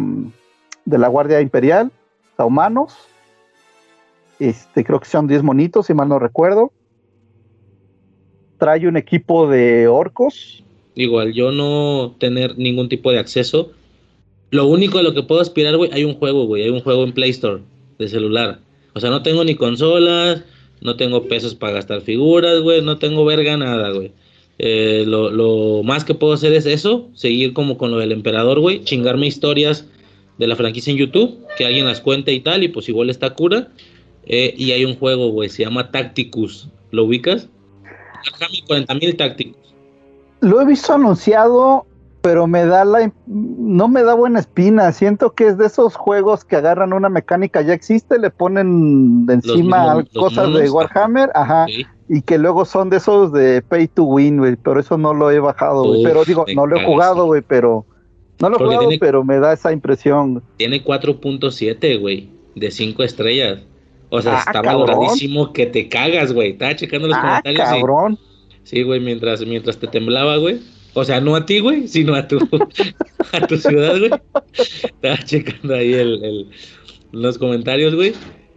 [0.86, 1.92] de la Guardia Imperial,
[2.38, 3.08] o humanos
[4.40, 6.72] este, creo que son 10 monitos, si mal no recuerdo.
[8.58, 10.64] Trae un equipo de orcos.
[10.96, 13.72] Igual, yo no tener ningún tipo de acceso.
[14.50, 16.64] Lo único a lo que puedo aspirar, güey, hay un juego, güey.
[16.64, 17.62] Hay un juego en Play Store
[18.00, 18.60] de celular.
[18.94, 20.44] O sea, no tengo ni consolas,
[20.82, 22.82] no tengo pesos para gastar figuras, güey.
[22.82, 24.12] No tengo verga nada, güey.
[24.60, 28.60] Eh, lo, lo, más que puedo hacer es eso, seguir como con lo del emperador,
[28.60, 29.86] güey, chingarme historias
[30.40, 33.34] de la franquicia en YouTube, que alguien las cuente y tal, y pues igual está
[33.34, 33.70] cura.
[34.26, 36.68] Eh, y hay un juego, güey, se llama Tacticus.
[36.92, 37.50] ¿Lo ubicas?
[38.68, 39.74] 40.000 Tacticus.
[40.42, 41.86] Lo he visto anunciado,
[42.28, 44.92] pero me da la no me da buena espina.
[44.92, 49.36] Siento que es de esos juegos que agarran una mecánica ya existe, le ponen de
[49.36, 51.68] encima cosas de Warhammer, ajá,
[52.10, 54.58] y que luego son de esos de pay to win, güey.
[54.58, 56.04] Pero eso no lo he bajado, güey.
[56.04, 57.86] Pero digo, no lo he jugado, güey, pero
[58.42, 60.44] no lo he jugado, pero me da esa impresión.
[60.58, 63.60] Tiene 4.7, güey, de 5 estrellas.
[64.10, 66.52] O sea, ah, estaba doradísimo que te cagas, güey.
[66.52, 67.80] Estaba checando los ah, comentarios.
[67.80, 68.20] Cabrón.
[68.64, 70.60] sí, güey, mientras, mientras te temblaba, güey.
[71.00, 72.40] O sea, no a ti, güey, sino a tu,
[73.32, 74.10] a tu ciudad, güey.
[74.84, 76.48] Estaba checando ahí el, el,
[77.12, 78.14] los comentarios, güey.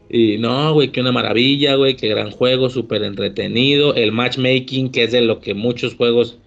[0.09, 3.95] Y no, güey, que una maravilla, güey, qué gran juego, súper entretenido.
[3.95, 6.39] El matchmaking, que es de lo que muchos juegos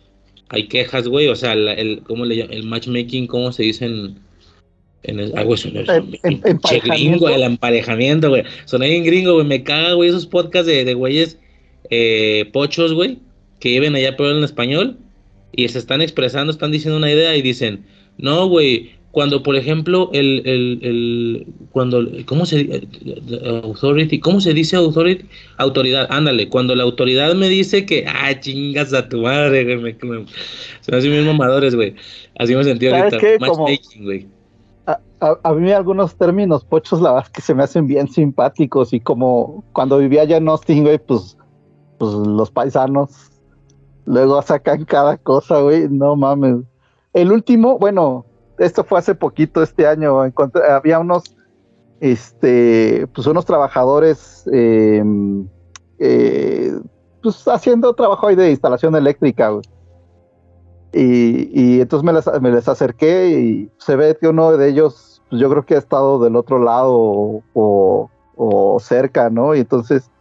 [0.49, 1.27] hay quejas, güey.
[1.27, 2.53] O sea, el, el ¿cómo le llaman?
[2.55, 4.15] El matchmaking, ¿cómo se dice en,
[5.03, 5.59] en el, ah, güey,
[6.83, 8.45] gringo, el emparejamiento, güey.
[8.65, 9.45] Soné en gringo, güey.
[9.45, 11.37] Me caga, güey, esos podcasts de, de güeyes
[11.91, 13.19] eh, pochos, güey,
[13.59, 14.97] que viven allá pero en español
[15.53, 17.85] y se están expresando, están diciendo una idea y dicen,
[18.17, 22.87] no, güey, cuando, por ejemplo, el, el, el cuando, ¿cómo se
[23.63, 25.25] authority, cómo se dice authority?
[25.57, 29.93] Autoridad, ándale, cuando la autoridad me dice que, ah, chingas a tu madre, güey, me,
[29.93, 30.25] me,
[30.81, 31.95] son así mismos mamadores, güey.
[32.39, 33.19] Así me sentí ahorita.
[33.39, 34.27] Matchmaking, güey
[35.43, 39.63] a, mí algunos términos pochos, la verdad que se me hacen bien simpáticos y como
[39.71, 41.37] cuando vivía allá en Austin, güey, pues,
[41.97, 43.31] pues los paisanos
[44.05, 46.57] luego sacan cada cosa, güey, no mames.
[47.13, 48.25] El último, bueno,
[48.57, 50.21] esto fue hace poquito, este año,
[50.69, 51.35] había unos,
[51.99, 55.47] este, pues unos trabajadores, em,
[55.99, 56.77] eh,
[57.21, 59.63] pues haciendo trabajo ahí de instalación eléctrica, güey.
[60.95, 65.65] Y, entonces me les, acerqué y se ve que uno de ellos pues yo creo
[65.65, 69.55] que ha estado del otro lado o, o, cerca, ¿no?
[69.55, 70.11] Y entonces,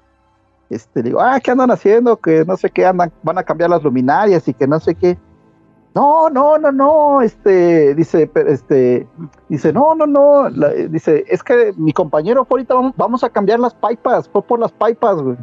[0.74, 2.16] este, digo, ah, ¿qué andan haciendo?
[2.16, 5.18] Que no sé qué, andan, van a cambiar las luminarias y que no sé qué.
[5.94, 9.06] No, no, no, no, este, dice, este,
[9.50, 10.48] dice, no, no, no,
[10.88, 15.16] dice, es que mi compañero ahorita vamos, a cambiar las pipas, fue por las pipas,
[15.20, 15.36] güey.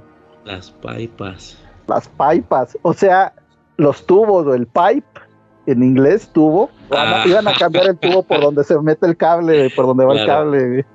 [0.45, 1.57] Las pipas.
[1.87, 3.31] Las pipas, o sea,
[3.77, 5.21] los tubos, el pipe,
[5.67, 7.23] en inglés, tubo, ah.
[7.27, 10.25] iban a cambiar el tubo por donde se mete el cable, por donde va el
[10.25, 10.85] cable,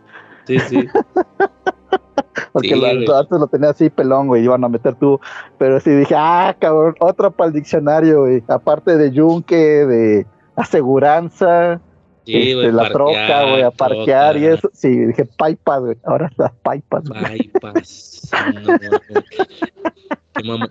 [0.47, 0.89] Sí, sí.
[2.53, 5.21] Porque antes lo tenía así pelón, güey, iban a meter tubo.
[5.59, 8.43] Pero sí dije, ah, cabrón, otro para el diccionario, güey.
[8.49, 11.81] Aparte de yunque, de aseguranza,
[12.25, 14.71] sí, este, la troca, güey, a parquear y eso.
[14.73, 15.97] Sí, dije, pipas, güey.
[16.05, 17.05] Ahora las pipas.
[17.33, 18.31] Pipas.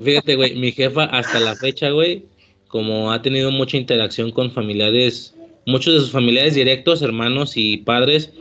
[0.01, 2.25] Fíjate, güey, mi jefa hasta la fecha, güey,
[2.67, 5.35] como ha tenido mucha interacción con familiares,
[5.65, 8.33] muchos de sus familiares directos, hermanos y padres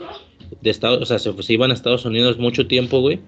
[0.60, 3.20] de Estados, o sea, se, iban a Estados Unidos mucho tiempo, güey.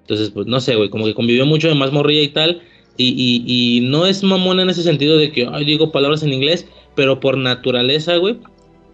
[0.00, 2.62] Entonces, pues no sé, güey, como que convivió mucho de más morrilla y tal.
[2.96, 6.66] Y, y, no es mamona en ese sentido de que, ay, digo palabras en inglés,
[6.94, 8.36] pero por naturaleza, güey,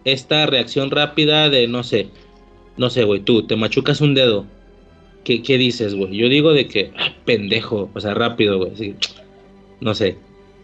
[0.05, 2.07] esta reacción rápida de, no sé,
[2.77, 4.45] no sé, güey, tú te machucas un dedo.
[5.25, 6.15] ¿Qué, qué dices, güey?
[6.15, 6.91] Yo digo de que,
[7.25, 8.95] pendejo, o sea, rápido, güey,
[9.81, 10.17] no sé.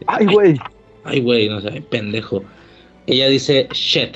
[0.08, 0.56] Ay, güey.
[1.03, 2.43] Ay, güey, no sé, pendejo.
[3.08, 4.16] Ella dice, shit.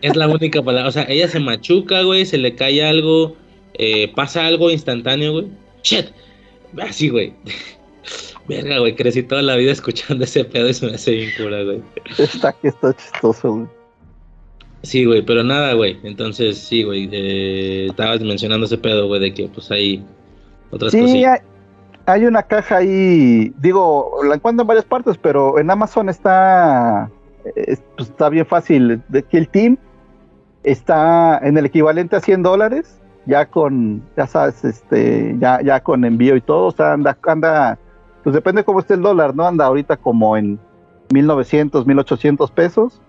[0.00, 3.36] Es la única palabra, o sea, ella se machuca, güey, se le cae algo,
[3.74, 5.46] eh, pasa algo instantáneo, güey.
[5.82, 6.06] Shit.
[6.80, 7.34] Así, güey.
[8.48, 11.62] Verga, güey, crecí toda la vida escuchando ese pedo y se me hace bien cura,
[11.62, 11.82] güey.
[12.18, 13.66] Está que está chistoso, güey.
[14.82, 15.98] Sí, güey, pero nada, güey.
[16.02, 17.08] Entonces, sí, güey.
[17.10, 20.04] Eh, estabas mencionando ese pedo, güey, de que pues hay
[20.70, 21.40] otras sí, Hay,
[22.06, 27.10] hay una caja ahí, digo, la encuentro en varias partes, pero en Amazon está,
[27.96, 29.02] pues, está bien fácil.
[29.30, 29.76] El team
[30.62, 36.04] está en el equivalente a 100 dólares ya con, ya sabes, este, ya, ya con
[36.04, 37.78] envío y todo, o sea, anda, anda,
[38.22, 39.46] pues depende cómo esté el dólar, ¿no?
[39.46, 40.58] Anda ahorita como en
[41.12, 43.00] 1900, 1800 pesos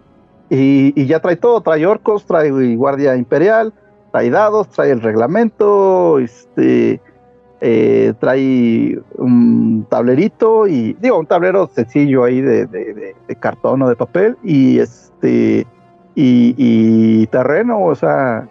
[0.49, 3.73] y, ya trae todo, trae orcos, trae guardia imperial,
[4.11, 7.01] trae dados, trae el reglamento, este,
[7.67, 13.89] eh, trae un tablerito y, digo, un tablero sencillo ahí de, de, de cartón o
[13.89, 15.65] de papel y este,
[16.13, 18.47] y, y terreno, o sea,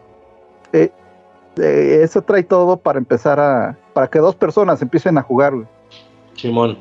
[0.73, 0.91] eh,
[1.59, 5.67] eh, eso trae todo para empezar a, para que dos personas empiecen a jugar, güey.
[6.35, 6.79] Simón.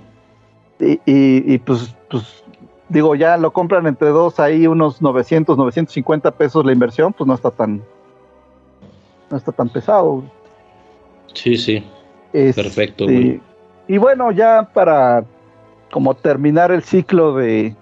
[0.79, 2.43] Y, y, pues, pues,
[2.89, 7.35] digo, ya lo compran entre dos, ahí unos 900, 950 pesos la inversión, pues no
[7.35, 7.83] está tan,
[9.29, 10.23] no está tan pesado.
[11.35, 11.85] Sí, sí.
[12.33, 13.39] Este, Perfecto, güey.
[13.87, 15.23] Y bueno, ya para
[15.91, 17.75] como terminar el ciclo de,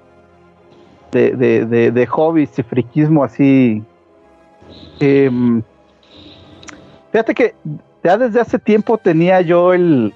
[1.12, 1.32] de,
[1.66, 3.82] de, de, hobbies y friquismo así,
[5.00, 5.32] eh,
[7.12, 7.56] Fíjate que
[8.04, 10.14] ya desde hace tiempo tenía yo el,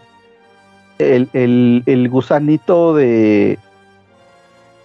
[0.98, 3.60] el, gusanito de,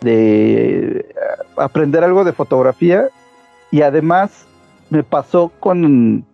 [0.01, 1.15] de
[1.57, 3.09] aprender algo de fotografía
[3.70, 4.45] y además
[4.91, 6.25] me pasó con,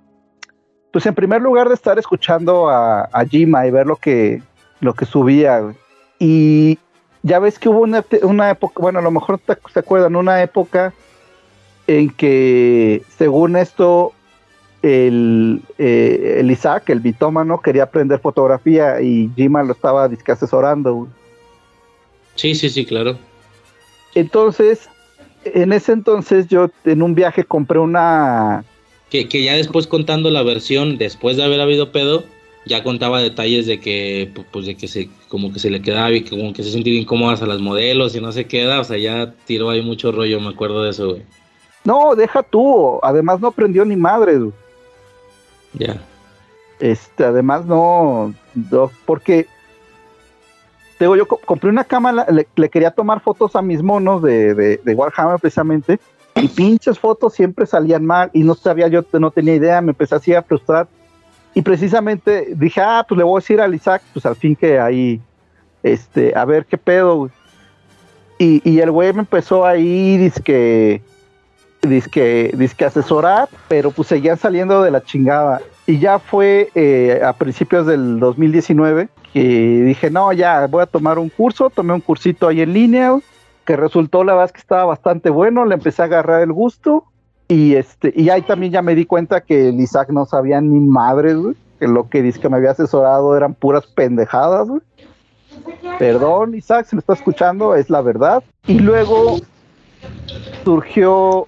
[0.96, 4.40] pues en primer lugar de estar escuchando a, a Jima y ver lo que,
[4.80, 5.62] lo que subía
[6.18, 6.78] y
[7.22, 10.42] ya ves que hubo una, una época, bueno, a lo mejor te, se acuerdan, una
[10.42, 10.94] época
[11.86, 14.14] en que según esto
[14.80, 21.08] el, eh, el Isaac, el bitómano, quería aprender fotografía y Jima lo estaba disque asesorando.
[22.36, 23.18] Sí, sí, sí, claro.
[24.14, 24.88] Entonces,
[25.44, 28.64] en ese entonces yo en un viaje compré una...
[29.10, 32.24] Que, que ya después contando la versión, después de haber habido pedo,
[32.66, 36.24] ya contaba detalles de que, pues de que se, como que se le quedaba y
[36.24, 39.32] como que se sentía incómodas a las modelos y no se queda, o sea, ya
[39.46, 41.22] tiró ahí mucho rollo, me acuerdo de eso, güey.
[41.84, 44.52] No, deja tú, además no aprendió ni madre, güey.
[45.74, 46.02] Ya.
[46.80, 48.34] Este, además no,
[49.06, 49.46] porque
[50.98, 55.38] digo, yo compré una cámara, le, quería tomar fotos a mis monos de, de, Warhammer
[55.38, 55.98] precisamente,
[56.36, 60.14] y pinches fotos siempre salían mal, y no sabía, yo no tenía idea, me empecé
[60.14, 60.88] así a frustrar,
[61.54, 64.78] y precisamente dije, ah, pues le voy a decir al Isaac, pues al fin que
[64.78, 65.20] ahí,
[65.82, 67.30] este, a ver qué pedo,
[68.38, 71.00] Y, y el güey me empezó ahí, dice que
[71.86, 75.60] disque, disque asesorar, pero pues seguían saliendo de la chingada.
[75.86, 81.18] Y ya fue eh, a principios del 2019 que dije, no, ya voy a tomar
[81.18, 83.18] un curso, tomé un cursito ahí en línea,
[83.66, 87.04] que resultó la verdad que estaba bastante bueno, le empecé a agarrar el gusto.
[87.48, 90.80] Y este, y ahí también ya me di cuenta que el Isaac no sabía ni
[90.80, 91.36] madres,
[91.78, 94.68] que lo que dice que me había asesorado eran puras pendejadas,
[95.98, 98.42] Perdón, Isaac, si me está escuchando, es la verdad.
[98.66, 99.38] Y luego
[100.64, 101.46] surgió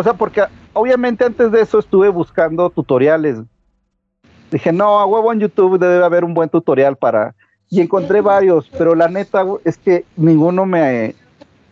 [0.00, 3.38] o sea, porque obviamente antes de eso estuve buscando tutoriales.
[4.50, 7.34] Dije, no, a huevo en YouTube debe haber un buen tutorial para...
[7.68, 11.14] Y encontré varios, pero la neta es que ninguno me,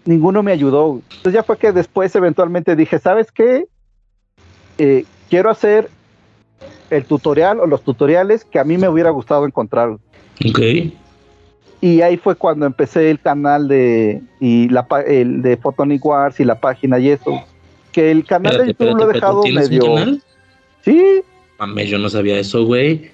[0.08, 1.02] ninguno me ayudó.
[1.10, 3.66] Entonces ya fue que después eventualmente dije, ¿sabes qué?
[4.78, 5.90] Eh, quiero hacer
[6.88, 9.98] el tutorial o los tutoriales que a mí me hubiera gustado encontrar.
[10.48, 10.60] Ok.
[11.82, 16.44] Y ahí fue cuando empecé el canal de y la el de Photonic Wars y
[16.44, 17.44] la página y eso.
[17.92, 20.20] Que el canal de YouTube lo he dejado medio.
[20.84, 21.20] Sí.
[21.58, 23.10] Mames, yo no sabía eso, güey.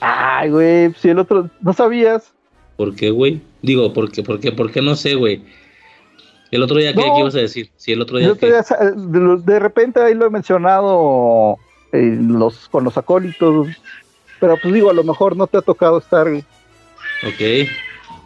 [0.00, 2.34] Ay, güey, si el otro no sabías.
[2.76, 3.40] ¿Por qué, güey?
[3.62, 5.42] Digo, ¿por qué, por qué, por qué no sé, güey?
[6.50, 7.70] ¿El otro día qué, ibas a decir?
[7.76, 11.56] Si el otro día, de repente ahí lo he mencionado
[11.92, 13.68] eh, los, con los acólitos,
[14.40, 16.28] pero pues digo, a lo mejor no te ha tocado estar.
[16.28, 17.68] Ok.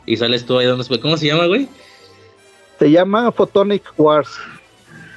[0.07, 1.01] Y sales tú ahí donde.
[1.01, 1.69] ¿Cómo se llama, güey?
[2.79, 4.31] Se llama Photonic Wars.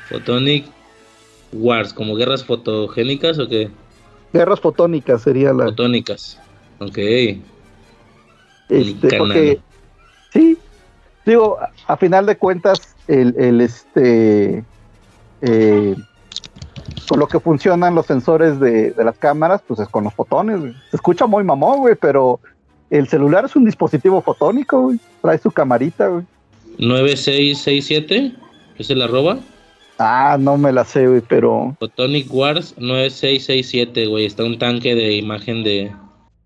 [0.09, 0.65] Photonic
[1.53, 3.69] Wars, ¿como guerras fotogénicas o qué?
[4.33, 5.65] Guerras fotónicas sería la.
[5.65, 6.39] Fotónicas.
[6.79, 6.97] Ok.
[8.69, 9.59] Este, porque,
[10.31, 10.57] sí,
[11.25, 14.63] digo, a, final de cuentas, el, el este.
[15.41, 15.95] Eh,
[17.07, 20.75] con lo que funcionan los sensores de, las cámaras, pues es con los fotones.
[20.89, 22.39] Se escucha muy mamón, güey, pero
[22.89, 24.99] el celular es un dispositivo fotónico, güey.
[25.21, 26.25] Trae su camarita, güey.
[26.77, 28.33] 9667,
[28.77, 29.39] ¿es el arroba?
[29.97, 31.75] Ah, no me la sé, güey, pero.
[31.79, 34.25] Photonic Wars 9667, güey.
[34.25, 35.91] Está un tanque de imagen de.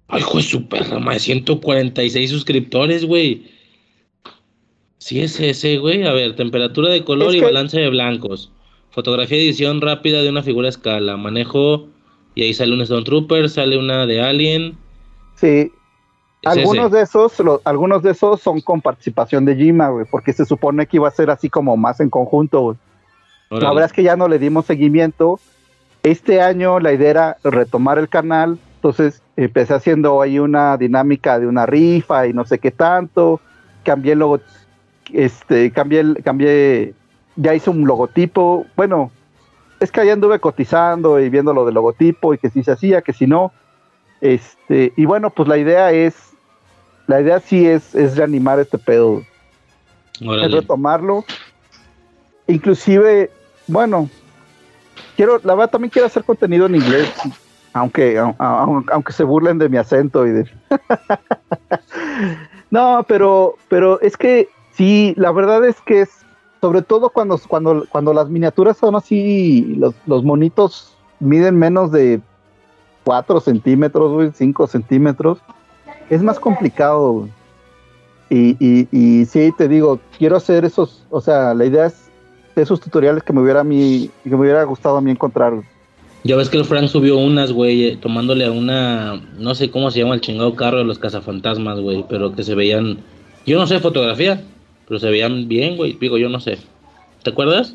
[0.07, 3.54] Ay, de su perra, más de 146 suscriptores, güey.
[5.05, 6.03] Sí es ese, güey.
[6.07, 8.51] A ver, temperatura de color y balance de blancos.
[8.89, 11.15] Fotografía edición rápida de una figura a escala.
[11.15, 11.85] Manejo
[12.33, 14.75] y ahí sale un Stone Trooper, sale una de Alien.
[15.35, 15.71] Sí.
[16.43, 17.33] Algunos de esos,
[17.65, 21.11] algunos de esos son con participación de Jima, güey, porque se supone que iba a
[21.11, 22.77] ser así como más en conjunto, güey.
[23.51, 25.39] La verdad es que ya no le dimos seguimiento.
[26.01, 31.45] Este año la idea era retomar el canal, entonces empecé haciendo ahí una dinámica de
[31.45, 33.39] una rifa y no sé qué tanto.
[33.83, 34.39] Cambié luego,
[35.15, 36.93] este, cambié, cambié,
[37.35, 38.65] ya hice un logotipo.
[38.75, 39.11] Bueno,
[39.79, 43.01] es que ahí anduve cotizando y viendo lo del logotipo y que si se hacía,
[43.01, 43.51] que si no.
[44.21, 46.15] Este, y bueno, pues la idea es,
[47.07, 49.23] la idea sí es, es reanimar este pedo.
[50.19, 51.25] Es retomarlo
[52.47, 53.31] inclusive,
[53.67, 54.09] bueno,
[55.15, 57.11] quiero, la verdad también quiero hacer contenido en inglés,
[57.73, 60.51] aunque, aunque se burlen de mi acento y de...
[62.69, 66.09] no, pero, pero es que sí, la verdad es que es,
[66.61, 72.21] sobre todo cuando, cuando, cuando las miniaturas son así, los, los monitos miden menos de
[73.03, 75.39] 4 centímetros, 5 centímetros,
[76.09, 77.27] es más complicado.
[78.29, 82.09] Y, y, y sí, te digo, quiero hacer esos, o sea, la idea es
[82.55, 85.53] esos tutoriales que me hubiera a mí, que me hubiera gustado a mí encontrar.
[86.23, 89.91] Ya ves que el Frank subió unas, güey, eh, tomándole a una, no sé cómo
[89.91, 92.97] se llama el chingado carro de los cazafantasmas, güey, pero que se veían,
[93.45, 94.43] yo no sé fotografía,
[94.87, 96.57] pero se veían bien, güey, digo, yo no sé.
[97.23, 97.73] ¿Te acuerdas?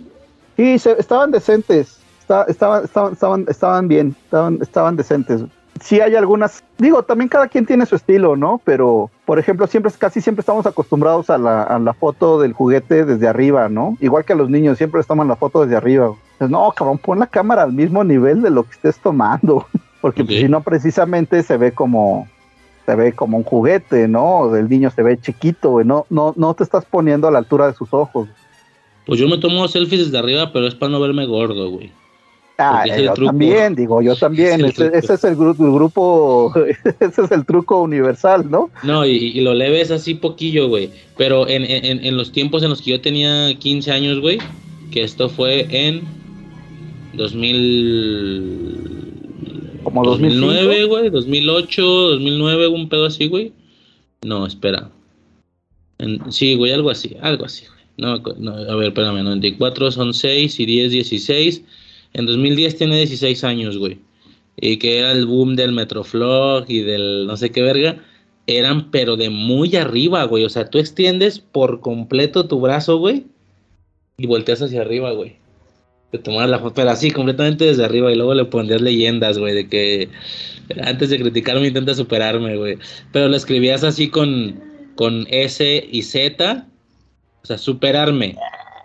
[0.57, 5.43] Sí, estaban decentes, estaban, estaban, estaban, estaban bien, estaban, estaban decentes
[5.81, 8.61] sí hay algunas, digo, también cada quien tiene su estilo, ¿no?
[8.65, 13.05] Pero, por ejemplo, siempre, casi siempre estamos acostumbrados a la, a la foto del juguete
[13.05, 13.97] desde arriba, ¿no?
[14.01, 16.15] Igual que a los niños, siempre les toman la foto desde arriba.
[16.39, 19.67] Pues, no, cabrón, pon la cámara al mismo nivel de lo que estés tomando,
[20.01, 22.29] porque si no, precisamente se ve como,
[22.91, 24.55] se ve como un juguete, ¿no?
[24.57, 27.75] El niño se ve chiquito, no, no, no te estás poniendo a la altura de
[27.75, 28.29] sus ojos.
[29.07, 31.93] Pues yo me tomo selfies desde arriba, pero es para no verme gordo, güey.
[32.59, 34.65] Ah, yo también, digo, yo también.
[34.65, 36.53] ese, es el, grupo,
[37.01, 38.71] ese es el truco universal, ¿no?
[38.83, 40.91] No, y, lo leves así poquillo, güey.
[41.17, 44.39] Pero en, en, en, los tiempos en los que yo tenía 15 años, güey,
[44.91, 46.03] que esto fue en
[47.15, 48.90] 2000...
[49.83, 53.53] Como 2009, güey, 2008, 2009, un pedo así, güey.
[54.23, 54.91] No, espera.
[56.31, 57.81] sí, güey, algo así, algo así, güey.
[57.97, 61.63] No, no, a ver, espérame, 94 son 6 y 10, 16.
[62.15, 63.99] En 2010 tiene 16 años, güey.
[64.57, 68.03] Y que era el boom del Metroflog y del no sé qué verga.
[68.47, 70.45] Eran, pero de muy arriba, güey.
[70.45, 73.27] O sea, tú extiendes por completo tu brazo, güey.
[74.19, 75.37] Y volteas hacia arriba, güey.
[76.11, 78.13] Te tomas la foto, pero así, completamente desde arriba.
[78.13, 80.09] Y luego le pondrías leyendas, güey, de que
[80.83, 82.79] antes de criticarme intenta superarme, güey.
[83.13, 84.61] Pero lo escribías así con,
[84.97, 86.67] con S y Z.
[87.43, 88.37] O sea, superarme.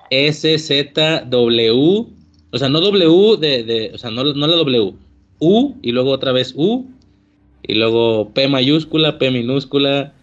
[0.10, 2.06] S, Z, W,
[2.52, 4.94] o sea, no W de, de o sea, no, no la W,
[5.40, 6.86] U y luego otra vez U
[7.64, 10.14] y luego P mayúscula, P minúscula,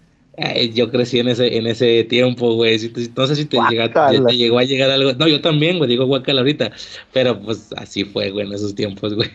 [0.73, 2.79] yo crecí en ese, en ese tiempo, güey.
[3.17, 5.13] No sé si te, te, llegó a llegar algo.
[5.13, 6.73] No, yo también, güey, digo guacal ahorita.
[7.13, 9.31] Pero pues así fue, güey, en esos tiempos, güey.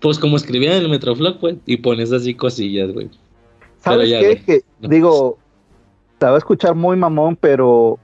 [0.00, 3.10] Pues como escribía en el Metroflog, güey, y pones así cosillas, güey.
[3.80, 4.42] ¿Sabes qué?
[4.44, 5.38] que, digo,
[6.18, 7.98] te va a escuchar muy mamón, pero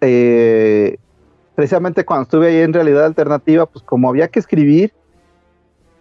[0.00, 0.96] eh,
[1.54, 4.92] precisamente cuando estuve ahí en realidad alternativa, pues como había que escribir,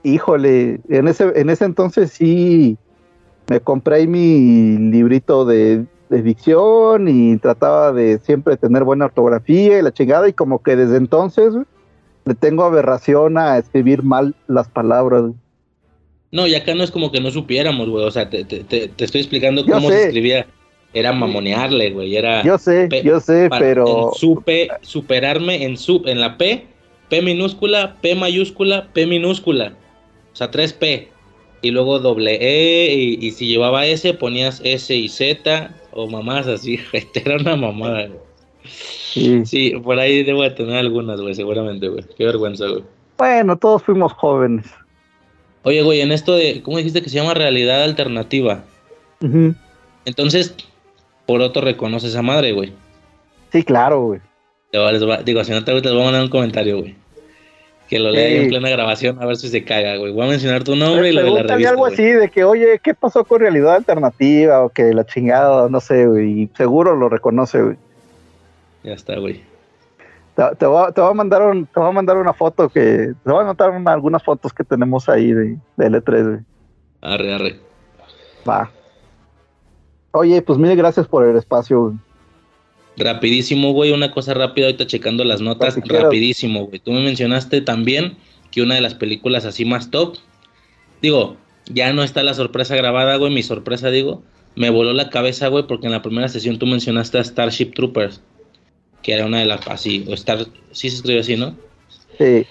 [0.04, 2.78] híjole, en ese, en ese entonces sí
[3.50, 9.82] me compré mi librito de, de dicción y trataba de siempre tener buena ortografía y
[9.82, 11.54] la chingada, y como que desde entonces
[12.26, 15.32] le tengo aberración a escribir mal las palabras.
[16.32, 18.06] No, y acá no es como que no supiéramos, güey.
[18.06, 20.48] O sea, te, te, te estoy explicando cómo se escribía.
[20.94, 22.16] Era mamonearle, güey.
[22.16, 22.44] Era.
[22.44, 24.12] Yo sé, yo sé, pero.
[24.16, 26.66] Supe superarme en, sub, en la P,
[27.10, 29.74] P minúscula, P mayúscula, P minúscula.
[30.34, 31.08] O sea, 3P.
[31.62, 32.94] Y luego doble E.
[32.94, 35.72] Y, si llevaba S, ponías S y Z.
[35.92, 36.80] O mamás así.
[37.14, 38.20] Era una mamada, güey.
[38.64, 39.46] Sí.
[39.46, 42.06] sí, por ahí debo de tener algunas, güey, seguramente, güey.
[42.18, 42.84] Qué vergüenza, güey.
[43.18, 44.66] Bueno, todos fuimos jóvenes.
[45.64, 48.64] Oye, güey, en esto de, ¿cómo dijiste que se llama realidad alternativa?
[50.06, 50.56] Entonces,
[51.28, 52.74] por otro reconoce esa madre, güey.
[53.52, 54.22] Sí, claro, güey.
[55.24, 56.96] Digo, si no te gusta, les voy a mandar un comentario, güey.
[57.92, 60.14] Que lo lea en plena grabación a ver si se caga, güey.
[60.14, 61.70] Voy a mencionar tu nombre y lo de la revista.
[61.72, 64.64] algo así de que, oye, ¿qué pasó con realidad alternativa?
[64.64, 66.44] O que la chingada, no sé, güey.
[66.44, 67.76] Y seguro lo reconoce, güey.
[68.86, 69.44] Ya está, güey.
[70.58, 73.12] Te, voy a, te, a mandar un, te voy a mandar una foto que.
[73.26, 76.40] Te voy a anotar algunas fotos que tenemos ahí de, de L3, güey.
[77.02, 77.60] Arre, arre.
[78.48, 78.72] Va.
[80.12, 81.96] Oye, pues mil gracias por el espacio, güey.
[82.98, 86.80] Rapidísimo, güey, una cosa rápida, ahorita checando las notas, rapidísimo, güey.
[86.80, 88.18] Tú me mencionaste también
[88.52, 90.18] que una de las películas así más top,
[91.02, 91.38] digo,
[91.68, 94.24] ya no está la sorpresa grabada, güey, mi sorpresa, digo,
[94.56, 98.22] me voló la cabeza, güey, porque en la primera sesión tú mencionaste a Starship Troopers
[99.02, 101.56] que era una de las así, o estar, sí se escribe así, ¿no?
[102.18, 102.46] Sí.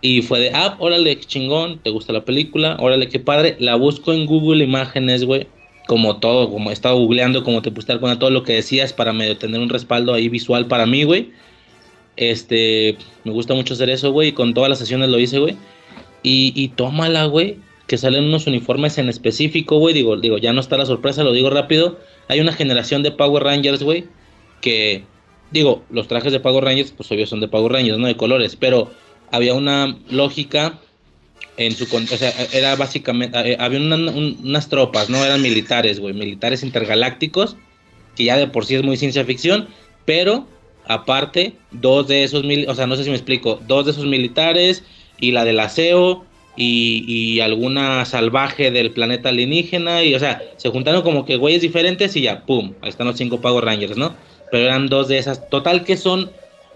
[0.00, 3.56] Y fue de, ah, órale, chingón, te gusta la película, órale, qué padre.
[3.58, 5.48] La busco en Google Imágenes, güey,
[5.86, 9.12] como todo, como he estado googleando, como te puse con todo lo que decías para
[9.12, 11.30] medio tener un respaldo ahí visual para mí, güey.
[12.16, 15.56] Este, me gusta mucho hacer eso, güey, y con todas las sesiones lo hice, güey.
[16.22, 19.94] Y, y tómala, güey, que salen unos uniformes en específico, güey.
[19.94, 21.98] Digo, digo, ya no está la sorpresa, lo digo rápido.
[22.28, 24.06] Hay una generación de Power Rangers, güey,
[24.60, 25.04] que
[25.50, 28.56] digo, los trajes de Pago Rangers, pues obvio son de Pago Rangers, no de colores,
[28.56, 28.90] pero
[29.30, 30.78] había una lógica
[31.56, 36.62] en su o sea, era básicamente eh, había unas tropas, no eran militares, güey, militares
[36.62, 37.56] intergalácticos,
[38.14, 39.68] que ya de por sí es muy ciencia ficción,
[40.04, 40.46] pero
[40.86, 44.06] aparte dos de esos mil, o sea, no sé si me explico, dos de esos
[44.06, 44.84] militares
[45.18, 46.24] y la del aseo
[46.56, 51.62] y, y alguna salvaje del planeta alienígena y o sea, se juntaron como que güeyes
[51.62, 54.14] diferentes y ya, pum, ahí están los cinco Pago Rangers, ¿no?
[54.50, 55.48] pero eran dos de esas.
[55.48, 56.30] Total que son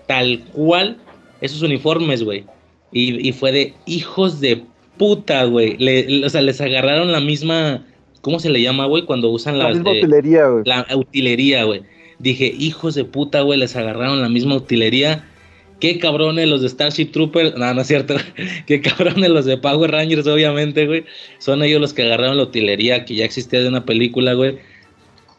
[0.06, 0.98] tal cual
[1.40, 2.44] esos uniformes, güey.
[2.92, 4.64] Y, fue de hijos de
[5.00, 5.78] puta, güey.
[6.22, 7.86] o sea, les agarraron la misma.
[8.20, 9.06] ¿Cómo se le llama, güey?
[9.06, 10.62] Cuando usan la misma utilería, güey.
[10.66, 11.80] La utilería, güey.
[12.18, 15.24] Dije, hijos de puta, güey, les agarraron la misma utilería.
[15.80, 17.56] Qué cabrones los de Starship Troopers.
[17.56, 18.16] No, no es cierto.
[18.66, 21.06] Qué cabrones los de Power Rangers, obviamente, güey.
[21.38, 24.58] Son ellos los que agarraron la utilería que ya existía de una película, güey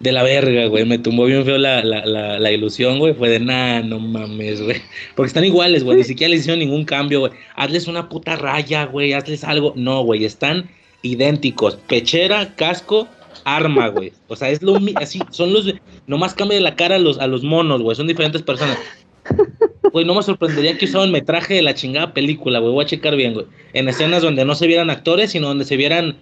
[0.02, 0.86] de la verga, güey.
[0.86, 2.06] Me tumbó bien feo la, la,
[2.40, 3.14] la, ilusión, güey.
[3.14, 4.82] Fue de, nah, no mames, güey.
[5.16, 5.98] Porque están iguales, güey.
[5.98, 7.32] Ni siquiera les hicieron ningún cambio, güey.
[7.56, 9.14] Hazles una puta raya, güey.
[9.14, 9.74] Hazles algo.
[9.76, 10.26] No, güey.
[10.26, 10.70] Están
[11.04, 11.76] idénticos.
[11.88, 13.08] Pechera, casco,
[13.46, 14.12] arma, güey.
[14.28, 15.00] O sea, es lo mismo.
[15.00, 15.74] Así, son los.
[16.08, 17.96] Nomás cambia la cara a los, a los monos, güey.
[17.96, 18.78] Son diferentes personas.
[19.92, 22.74] Güey, no me sorprendería que usaban metraje de la chingada película, güey.
[22.74, 23.46] Voy a checar bien, güey.
[23.74, 26.18] En escenas donde no se vieran actores, sino donde se vieran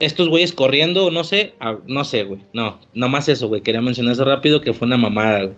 [0.00, 1.54] estos güeyes corriendo, no sé,
[1.86, 2.40] no sé, güey.
[2.52, 3.62] No, nomás eso, güey.
[3.62, 5.54] Quería mencionar eso rápido que fue una mamada, güey.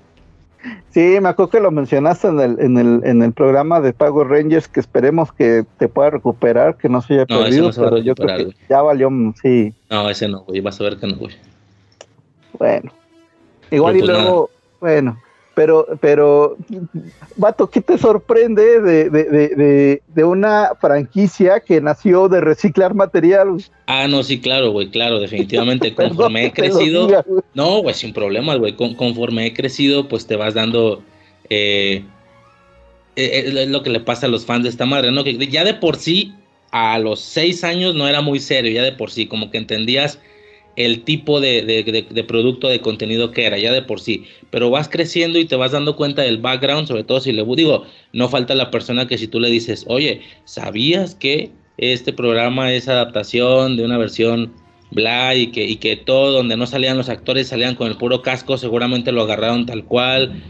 [0.91, 4.25] Sí, me acuerdo que lo mencionaste en el, en el, en el programa de Pago
[4.25, 8.37] Rangers, que esperemos que te pueda recuperar, que no se haya perdido, pero yo creo
[8.37, 9.09] que ya valió,
[9.41, 9.73] sí.
[9.89, 11.37] No, ese no, güey, vas a ver que no, güey.
[12.59, 12.93] Bueno,
[13.71, 14.51] igual y pues luego,
[14.81, 15.21] bueno,
[15.59, 16.57] pero, pero,
[17.35, 23.57] vato, ¿qué te sorprende de, de, de, de, una franquicia que nació de reciclar material?
[23.89, 25.95] Ah, no, sí, claro, güey, claro, definitivamente.
[25.97, 28.77] Conforme he crecido, no, güey, sin problemas, güey.
[28.77, 31.03] conforme he crecido, pues te vas dando
[31.51, 32.05] eh,
[33.17, 35.25] eh, eh lo que le pasa a los fans de esta madre, ¿no?
[35.25, 36.35] Que ya de por sí,
[36.71, 40.21] a los seis años no era muy serio, ya de por sí, como que entendías
[40.79, 44.25] el tipo de, producto de contenido que era, ya de por sí.
[44.51, 47.85] Pero vas creciendo y te vas dando cuenta del background, sobre todo si le digo,
[48.13, 52.89] no falta la persona que si tú le dices, oye, ¿sabías que este programa es
[52.89, 54.53] adaptación de una versión
[54.93, 58.23] bla, y que, y que todo donde no salían los actores salían con el puro
[58.23, 60.41] casco, seguramente lo agarraron tal cual,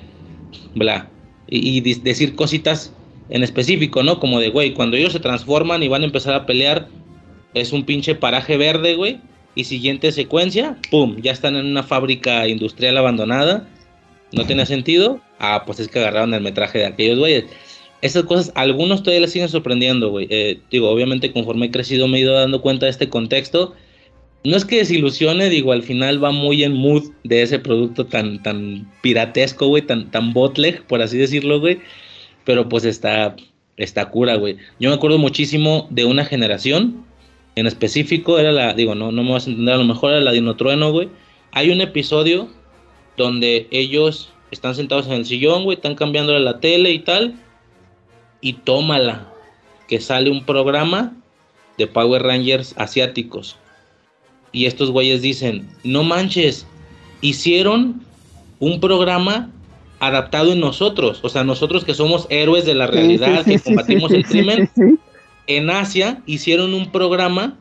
[0.74, 1.08] bla.
[1.48, 2.92] Y, y decir cositas
[3.30, 4.20] en específico, ¿no?
[4.20, 6.88] Como de, güey, cuando ellos se transforman y van a empezar a pelear,
[7.54, 9.20] es un pinche paraje verde, güey.
[9.58, 11.16] Y siguiente secuencia, ¡pum!
[11.20, 13.68] Ya están en una fábrica industrial abandonada.
[14.30, 15.20] No tiene sentido.
[15.40, 17.46] Ah, pues es que agarraron el metraje de aquellos güeyes.
[18.00, 20.28] Esas cosas, algunos todavía les siguen sorprendiendo, güey.
[20.30, 23.74] Eh, digo, obviamente conforme he crecido me he ido dando cuenta de este contexto.
[24.44, 28.40] No es que desilusione, digo, al final va muy en mood de ese producto tan,
[28.40, 31.80] tan piratesco, güey, tan, tan botleg, por así decirlo, güey.
[32.44, 33.34] Pero pues está,
[33.76, 34.56] está cura, güey.
[34.78, 37.07] Yo me acuerdo muchísimo de una generación
[37.58, 40.20] en específico, era la, digo, no, no me vas a entender, a lo mejor era
[40.20, 41.08] la Dinotrueno, güey.
[41.52, 42.48] Hay un episodio
[43.16, 47.34] donde ellos están sentados en el sillón, güey, están cambiándole la tele y tal
[48.40, 49.32] y tómala,
[49.88, 51.16] que sale un programa
[51.76, 53.56] de Power Rangers asiáticos.
[54.52, 56.66] Y estos güeyes dicen, no manches,
[57.20, 58.02] hicieron
[58.60, 59.50] un programa
[60.00, 64.24] adaptado en nosotros, o sea, nosotros que somos héroes de la realidad, que combatimos el
[64.24, 64.70] crimen,
[65.48, 67.58] en Asia hicieron un programa,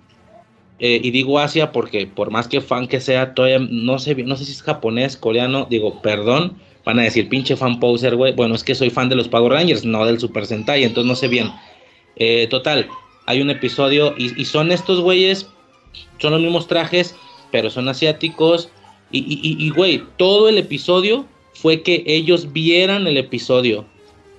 [0.80, 4.38] eh, y digo Asia porque por más que fan que sea, todavía no sé, no
[4.38, 8.34] sé si es japonés, coreano, digo, perdón, van a decir, pinche fan poser, güey.
[8.34, 11.16] Bueno, es que soy fan de los Power Rangers, no del Super Sentai, entonces no
[11.16, 11.52] sé bien.
[12.16, 12.88] Eh, total,
[13.26, 15.48] hay un episodio y, son estos güeyes,
[16.20, 17.16] son los mismos trajes,
[17.52, 18.70] pero son asiáticos.
[19.10, 23.86] Y, güey, todo el episodio fue que ellos vieran el episodio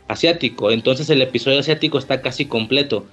[0.09, 0.71] asiático.
[0.71, 3.07] Entonces el episodio asiático está casi completo.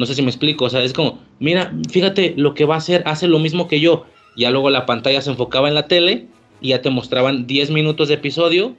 [0.00, 2.78] No sé si me explico, o sea, es como, mira, fíjate lo que va a
[2.78, 4.06] hacer, hace lo mismo que yo.
[4.34, 6.26] Ya luego la pantalla se enfocaba en la tele
[6.62, 8.74] y ya te mostraban 10 minutos de episodio.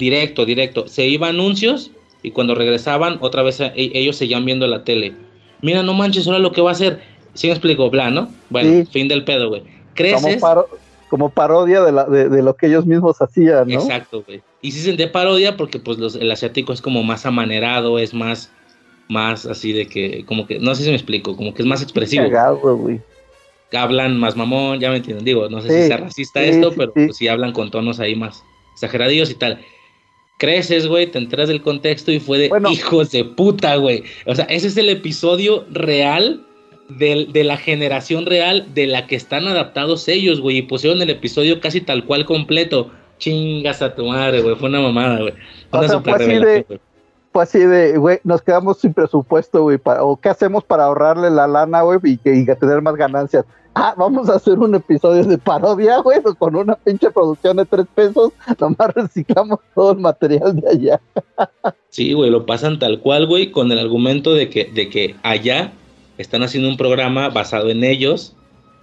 [0.00, 0.88] Directo, directo.
[0.88, 5.14] Se iba anuncios y cuando regresaban, otra vez e, ellos seguían viendo la tele.
[5.60, 7.00] Mira, no manches, ahora lo que va a hacer.
[7.34, 7.88] ¿Sí me explico?
[7.88, 8.28] Bla, ¿no?
[8.50, 9.62] Bueno, fin del pedo, güey.
[9.94, 10.42] Creces.
[11.08, 13.74] Como, parodia de, lo que ellos mismos hacían, ¿no?
[13.80, 14.42] Exacto, güey.
[14.62, 18.50] Y sí se de parodia porque pues el asiático es como más amanerado, es más,
[19.08, 21.82] más así de que, como que, no sé si me explico, como que es más
[21.82, 22.24] expresivo.
[22.78, 23.00] güey
[23.76, 27.18] hablan más mamón, ya me entienden, digo, no sé si sea racista esto, pero pues
[27.28, 29.60] hablan con tonos ahí más exageradillos y tal.
[30.38, 34.02] Creces, güey, te enteras del contexto y fue de hijos de puta, güey.
[34.26, 36.44] O sea, ese es el episodio real
[36.88, 41.10] de, de, la generación real de la que están adaptados ellos, güey, y pusieron el
[41.10, 42.90] episodio casi tal cual completo.
[43.18, 45.34] Chingas a tu madre, güey, fue una mamada, güey.
[45.70, 46.66] Una fue así de,
[47.96, 52.20] güey, nos quedamos sin presupuesto, güey, o qué hacemos para ahorrarle la lana, güey, y,
[52.24, 53.44] y tener más ganancias
[53.74, 57.64] ah, vamos a hacer un episodio de parodia, güey, pues, con una pinche producción de
[57.64, 61.00] tres pesos, nomás reciclamos todo el material de allá.
[61.88, 65.72] sí, güey, lo pasan tal cual, güey, con el argumento de que, de que allá
[66.18, 68.34] están haciendo un programa basado en ellos,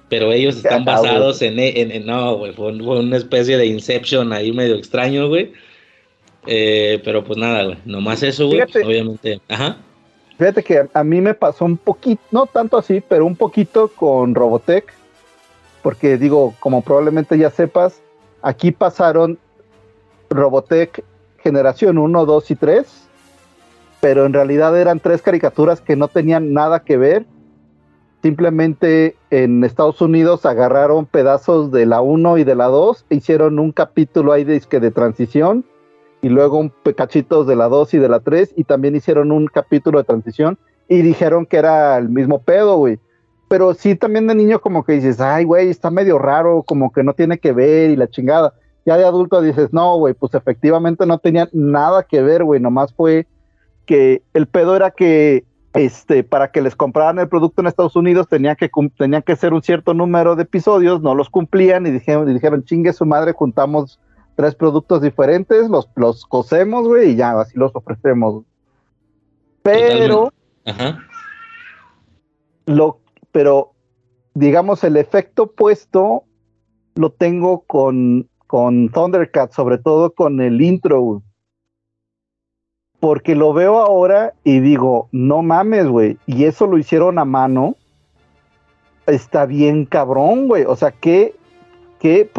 [0.10, 4.76] pero ellos están basados en, en, no, güey, fue, una especie de Inception ahí medio
[4.76, 5.52] extraño, güey.
[6.46, 9.78] Eh, pero pues nada, güey, nomás eso, güey, obviamente, ajá.
[10.38, 14.34] Fíjate que a mí me pasó un poquito, no tanto así, pero un poquito con
[14.36, 14.86] Robotech,
[15.82, 18.02] porque digo, como probablemente ya sepas,
[18.42, 19.38] aquí pasaron
[20.30, 21.04] Robotech
[21.44, 23.10] generación 1, 2 y 3,
[24.00, 27.26] pero en realidad eran tres caricaturas que no tenían nada que ver.
[28.22, 33.60] Simplemente en Estados Unidos agarraron pedazos de la 1 y de la 2, e hicieron
[33.60, 35.66] un capítulo ahí de, de transición
[36.22, 39.48] y luego un cachitos de la 2 y de la 3 y también hicieron un
[39.48, 40.58] capítulo de transición
[40.88, 43.00] y dijeron que era el mismo pedo, güey.
[43.48, 47.04] Pero sí también de niño como que dices, ay, güey, está medio raro, como que
[47.04, 48.54] no tiene que ver y la chingada.
[48.86, 52.94] Ya de adulto dices, no, güey, pues efectivamente no tenía nada que ver, güey, nomás
[52.94, 53.28] fue
[53.86, 58.28] que el pedo era que este, para que les compraran el producto en Estados Unidos
[58.28, 62.30] tenía que, tenían que ser un cierto número de episodios, no los cumplían y dijeron,
[62.30, 64.00] y dijeron chingue su madre, juntamos
[64.40, 68.46] tres productos diferentes, los, los cosemos, güey, y ya, así los ofrecemos.
[69.62, 70.32] Pero,
[72.66, 73.02] lo,
[73.34, 73.74] pero,
[74.36, 76.24] digamos, el efecto puesto
[76.96, 81.22] lo tengo con, con Thundercat, sobre todo con el intro,
[83.02, 87.76] porque lo veo ahora y digo, no mames, güey, y eso lo hicieron a mano.
[89.06, 90.64] Está bien cabrón, güey.
[90.64, 91.36] O sea, qué
[92.00, 92.30] qué,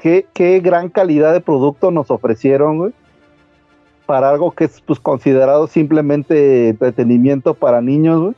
[0.00, 2.92] qué, qué gran calidad de producto nos ofrecieron, güey,
[4.06, 8.34] para algo que es pues, considerado simplemente entretenimiento para niños, güey.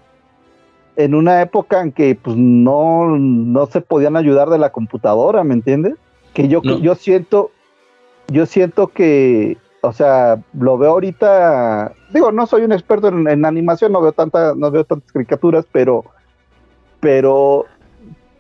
[0.96, 5.54] En una época en que pues, no, no se podían ayudar de la computadora, ¿me
[5.54, 5.94] entiendes?
[6.34, 7.50] Que yo, yo siento,
[8.28, 13.92] yo siento que, o sea, lo veo ahorita, digo, no soy un experto en, animación,
[13.92, 16.04] no veo tanta, no veo tantas caricaturas, pero,
[17.00, 17.66] pero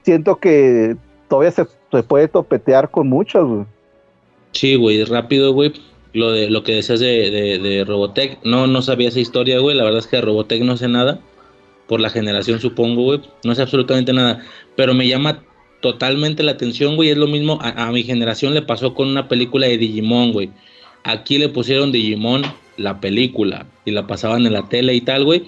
[0.02, 0.96] siento que
[1.34, 3.64] todavía se, puede topetear con muchas, güey.
[4.52, 5.72] Sí, güey, rápido, güey.
[6.12, 9.76] Lo de lo que decías de, de, de, Robotech, no, no sabía esa historia, güey.
[9.76, 11.18] La verdad es que de Robotech no sé nada.
[11.88, 13.20] Por la generación, supongo, güey.
[13.42, 14.44] No sé absolutamente nada.
[14.76, 15.42] Pero me llama
[15.80, 17.10] totalmente la atención, güey.
[17.10, 20.50] Es lo mismo, a, a mi generación le pasó con una película de Digimon, güey.
[21.02, 22.42] Aquí le pusieron Digimon
[22.76, 25.46] la película y la pasaban en la tele y tal, güey.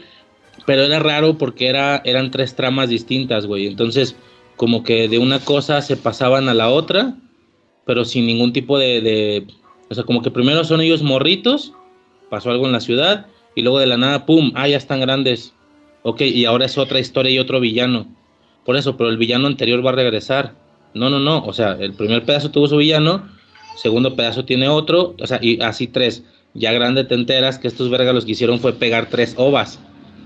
[0.66, 3.68] Pero era raro porque era, eran tres tramas distintas, güey.
[3.68, 4.16] Entonces,
[4.56, 7.14] como que de una cosa se pasaban a la otra,
[7.84, 9.46] pero sin ningún tipo de,
[9.88, 11.72] O sea, como que primero son ellos morritos,
[12.30, 14.52] pasó algo en la ciudad, y luego de la nada, ¡pum!
[14.54, 15.54] Ah, ya están grandes.
[16.02, 18.06] Ok, y ahora es otra historia y otro villano.
[18.64, 20.54] Por eso, pero el villano anterior va a regresar.
[20.94, 21.44] No, no, no.
[21.44, 23.28] O sea, el primer pedazo tuvo su villano,
[23.76, 26.24] segundo pedazo tiene otro, o sea, y así tres.
[26.54, 29.78] Ya grande te enteras que estos vergas lo que hicieron fue pegar tres ovas.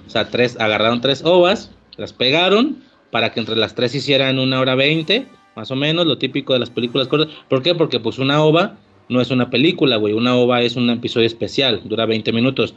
[0.07, 4.61] O sea, tres, agarraron tres ovas, las pegaron para que entre las tres hicieran una
[4.61, 7.35] hora veinte, más o menos, lo típico de las películas cortas.
[7.49, 7.75] ¿Por qué?
[7.75, 8.77] Porque pues una ova
[9.09, 10.15] no es una película, güey.
[10.15, 12.75] Una ova es un episodio especial, dura 20 minutos.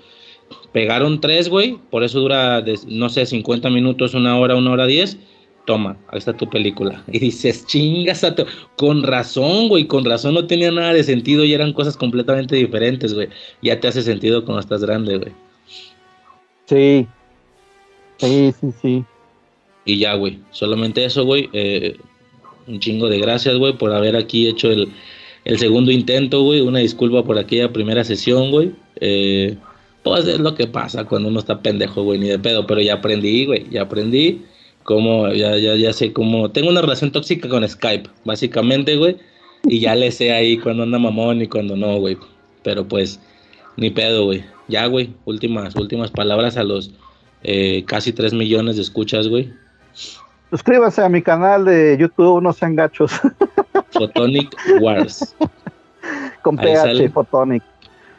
[0.71, 5.17] Pegaron tres, güey, por eso dura, no sé, 50 minutos, una hora, una hora diez.
[5.65, 7.03] Toma, ahí está tu película.
[7.07, 8.35] Y dices, chingas, a
[8.75, 13.13] con razón, güey, con razón no tenía nada de sentido y eran cosas completamente diferentes,
[13.13, 13.29] güey.
[13.61, 15.31] Ya te hace sentido cuando estás grande, güey.
[16.65, 17.07] Sí,
[18.17, 19.05] Sí, sí, sí.
[19.85, 20.39] Y ya, güey.
[20.51, 21.49] Solamente eso, güey.
[21.53, 21.97] Eh,
[22.67, 24.89] un chingo de gracias, güey, por haber aquí hecho el,
[25.57, 26.61] segundo intento, güey.
[26.61, 28.71] Una disculpa por aquella primera sesión, güey.
[29.01, 29.57] Eh,
[30.03, 32.65] pues es lo que pasa cuando uno está pendejo, güey, ni de pedo.
[32.65, 33.65] Pero ya aprendí, güey.
[33.69, 34.41] Ya aprendí
[34.83, 36.51] cómo, ya, ya, ya sé cómo.
[36.51, 39.17] Tengo una relación tóxica con Skype, básicamente, güey.
[39.65, 42.17] Y ya le sé ahí cuando anda mamón y cuando no, güey.
[42.63, 43.19] Pero pues,
[43.77, 44.43] ni pedo, güey.
[44.67, 45.11] Ya, güey.
[45.25, 46.91] Últimas, últimas palabras a los
[47.43, 49.51] eh, casi 3 millones de escuchas, güey.
[50.49, 53.11] Suscríbase a mi canal de YouTube, no sean gachos.
[53.91, 55.35] Photonic Wars.
[56.41, 57.63] Con PH, Photonic.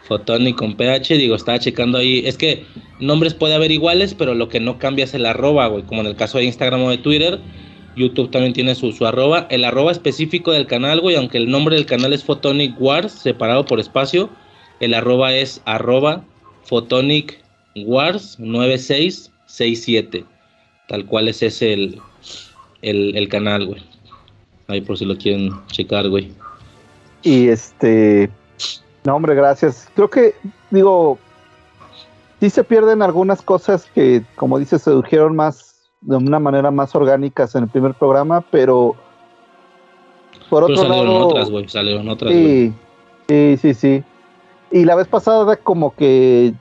[0.08, 2.22] Photonic con PH, digo, estaba checando ahí.
[2.26, 2.66] Es que
[3.00, 5.84] nombres puede haber iguales, pero lo que no cambia es el arroba, güey.
[5.84, 7.38] Como en el caso de Instagram o de Twitter,
[7.96, 9.46] YouTube también tiene su, su arroba.
[9.50, 13.64] El arroba específico del canal, güey, aunque el nombre del canal es Photonic Wars, separado
[13.64, 14.28] por espacio,
[14.80, 16.24] el arroba es arroba
[16.64, 17.42] Photonic
[17.76, 20.33] Wars 9667.
[20.88, 22.00] Tal cual es ese el,
[22.82, 23.82] el, canal, güey.
[24.68, 26.32] Ahí por si lo quieren checar, güey.
[27.22, 28.30] Y este.
[29.04, 29.88] No, hombre, gracias.
[29.94, 30.34] Creo que,
[30.70, 31.18] digo,
[32.40, 36.94] sí se pierden algunas cosas que, como dices, se surgieron más, de una manera más
[36.94, 38.96] orgánicas en el primer programa, pero.
[40.50, 41.68] Por otro salieron otras, güey.
[41.68, 42.72] Salieron otras, sí,
[43.28, 44.04] sí, sí, sí.
[44.70, 46.52] Y la vez pasada, como que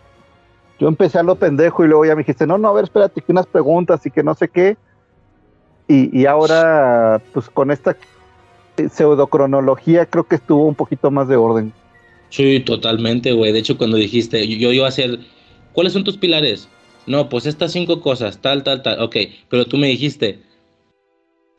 [0.83, 3.21] yo empecé a lo pendejo y luego ya me dijiste, no, no, a ver, espérate,
[3.21, 4.75] que unas preguntas y que no sé qué.
[5.87, 7.95] Y, ahora, pues con esta
[8.91, 11.71] pseudocronología, creo que estuvo un poquito más de orden.
[12.31, 13.53] Sí, totalmente, güey.
[13.53, 15.19] De hecho, cuando dijiste, yo, iba a hacer,
[15.71, 16.67] ¿cuáles son tus pilares?
[17.07, 19.01] No, pues estas cinco cosas, tal, tal, tal.
[19.01, 19.15] Ok,
[19.47, 20.41] pero tú me dijiste,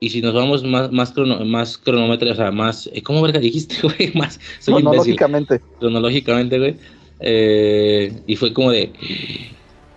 [0.00, 3.76] y si nos vamos más, más, crono, más cronómetro, o sea, más, ¿cómo verga dijiste,
[3.82, 4.12] güey?
[4.14, 5.62] Más, cronológicamente.
[5.78, 6.76] Cronológicamente, güey.
[7.20, 8.92] Eh, y fue como de,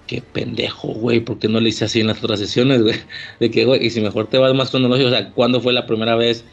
[0.07, 2.95] qué pendejo, güey, ¿por qué no le hice así en las otras sesiones, güey?
[3.39, 5.85] De que, güey, y si mejor te vas más cronológico, o sea, ¿cuándo fue la
[5.85, 6.43] primera vez?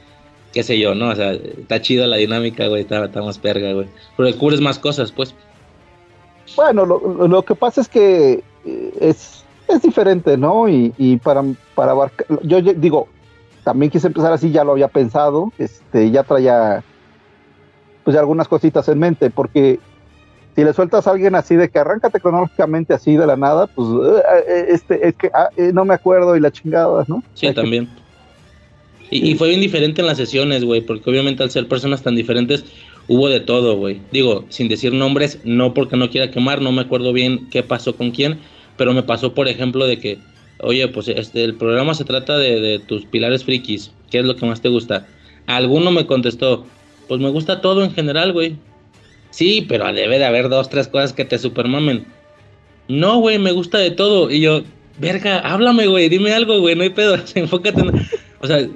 [0.52, 1.08] Qué sé yo, ¿no?
[1.08, 3.86] O sea, está chida la dinámica, güey, está, más perga, güey.
[4.16, 5.34] Pero cubres más cosas, pues.
[6.56, 10.68] Bueno, lo, lo que pasa es que eh, es, es diferente, ¿no?
[10.68, 11.42] Y, y para,
[11.74, 13.08] para abarcar, yo digo,
[13.64, 16.84] también quise empezar así, ya lo había pensado, este, ya traía
[18.04, 19.80] pues algunas cositas en mente, porque
[20.54, 23.88] si le sueltas a alguien así de que arráncate cronológicamente así de la nada, pues
[23.88, 27.22] eh, eh, este es que ah, eh, no me acuerdo y la chingada, ¿no?
[27.34, 27.88] Sí, también.
[29.10, 32.64] Y, fue bien diferente en las sesiones, güey, porque obviamente al ser personas tan diferentes
[33.06, 34.00] hubo de todo, güey.
[34.10, 37.94] Digo, sin decir nombres, no porque no quiera quemar, no me acuerdo bien qué pasó
[37.96, 38.38] con quién,
[38.76, 40.18] pero me pasó, por ejemplo, de que,
[40.60, 44.36] oye, pues este, el programa se trata de, de tus pilares frikis, ¿qué es lo
[44.36, 45.06] que más te gusta?
[45.46, 46.64] Alguno me contestó,
[47.06, 48.56] pues me gusta todo en general, güey.
[49.34, 52.06] Sí, pero debe de haber dos, tres cosas que te supermamen.
[52.86, 54.30] No, güey, me gusta de todo.
[54.30, 54.62] Y yo,
[55.00, 57.82] verga, háblame, güey, dime algo, güey, no hay pedo, enfócate.
[58.40, 58.68] O sea,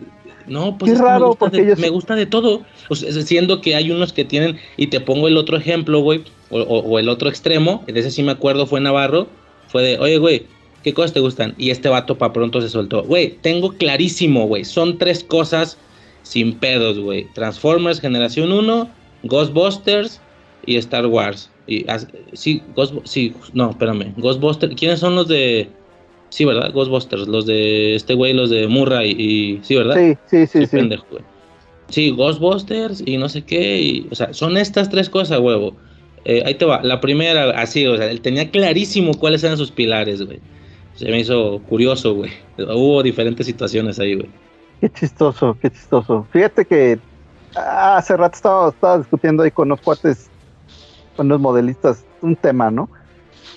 [0.48, 2.62] no, pues es raro, me, gusta porque de, me gusta de todo.
[2.88, 6.24] O sea, siendo que hay unos que tienen, y te pongo el otro ejemplo, güey,
[6.50, 9.28] o, el otro extremo, de ese sí me acuerdo, fue Navarro,
[9.68, 10.46] fue de, oye, güey,
[10.82, 11.54] ¿qué cosas te gustan?
[11.56, 13.04] Y este vato para pronto se soltó.
[13.04, 15.78] Güey, tengo clarísimo, güey, son tres cosas
[16.24, 17.28] sin pedos, güey.
[17.34, 18.90] Transformers Generación 1,
[19.22, 20.20] Ghostbusters
[20.72, 21.50] y Star Wars.
[21.66, 21.86] Y
[22.32, 24.14] sí, Ghost, sí, no, espérame.
[24.16, 25.68] Ghostbusters, ¿quiénes son los de
[26.30, 26.72] Sí, ¿verdad?
[26.72, 29.60] Ghostbusters, los de este güey, los de Murray y...
[29.62, 29.96] Sí, ¿verdad?
[29.96, 30.76] Sí, sí, sí, sí.
[30.76, 31.22] Pendejo, güey.
[31.88, 33.80] Sí, Ghostbusters y no sé qué.
[33.80, 35.74] Y, o sea, son estas tres cosas, huevo.
[36.24, 36.82] Eh, ahí te va.
[36.82, 40.40] La primera, así, o sea, él tenía clarísimo cuáles eran sus pilares, güey.
[40.96, 42.30] Se me hizo curioso, güey.
[42.58, 44.28] Hubo diferentes situaciones ahí, güey.
[44.80, 46.26] Qué chistoso, qué chistoso.
[46.30, 46.98] Fíjate que
[47.56, 50.28] ah, hace rato estaba, estaba discutiendo ahí con los cuates,
[51.18, 52.88] con los modelistas, un tema, ¿no?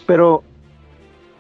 [0.08, 0.42] Pero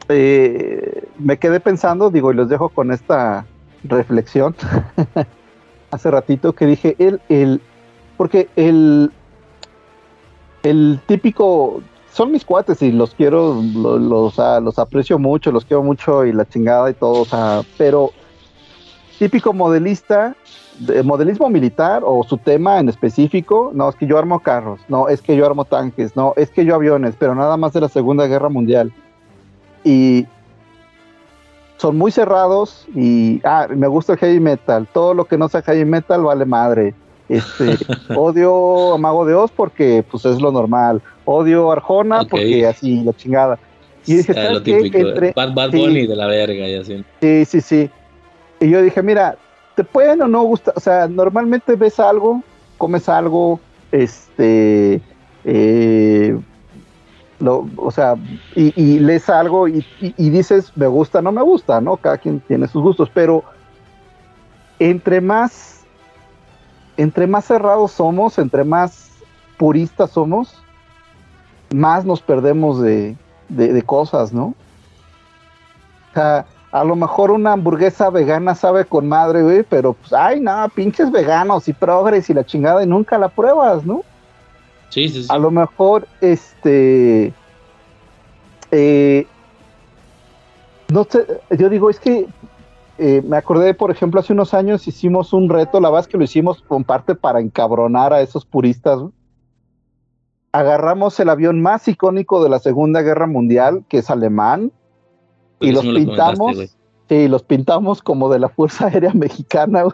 [0.07, 3.47] eh, me quedé pensando, digo, y los dejo con esta
[3.83, 4.55] reflexión.
[5.89, 7.59] hace ratito que dije, el, el,
[8.17, 9.11] porque el,
[10.61, 11.81] el típico,
[12.13, 16.33] son mis cuates y los quiero, los, los, los aprecio mucho, los quiero mucho y
[16.33, 18.11] la chingada y todo, o sea, pero
[19.17, 20.35] típico modelista,
[20.79, 25.07] de modelismo militar o su tema en específico, no, es que yo armo carros, no,
[25.09, 27.89] es que yo armo tanques, no, es que yo aviones, pero nada más de la
[27.89, 28.91] Segunda Guerra Mundial.
[29.83, 30.25] Y
[31.77, 35.61] son muy cerrados y, ah, me gusta el heavy metal, todo lo que no sea
[35.61, 36.93] heavy metal vale madre.
[37.27, 37.77] Este,
[38.15, 41.01] odio a Mago de Oz porque pues es lo normal.
[41.25, 43.57] Odio a Arjona porque así, la chingada.
[44.05, 44.79] Y dije, ¿sabes lo qué?
[44.79, 47.03] Entre, Bad, Bad Bunny de la verga y así.
[47.21, 47.89] Sí, sí, sí.
[48.59, 49.37] Y yo dije, mira,
[49.75, 52.43] te pueden o no gustar, o sea, normalmente ves algo,
[52.77, 53.59] comes algo,
[53.91, 55.01] este,
[55.43, 56.39] eh,
[57.75, 58.15] o sea,
[58.55, 59.83] y, lees algo y,
[60.17, 61.97] dices, me gusta, no me gusta, ¿no?
[61.97, 63.43] Cada quien tiene sus gustos, pero
[64.79, 65.81] entre más
[66.97, 69.09] entre más cerrados somos, entre más
[69.57, 70.61] puristas somos,
[71.73, 73.15] más nos perdemos de,
[73.85, 74.53] cosas, ¿no?
[76.09, 80.39] O sea, a lo mejor una hamburguesa vegana sabe con madre, güey, pero pues, ay,
[80.39, 84.03] no, pinches veganos y progres y la chingada y nunca la pruebas, ¿no?
[84.89, 85.27] Sí, sí, sí.
[85.29, 87.33] A lo mejor, este,
[88.71, 89.27] eh,
[90.91, 91.25] no sé,
[91.57, 92.27] yo digo, es que
[92.97, 96.17] eh, me acordé, por ejemplo, hace unos años hicimos un reto, la verdad es que
[96.17, 98.99] lo hicimos con parte para encabronar a esos puristas.
[100.53, 104.71] Agarramos el avión más icónico de la Segunda Guerra Mundial, que es alemán,
[105.61, 106.75] y los pintamos,
[107.07, 109.85] sí, los pintamos como de la Fuerza Aérea Mexicana.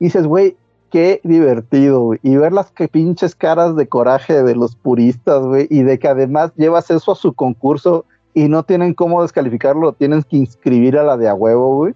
[0.00, 0.56] Y dices, güey,
[0.90, 5.82] qué divertido, Y ver las que pinches caras de coraje de los puristas, güey, y
[5.82, 10.36] de que además llevas eso a su concurso y no tienen cómo descalificarlo, tienes que
[10.36, 11.94] inscribir a la de a huevo, güey.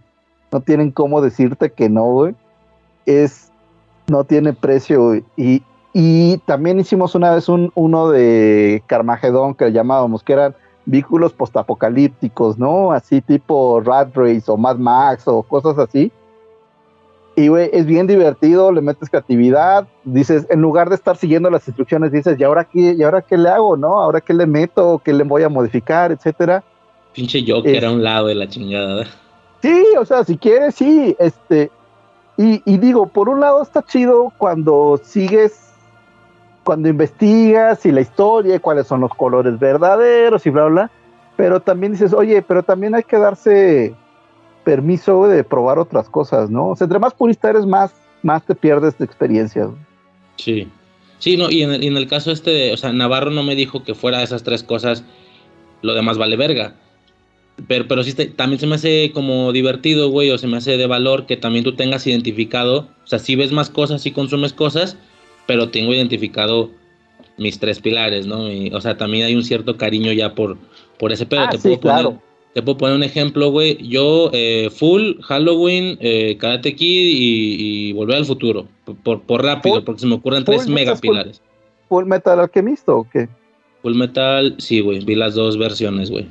[0.50, 2.34] No tienen cómo decirte que no, güey.
[3.06, 3.52] Es,
[4.08, 5.24] no tiene precio, güey.
[5.36, 10.56] Y, y también hicimos una vez un, uno de Carmagedón que le llamábamos, que eran
[10.88, 12.92] vehículos postapocalípticos, ¿no?
[12.92, 16.10] Así tipo Rat Race o Mad Max o cosas así.
[17.36, 21.68] Y, güey, es bien divertido, le metes creatividad, dices, en lugar de estar siguiendo las
[21.68, 24.00] instrucciones, dices, ¿y ahora qué, y ahora qué le hago, no?
[24.00, 25.00] ¿Ahora qué le meto?
[25.04, 26.64] ¿Qué le voy a modificar, etcétera?
[27.12, 29.04] Pinche Joker era un lado de la chingada.
[29.62, 31.70] Sí, o sea, si quieres, sí, este,
[32.36, 35.67] y, y digo, por un lado está chido cuando sigues,
[36.68, 40.90] cuando investigas y la historia, cuáles son los colores verdaderos y bla, bla,
[41.34, 43.94] pero también dices, oye, pero también hay que darse
[44.64, 46.68] permiso de probar otras cosas, ¿no?
[46.68, 49.70] O sea, entre más purista eres, más, más te pierdes de experiencias.
[50.36, 50.68] Sí.
[51.18, 53.82] Sí, no, y en, el, en el caso este, o sea, Navarro no me dijo
[53.82, 55.04] que fuera esas tres cosas,
[55.80, 56.74] lo demás vale verga.
[57.66, 60.86] Pero, pero sí, también se me hace como divertido, güey, o se me hace de
[60.86, 64.98] valor que también tú tengas identificado, o sea, si ves más cosas, si consumes cosas,
[65.48, 66.70] pero tengo identificado
[67.38, 68.48] mis tres pilares, ¿no?
[68.72, 70.58] o sea, también hay un cierto cariño ya por,
[70.98, 71.40] por ese pedo.
[71.40, 72.22] Ah, te puedo claro.
[72.52, 73.78] Te puedo poner un ejemplo, güey.
[73.88, 78.68] Yo, eh, Full, Halloween, eh, Karate Kid y, Volver al Futuro.
[79.02, 81.40] Por, por rápido, porque se me ocurren tres megapilares.
[81.88, 83.28] Full, Metal Alchemist o qué?
[83.80, 85.02] Full Metal, sí, güey.
[85.02, 86.26] Vi las dos versiones, güey.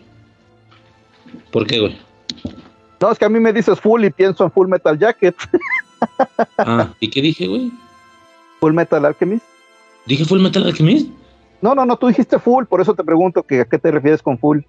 [1.51, 1.97] ¿Por qué, güey?
[3.01, 5.35] No, es que a mí me dices Full y pienso en Full Metal Jacket.
[6.59, 7.71] ah, ¿y qué dije, güey?
[8.59, 9.45] Full Metal Alchemist.
[10.05, 11.09] ¿Dije Full Metal Alchemist?
[11.61, 14.21] No, no, no, tú dijiste Full, por eso te pregunto que a qué te refieres
[14.21, 14.59] con Full.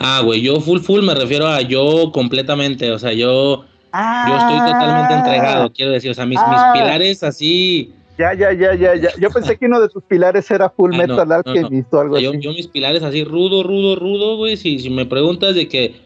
[0.00, 4.58] Ah, güey, yo full full me refiero a yo completamente, o sea, yo, yo estoy
[4.58, 5.18] totalmente ah.
[5.18, 6.70] entregado, quiero decir, o sea, mis, mis ah.
[6.72, 7.92] pilares así.
[8.16, 9.10] Ya, ya, ya, ya, ya.
[9.20, 12.24] Yo pensé que uno de tus pilares era Full ah, Metal Alchemist o algo así.
[12.40, 16.00] Yo, mis pilares así rudo, rudo, rudo, güey, si, si me preguntas de que,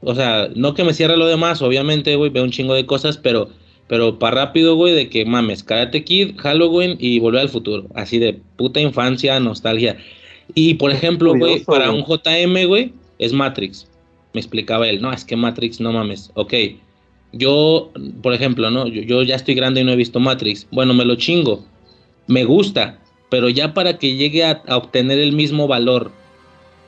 [0.00, 3.18] o sea, no que me cierre lo demás, obviamente, güey, veo un chingo de cosas,
[3.18, 3.50] pero,
[3.88, 8.18] pero para rápido, güey, de que mames, Karate Kid, Halloween y Volver al Futuro, así
[8.18, 9.96] de puta infancia, nostalgia.
[10.54, 13.88] Y por ejemplo, güey, para un JM, güey, es Matrix.
[14.34, 16.54] Me explicaba él, no, es que Matrix, no mames, ok.
[17.32, 17.90] Yo,
[18.22, 18.86] por ejemplo, ¿no?
[18.86, 20.66] Yo, ya estoy grande y no he visto Matrix.
[20.70, 21.64] Bueno, me lo chingo.
[22.26, 22.98] Me gusta,
[23.30, 26.12] pero ya para que llegue a, obtener el mismo valor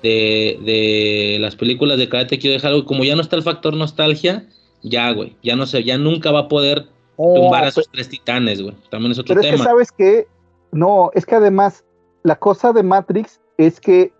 [0.02, 3.74] de, de las películas de Karate quiero dejar algo, como ya no está el factor
[3.74, 4.46] nostalgia,
[4.82, 6.86] ya, güey, ya no sé, ya nunca va a poder
[7.16, 8.74] oh, tumbar a esos tres titanes, güey.
[8.90, 9.54] También es otro pero tema.
[9.54, 10.28] Es que sabes que,
[10.72, 11.84] no, es que además
[12.22, 14.12] la cosa de Matrix es que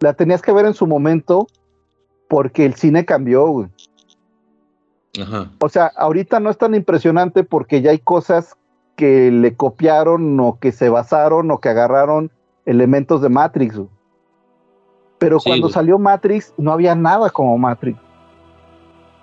[0.00, 1.46] la tenías que ver en su momento
[2.28, 3.68] porque el cine cambió, güey.
[5.20, 5.50] Ajá.
[5.60, 8.56] O sea, ahorita no es tan impresionante porque ya hay cosas
[8.94, 12.30] que le copiaron o que se basaron o que agarraron
[12.66, 13.76] elementos de Matrix.
[13.76, 13.88] Güey.
[15.18, 17.98] Pero cuando salió Matrix no había nada como Matrix.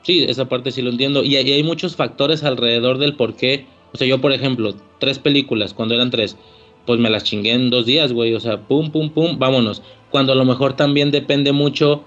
[0.06, 1.24] Sí, esa parte sí lo entiendo.
[1.24, 3.66] Y, y hay muchos factores alrededor del por qué.
[3.92, 6.38] O sea, yo, por ejemplo, tres películas, cuando eran tres,
[6.86, 8.36] pues me las chingué en dos días, güey.
[8.36, 9.82] O sea, pum, pum, pum, vámonos.
[10.12, 12.04] Cuando a lo mejor también depende mucho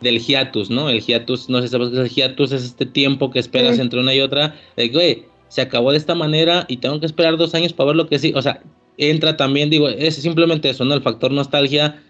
[0.00, 0.88] del hiatus, ¿no?
[0.88, 3.80] El hiatus, no sé si sabes qué es el hiatus, es este tiempo que esperas
[3.80, 4.54] entre una y otra.
[4.76, 7.88] De que, güey, se acabó de esta manera y tengo que esperar dos años para
[7.88, 8.32] ver lo que sí.
[8.36, 8.62] O sea,
[8.98, 10.94] entra también, digo, es simplemente eso, ¿no?
[10.94, 12.02] El factor nostalgia.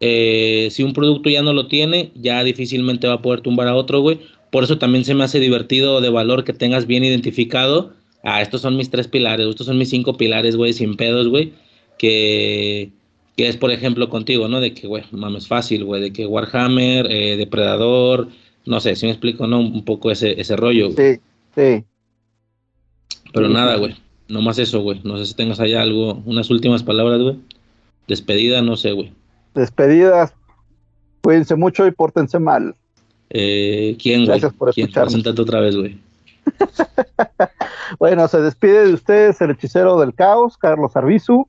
[0.00, 3.74] Eh, si un producto ya no lo tiene, ya difícilmente va a poder tumbar a
[3.74, 4.20] otro, güey.
[4.50, 7.92] Por eso también se me hace divertido de valor que tengas bien identificado.
[8.24, 11.52] Ah, estos son mis tres pilares, estos son mis cinco pilares, güey, sin pedos, güey.
[11.98, 12.90] Que,
[13.36, 14.60] que es, por ejemplo, contigo, ¿no?
[14.60, 16.00] De que, güey, mames, fácil, güey.
[16.00, 18.28] De que Warhammer, eh, Depredador,
[18.66, 19.60] no sé, si me explico, ¿no?
[19.60, 20.90] Un poco ese, ese rollo.
[20.90, 21.20] Sí,
[21.54, 21.84] sí.
[23.32, 23.94] Pero nada, güey.
[24.28, 25.00] Nomás eso, güey.
[25.04, 27.36] No sé si tengas allá algo, unas últimas palabras, güey.
[28.06, 29.12] Despedida, no sé, güey.
[29.54, 30.34] Despedidas.
[31.22, 32.74] Cuídense mucho y pórtense mal.
[33.30, 34.28] Eh, ¿Quién, güey?
[34.28, 34.90] Gracias por ¿Quién?
[34.90, 35.98] Preséntate otra vez, güey.
[37.98, 41.46] bueno, se despide de ustedes el hechicero del caos, Carlos Arbizu.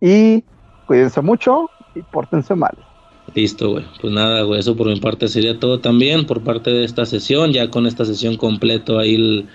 [0.00, 0.44] Y
[0.86, 2.76] cuídense mucho y pórtense mal.
[3.34, 3.84] Listo, güey.
[4.00, 7.52] Pues nada, güey, eso por mi parte sería todo también por parte de esta sesión.
[7.52, 9.46] Ya con esta sesión completo ahí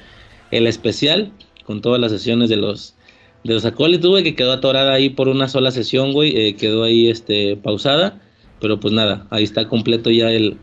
[0.52, 1.32] el, especial,
[1.66, 2.96] con todas las sesiones de los
[3.44, 6.84] de los acólitos, güey, que quedó atorada ahí por una sola sesión, güey, eh, quedó
[6.84, 8.22] ahí este pausada.
[8.62, 10.58] Pero pues nada, ahí está completo ya el,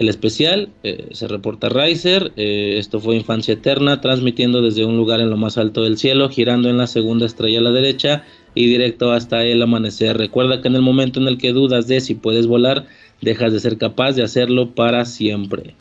[0.00, 0.70] el especial.
[0.82, 2.32] Eh, se reporta Riser.
[2.36, 6.30] Eh, esto fue Infancia Eterna, transmitiendo desde un lugar en lo más alto del cielo,
[6.30, 10.16] girando en la segunda estrella a la derecha y directo hasta el amanecer.
[10.16, 12.86] Recuerda que en el momento en el que dudas de si puedes volar,
[13.20, 15.74] dejas de ser capaz de hacerlo para siempre.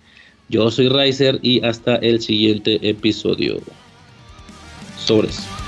[0.49, 3.61] Yo soy Riser y hasta el siguiente episodio.
[4.97, 5.58] Sobres.